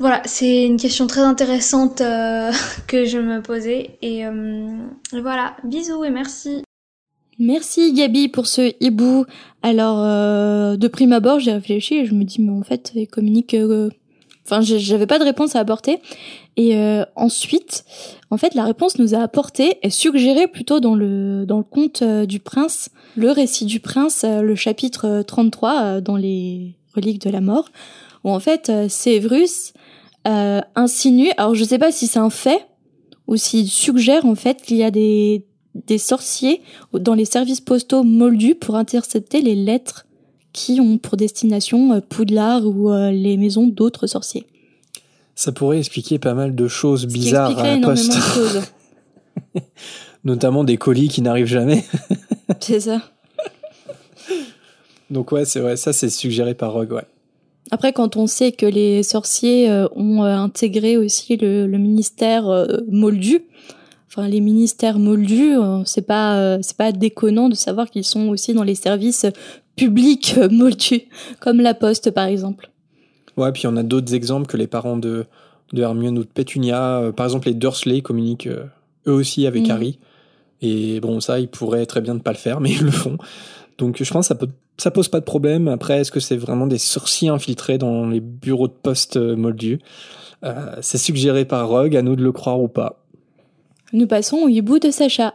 Voilà, 0.01 0.23
c'est 0.25 0.65
une 0.65 0.79
question 0.79 1.07
très 1.07 1.21
intéressante 1.21 1.99
que 2.89 3.05
je 3.05 3.19
me 3.19 3.41
posais. 3.41 3.99
Et, 4.03 4.25
voilà, 5.13 5.57
bisous 5.63 6.05
et 6.05 6.11
merci. 6.11 6.65
Merci 7.39 7.93
Gabi 7.93 8.29
pour 8.29 8.47
ce 8.47 8.73
hibou. 8.81 9.27
Alors, 9.63 9.99
de 9.99 10.89
prime 10.89 11.13
abord, 11.13 11.39
j'ai 11.39 11.53
réfléchi 11.53 11.97
et 11.97 12.07
je 12.07 12.15
me 12.15 12.25
dis, 12.25 12.41
mais 12.41 12.51
en 12.51 12.63
fait, 12.63 12.93
il 12.95 13.07
communique 13.07 13.55
Enfin, 14.51 14.63
j'avais 14.63 15.07
pas 15.07 15.19
de 15.19 15.25
réponse 15.25 15.55
à 15.55 15.61
apporter. 15.61 16.01
Et 16.57 16.77
euh, 16.77 17.05
ensuite, 17.15 17.85
en 18.31 18.37
fait, 18.37 18.55
la 18.55 18.65
réponse 18.65 18.99
nous 18.99 19.15
a 19.15 19.19
apporté 19.19 19.79
est 19.83 19.91
suggérée 19.91 20.49
plutôt 20.49 20.81
dans 20.81 20.95
le 20.95 21.45
dans 21.47 21.59
le 21.59 21.65
conte 21.65 22.03
euh, 22.03 22.27
du 22.27 22.41
prince, 22.41 22.91
le 23.17 23.31
récit 23.31 23.65
du 23.65 23.81
prince, 23.81 24.25
euh, 24.25 24.43
le 24.43 24.57
chapitre 24.57 25.23
33 25.23 26.01
dans 26.01 26.17
les 26.17 26.75
reliques 26.95 27.21
de 27.23 27.31
la 27.31 27.41
mort, 27.41 27.69
où 28.25 28.31
en 28.31 28.41
fait 28.41 28.73
Sévrus 28.89 29.73
insinue. 30.25 31.31
Alors, 31.37 31.55
je 31.55 31.65
sais 31.65 31.79
pas 31.79 31.93
si 31.93 32.07
c'est 32.07 32.19
un 32.19 32.31
fait 32.31 32.67
ou 33.27 33.37
s'il 33.37 33.69
suggère 33.69 34.27
en 34.27 34.35
fait 34.35 34.61
qu'il 34.63 34.77
y 34.77 34.85
a 34.85 34.91
des 34.91 35.45
des 35.75 35.99
sorciers 35.99 36.63
dans 36.93 37.15
les 37.15 37.25
services 37.25 37.61
postaux 37.61 38.03
moldus 38.03 38.55
pour 38.55 38.77
intercepter 38.77 39.41
les 39.41 39.55
lettres 39.55 40.07
qui 40.53 40.81
ont 40.81 40.99
pour 40.99 41.17
destination 41.17 41.93
euh, 41.93 42.01
Poudlard 42.01 42.67
ou 42.67 42.91
euh, 42.91 43.11
les 43.11 43.37
maisons 43.37 43.69
d'autres 43.69 44.07
sorciers. 44.07 44.47
Ça 45.37 45.53
pourrait 45.53 45.79
expliquer 45.79 46.19
pas 46.19 46.35
mal 46.35 46.55
de 46.55 46.69
choses 46.69 47.07
bizarres 47.07 47.59
à 47.59 47.77
la 47.77 47.87
poste. 47.87 48.13
Notamment 50.25 50.65
des 50.65 50.77
colis 50.77 51.09
qui 51.09 51.23
n'arrivent 51.23 51.47
jamais. 51.47 51.85
c'est 52.61 52.81
ça. 52.81 53.01
Donc 55.09 55.33
ouais, 55.33 55.45
c'est 55.45 55.61
vrai, 55.61 55.77
ça 55.77 55.93
c'est 55.93 56.11
suggéré 56.11 56.55
par 56.55 56.73
Rogue, 56.73 56.93
ouais. 56.93 57.07
Après, 57.71 57.93
quand 57.93 58.17
on 58.17 58.27
sait 58.27 58.53
que 58.53 58.67
les 58.67 59.03
sorciers 59.03 59.71
euh, 59.71 59.87
ont 59.95 60.23
intégré 60.23 60.97
aussi 60.97 61.37
le, 61.37 61.67
ministère 61.67 62.67
moldu, 62.89 63.43
enfin 64.09 64.27
les 64.29 64.41
ministères 64.41 64.99
moldus, 64.99 65.57
c'est 65.85 66.07
pas 66.07 66.59
c'est 66.63 66.77
pas 66.77 66.93
déconnant 66.93 67.49
de 67.49 67.55
savoir 67.55 67.91
qu'ils 67.91 68.05
sont 68.05 68.29
aussi 68.29 68.55
dans 68.55 68.65
les 68.65 68.75
services 68.75 69.27
public 69.81 70.35
euh, 70.37 70.49
moldu, 70.51 71.03
comme 71.41 71.61
la 71.61 71.75
Poste 71.75 72.11
par 72.11 72.27
exemple. 72.27 72.71
Ouais, 73.37 73.51
puis 73.53 73.67
on 73.67 73.77
a 73.77 73.83
d'autres 73.83 74.15
exemples 74.15 74.47
que 74.47 74.57
les 74.57 74.67
parents 74.67 74.99
de, 74.99 75.25
de 75.73 75.83
Hermione 75.83 76.19
ou 76.19 76.25
de 76.25 76.29
Pétunia. 76.29 76.99
Euh, 76.99 77.13
par 77.13 77.27
exemple, 77.27 77.49
les 77.49 77.55
Dursley 77.55 78.03
communiquent 78.03 78.49
euh, 78.49 78.65
eux 79.07 79.13
aussi 79.13 79.47
avec 79.47 79.69
mm. 79.69 79.71
Harry. 79.71 79.99
Et 80.61 81.01
bon, 81.01 81.21
ça, 81.21 81.41
ils 81.41 81.49
pourraient 81.49 81.87
très 81.87 82.03
bien 82.03 82.15
ne 82.15 82.19
pas 82.19 82.33
le 82.33 82.37
faire, 82.37 82.61
mais 82.61 82.71
ils 82.71 82.85
le 82.85 82.91
font. 82.91 83.17
Donc 83.79 84.03
je 84.03 84.13
pense 84.13 84.27
que 84.27 84.29
ça, 84.29 84.35
peut, 84.35 84.51
ça 84.81 84.91
pose 84.91 85.09
pas 85.09 85.21
de 85.21 85.25
problème. 85.25 85.69
Après, 85.69 86.01
est-ce 86.01 86.11
que 86.11 86.21
c'est 86.21 86.37
vraiment 86.37 86.67
des 86.67 86.79
sorciers 86.79 87.29
infiltrés 87.29 87.79
dans 87.79 88.09
les 88.09 88.21
bureaux 88.21 88.69
de 88.69 88.73
poste 88.73 89.17
moldus? 89.17 89.79
C'est 90.81 90.99
suggéré 90.99 91.45
par 91.45 91.69
Rogue, 91.69 91.97
à 91.97 92.03
nous 92.03 92.17
de 92.17 92.23
le 92.23 92.33
croire 92.33 92.61
ou 92.61 92.69
pas. 92.69 93.05
Nous 93.93 94.07
passons 94.07 94.39
au 94.39 94.49
hibou 94.49 94.79
de 94.79 94.91
Sacha. 94.91 95.35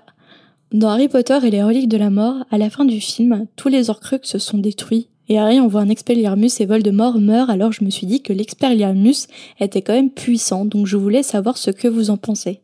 Dans 0.71 0.89
Harry 0.89 1.07
Potter 1.07 1.37
et 1.43 1.51
les 1.51 1.63
reliques 1.63 1.89
de 1.89 1.97
la 1.97 2.09
mort, 2.09 2.43
à 2.49 2.57
la 2.57 2.69
fin 2.69 2.85
du 2.85 2.99
film, 2.99 3.45
tous 3.55 3.69
les 3.69 3.89
Horcruxes 3.89 4.29
se 4.29 4.39
sont 4.39 4.57
détruits 4.57 5.07
et 5.29 5.39
Harry 5.39 5.59
envoie 5.59 5.81
un 5.81 5.89
Expelliarmus 5.89 6.59
et 6.59 6.65
Voldemort 6.65 7.19
meurt 7.19 7.49
alors 7.49 7.71
je 7.71 7.83
me 7.83 7.89
suis 7.89 8.07
dit 8.07 8.21
que 8.21 8.33
l'Expelliarmus 8.33 9.27
était 9.59 9.81
quand 9.81 9.93
même 9.93 10.11
puissant 10.11 10.65
donc 10.65 10.85
je 10.85 10.97
voulais 10.97 11.23
savoir 11.23 11.57
ce 11.57 11.71
que 11.71 11.87
vous 11.87 12.09
en 12.09 12.17
pensez. 12.17 12.61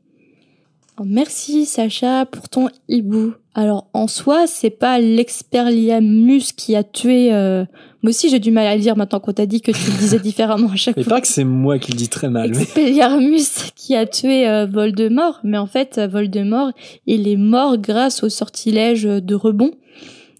Merci 1.06 1.66
Sacha 1.66 2.26
pour 2.26 2.50
ton 2.50 2.70
hibou. 2.88 3.34
Alors 3.54 3.88
en 3.94 4.08
soi, 4.08 4.48
c'est 4.48 4.70
pas 4.70 5.00
l'Expelliarmus 5.00 6.54
qui 6.56 6.76
a 6.76 6.84
tué 6.84 7.34
euh, 7.34 7.66
moi 8.04 8.10
aussi, 8.10 8.30
j'ai 8.30 8.40
du 8.40 8.50
mal 8.50 8.66
à 8.66 8.76
le 8.76 8.82
dire 8.82 8.98
maintenant 8.98 9.20
qu'on 9.20 9.32
t'a 9.32 9.46
dit 9.46 9.62
que 9.62 9.72
tu 9.72 9.92
le 9.92 9.98
disais 9.98 10.20
différemment 10.24 10.72
à 10.72 10.76
chaque 10.76 10.98
mais 10.98 11.04
fois. 11.04 11.16
pas 11.18 11.22
que 11.22 11.28
c'est 11.28 11.44
moi 11.44 11.78
qui 11.78 11.92
le 11.92 11.98
dis 11.98 12.10
très 12.10 12.30
mal. 12.30 12.50
Expelliarmus 12.50 13.72
qui 13.76 13.96
a 13.96 14.08
tué 14.08 14.48
euh, 14.48 14.66
Voldemort, 14.66 15.40
mais 15.44 15.60
en 15.60 15.68
fait, 15.68 16.00
Voldemort, 16.00 16.72
il 17.06 17.28
est 17.28 17.38
mort 17.38 17.78
grâce 17.78 18.24
au 18.24 18.30
sortilège 18.30 19.04
de 19.04 19.36
rebond. 19.36 19.72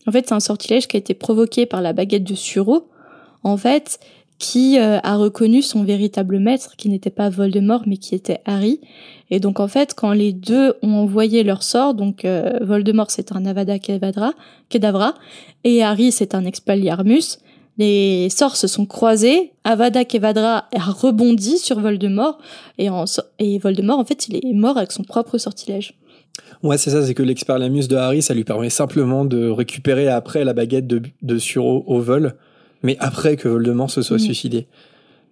En 0.08 0.12
fait, 0.12 0.28
c'est 0.28 0.34
un 0.34 0.40
sortilège 0.40 0.88
qui 0.88 0.98
a 0.98 1.00
été 1.00 1.14
provoqué 1.14 1.68
par 1.68 1.82
la 1.82 1.94
baguette 1.94 2.24
de 2.24 2.34
Suro, 2.34 2.90
en 3.44 3.58
fait, 3.58 4.00
qui 4.42 4.80
euh, 4.80 4.98
a 5.04 5.18
reconnu 5.18 5.62
son 5.62 5.84
véritable 5.84 6.40
maître, 6.40 6.76
qui 6.76 6.90
n'était 6.90 7.12
pas 7.12 7.30
Voldemort, 7.30 7.84
mais 7.86 7.98
qui 7.98 8.16
était 8.16 8.40
Harry. 8.46 8.82
Et 9.30 9.40
donc, 9.40 9.60
en 9.60 9.68
fait, 9.68 9.94
quand 9.94 10.14
les 10.14 10.34
deux 10.34 10.74
ont 10.82 10.96
envoyé 10.96 11.44
leur 11.44 11.62
sort, 11.62 11.94
donc 11.94 12.26
euh, 12.26 12.58
Voldemort, 12.60 13.12
c'est 13.12 13.34
un 13.34 13.46
Avada 13.46 13.78
Kedavra, 13.78 15.14
et 15.64 15.84
Harry, 15.84 16.12
c'est 16.12 16.34
un 16.34 16.44
Expelliarmus, 16.46 17.38
les 17.78 18.30
sorts 18.32 18.56
se 18.56 18.66
sont 18.66 18.88
croisés, 18.88 19.54
Avada 19.64 20.06
Kedavra 20.06 20.66
a 20.76 20.92
rebondi 20.92 21.60
sur 21.60 21.80
Voldemort, 21.80 22.40
et, 22.80 22.88
et 23.38 23.60
Voldemort, 23.60 24.00
en 24.00 24.06
fait, 24.06 24.28
il 24.28 24.38
est 24.38 24.54
mort 24.54 24.80
avec 24.80 24.92
son 24.92 25.04
propre 25.04 25.38
sortilège. 25.38 25.94
Ouais, 26.64 26.80
c'est 26.80 26.90
ça, 26.90 27.06
c'est 27.06 27.14
que 27.14 27.22
l'expelliarmus 27.22 27.88
de 27.88 27.96
Harry, 27.96 28.24
ça 28.24 28.34
lui 28.34 28.44
permet 28.44 28.72
simplement 28.72 29.24
de 29.24 29.50
récupérer 29.50 30.08
après 30.08 30.44
la 30.44 30.54
baguette 30.54 30.88
de, 30.88 31.04
de 31.22 31.38
Suro 31.38 31.84
au 31.86 32.00
vol, 32.00 32.34
mais 32.84 32.98
après 33.00 33.38
que 33.38 33.48
Voldemort 33.48 33.90
se 33.90 34.02
soit 34.02 34.18
mm. 34.18 34.22
suicidé. 34.22 34.68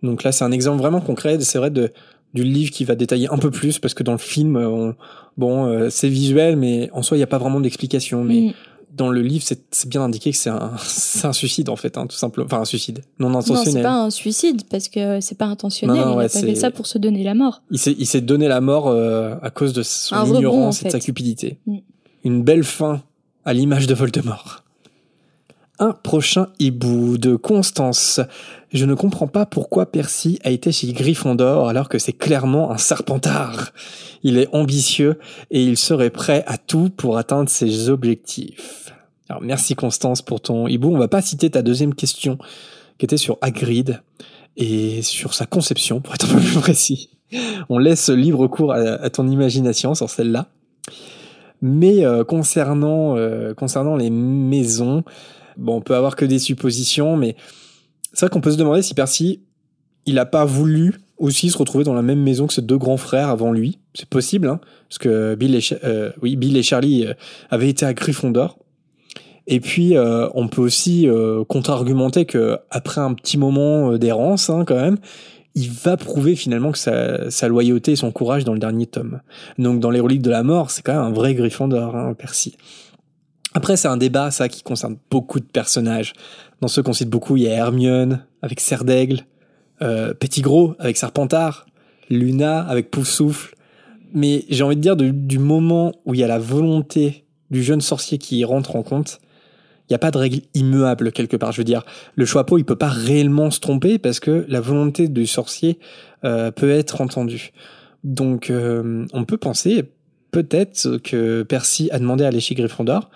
Donc 0.03 0.23
là, 0.23 0.31
c'est 0.31 0.45
un 0.45 0.51
exemple 0.51 0.79
vraiment 0.79 1.01
concret, 1.01 1.39
c'est 1.41 1.57
vrai, 1.57 1.71
de, 1.71 1.91
du 2.33 2.43
livre 2.43 2.71
qui 2.71 2.85
va 2.85 2.95
détailler 2.95 3.27
un 3.29 3.37
peu 3.37 3.51
plus, 3.51 3.79
parce 3.79 3.93
que 3.93 4.03
dans 4.03 4.13
le 4.13 4.17
film, 4.17 4.93
bon, 5.37 5.65
euh, 5.65 5.89
c'est 5.89 6.09
visuel, 6.09 6.55
mais 6.55 6.89
en 6.93 7.01
soi, 7.01 7.17
il 7.17 7.19
n'y 7.19 7.23
a 7.23 7.27
pas 7.27 7.37
vraiment 7.37 7.59
d'explication. 7.59 8.23
Mais 8.23 8.41
mm 8.41 8.53
dans 8.95 9.09
le 9.09 9.21
livre, 9.21 9.43
c'est 9.45 9.89
bien 9.89 10.01
indiqué 10.01 10.31
que 10.31 10.37
c'est 10.37 10.49
un, 10.49 10.73
un, 11.23 11.33
suicide 11.33 11.69
en 11.69 11.75
fait, 11.75 11.97
hein, 11.97 12.07
tout 12.07 12.15
simplement. 12.15 12.45
Enfin, 12.45 12.61
un 12.61 12.65
suicide 12.65 13.01
non 13.19 13.29
intentionnel. 13.29 13.65
Non, 13.65 13.71
c'est 13.71 13.83
pas 13.83 13.93
un 13.93 14.09
suicide 14.09 14.63
parce 14.69 14.89
que 14.89 15.21
c'est 15.21 15.37
pas 15.37 15.45
intentionnel. 15.45 15.95
il 15.97 16.01
a 16.01 16.15
pas 16.15 16.29
fait 16.29 16.55
ça 16.55 16.71
pour 16.71 16.87
se 16.87 16.97
donner 16.97 17.23
la 17.23 17.35
mort. 17.35 17.61
Il 17.71 17.79
s'est 17.79 18.21
donné 18.21 18.47
la 18.47 18.61
mort 18.61 18.87
euh, 18.87 19.35
à 19.41 19.49
cause 19.49 19.73
de 19.73 19.83
son 19.83 20.25
ignorance 20.25 20.81
et 20.81 20.85
de 20.85 20.91
sa 20.91 20.99
cupidité. 20.99 21.59
Mm. 21.65 21.77
Une 22.25 22.43
belle 22.43 22.63
fin 22.63 23.01
à 23.45 23.53
l'image 23.53 23.87
de 23.87 23.93
Voldemort. 23.93 24.63
Un 25.81 25.93
prochain 25.93 26.47
hibou 26.59 27.17
de 27.17 27.37
Constance. 27.37 28.19
Je 28.73 28.85
ne 28.85 28.95
comprends 28.95 29.27
pas 29.27 29.45
pourquoi 29.45 29.85
Percy 29.85 30.37
a 30.43 30.49
été 30.49 30.73
chez 30.73 30.91
Gryffondor 30.91 31.69
alors 31.69 31.87
que 31.87 31.97
c'est 31.97 32.11
clairement 32.11 32.69
un 32.71 32.77
serpentard. 32.77 33.71
Il 34.21 34.37
est 34.37 34.53
ambitieux 34.53 35.19
et 35.51 35.63
il 35.63 35.77
serait 35.77 36.09
prêt 36.09 36.43
à 36.47 36.57
tout 36.57 36.89
pour 36.89 37.17
atteindre 37.17 37.49
ses 37.49 37.87
objectifs. 37.87 38.93
Alors 39.29 39.41
merci 39.41 39.73
Constance 39.73 40.21
pour 40.21 40.41
ton 40.41 40.67
hibou. 40.67 40.93
On 40.93 40.99
va 40.99 41.07
pas 41.07 41.21
citer 41.21 41.49
ta 41.49 41.61
deuxième 41.61 41.95
question 41.95 42.37
qui 42.97 43.05
était 43.05 43.15
sur 43.15 43.37
Hagrid 43.39 44.01
et 44.57 45.01
sur 45.01 45.33
sa 45.33 45.45
conception 45.45 46.01
pour 46.01 46.13
être 46.13 46.29
un 46.29 46.33
peu 46.33 46.41
plus 46.41 46.59
précis. 46.59 47.09
On 47.69 47.77
laisse 47.77 48.09
libre 48.09 48.47
cours 48.47 48.73
à, 48.73 49.09
ton 49.09 49.29
imagination 49.29 49.95
sur 49.95 50.09
celle-là. 50.09 50.47
Mais 51.61 52.05
euh, 52.05 52.25
concernant 52.25 53.15
euh, 53.15 53.53
concernant 53.53 53.95
les 53.95 54.09
maisons, 54.09 55.03
bon, 55.59 55.77
on 55.77 55.81
peut 55.81 55.95
avoir 55.95 56.15
que 56.15 56.25
des 56.25 56.39
suppositions, 56.39 57.15
mais 57.17 57.35
c'est 58.13 58.25
vrai 58.25 58.29
qu'on 58.29 58.41
peut 58.41 58.51
se 58.51 58.57
demander 58.57 58.81
si 58.81 58.93
Percy, 58.93 59.41
il 60.05 60.17
a 60.19 60.25
pas 60.25 60.45
voulu 60.45 61.01
aussi 61.17 61.49
se 61.49 61.57
retrouver 61.57 61.83
dans 61.83 61.93
la 61.93 62.01
même 62.01 62.21
maison 62.21 62.47
que 62.47 62.53
ses 62.53 62.61
deux 62.61 62.77
grands 62.77 62.97
frères 62.97 63.29
avant 63.29 63.51
lui. 63.51 63.79
C'est 63.93 64.07
possible, 64.07 64.47
hein, 64.47 64.59
parce 64.87 64.97
que 64.97 65.35
Bill 65.35 65.55
et, 65.55 65.61
euh, 65.83 66.11
oui, 66.21 66.35
Bill 66.35 66.55
et 66.57 66.63
Charlie 66.63 67.05
avaient 67.49 67.69
été 67.69 67.85
à 67.85 67.93
Gryffondor. 67.93 68.57
Et 69.51 69.59
puis, 69.59 69.95
on 69.97 70.47
peut 70.47 70.61
aussi 70.61 71.07
contre-argumenter 71.47 72.25
que 72.25 72.59
après 72.69 73.01
un 73.01 73.15
petit 73.15 73.39
moment 73.39 73.97
d'errance, 73.97 74.51
hein, 74.51 74.63
quand 74.63 74.75
même, 74.75 74.97
il 75.55 75.69
va 75.69 75.97
prouver 75.97 76.35
finalement 76.35 76.71
que 76.71 76.77
sa, 76.77 77.47
loyauté 77.47 77.93
et 77.93 77.95
son 77.95 78.11
courage 78.11 78.45
dans 78.45 78.53
le 78.53 78.59
dernier 78.59 78.85
tome. 78.85 79.21
Donc 79.57 79.79
dans 79.79 79.91
les 79.91 79.99
reliques 79.99 80.21
de 80.21 80.29
la 80.29 80.43
mort, 80.43 80.71
c'est 80.71 80.81
quand 80.81 80.93
même 80.93 81.01
un 81.01 81.11
vrai 81.11 81.33
Gryffondor, 81.33 81.95
hein, 81.95 82.13
Percy. 82.13 82.55
Après, 83.59 83.75
c'est 83.75 83.89
un 83.89 83.97
débat, 83.97 84.31
ça, 84.31 84.47
qui 84.47 84.63
concerne 84.63 84.95
beaucoup 85.11 85.41
de 85.41 85.45
personnages. 85.45 86.13
Dans 86.61 86.69
ceux 86.69 86.81
qu'on 86.81 86.93
cite 86.93 87.09
beaucoup, 87.09 87.35
il 87.35 87.43
y 87.43 87.47
a 87.49 87.51
Hermione, 87.51 88.23
avec 88.41 88.61
Serre 88.61 88.85
d'Aigle, 88.85 89.25
euh, 89.81 90.13
Petit 90.13 90.39
Gros, 90.39 90.75
avec 90.79 90.95
Serpentard, 90.95 91.65
Luna, 92.09 92.61
avec 92.61 92.89
Poufsouffle. 92.89 93.55
Mais 94.13 94.45
j'ai 94.47 94.63
envie 94.63 94.77
de 94.77 94.81
dire, 94.81 94.95
du 94.95 95.39
moment 95.39 95.91
où 96.05 96.13
il 96.13 96.21
y 96.21 96.23
a 96.23 96.27
la 96.29 96.39
volonté 96.39 97.25
du 97.51 97.61
jeune 97.61 97.81
sorcier 97.81 98.17
qui 98.17 98.45
rentre 98.45 98.77
en 98.77 98.81
compte, 98.81 99.19
il 99.89 99.91
n'y 99.91 99.95
a 99.95 99.99
pas 99.99 100.11
de 100.11 100.19
règle 100.19 100.39
immuable 100.53 101.11
quelque 101.11 101.35
part. 101.35 101.51
Je 101.51 101.57
veux 101.57 101.65
dire, 101.65 101.83
le 102.15 102.23
Choixpeau, 102.23 102.59
il 102.59 102.63
peut 102.63 102.77
pas 102.77 102.87
réellement 102.87 103.51
se 103.51 103.59
tromper 103.59 103.99
parce 103.99 104.21
que 104.21 104.45
la 104.47 104.61
volonté 104.61 105.09
du 105.09 105.27
sorcier 105.27 105.79
euh, 106.23 106.49
peut 106.49 106.71
être 106.71 107.01
entendue. 107.01 107.51
Donc, 108.05 108.51
euh, 108.51 109.05
on 109.11 109.25
peut 109.25 109.37
penser 109.37 109.83
peut-être 110.31 110.95
que 111.03 111.43
Percy 111.43 111.89
a 111.91 111.99
demandé 111.99 112.23
à 112.23 112.39
chez 112.39 112.55
Gryffondor, 112.55 113.09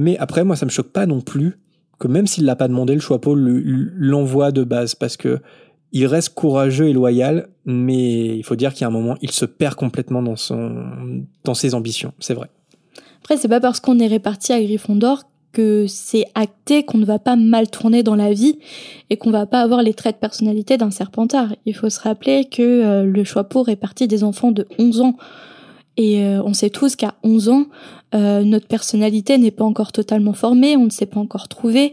mais 0.00 0.16
après, 0.16 0.44
moi, 0.44 0.56
ça 0.56 0.64
me 0.64 0.70
choque 0.70 0.92
pas 0.92 1.04
non 1.04 1.20
plus 1.20 1.58
que 1.98 2.08
même 2.08 2.26
s'il 2.26 2.46
l'a 2.46 2.56
pas 2.56 2.68
demandé, 2.68 2.94
le 2.94 3.00
Choixpeau 3.00 3.34
l'envoie 3.36 4.50
de 4.50 4.64
base 4.64 4.94
parce 4.94 5.18
que 5.18 5.40
il 5.92 6.06
reste 6.06 6.30
courageux 6.30 6.88
et 6.88 6.94
loyal, 6.94 7.48
mais 7.66 8.38
il 8.38 8.42
faut 8.42 8.56
dire 8.56 8.72
qu'il 8.72 8.82
y 8.82 8.84
a 8.84 8.86
un 8.86 8.92
moment, 8.92 9.16
il 9.20 9.30
se 9.30 9.44
perd 9.44 9.74
complètement 9.74 10.22
dans 10.22 10.36
son, 10.36 11.24
dans 11.44 11.52
ses 11.52 11.74
ambitions. 11.74 12.14
C'est 12.18 12.32
vrai. 12.32 12.48
Après, 13.20 13.36
c'est 13.36 13.48
pas 13.48 13.60
parce 13.60 13.78
qu'on 13.78 13.98
est 13.98 14.06
réparti 14.06 14.54
à 14.54 14.62
Gryffondor 14.62 15.24
que 15.52 15.84
c'est 15.86 16.24
acté 16.34 16.84
qu'on 16.84 16.96
ne 16.96 17.04
va 17.04 17.18
pas 17.18 17.36
mal 17.36 17.68
tourner 17.68 18.02
dans 18.02 18.14
la 18.14 18.32
vie 18.32 18.58
et 19.10 19.18
qu'on 19.18 19.30
va 19.30 19.44
pas 19.44 19.60
avoir 19.60 19.82
les 19.82 19.92
traits 19.92 20.14
de 20.16 20.20
personnalité 20.20 20.78
d'un 20.78 20.90
serpentard. 20.90 21.54
Il 21.66 21.74
faut 21.74 21.90
se 21.90 22.00
rappeler 22.00 22.46
que 22.46 22.62
euh, 22.62 23.04
le 23.04 23.22
Choixpeau 23.24 23.62
répartit 23.62 24.08
des 24.08 24.24
enfants 24.24 24.52
de 24.52 24.66
11 24.78 25.02
ans. 25.02 25.16
Et 26.00 26.24
euh, 26.24 26.42
on 26.42 26.54
sait 26.54 26.70
tous 26.70 26.96
qu'à 26.96 27.14
11 27.24 27.50
ans, 27.50 27.66
euh, 28.14 28.42
notre 28.42 28.66
personnalité 28.66 29.36
n'est 29.36 29.50
pas 29.50 29.64
encore 29.64 29.92
totalement 29.92 30.32
formée, 30.32 30.74
on 30.74 30.86
ne 30.86 30.90
s'est 30.90 31.04
pas 31.04 31.20
encore 31.20 31.46
trouvé, 31.46 31.92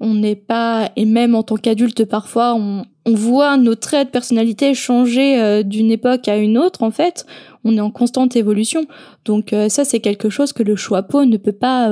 on 0.00 0.14
n'est 0.14 0.34
pas, 0.34 0.90
et 0.96 1.04
même 1.04 1.36
en 1.36 1.44
tant 1.44 1.54
qu'adulte 1.54 2.04
parfois, 2.04 2.56
on, 2.56 2.84
on, 3.06 3.14
voit 3.14 3.56
nos 3.56 3.76
traits 3.76 4.08
de 4.08 4.10
personnalité 4.10 4.74
changer 4.74 5.62
d'une 5.62 5.92
époque 5.92 6.26
à 6.26 6.36
une 6.36 6.58
autre 6.58 6.82
en 6.82 6.90
fait, 6.90 7.26
on 7.62 7.76
est 7.76 7.80
en 7.80 7.92
constante 7.92 8.34
évolution. 8.34 8.86
Donc 9.24 9.54
ça 9.68 9.84
c'est 9.84 10.00
quelque 10.00 10.30
chose 10.30 10.52
que 10.52 10.64
le 10.64 10.74
Choixpeau 10.74 11.24
ne 11.24 11.36
peut 11.36 11.52
pas 11.52 11.88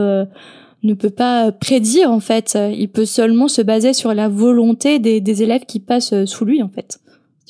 ne 0.83 0.95
peut 0.95 1.11
pas 1.11 1.53
prédire 1.53 2.11
en 2.11 2.21
fait. 2.21 2.59
Il 2.75 2.89
peut 2.89 3.05
seulement 3.05 3.47
se 3.47 3.63
baser 3.63 3.93
sur 3.93 4.13
la 4.15 4.29
volonté 4.29 4.99
des, 4.99 5.21
des 5.21 5.43
élèves 5.45 5.65
qui 5.67 5.79
passent 5.79 6.25
sous 6.25 6.45
lui 6.45 6.61
en 6.61 6.69
fait. 6.69 6.99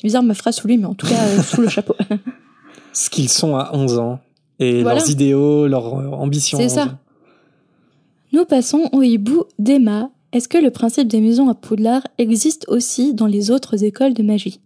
C'est 0.03 0.07
bizarre 0.07 0.23
ma 0.23 0.33
phrase 0.33 0.57
sous 0.57 0.67
lui, 0.67 0.77
mais 0.77 0.85
en 0.85 0.95
tout 0.95 1.07
cas 1.07 1.15
euh, 1.15 1.41
sous 1.41 1.61
le 1.61 1.69
chapeau. 1.69 1.95
Ce 2.93 3.09
qu'ils 3.09 3.29
sont 3.29 3.55
à 3.55 3.71
11 3.73 3.99
ans 3.99 4.19
et 4.59 4.83
leurs 4.83 5.09
idéaux, 5.09 5.67
leurs 5.67 5.99
euh, 5.99 6.11
ambitions. 6.11 6.57
C'est 6.57 6.69
ça. 6.69 6.99
Nous 8.31 8.45
passons 8.45 8.89
au 8.93 9.01
hibou 9.01 9.43
d'Emma. 9.59 10.09
Est-ce 10.31 10.47
que 10.47 10.57
le 10.57 10.71
principe 10.71 11.07
des 11.07 11.19
maisons 11.19 11.49
à 11.49 11.53
Poudlard 11.53 12.07
existe 12.17 12.65
aussi 12.67 13.13
dans 13.13 13.27
les 13.27 13.51
autres 13.51 13.83
écoles 13.83 14.13
de 14.13 14.23
magie? 14.23 14.59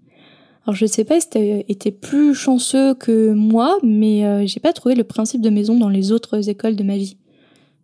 Alors 0.66 0.76
je 0.76 0.86
sais 0.86 1.06
pas 1.06 1.20
si 1.20 1.30
t'as 1.30 1.64
été 1.68 1.91
plus 1.91 2.36
chanceux 2.36 2.94
que 2.94 3.32
moi, 3.32 3.78
mais 3.84 4.26
euh, 4.26 4.45
j'ai 4.45 4.60
pas 4.60 4.74
trouvé 4.74 4.95
le 4.95 5.04
principe 5.04 5.41
de 5.41 5.49
maison 5.49 5.78
dans 5.78 5.90
les 5.90 6.12
autres 6.12 6.49
écoles 6.49 6.76
de 6.76 6.84
magie. 6.84 7.18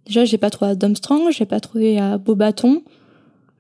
Déjà, 0.06 0.26
j'ai 0.26 0.38
pas 0.38 0.49
trouvé 0.49 0.72
à 0.72 0.76
Domstrang, 0.76 1.32
j'ai 1.32 1.45
pas 1.45 1.60
trouvé 1.60 1.98
à 1.99 2.18
Beaubaton. 2.18 2.84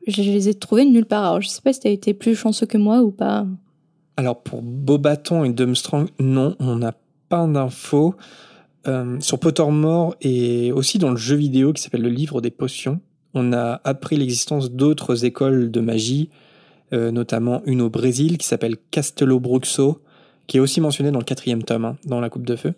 Je 0.07 0.21
les 0.21 0.49
ai 0.49 0.53
trouvés 0.53 0.85
nulle 0.85 1.05
part. 1.05 1.23
Alors, 1.23 1.41
je 1.41 1.47
sais 1.47 1.61
pas 1.61 1.71
si 1.71 1.79
t'as 1.79 1.89
été 1.89 2.13
plus 2.13 2.35
chanceux 2.35 2.65
que 2.65 2.77
moi 2.77 3.01
ou 3.01 3.11
pas. 3.11 3.45
Alors, 4.17 4.41
pour 4.41 4.61
Beaubaton 4.61 5.43
et 5.43 5.53
Domstrang, 5.53 6.07
non, 6.19 6.55
on 6.59 6.75
n'a 6.75 6.93
pas 7.29 7.47
d'infos. 7.47 8.15
Euh, 8.85 9.17
sur 9.21 9.39
Pottermore 9.39 10.13
et 10.19 10.73
aussi 10.73 10.97
dans 10.97 11.09
le 11.09 11.15
jeu 11.15 11.37
vidéo 11.37 11.71
qui 11.71 11.81
s'appelle 11.81 12.01
le 12.01 12.09
livre 12.09 12.41
des 12.41 12.51
potions, 12.51 12.99
on 13.33 13.53
a 13.53 13.79
appris 13.85 14.17
l'existence 14.17 14.71
d'autres 14.71 15.23
écoles 15.23 15.71
de 15.71 15.79
magie, 15.79 16.29
euh, 16.91 17.09
notamment 17.09 17.61
une 17.65 17.81
au 17.81 17.89
Brésil 17.89 18.37
qui 18.37 18.45
s'appelle 18.45 18.75
Castelo 18.91 19.39
Bruxo, 19.39 20.01
qui 20.47 20.57
est 20.57 20.59
aussi 20.59 20.81
mentionnée 20.81 21.11
dans 21.11 21.19
le 21.19 21.25
quatrième 21.25 21.63
tome, 21.63 21.85
hein, 21.85 21.97
dans 22.05 22.19
la 22.19 22.29
Coupe 22.29 22.45
de 22.45 22.57
Feu. 22.57 22.73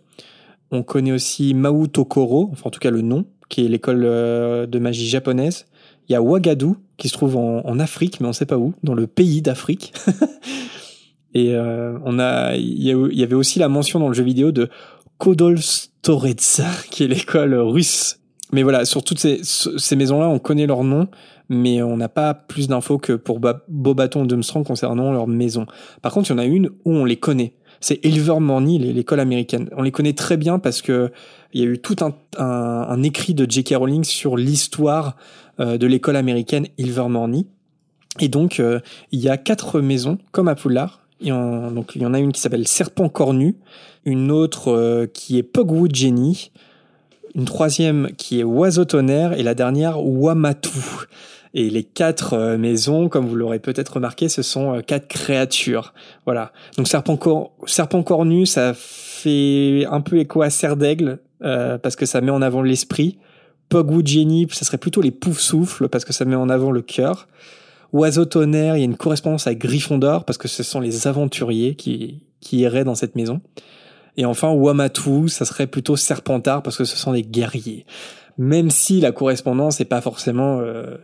On 0.72 0.84
connaît 0.84 1.12
aussi 1.12 1.56
Mau 1.56 1.88
Tokoro, 1.88 2.50
enfin 2.52 2.68
en 2.68 2.70
tout 2.70 2.80
cas 2.80 2.92
le 2.92 3.02
nom, 3.02 3.26
qui 3.50 3.66
est 3.66 3.68
l'école 3.68 4.04
euh, 4.06 4.68
de 4.68 4.80
magie 4.80 5.08
japonaise. 5.08 5.66
Il 6.08 6.14
y 6.14 6.16
a 6.16 6.22
Ouagadou, 6.22 6.78
qui 6.98 7.10
se 7.10 7.14
trouve 7.14 7.36
en, 7.36 7.80
Afrique, 7.80 8.20
mais 8.20 8.28
on 8.28 8.30
ne 8.30 8.36
sait 8.36 8.46
pas 8.46 8.58
où, 8.58 8.74
dans 8.84 8.94
le 8.94 9.08
pays 9.08 9.42
d'Afrique. 9.42 9.92
Et 11.36 11.54
euh, 11.54 11.98
on 12.06 12.18
a, 12.18 12.56
il 12.56 12.82
y, 12.82 13.24
avait 13.24 13.36
aussi 13.36 13.60
la 13.60 13.68
mention 13.68 14.00
dans 14.00 14.08
le 14.08 14.14
jeu 14.14 14.24
vidéo 14.24 14.54
de 14.54 14.70
Kodolstorets, 15.18 16.36
qui 16.90 17.04
est 17.04 17.08
l'école 17.08 17.54
russe. 17.56 18.20
Mais 18.54 18.64
voilà, 18.64 18.86
sur 18.86 19.04
toutes 19.04 19.20
ces, 19.20 19.42
ces 19.44 19.96
maisons-là, 19.98 20.30
on 20.30 20.40
connaît 20.40 20.66
leur 20.66 20.86
nom, 20.86 21.10
mais 21.50 21.82
on 21.82 21.98
n'a 21.98 22.08
pas 22.08 22.34
plus 22.34 22.70
d'infos 22.70 23.00
que 23.00 23.14
pour 23.14 23.42
Bobaton 23.68 24.24
ou 24.24 24.28
Dumstrang 24.28 24.64
concernant 24.64 25.12
leur 25.12 25.28
maison. 25.28 25.66
Par 26.02 26.14
contre, 26.14 26.30
il 26.30 26.34
y 26.34 26.36
en 26.36 26.40
a 26.40 26.46
une 26.46 26.70
où 26.86 26.94
on 26.94 27.04
les 27.04 27.18
connaît. 27.18 27.54
C'est 27.82 28.04
Ilvermorny, 28.06 28.80
l'école 28.80 29.20
américaine. 29.20 29.70
On 29.76 29.82
les 29.82 29.92
connaît 29.92 30.14
très 30.14 30.38
bien 30.38 30.58
parce 30.58 30.82
que 30.82 31.12
il 31.54 31.62
y 31.62 31.64
a 31.66 31.68
eu 31.68 31.80
tout 31.80 31.98
un, 32.02 32.16
un, 32.38 33.04
écrit 33.04 33.34
de 33.34 33.50
J.K. 33.50 33.76
Rowling 33.76 34.06
sur 34.06 34.38
l'histoire 34.38 35.18
euh, 35.60 35.78
de 35.78 35.86
l'école 35.86 36.16
américaine 36.16 36.68
Ilvermorny. 36.78 37.48
Et 38.22 38.30
donc, 38.30 38.62
euh, 38.62 38.80
il 39.12 39.20
y 39.20 39.28
a 39.28 39.38
quatre 39.38 39.82
maisons, 39.82 40.18
comme 40.32 40.48
à 40.48 40.56
Poudlard. 40.56 41.05
Il 41.22 41.28
y 41.28 41.32
en, 41.32 41.72
donc, 41.72 41.96
il 41.96 42.02
y 42.02 42.06
en 42.06 42.14
a 42.14 42.20
une 42.20 42.32
qui 42.32 42.42
s'appelle 42.42 42.68
Serpent 42.68 43.10
Cornu, 43.10 43.56
une 44.06 44.32
autre 44.32 44.72
euh, 44.72 45.08
qui 45.08 45.38
est 45.38 45.44
Pogwood 45.44 45.96
Jenny, 45.96 46.52
une 47.36 47.46
troisième 47.46 48.10
qui 48.18 48.40
est 48.40 48.44
Oiseau 48.44 48.86
Tonnerre, 48.86 49.34
et 49.34 49.44
la 49.44 49.56
dernière 49.56 50.04
Wamatu. 50.04 50.70
Et 51.58 51.70
les 51.70 51.84
quatre 51.84 52.58
maisons, 52.58 53.08
comme 53.08 53.26
vous 53.26 53.36
l'aurez 53.36 53.60
peut-être 53.60 53.94
remarqué, 53.94 54.28
ce 54.28 54.42
sont 54.42 54.82
quatre 54.86 55.08
créatures. 55.08 55.94
Voilà. 56.26 56.52
Donc 56.78 56.90
serpent, 56.90 57.18
serpent 57.66 58.04
cornu, 58.04 58.46
ça 58.46 58.74
fait 58.76 59.86
un 59.90 60.02
peu 60.02 60.18
écho 60.18 60.42
à 60.42 60.50
Serre 60.50 60.76
d'Aigle, 60.76 61.20
euh, 61.44 61.78
parce 61.78 61.96
que 61.96 62.06
ça 62.06 62.22
met 62.22 62.32
en 62.32 62.42
avant 62.42 62.62
l'esprit. 62.62 63.18
Pogwood 63.70 64.06
Jenny, 64.06 64.48
ça 64.52 64.66
serait 64.66 64.78
plutôt 64.78 65.02
les 65.02 65.12
poufs 65.12 65.40
souffles 65.40 65.90
parce 65.90 66.06
que 66.06 66.14
ça 66.14 66.26
met 66.26 66.36
en 66.36 66.50
avant 66.50 66.72
le 66.72 66.82
cœur. 66.82 67.28
Oiseau 67.94 68.26
tonnerre, 68.26 68.76
il 68.76 68.80
y 68.80 68.84
a 68.84 68.86
une 68.86 68.98
correspondance 68.98 69.48
avec 69.48 69.60
Gryffondor 69.60 70.26
parce 70.26 70.38
que 70.38 70.48
ce 70.48 70.64
sont 70.64 70.80
les 70.80 71.08
aventuriers 71.08 71.76
qui, 71.76 72.24
qui 72.40 72.64
erraient 72.64 72.84
dans 72.84 72.96
cette 72.96 73.16
maison. 73.16 73.42
Et 74.18 74.26
enfin, 74.26 74.52
Wamatu, 74.52 75.28
ça 75.30 75.46
serait 75.46 75.68
plutôt 75.68 75.96
Serpentard 75.96 76.64
parce 76.64 76.78
que 76.78 76.86
ce 76.86 76.96
sont 76.98 77.14
des 77.14 77.24
guerriers. 77.24 77.86
Même 78.38 78.70
si 78.70 79.00
la 79.00 79.12
correspondance 79.12 79.80
n'est 79.80 79.86
pas 79.86 80.02
forcément 80.02 80.60
euh, 80.60 80.98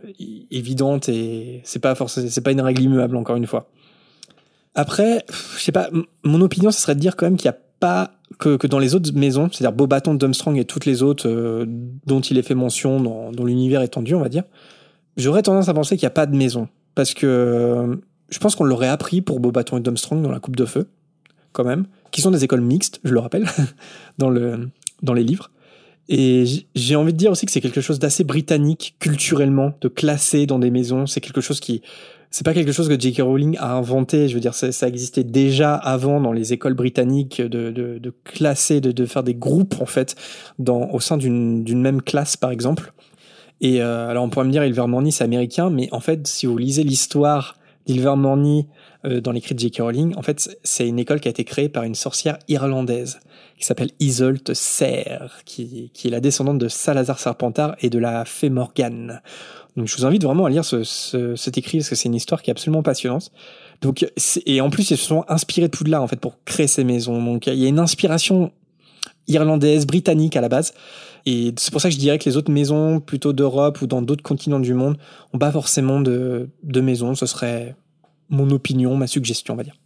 évidente 0.50 1.08
et 1.08 1.60
c'est 1.64 1.78
pas 1.78 1.94
forcément, 1.94 2.28
c'est 2.30 2.40
pas 2.42 2.52
une 2.52 2.60
règle 2.60 2.82
immuable 2.82 3.16
encore 3.16 3.36
une 3.36 3.46
fois. 3.46 3.70
Après, 4.74 5.24
je 5.56 5.62
sais 5.62 5.72
pas, 5.72 5.88
mon 6.24 6.40
opinion, 6.40 6.70
ce 6.70 6.80
serait 6.80 6.94
de 6.94 7.00
dire 7.00 7.16
quand 7.16 7.26
même 7.26 7.36
qu'il 7.36 7.50
n'y 7.50 7.56
a 7.56 7.58
pas 7.80 8.12
que, 8.38 8.56
que, 8.56 8.66
dans 8.66 8.78
les 8.78 8.94
autres 8.94 9.12
maisons, 9.14 9.48
c'est-à-dire 9.50 9.72
Bobaton, 9.72 10.14
Dumstrang 10.14 10.56
et 10.56 10.64
toutes 10.64 10.86
les 10.86 11.02
autres 11.02 11.28
euh, 11.28 11.66
dont 12.06 12.20
il 12.20 12.38
est 12.38 12.42
fait 12.42 12.54
mention 12.54 13.00
dans, 13.00 13.32
dans 13.32 13.44
l'univers 13.44 13.82
étendu, 13.82 14.14
on 14.14 14.20
va 14.20 14.28
dire, 14.28 14.44
j'aurais 15.16 15.42
tendance 15.42 15.68
à 15.68 15.74
penser 15.74 15.96
qu'il 15.96 16.06
n'y 16.06 16.12
a 16.12 16.14
pas 16.14 16.26
de 16.26 16.36
maison. 16.36 16.68
Parce 16.94 17.14
que 17.14 17.26
euh, 17.26 17.96
je 18.28 18.38
pense 18.38 18.54
qu'on 18.54 18.64
l'aurait 18.64 18.88
appris 18.88 19.20
pour 19.20 19.40
Bobaton 19.40 19.78
et 19.78 19.80
Dumstrang 19.80 20.20
dans 20.20 20.30
la 20.30 20.40
Coupe 20.40 20.56
de 20.56 20.64
Feu, 20.64 20.88
quand 21.52 21.64
même, 21.64 21.86
qui 22.10 22.20
sont 22.20 22.30
des 22.30 22.44
écoles 22.44 22.60
mixtes, 22.60 23.00
je 23.04 23.12
le 23.12 23.20
rappelle, 23.20 23.46
dans, 24.18 24.30
le, 24.30 24.68
dans 25.02 25.14
les 25.14 25.24
livres. 25.24 25.50
Et 26.08 26.44
j'ai 26.74 26.96
envie 26.96 27.12
de 27.12 27.18
dire 27.18 27.30
aussi 27.30 27.46
que 27.46 27.52
c'est 27.52 27.60
quelque 27.60 27.80
chose 27.80 27.98
d'assez 27.98 28.24
britannique 28.24 28.96
culturellement, 28.98 29.72
de 29.80 29.88
classer 29.88 30.46
dans 30.46 30.58
des 30.58 30.70
maisons. 30.70 31.06
C'est 31.06 31.20
quelque 31.20 31.40
chose 31.40 31.60
qui, 31.60 31.80
c'est 32.30 32.44
pas 32.44 32.54
quelque 32.54 32.72
chose 32.72 32.88
que 32.88 32.98
J.K. 32.98 33.22
Rowling 33.22 33.56
a 33.58 33.74
inventé. 33.74 34.28
Je 34.28 34.34
veux 34.34 34.40
dire, 34.40 34.54
ça, 34.54 34.88
existait 34.88 35.22
déjà 35.22 35.74
avant 35.74 36.20
dans 36.20 36.32
les 36.32 36.52
écoles 36.52 36.74
britanniques 36.74 37.40
de, 37.40 37.70
de, 37.70 37.98
de 37.98 38.14
classer, 38.24 38.80
de, 38.80 38.90
de, 38.90 39.06
faire 39.06 39.22
des 39.22 39.34
groupes 39.34 39.76
en 39.80 39.86
fait, 39.86 40.16
dans, 40.58 40.90
au 40.90 40.98
sein 40.98 41.16
d'une 41.16 41.80
même 41.80 42.02
classe 42.02 42.36
par 42.36 42.50
exemple. 42.50 42.92
Et 43.62 43.80
euh, 43.80 44.08
alors 44.08 44.24
on 44.24 44.28
pourrait 44.28 44.44
me 44.44 44.50
dire 44.50 44.64
Ilvermorny 44.64 45.12
c'est 45.12 45.24
américain, 45.24 45.70
mais 45.70 45.88
en 45.92 46.00
fait 46.00 46.26
si 46.26 46.46
vous 46.46 46.58
lisez 46.58 46.82
l'histoire 46.82 47.56
d'Ilvermorny 47.86 48.66
euh, 49.04 49.20
dans 49.20 49.30
l'écrit 49.32 49.54
de 49.54 49.60
J.K. 49.60 49.78
Rowling, 49.78 50.14
en 50.16 50.22
fait 50.22 50.58
c'est 50.64 50.86
une 50.86 50.98
école 50.98 51.20
qui 51.20 51.28
a 51.28 51.30
été 51.30 51.44
créée 51.44 51.68
par 51.68 51.84
une 51.84 51.94
sorcière 51.94 52.38
irlandaise 52.48 53.20
qui 53.56 53.64
s'appelle 53.64 53.90
Isolt 54.00 54.52
Serre, 54.52 55.40
qui, 55.44 55.92
qui 55.94 56.08
est 56.08 56.10
la 56.10 56.20
descendante 56.20 56.58
de 56.58 56.66
Salazar 56.66 57.20
Serpentard 57.20 57.76
et 57.80 57.88
de 57.88 58.00
la 58.00 58.24
fée 58.24 58.50
Morgane. 58.50 59.22
Donc 59.76 59.86
je 59.86 59.96
vous 59.96 60.04
invite 60.04 60.24
vraiment 60.24 60.44
à 60.44 60.50
lire 60.50 60.64
ce, 60.64 60.82
ce, 60.82 61.36
cet 61.36 61.56
écrit 61.56 61.78
parce 61.78 61.88
que 61.88 61.94
c'est 61.94 62.08
une 62.08 62.16
histoire 62.16 62.42
qui 62.42 62.50
est 62.50 62.52
absolument 62.52 62.82
passionnante. 62.82 63.30
Donc 63.80 64.04
et 64.44 64.60
en 64.60 64.70
plus 64.70 64.90
ils 64.90 64.96
se 64.96 65.06
sont 65.06 65.24
inspirés 65.28 65.68
de 65.68 65.76
Poudlard 65.76 66.02
en 66.02 66.08
fait 66.08 66.18
pour 66.18 66.42
créer 66.44 66.66
ces 66.66 66.82
maisons. 66.82 67.22
Donc 67.24 67.46
il 67.46 67.54
y 67.54 67.66
a 67.66 67.68
une 67.68 67.78
inspiration 67.78 68.50
irlandaise, 69.28 69.86
britannique 69.86 70.36
à 70.36 70.40
la 70.40 70.48
base. 70.48 70.74
Et 71.26 71.54
c'est 71.56 71.70
pour 71.70 71.80
ça 71.80 71.88
que 71.88 71.94
je 71.94 72.00
dirais 72.00 72.18
que 72.18 72.28
les 72.28 72.36
autres 72.36 72.50
maisons, 72.50 73.00
plutôt 73.00 73.32
d'Europe 73.32 73.80
ou 73.82 73.86
dans 73.86 74.02
d'autres 74.02 74.22
continents 74.22 74.60
du 74.60 74.74
monde, 74.74 74.96
ont 75.32 75.38
pas 75.38 75.52
forcément 75.52 76.00
de, 76.00 76.48
de 76.62 76.80
maisons. 76.80 77.14
Ce 77.14 77.26
serait 77.26 77.76
mon 78.28 78.50
opinion, 78.50 78.96
ma 78.96 79.06
suggestion, 79.06 79.54
on 79.54 79.56
va 79.56 79.62
dire. 79.62 79.76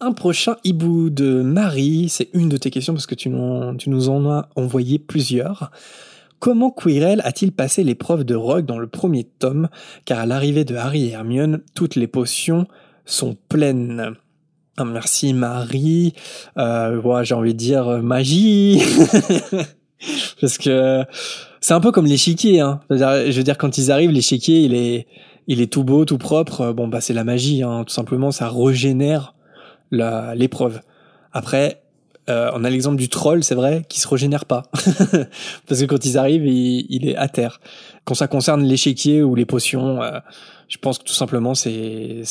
Un 0.00 0.12
prochain 0.12 0.56
hibou 0.64 1.08
de 1.08 1.42
Marie, 1.42 2.08
c'est 2.08 2.28
une 2.34 2.48
de 2.48 2.56
tes 2.56 2.70
questions 2.70 2.92
parce 2.92 3.06
que 3.06 3.14
tu, 3.14 3.30
nous 3.30 4.08
en 4.08 4.30
as 4.30 4.48
envoyé 4.56 4.98
plusieurs. 4.98 5.70
Comment 6.40 6.70
Quirrell 6.70 7.22
a-t-il 7.24 7.52
passé 7.52 7.84
l'épreuve 7.84 8.24
de 8.24 8.34
Rogue 8.34 8.66
dans 8.66 8.78
le 8.78 8.86
premier 8.86 9.24
tome? 9.24 9.68
Car 10.04 10.18
à 10.18 10.26
l'arrivée 10.26 10.64
de 10.64 10.74
Harry 10.74 11.06
et 11.06 11.12
Hermione, 11.12 11.62
toutes 11.74 11.96
les 11.96 12.06
potions 12.06 12.66
sont 13.06 13.36
pleines. 13.48 14.14
Ah, 14.76 14.84
merci 14.84 15.32
Marie. 15.32 16.12
Euh, 16.58 17.22
j'ai 17.22 17.34
envie 17.34 17.54
de 17.54 17.58
dire 17.58 17.88
euh, 17.88 18.02
magie. 18.02 18.82
Parce 20.40 20.58
que 20.58 21.04
c'est 21.60 21.74
un 21.74 21.80
peu 21.80 21.92
comme 21.92 22.06
l'échiquier. 22.06 22.60
Hein. 22.60 22.80
Je 22.90 23.32
veux 23.36 23.42
dire, 23.42 23.58
quand 23.58 23.78
ils 23.78 23.90
arrivent, 23.90 24.10
l'échiquier, 24.10 24.60
il 24.60 24.74
est, 24.74 25.06
il 25.46 25.60
est 25.60 25.72
tout 25.72 25.84
beau, 25.84 26.04
tout 26.04 26.18
propre. 26.18 26.72
Bon, 26.72 26.88
bah 26.88 27.00
c'est 27.00 27.14
la 27.14 27.24
magie. 27.24 27.62
Hein. 27.62 27.84
Tout 27.86 27.94
simplement, 27.94 28.30
ça 28.30 28.50
régénère 28.50 29.34
l'épreuve. 29.90 30.80
Après, 31.32 31.82
euh, 32.30 32.50
on 32.54 32.64
a 32.64 32.70
l'exemple 32.70 32.96
du 32.96 33.08
troll, 33.08 33.44
c'est 33.44 33.54
vrai, 33.54 33.84
qui 33.88 34.00
se 34.00 34.08
régénère 34.08 34.46
pas. 34.46 34.62
Parce 35.66 35.80
que 35.80 35.84
quand 35.84 36.04
ils 36.04 36.16
arrivent, 36.16 36.46
il, 36.46 36.86
il, 36.88 37.08
est 37.08 37.16
à 37.16 37.28
terre. 37.28 37.60
Quand 38.04 38.14
ça 38.14 38.28
concerne 38.28 38.62
l'échiquier 38.62 39.22
ou 39.22 39.34
les 39.34 39.44
potions, 39.44 40.02
euh, 40.02 40.18
je 40.68 40.78
pense 40.78 40.98
que 40.98 41.04
tout 41.04 41.12
simplement, 41.12 41.54
c'est 41.54 42.22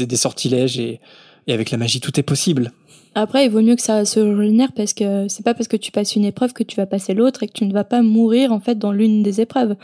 des 0.00 0.16
sortilèges 0.16 0.78
et, 0.78 1.00
et 1.46 1.52
avec 1.52 1.70
la 1.70 1.78
magie, 1.78 2.00
tout 2.00 2.18
est 2.20 2.22
possible. 2.22 2.72
Après, 3.14 3.46
il 3.46 3.50
vaut 3.50 3.62
mieux 3.62 3.76
que 3.76 3.82
ça 3.82 4.04
se 4.04 4.20
régénère 4.20 4.72
parce 4.72 4.94
que 4.94 5.26
c'est 5.28 5.44
pas 5.44 5.54
parce 5.54 5.68
que 5.68 5.76
tu 5.76 5.90
passes 5.90 6.16
une 6.16 6.24
épreuve 6.24 6.52
que 6.52 6.62
tu 6.62 6.76
vas 6.76 6.86
passer 6.86 7.14
l'autre 7.14 7.42
et 7.42 7.48
que 7.48 7.52
tu 7.52 7.64
ne 7.64 7.72
vas 7.72 7.84
pas 7.84 8.02
mourir 8.02 8.52
en 8.52 8.60
fait 8.60 8.78
dans 8.78 8.92
l'une 8.92 9.22
des 9.22 9.40
épreuves. 9.40 9.76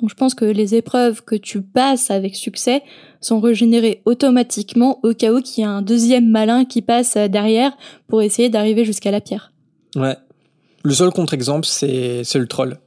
Donc 0.00 0.10
je 0.10 0.14
pense 0.14 0.34
que 0.34 0.44
les 0.44 0.74
épreuves 0.74 1.24
que 1.24 1.34
tu 1.34 1.60
passes 1.60 2.10
avec 2.10 2.36
succès 2.36 2.82
sont 3.20 3.40
régénérées 3.40 4.02
automatiquement 4.04 5.00
au 5.02 5.12
cas 5.12 5.32
où 5.32 5.40
qu'il 5.40 5.64
y 5.64 5.66
a 5.66 5.70
un 5.70 5.82
deuxième 5.82 6.28
malin 6.30 6.64
qui 6.64 6.82
passe 6.82 7.16
derrière 7.16 7.76
pour 8.06 8.22
essayer 8.22 8.48
d'arriver 8.48 8.84
jusqu'à 8.84 9.10
la 9.10 9.20
pierre. 9.20 9.52
Ouais. 9.96 10.16
Le 10.84 10.94
seul 10.94 11.10
contre-exemple, 11.10 11.66
c'est 11.66 12.22
le 12.34 12.46
troll. 12.46 12.78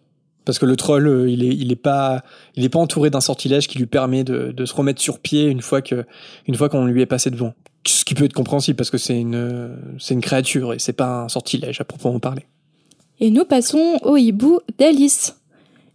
Parce 0.46 0.58
que 0.58 0.66
le 0.66 0.76
troll, 0.76 1.08
euh, 1.08 1.30
il 1.30 1.44
est, 1.44 1.56
il 1.56 1.72
est 1.72 1.76
pas, 1.76 2.24
il 2.56 2.64
est 2.64 2.70
pas 2.70 2.80
entouré 2.80 3.12
d'un 3.12 3.22
sortilège 3.22 3.68
qui 3.68 3.78
lui 3.78 3.86
permet 3.86 4.24
de, 4.24 4.52
de 4.52 4.66
se 4.66 4.74
remettre 4.74 5.00
sur 5.00 5.20
pied 5.20 5.46
une 5.46 5.62
fois 5.62 5.84
que, 5.84 6.06
une 6.48 6.56
fois 6.56 6.68
qu'on 6.68 6.86
lui 6.86 7.02
est 7.02 7.06
passé 7.06 7.30
devant 7.30 7.54
ce 7.86 8.06
qui 8.06 8.14
peut 8.14 8.26
être 8.26 8.34
compréhensible 8.34 8.76
parce 8.76 8.90
que 8.90 8.98
c'est 8.98 9.20
une, 9.20 9.76
c'est 10.00 10.14
une 10.14 10.22
créature 10.22 10.74
et 10.74 10.80
c'est 10.80 10.94
pas 10.94 11.24
un 11.24 11.30
sortilège 11.30 11.82
à 11.82 11.84
proprement 11.84 12.20
parler. 12.20 12.46
Et 13.20 13.30
nous 13.30 13.46
passons 13.46 14.00
au 14.04 14.18
hibou 14.18 14.60
d'Alice. 14.78 15.38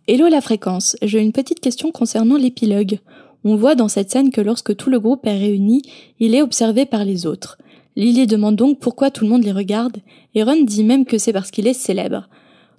Hello 0.09 0.29
la 0.29 0.41
fréquence, 0.41 0.97
j'ai 1.03 1.21
une 1.21 1.33
petite 1.33 1.61
question 1.61 1.91
concernant 1.91 2.37
l'épilogue. 2.37 2.99
On 3.45 3.57
voit 3.57 3.75
dans 3.75 3.89
cette 3.89 4.11
scène 4.11 4.31
que 4.31 4.41
lorsque 4.41 4.77
tout 4.77 4.91
le 4.91 5.01
groupe 5.01 5.27
est 5.27 5.39
réuni, 5.39 5.83
il 6.21 6.35
est 6.35 6.43
observé 6.43 6.87
par 6.87 7.05
les 7.05 7.27
autres. 7.27 7.59
Lily 7.97 8.27
demande 8.27 8.57
donc 8.57 8.79
pourquoi 8.79 9.11
tout 9.11 9.25
le 9.25 9.31
monde 9.31 9.45
les 9.45 9.53
regarde, 9.53 9.97
et 10.35 10.43
Ron 10.43 10.63
dit 10.63 10.85
même 10.85 11.07
que 11.07 11.19
c'est 11.19 11.33
parce 11.33 11.51
qu'il 11.51 11.67
est 11.67 11.73
célèbre. 11.73 12.29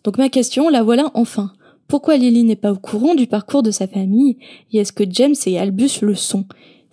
Donc 0.04 0.18
ma 0.18 0.30
question, 0.30 0.70
la 0.70 0.84
voilà 0.84 1.12
enfin. 1.14 1.52
Pourquoi 1.88 2.18
Lily 2.18 2.44
n'est 2.44 2.56
pas 2.56 2.72
au 2.72 2.78
courant 2.78 3.16
du 3.16 3.28
parcours 3.28 3.64
de 3.64 3.72
sa 3.72 3.88
famille, 3.88 4.38
et 4.72 4.78
est-ce 4.78 4.94
que 4.94 5.06
James 5.10 5.36
et 5.46 5.58
Albus 5.58 6.02
le 6.02 6.16
sont? 6.16 6.46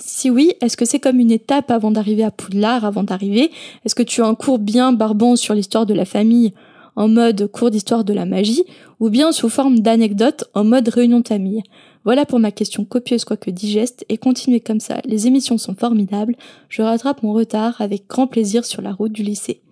Si 0.07 0.31
oui, 0.31 0.53
est-ce 0.61 0.77
que 0.77 0.85
c'est 0.85 1.01
comme 1.01 1.19
une 1.19 1.31
étape 1.31 1.71
avant 1.71 1.91
d'arriver 1.91 2.25
à 2.25 2.31
Poudlard, 2.31 2.85
avant 2.85 3.03
d'arriver? 3.03 3.51
Est-ce 3.85 3.95
que 3.95 4.03
tu 4.03 4.23
as 4.23 4.27
un 4.27 4.35
cours 4.35 4.59
bien 4.59 4.93
barbant 4.93 5.35
sur 5.35 5.55
l'histoire 5.55 5.87
de 5.87 5.95
la 5.95 6.05
famille 6.05 6.53
en 6.95 7.09
mode 7.09 7.47
cours 7.49 7.71
d'histoire 7.71 8.05
de 8.05 8.13
la 8.13 8.27
magie, 8.27 8.65
ou 9.01 9.09
bien 9.09 9.33
sous 9.33 9.49
forme 9.49 9.81
d'anecdotes 9.81 10.45
en 10.55 10.63
mode 10.63 10.89
réunion 10.89 11.21
de 11.21 11.29
famille? 11.29 11.63
Voilà 12.05 12.27
pour 12.27 12.39
ma 12.39 12.53
question 12.53 12.85
copieuse 12.85 13.25
quoique 13.25 13.51
digeste, 13.51 14.05
et 14.11 14.19
continuez 14.19 14.61
comme 14.61 14.79
ça, 14.79 15.01
les 15.07 15.27
émissions 15.27 15.57
sont 15.57 15.75
formidables, 15.75 16.37
je 16.69 16.83
rattrape 16.83 17.23
mon 17.23 17.33
retard 17.33 17.81
avec 17.81 18.07
grand 18.07 18.27
plaisir 18.27 18.67
sur 18.67 18.83
la 18.83 18.93
route 18.93 19.13
du 19.13 19.23
lycée. 19.23 19.63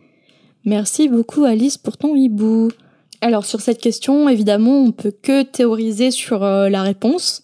Merci 0.65 1.09
beaucoup 1.09 1.45
Alice 1.45 1.77
pour 1.77 1.99
ton 1.99 2.17
hibou. 2.17 2.69
Alors 3.21 3.45
sur 3.45 3.61
cette 3.61 3.81
question, 3.81 4.29
évidemment, 4.29 4.83
on 4.83 4.93
peut 4.93 5.13
que 5.13 5.43
théoriser 5.43 6.11
sur 6.11 6.43
euh, 6.43 6.69
la 6.69 6.83
réponse. 6.83 7.43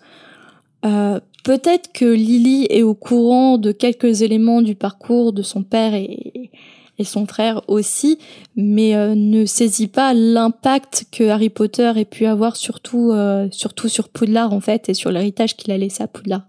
Euh, 0.85 1.21
Peut-être 1.49 1.95
que 1.95 2.05
Lily 2.05 2.67
est 2.69 2.83
au 2.83 2.93
courant 2.93 3.57
de 3.57 3.73
quelques 3.73 4.21
éléments 4.21 4.61
du 4.61 4.75
parcours 4.75 5.33
de 5.33 5.41
son 5.41 5.63
père 5.63 5.95
et, 5.95 6.51
et 6.99 7.05
son 7.05 7.25
frère 7.25 7.63
aussi, 7.69 8.19
mais 8.55 8.95
euh, 8.95 9.15
ne 9.15 9.47
saisit 9.47 9.89
pas 9.89 10.13
l'impact 10.13 11.07
que 11.11 11.27
Harry 11.31 11.49
Potter 11.49 11.91
ait 11.97 12.05
pu 12.05 12.27
avoir 12.27 12.55
surtout, 12.57 13.13
euh, 13.13 13.49
surtout 13.51 13.89
sur 13.89 14.11
Poudlard 14.11 14.53
en 14.53 14.61
fait 14.61 14.91
et 14.91 14.95
sur 14.95 15.11
l'héritage 15.11 15.57
qu'il 15.57 15.73
a 15.73 15.79
laissé 15.79 16.03
à 16.03 16.07
Poudlard. 16.07 16.43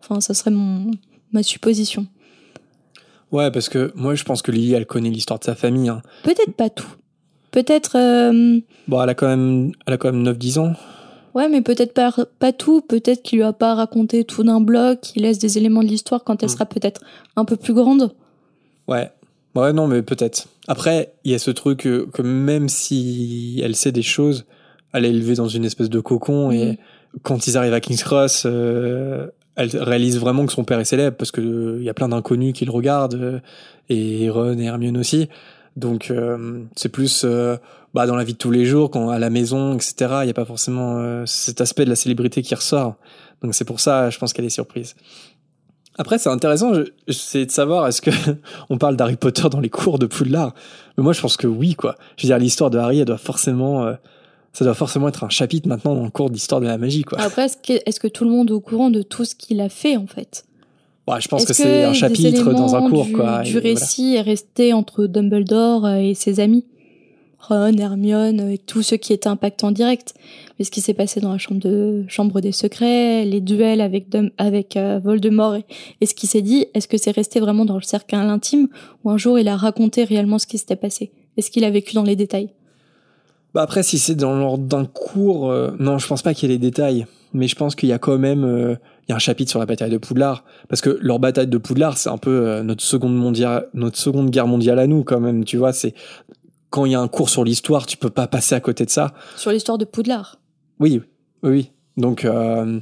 Enfin, 0.00 0.20
ça 0.20 0.34
serait 0.34 0.50
mon, 0.50 0.90
ma 1.30 1.44
supposition. 1.44 2.08
Ouais, 3.30 3.52
parce 3.52 3.68
que 3.68 3.92
moi 3.94 4.16
je 4.16 4.24
pense 4.24 4.42
que 4.42 4.50
Lily 4.50 4.72
elle 4.72 4.86
connaît 4.86 5.10
l'histoire 5.10 5.38
de 5.38 5.44
sa 5.44 5.54
famille. 5.54 5.88
Hein. 5.88 6.02
Peut-être 6.24 6.54
pas 6.56 6.68
tout. 6.68 6.96
Peut-être. 7.52 7.96
Euh... 7.96 8.58
Bon, 8.88 9.00
elle 9.00 9.10
a 9.10 9.14
quand 9.14 9.28
même, 9.28 9.70
elle 9.86 9.94
a 9.94 9.98
quand 9.98 10.12
même 10.12 10.28
9-10 10.28 10.58
ans. 10.58 10.72
Ouais, 11.34 11.48
mais 11.48 11.62
peut-être 11.62 11.94
pas, 11.94 12.12
pas 12.38 12.52
tout. 12.52 12.80
Peut-être 12.82 13.22
qu'il 13.22 13.38
lui 13.38 13.44
a 13.44 13.52
pas 13.52 13.74
raconté 13.74 14.24
tout 14.24 14.42
d'un 14.42 14.60
bloc. 14.60 15.00
qu'il 15.00 15.22
laisse 15.22 15.38
des 15.38 15.58
éléments 15.58 15.82
de 15.82 15.88
l'histoire 15.88 16.24
quand 16.24 16.42
elle 16.42 16.48
mm. 16.48 16.52
sera 16.52 16.66
peut-être 16.66 17.00
un 17.36 17.44
peu 17.44 17.56
plus 17.56 17.74
grande. 17.74 18.12
Ouais. 18.88 19.10
Ouais, 19.54 19.72
non, 19.72 19.86
mais 19.86 20.02
peut-être. 20.02 20.48
Après, 20.68 21.12
il 21.24 21.32
y 21.32 21.34
a 21.34 21.38
ce 21.38 21.50
truc 21.50 21.80
que, 21.80 22.22
même 22.22 22.68
si 22.68 23.60
elle 23.62 23.76
sait 23.76 23.92
des 23.92 24.02
choses, 24.02 24.46
elle 24.92 25.04
est 25.04 25.10
élevée 25.10 25.34
dans 25.34 25.48
une 25.48 25.64
espèce 25.64 25.90
de 25.90 26.00
cocon 26.00 26.50
et 26.50 26.72
mm. 26.72 26.76
quand 27.22 27.46
ils 27.46 27.56
arrivent 27.56 27.74
à 27.74 27.80
King's 27.80 28.02
Cross, 28.02 28.44
euh, 28.46 29.26
elle 29.56 29.76
réalise 29.76 30.18
vraiment 30.18 30.46
que 30.46 30.52
son 30.52 30.64
père 30.64 30.80
est 30.80 30.84
célèbre 30.84 31.16
parce 31.16 31.30
que 31.30 31.40
il 31.40 31.46
euh, 31.46 31.82
y 31.82 31.90
a 31.90 31.94
plein 31.94 32.08
d'inconnus 32.08 32.54
qui 32.54 32.64
le 32.64 32.70
regardent 32.70 33.14
euh, 33.14 33.40
et 33.88 34.30
Ron 34.30 34.58
et 34.58 34.64
Hermione 34.64 34.96
aussi. 34.96 35.28
Donc 35.76 36.10
euh, 36.10 36.62
c'est 36.76 36.88
plus 36.88 37.22
euh, 37.24 37.56
bah, 37.94 38.06
dans 38.06 38.16
la 38.16 38.24
vie 38.24 38.32
de 38.32 38.38
tous 38.38 38.50
les 38.50 38.64
jours, 38.64 38.90
quand 38.90 39.10
à 39.10 39.18
la 39.18 39.30
maison, 39.30 39.74
etc. 39.74 39.94
Il 40.20 40.24
n'y 40.24 40.30
a 40.30 40.34
pas 40.34 40.44
forcément 40.44 40.98
euh, 40.98 41.24
cet 41.26 41.60
aspect 41.60 41.84
de 41.84 41.90
la 41.90 41.96
célébrité 41.96 42.42
qui 42.42 42.54
ressort. 42.54 42.96
Donc 43.42 43.54
c'est 43.54 43.64
pour 43.64 43.80
ça, 43.80 44.10
je 44.10 44.18
pense 44.18 44.32
qu'elle 44.32 44.44
est 44.44 44.50
surprise. 44.50 44.94
Après, 45.98 46.16
c'est 46.16 46.30
intéressant, 46.30 46.72
c'est 47.08 47.44
de 47.44 47.50
savoir 47.50 47.86
est-ce 47.86 48.00
que 48.00 48.10
on 48.70 48.78
parle 48.78 48.96
d'Harry 48.96 49.16
Potter 49.16 49.48
dans 49.50 49.60
les 49.60 49.68
cours 49.68 49.98
de 49.98 50.06
Poudlard? 50.06 50.54
Mais 50.96 51.04
moi, 51.04 51.12
je 51.12 51.20
pense 51.20 51.36
que 51.36 51.46
oui, 51.46 51.74
quoi. 51.74 51.96
Je 52.16 52.22
veux 52.26 52.28
dire, 52.28 52.38
l'histoire 52.38 52.70
de 52.70 52.78
Harry, 52.78 53.00
elle 53.00 53.04
doit 53.04 53.18
forcément, 53.18 53.94
ça 54.54 54.64
doit 54.64 54.74
forcément 54.74 55.08
être 55.08 55.24
un 55.24 55.28
chapitre 55.28 55.68
maintenant 55.68 55.94
dans 55.94 56.04
le 56.04 56.10
cours 56.10 56.30
d'histoire 56.30 56.62
de 56.62 56.66
la 56.66 56.78
magie, 56.78 57.04
quoi. 57.04 57.20
Après, 57.20 57.44
est-ce 57.44 57.58
que, 57.58 57.78
est-ce 57.84 58.00
que 58.00 58.08
tout 58.08 58.24
le 58.24 58.30
monde 58.30 58.48
est 58.48 58.54
au 58.54 58.60
courant 58.60 58.88
de 58.88 59.02
tout 59.02 59.26
ce 59.26 59.34
qu'il 59.34 59.60
a 59.60 59.68
fait, 59.68 59.98
en 59.98 60.06
fait? 60.06 60.46
Ouais, 61.06 61.20
je 61.20 61.28
pense 61.28 61.44
que, 61.44 61.52
c'est 61.52 61.84
un 61.84 61.92
chapitre 61.92 62.52
dans 62.52 62.74
un 62.74 62.88
cours, 62.88 63.04
du, 63.04 63.12
quoi. 63.12 63.42
Du 63.42 63.58
récit 63.58 64.14
est 64.14 64.20
resté 64.20 64.72
entre 64.72 65.06
Dumbledore 65.06 65.88
et 65.88 66.14
ses 66.14 66.40
amis? 66.40 66.64
Ron, 67.48 67.76
Hermione 67.76 68.50
et 68.50 68.58
tout 68.58 68.82
ce 68.82 68.94
qui 68.94 69.12
était 69.12 69.28
impactant 69.28 69.72
direct. 69.72 70.14
Mais 70.58 70.64
ce 70.64 70.70
qui 70.70 70.80
s'est 70.80 70.94
passé 70.94 71.20
dans 71.20 71.32
la 71.32 71.38
chambre 71.38 71.60
de 71.60 72.04
chambre 72.08 72.40
des 72.40 72.52
secrets, 72.52 73.24
les 73.24 73.40
duels 73.40 73.80
avec 73.80 74.06
avec 74.38 74.76
euh, 74.76 75.00
Voldemort 75.02 75.56
et, 76.00 76.06
ce 76.06 76.14
qui 76.14 76.26
s'est 76.26 76.42
dit, 76.42 76.66
est-ce 76.74 76.86
que 76.86 76.96
c'est 76.96 77.10
resté 77.10 77.40
vraiment 77.40 77.64
dans 77.64 77.74
le 77.74 77.82
cercle 77.82 78.14
intime 78.14 78.68
ou 79.04 79.10
un 79.10 79.18
jour 79.18 79.38
il 79.38 79.48
a 79.48 79.56
raconté 79.56 80.04
réellement 80.04 80.38
ce 80.38 80.46
qui 80.46 80.58
s'était 80.58 80.76
passé 80.76 81.10
Est-ce 81.36 81.50
qu'il 81.50 81.64
a 81.64 81.70
vécu 81.70 81.94
dans 81.94 82.04
les 82.04 82.16
détails? 82.16 82.50
Bah 83.54 83.62
après 83.62 83.82
si 83.82 83.98
c'est 83.98 84.14
dans 84.14 84.38
l'ordre 84.38 84.64
d'un 84.64 84.86
cours, 84.86 85.50
euh, 85.50 85.72
non, 85.78 85.98
je 85.98 86.06
pense 86.06 86.22
pas 86.22 86.32
qu'il 86.32 86.48
y 86.48 86.52
ait 86.52 86.56
les 86.56 86.60
détails, 86.60 87.06
mais 87.34 87.48
je 87.48 87.56
pense 87.56 87.74
qu'il 87.74 87.88
y 87.88 87.92
a 87.92 87.98
quand 87.98 88.18
même 88.18 88.44
euh, 88.44 88.76
il 89.08 89.10
y 89.10 89.12
a 89.12 89.16
un 89.16 89.18
chapitre 89.18 89.50
sur 89.50 89.58
la 89.58 89.66
bataille 89.66 89.90
de 89.90 89.98
Poudlard. 89.98 90.44
Parce 90.68 90.80
que 90.80 90.96
leur 91.02 91.18
bataille 91.18 91.48
de 91.48 91.58
Poudlard 91.58 91.98
c'est 91.98 92.08
un 92.08 92.18
peu 92.18 92.62
notre 92.62 92.84
seconde 92.84 93.16
mondiale 93.16 93.66
notre 93.74 93.98
seconde 93.98 94.30
guerre 94.30 94.46
mondiale 94.46 94.78
à 94.78 94.86
nous 94.86 95.02
quand 95.02 95.20
même 95.20 95.44
tu 95.44 95.56
vois 95.56 95.72
c'est 95.72 95.94
quand 96.72 96.86
il 96.86 96.92
y 96.92 96.94
a 96.94 97.00
un 97.00 97.08
cours 97.08 97.28
sur 97.28 97.44
l'histoire, 97.44 97.86
tu 97.86 97.96
peux 97.96 98.10
pas 98.10 98.26
passer 98.26 98.54
à 98.54 98.60
côté 98.60 98.84
de 98.84 98.90
ça. 98.90 99.12
Sur 99.36 99.52
l'histoire 99.52 99.78
de 99.78 99.84
Poudlard. 99.84 100.38
Oui, 100.80 101.02
oui, 101.42 101.50
oui. 101.50 101.70
Donc, 101.98 102.24
euh, 102.24 102.80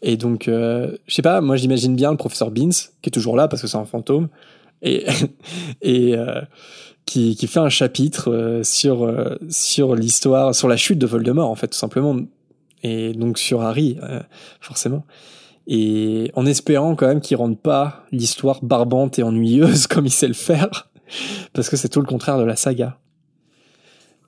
et 0.00 0.16
donc, 0.16 0.46
euh, 0.48 0.96
je 1.06 1.14
sais 1.14 1.22
pas, 1.22 1.40
moi 1.40 1.56
j'imagine 1.56 1.96
bien 1.96 2.12
le 2.12 2.16
professeur 2.16 2.50
Beans, 2.50 2.70
qui 2.70 3.08
est 3.08 3.10
toujours 3.10 3.36
là 3.36 3.48
parce 3.48 3.60
que 3.60 3.68
c'est 3.68 3.76
un 3.76 3.84
fantôme, 3.84 4.28
et, 4.80 5.06
et 5.82 6.16
euh, 6.16 6.40
qui, 7.04 7.36
qui 7.36 7.46
fait 7.48 7.60
un 7.60 7.68
chapitre 7.68 8.30
euh, 8.30 8.62
sur, 8.62 9.04
euh, 9.04 9.36
sur 9.48 9.96
l'histoire, 9.96 10.54
sur 10.54 10.68
la 10.68 10.76
chute 10.76 10.98
de 10.98 11.06
Voldemort, 11.06 11.50
en 11.50 11.56
fait, 11.56 11.68
tout 11.68 11.78
simplement. 11.78 12.16
Et 12.84 13.12
donc 13.12 13.38
sur 13.38 13.62
Harry, 13.62 13.96
forcément. 14.60 15.04
Et 15.68 16.32
en 16.34 16.46
espérant 16.46 16.96
quand 16.96 17.06
même 17.06 17.20
qu'il 17.20 17.36
rende 17.36 17.56
pas 17.56 18.04
l'histoire 18.10 18.58
barbante 18.64 19.20
et 19.20 19.22
ennuyeuse 19.22 19.86
comme 19.88 20.06
il 20.06 20.10
sait 20.10 20.26
le 20.26 20.34
faire, 20.34 20.90
parce 21.52 21.68
que 21.68 21.76
c'est 21.76 21.88
tout 21.88 22.00
le 22.00 22.06
contraire 22.06 22.38
de 22.38 22.44
la 22.44 22.56
saga. 22.56 22.98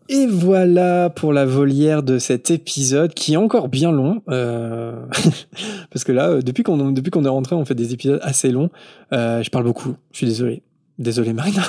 Et 0.08 0.26
voilà 0.26 1.08
pour 1.08 1.32
la 1.32 1.46
volière 1.46 2.02
de 2.02 2.18
cet 2.18 2.50
épisode 2.50 3.14
qui 3.14 3.34
est 3.34 3.38
encore 3.38 3.68
bien 3.68 3.90
long, 3.90 4.22
euh, 4.28 4.92
parce 5.90 6.04
que 6.04 6.12
là, 6.12 6.28
euh, 6.28 6.42
depuis 6.42 6.62
qu'on 6.62 7.24
est 7.24 7.28
rentré, 7.28 7.56
on 7.56 7.64
fait 7.64 7.74
des 7.74 7.94
épisodes 7.94 8.20
assez 8.22 8.50
longs. 8.50 8.68
Euh, 9.12 9.42
je 9.42 9.48
parle 9.48 9.64
beaucoup, 9.64 9.94
je 10.12 10.18
suis 10.18 10.26
désolé, 10.26 10.62
désolé 10.98 11.32
Marina. 11.32 11.62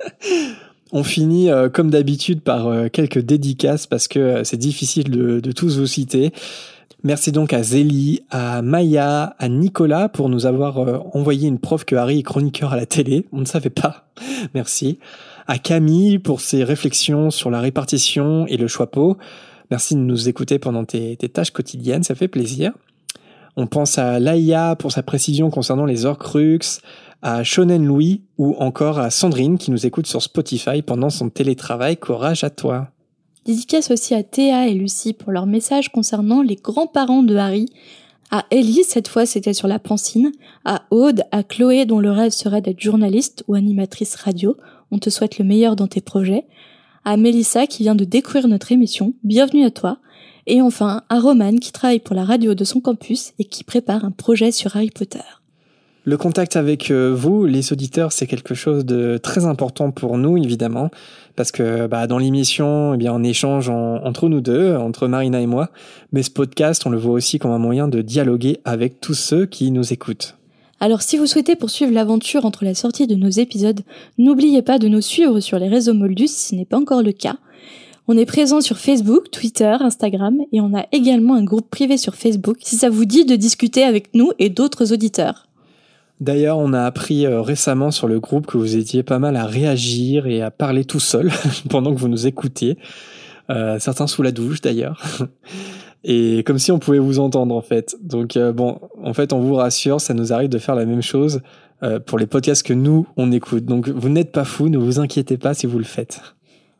on 0.92 1.04
finit 1.04 1.48
euh, 1.48 1.68
comme 1.68 1.90
d'habitude 1.90 2.40
par 2.40 2.90
quelques 2.90 3.20
dédicaces 3.20 3.86
parce 3.86 4.08
que 4.08 4.42
c'est 4.42 4.56
difficile 4.56 5.10
de, 5.10 5.52
tous 5.52 5.78
vous 5.78 5.86
citer. 5.86 6.32
Merci 7.04 7.30
donc 7.30 7.52
à 7.52 7.62
Zélie, 7.62 8.22
à 8.30 8.62
Maya, 8.62 9.36
à 9.38 9.48
Nicolas 9.48 10.08
pour 10.08 10.28
nous 10.28 10.46
avoir 10.46 10.78
envoyé 11.14 11.46
une 11.46 11.60
preuve 11.60 11.84
que 11.84 11.94
Harry 11.94 12.18
est 12.18 12.22
chroniqueur 12.24 12.72
à 12.72 12.76
la 12.76 12.86
télé. 12.86 13.26
On 13.30 13.38
ne 13.38 13.44
savait 13.44 13.70
pas. 13.70 14.08
Merci. 14.54 14.98
À 15.50 15.56
Camille 15.56 16.18
pour 16.18 16.42
ses 16.42 16.62
réflexions 16.62 17.30
sur 17.30 17.50
la 17.50 17.60
répartition 17.60 18.46
et 18.48 18.58
le 18.58 18.68
choix 18.68 18.90
pot. 18.90 19.16
Merci 19.70 19.94
de 19.94 20.00
nous 20.00 20.28
écouter 20.28 20.58
pendant 20.58 20.84
tes, 20.84 21.16
tâches 21.16 21.52
quotidiennes, 21.52 22.02
ça 22.02 22.14
fait 22.14 22.28
plaisir. 22.28 22.72
On 23.56 23.66
pense 23.66 23.96
à 23.96 24.20
Laïa 24.20 24.76
pour 24.76 24.92
sa 24.92 25.02
précision 25.02 25.48
concernant 25.48 25.86
les 25.86 26.04
Horcruxes, 26.04 26.82
à 27.22 27.44
Shonen 27.44 27.82
Louis 27.82 28.20
ou 28.36 28.56
encore 28.58 28.98
à 28.98 29.08
Sandrine 29.08 29.56
qui 29.56 29.70
nous 29.70 29.86
écoute 29.86 30.06
sur 30.06 30.22
Spotify 30.22 30.82
pendant 30.82 31.08
son 31.08 31.30
télétravail. 31.30 31.96
Courage 31.96 32.44
à 32.44 32.50
toi. 32.50 32.88
Dédicace 33.46 33.90
aussi 33.90 34.14
à 34.14 34.22
Théa 34.22 34.68
et 34.68 34.74
Lucie 34.74 35.14
pour 35.14 35.32
leur 35.32 35.46
message 35.46 35.88
concernant 35.88 36.42
les 36.42 36.56
grands-parents 36.56 37.22
de 37.22 37.36
Harry. 37.36 37.70
À 38.30 38.44
Ellie, 38.50 38.84
cette 38.84 39.08
fois 39.08 39.24
c'était 39.24 39.54
sur 39.54 39.66
la 39.66 39.78
pancine. 39.78 40.30
À 40.66 40.82
Aude, 40.90 41.22
à 41.32 41.42
Chloé 41.42 41.86
dont 41.86 42.00
le 42.00 42.10
rêve 42.10 42.32
serait 42.32 42.60
d'être 42.60 42.80
journaliste 42.80 43.44
ou 43.48 43.54
animatrice 43.54 44.14
radio. 44.14 44.54
On 44.90 44.98
te 44.98 45.10
souhaite 45.10 45.38
le 45.38 45.44
meilleur 45.44 45.76
dans 45.76 45.86
tes 45.86 46.00
projets. 46.00 46.44
À 47.04 47.16
Mélissa 47.16 47.66
qui 47.66 47.82
vient 47.82 47.94
de 47.94 48.04
découvrir 48.04 48.48
notre 48.48 48.72
émission. 48.72 49.14
Bienvenue 49.24 49.64
à 49.64 49.70
toi. 49.70 49.98
Et 50.46 50.62
enfin 50.62 51.02
à 51.08 51.20
Romane 51.20 51.60
qui 51.60 51.72
travaille 51.72 52.00
pour 52.00 52.16
la 52.16 52.24
radio 52.24 52.54
de 52.54 52.64
son 52.64 52.80
campus 52.80 53.32
et 53.38 53.44
qui 53.44 53.64
prépare 53.64 54.04
un 54.04 54.10
projet 54.10 54.50
sur 54.50 54.76
Harry 54.76 54.90
Potter. 54.90 55.18
Le 56.04 56.16
contact 56.16 56.56
avec 56.56 56.90
euh, 56.90 57.12
vous, 57.14 57.44
les 57.44 57.70
auditeurs, 57.70 58.12
c'est 58.12 58.26
quelque 58.26 58.54
chose 58.54 58.86
de 58.86 59.18
très 59.18 59.44
important 59.44 59.90
pour 59.90 60.16
nous, 60.16 60.38
évidemment, 60.38 60.90
parce 61.36 61.52
que 61.52 61.86
bah, 61.86 62.06
dans 62.06 62.16
l'émission, 62.16 62.94
eh 62.94 62.96
bien, 62.96 63.12
on 63.12 63.22
échange 63.22 63.68
en- 63.68 63.96
entre 64.02 64.30
nous 64.30 64.40
deux, 64.40 64.74
entre 64.74 65.06
Marina 65.06 65.38
et 65.42 65.46
moi, 65.46 65.68
mais 66.12 66.22
ce 66.22 66.30
podcast, 66.30 66.86
on 66.86 66.90
le 66.90 66.96
voit 66.96 67.12
aussi 67.12 67.38
comme 67.38 67.50
un 67.50 67.58
moyen 67.58 67.88
de 67.88 68.00
dialoguer 68.00 68.60
avec 68.64 69.00
tous 69.00 69.12
ceux 69.12 69.44
qui 69.44 69.70
nous 69.70 69.92
écoutent. 69.92 70.37
Alors 70.80 71.02
si 71.02 71.16
vous 71.16 71.26
souhaitez 71.26 71.56
poursuivre 71.56 71.92
l'aventure 71.92 72.44
entre 72.44 72.64
la 72.64 72.74
sortie 72.74 73.06
de 73.06 73.16
nos 73.16 73.28
épisodes, 73.28 73.80
n'oubliez 74.16 74.62
pas 74.62 74.78
de 74.78 74.86
nous 74.86 75.00
suivre 75.00 75.40
sur 75.40 75.58
les 75.58 75.68
réseaux 75.68 75.94
Moldus 75.94 76.28
si 76.28 76.48
ce 76.48 76.54
n'est 76.54 76.64
pas 76.64 76.78
encore 76.78 77.02
le 77.02 77.12
cas. 77.12 77.36
On 78.06 78.16
est 78.16 78.26
présent 78.26 78.60
sur 78.60 78.78
Facebook, 78.78 79.30
Twitter, 79.30 79.76
Instagram 79.80 80.38
et 80.52 80.60
on 80.60 80.74
a 80.74 80.86
également 80.92 81.34
un 81.34 81.44
groupe 81.44 81.68
privé 81.68 81.96
sur 81.96 82.14
Facebook 82.14 82.58
si 82.60 82.76
ça 82.76 82.90
vous 82.90 83.04
dit 83.04 83.24
de 83.24 83.34
discuter 83.34 83.82
avec 83.82 84.14
nous 84.14 84.30
et 84.38 84.50
d'autres 84.50 84.92
auditeurs. 84.92 85.48
D'ailleurs, 86.20 86.58
on 86.58 86.72
a 86.72 86.82
appris 86.82 87.26
euh, 87.26 87.42
récemment 87.42 87.90
sur 87.90 88.08
le 88.08 88.18
groupe 88.18 88.46
que 88.46 88.56
vous 88.56 88.76
étiez 88.76 89.02
pas 89.02 89.18
mal 89.18 89.36
à 89.36 89.46
réagir 89.46 90.26
et 90.26 90.42
à 90.42 90.50
parler 90.50 90.84
tout 90.84 91.00
seul 91.00 91.30
pendant 91.70 91.94
que 91.94 92.00
vous 92.00 92.08
nous 92.08 92.26
écoutiez. 92.26 92.78
Euh, 93.50 93.78
certains 93.78 94.06
sous 94.06 94.22
la 94.22 94.32
douche 94.32 94.60
d'ailleurs. 94.60 95.02
Et 96.04 96.42
comme 96.44 96.58
si 96.58 96.72
on 96.72 96.78
pouvait 96.78 96.98
vous 96.98 97.18
entendre 97.18 97.54
en 97.54 97.60
fait. 97.60 97.96
Donc 98.02 98.36
euh, 98.36 98.52
bon, 98.52 98.78
en 99.02 99.14
fait, 99.14 99.32
on 99.32 99.40
vous 99.40 99.54
rassure, 99.54 100.00
ça 100.00 100.14
nous 100.14 100.32
arrive 100.32 100.48
de 100.48 100.58
faire 100.58 100.74
la 100.74 100.84
même 100.86 101.02
chose 101.02 101.40
euh, 101.82 101.98
pour 101.98 102.18
les 102.18 102.26
podcasts 102.26 102.62
que 102.62 102.72
nous, 102.72 103.06
on 103.16 103.32
écoute. 103.32 103.64
Donc 103.64 103.88
vous 103.88 104.08
n'êtes 104.08 104.32
pas 104.32 104.44
fous, 104.44 104.68
ne 104.68 104.78
vous 104.78 105.00
inquiétez 105.00 105.36
pas 105.36 105.54
si 105.54 105.66
vous 105.66 105.78
le 105.78 105.84
faites. 105.84 106.20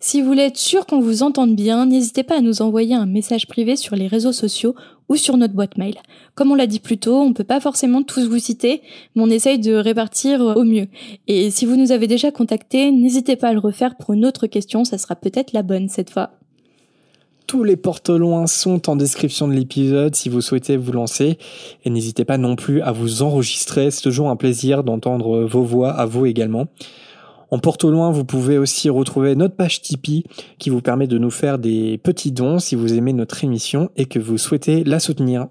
Si 0.01 0.21
vous 0.21 0.29
voulez 0.29 0.43
être 0.43 0.57
sûr 0.57 0.87
qu'on 0.87 1.01
vous 1.01 1.25
entende 1.25 1.57
bien, 1.57 1.85
n'hésitez 1.85 2.23
pas 2.23 2.39
à 2.39 2.41
nous 2.41 2.63
envoyer 2.63 2.95
un 2.95 3.07
message 3.07 3.49
privé 3.49 3.75
sur 3.75 3.97
les 3.97 4.07
réseaux 4.07 4.33
sociaux 4.33 4.77
ou 5.09 5.17
sur 5.17 5.37
notre 5.37 5.55
boîte 5.55 5.77
mail. 5.77 5.97
Comme 6.37 6.53
on 6.53 6.55
l'a 6.55 6.69
dit 6.69 6.79
plus 6.79 6.99
tôt, 6.99 7.17
on 7.17 7.33
peut 7.33 7.43
pas 7.43 7.59
forcément 7.59 8.05
tous 8.05 8.29
vous 8.29 8.39
citer, 8.39 8.83
mais 9.17 9.23
on 9.23 9.31
essaye 9.31 9.59
de 9.59 9.75
répartir 9.75 10.41
au 10.41 10.63
mieux. 10.63 10.87
Et 11.27 11.51
si 11.51 11.67
vous 11.67 11.75
nous 11.75 11.91
avez 11.91 12.07
déjà 12.07 12.31
contacté, 12.31 12.93
n'hésitez 12.93 13.35
pas 13.35 13.49
à 13.49 13.53
le 13.53 13.59
refaire 13.59 13.97
pour 13.97 14.15
une 14.15 14.25
autre 14.25 14.47
question, 14.47 14.85
ça 14.85 14.99
sera 14.99 15.17
peut-être 15.17 15.53
la 15.53 15.65
bonne 15.65 15.89
cette 15.89 16.11
fois. 16.11 16.38
Tous 17.49 17.65
les 17.65 17.79
portes 17.79 18.11
loin 18.11 18.47
sont 18.47 18.91
en 18.91 18.95
description 18.95 19.49
de 19.49 19.55
l'épisode 19.55 20.15
si 20.15 20.29
vous 20.29 20.43
souhaitez 20.43 20.77
vous 20.77 20.93
lancer. 20.93 21.39
Et 21.83 21.89
n'hésitez 21.89 22.27
pas 22.27 22.37
non 22.37 22.57
plus 22.57 22.83
à 22.83 22.93
vous 22.93 23.23
enregistrer. 23.23 23.91
C'est 23.91 24.03
toujours 24.03 24.29
un 24.29 24.37
plaisir 24.37 24.85
d'entendre 24.85 25.45
vos 25.45 25.63
voix 25.63 25.93
à 25.93 26.05
vous 26.05 26.27
également. 26.27 26.67
En 27.51 27.59
porte 27.59 27.85
au 27.85 27.91
loin, 27.91 28.11
vous 28.11 28.27
pouvez 28.27 28.59
aussi 28.59 28.91
retrouver 28.91 29.35
notre 29.35 29.57
page 29.57 29.81
Tipeee 29.81 30.25
qui 30.59 30.69
vous 30.69 30.83
permet 30.83 31.07
de 31.07 31.17
nous 31.17 31.31
faire 31.31 31.59
des 31.59 31.97
petits 31.97 32.33
dons 32.33 32.59
si 32.59 32.75
vous 32.75 32.93
aimez 32.93 33.15
notre 33.15 33.43
émission 33.43 33.89
et 33.97 34.05
que 34.05 34.19
vous 34.19 34.37
souhaitez 34.37 34.85
la 34.85 35.01
soutenir. 35.01 35.47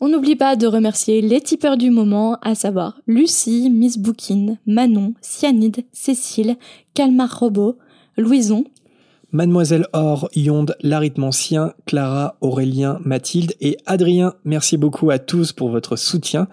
On 0.00 0.08
n'oublie 0.08 0.34
pas 0.34 0.56
de 0.56 0.66
remercier 0.66 1.20
les 1.20 1.40
tipeurs 1.40 1.76
du 1.76 1.90
moment, 1.90 2.38
à 2.42 2.56
savoir 2.56 3.00
Lucie, 3.06 3.70
Miss 3.70 3.98
Bookin, 3.98 4.56
Manon, 4.66 5.14
Cyanide, 5.20 5.84
Cécile, 5.92 6.56
Calmar 6.92 7.38
Robot, 7.38 7.78
Louison, 8.16 8.64
Mademoiselle 9.36 9.86
Or, 9.92 10.30
Yonde, 10.34 10.76
l'arithmancien, 10.80 11.74
Clara, 11.84 12.36
Aurélien, 12.40 13.00
Mathilde 13.04 13.52
et 13.60 13.76
Adrien. 13.84 14.32
Merci 14.46 14.78
beaucoup 14.78 15.10
à 15.10 15.18
tous 15.18 15.52
pour 15.52 15.68
votre 15.68 15.96
soutien. 15.96 16.48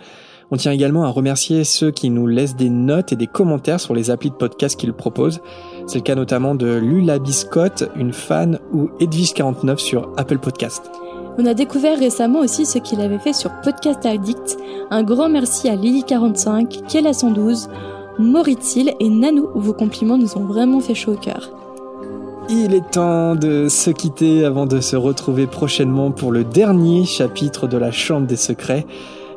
On 0.52 0.58
tient 0.58 0.74
également 0.74 1.06
à 1.06 1.08
remercier 1.08 1.64
ceux 1.64 1.92
qui 1.92 2.10
nous 2.10 2.28
laissent 2.28 2.58
des 2.58 2.70
notes 2.70 3.14
et 3.14 3.16
des 3.16 3.26
commentaires 3.26 3.80
sur 3.80 3.94
les 3.94 4.12
applis 4.12 4.32
de 4.32 4.36
podcast 4.36 4.78
qu'ils 4.78 4.92
proposent. 4.92 5.40
C'est 5.88 6.00
le 6.00 6.04
cas 6.04 6.16
notamment 6.16 6.56
de 6.56 6.76
Lula 6.76 7.20
Biscotte, 7.20 7.90
une 7.96 8.12
fan, 8.12 8.60
ou 8.74 8.90
Edwige49 9.00 9.78
sur 9.78 10.12
Apple 10.18 10.40
Podcast. 10.40 10.92
On 11.38 11.46
a 11.46 11.54
découvert 11.54 11.98
récemment 11.98 12.40
aussi 12.40 12.66
ce 12.66 12.80
qu'il 12.80 13.00
avait 13.00 13.18
fait 13.18 13.32
sur 13.32 13.62
Podcast 13.62 14.06
Addict. 14.06 14.58
Un 14.92 15.04
grand 15.04 15.30
merci 15.30 15.70
à 15.70 15.78
Lily45, 15.78 16.84
Kella112, 16.90 17.70
Moritil 18.20 18.94
et 19.00 19.10
Nanou. 19.10 19.52
Vos 19.56 19.74
compliments 19.74 20.18
nous 20.18 20.38
ont 20.38 20.44
vraiment 20.44 20.82
fait 20.82 20.96
chaud 20.96 21.14
au 21.14 21.18
cœur. 21.18 21.63
Il 22.50 22.74
est 22.74 22.92
temps 22.92 23.36
de 23.36 23.68
se 23.70 23.90
quitter 23.90 24.46
avant 24.46 24.66
de 24.66 24.82
se 24.82 24.96
retrouver 24.96 25.48
prochainement 25.48 26.12
pour 26.12 26.32
le 26.32 26.44
dernier 26.44 27.06
chapitre 27.06 27.68
de 27.68 27.78
la 27.78 27.92
Chambre 27.92 28.28
des 28.28 28.36
Secrets 28.36 28.86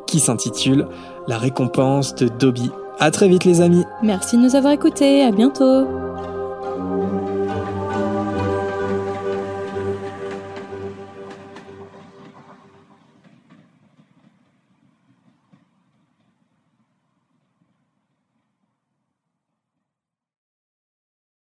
qui 0.05 0.19
s'intitule 0.19 0.87
La 1.27 1.37
récompense 1.37 2.15
de 2.15 2.27
Dobby. 2.27 2.71
À 2.99 3.11
très 3.11 3.27
vite 3.27 3.45
les 3.45 3.61
amis. 3.61 3.83
Merci 4.03 4.37
de 4.37 4.41
nous 4.41 4.55
avoir 4.55 4.73
écoutés, 4.73 5.23
à 5.23 5.31
bientôt 5.31 5.85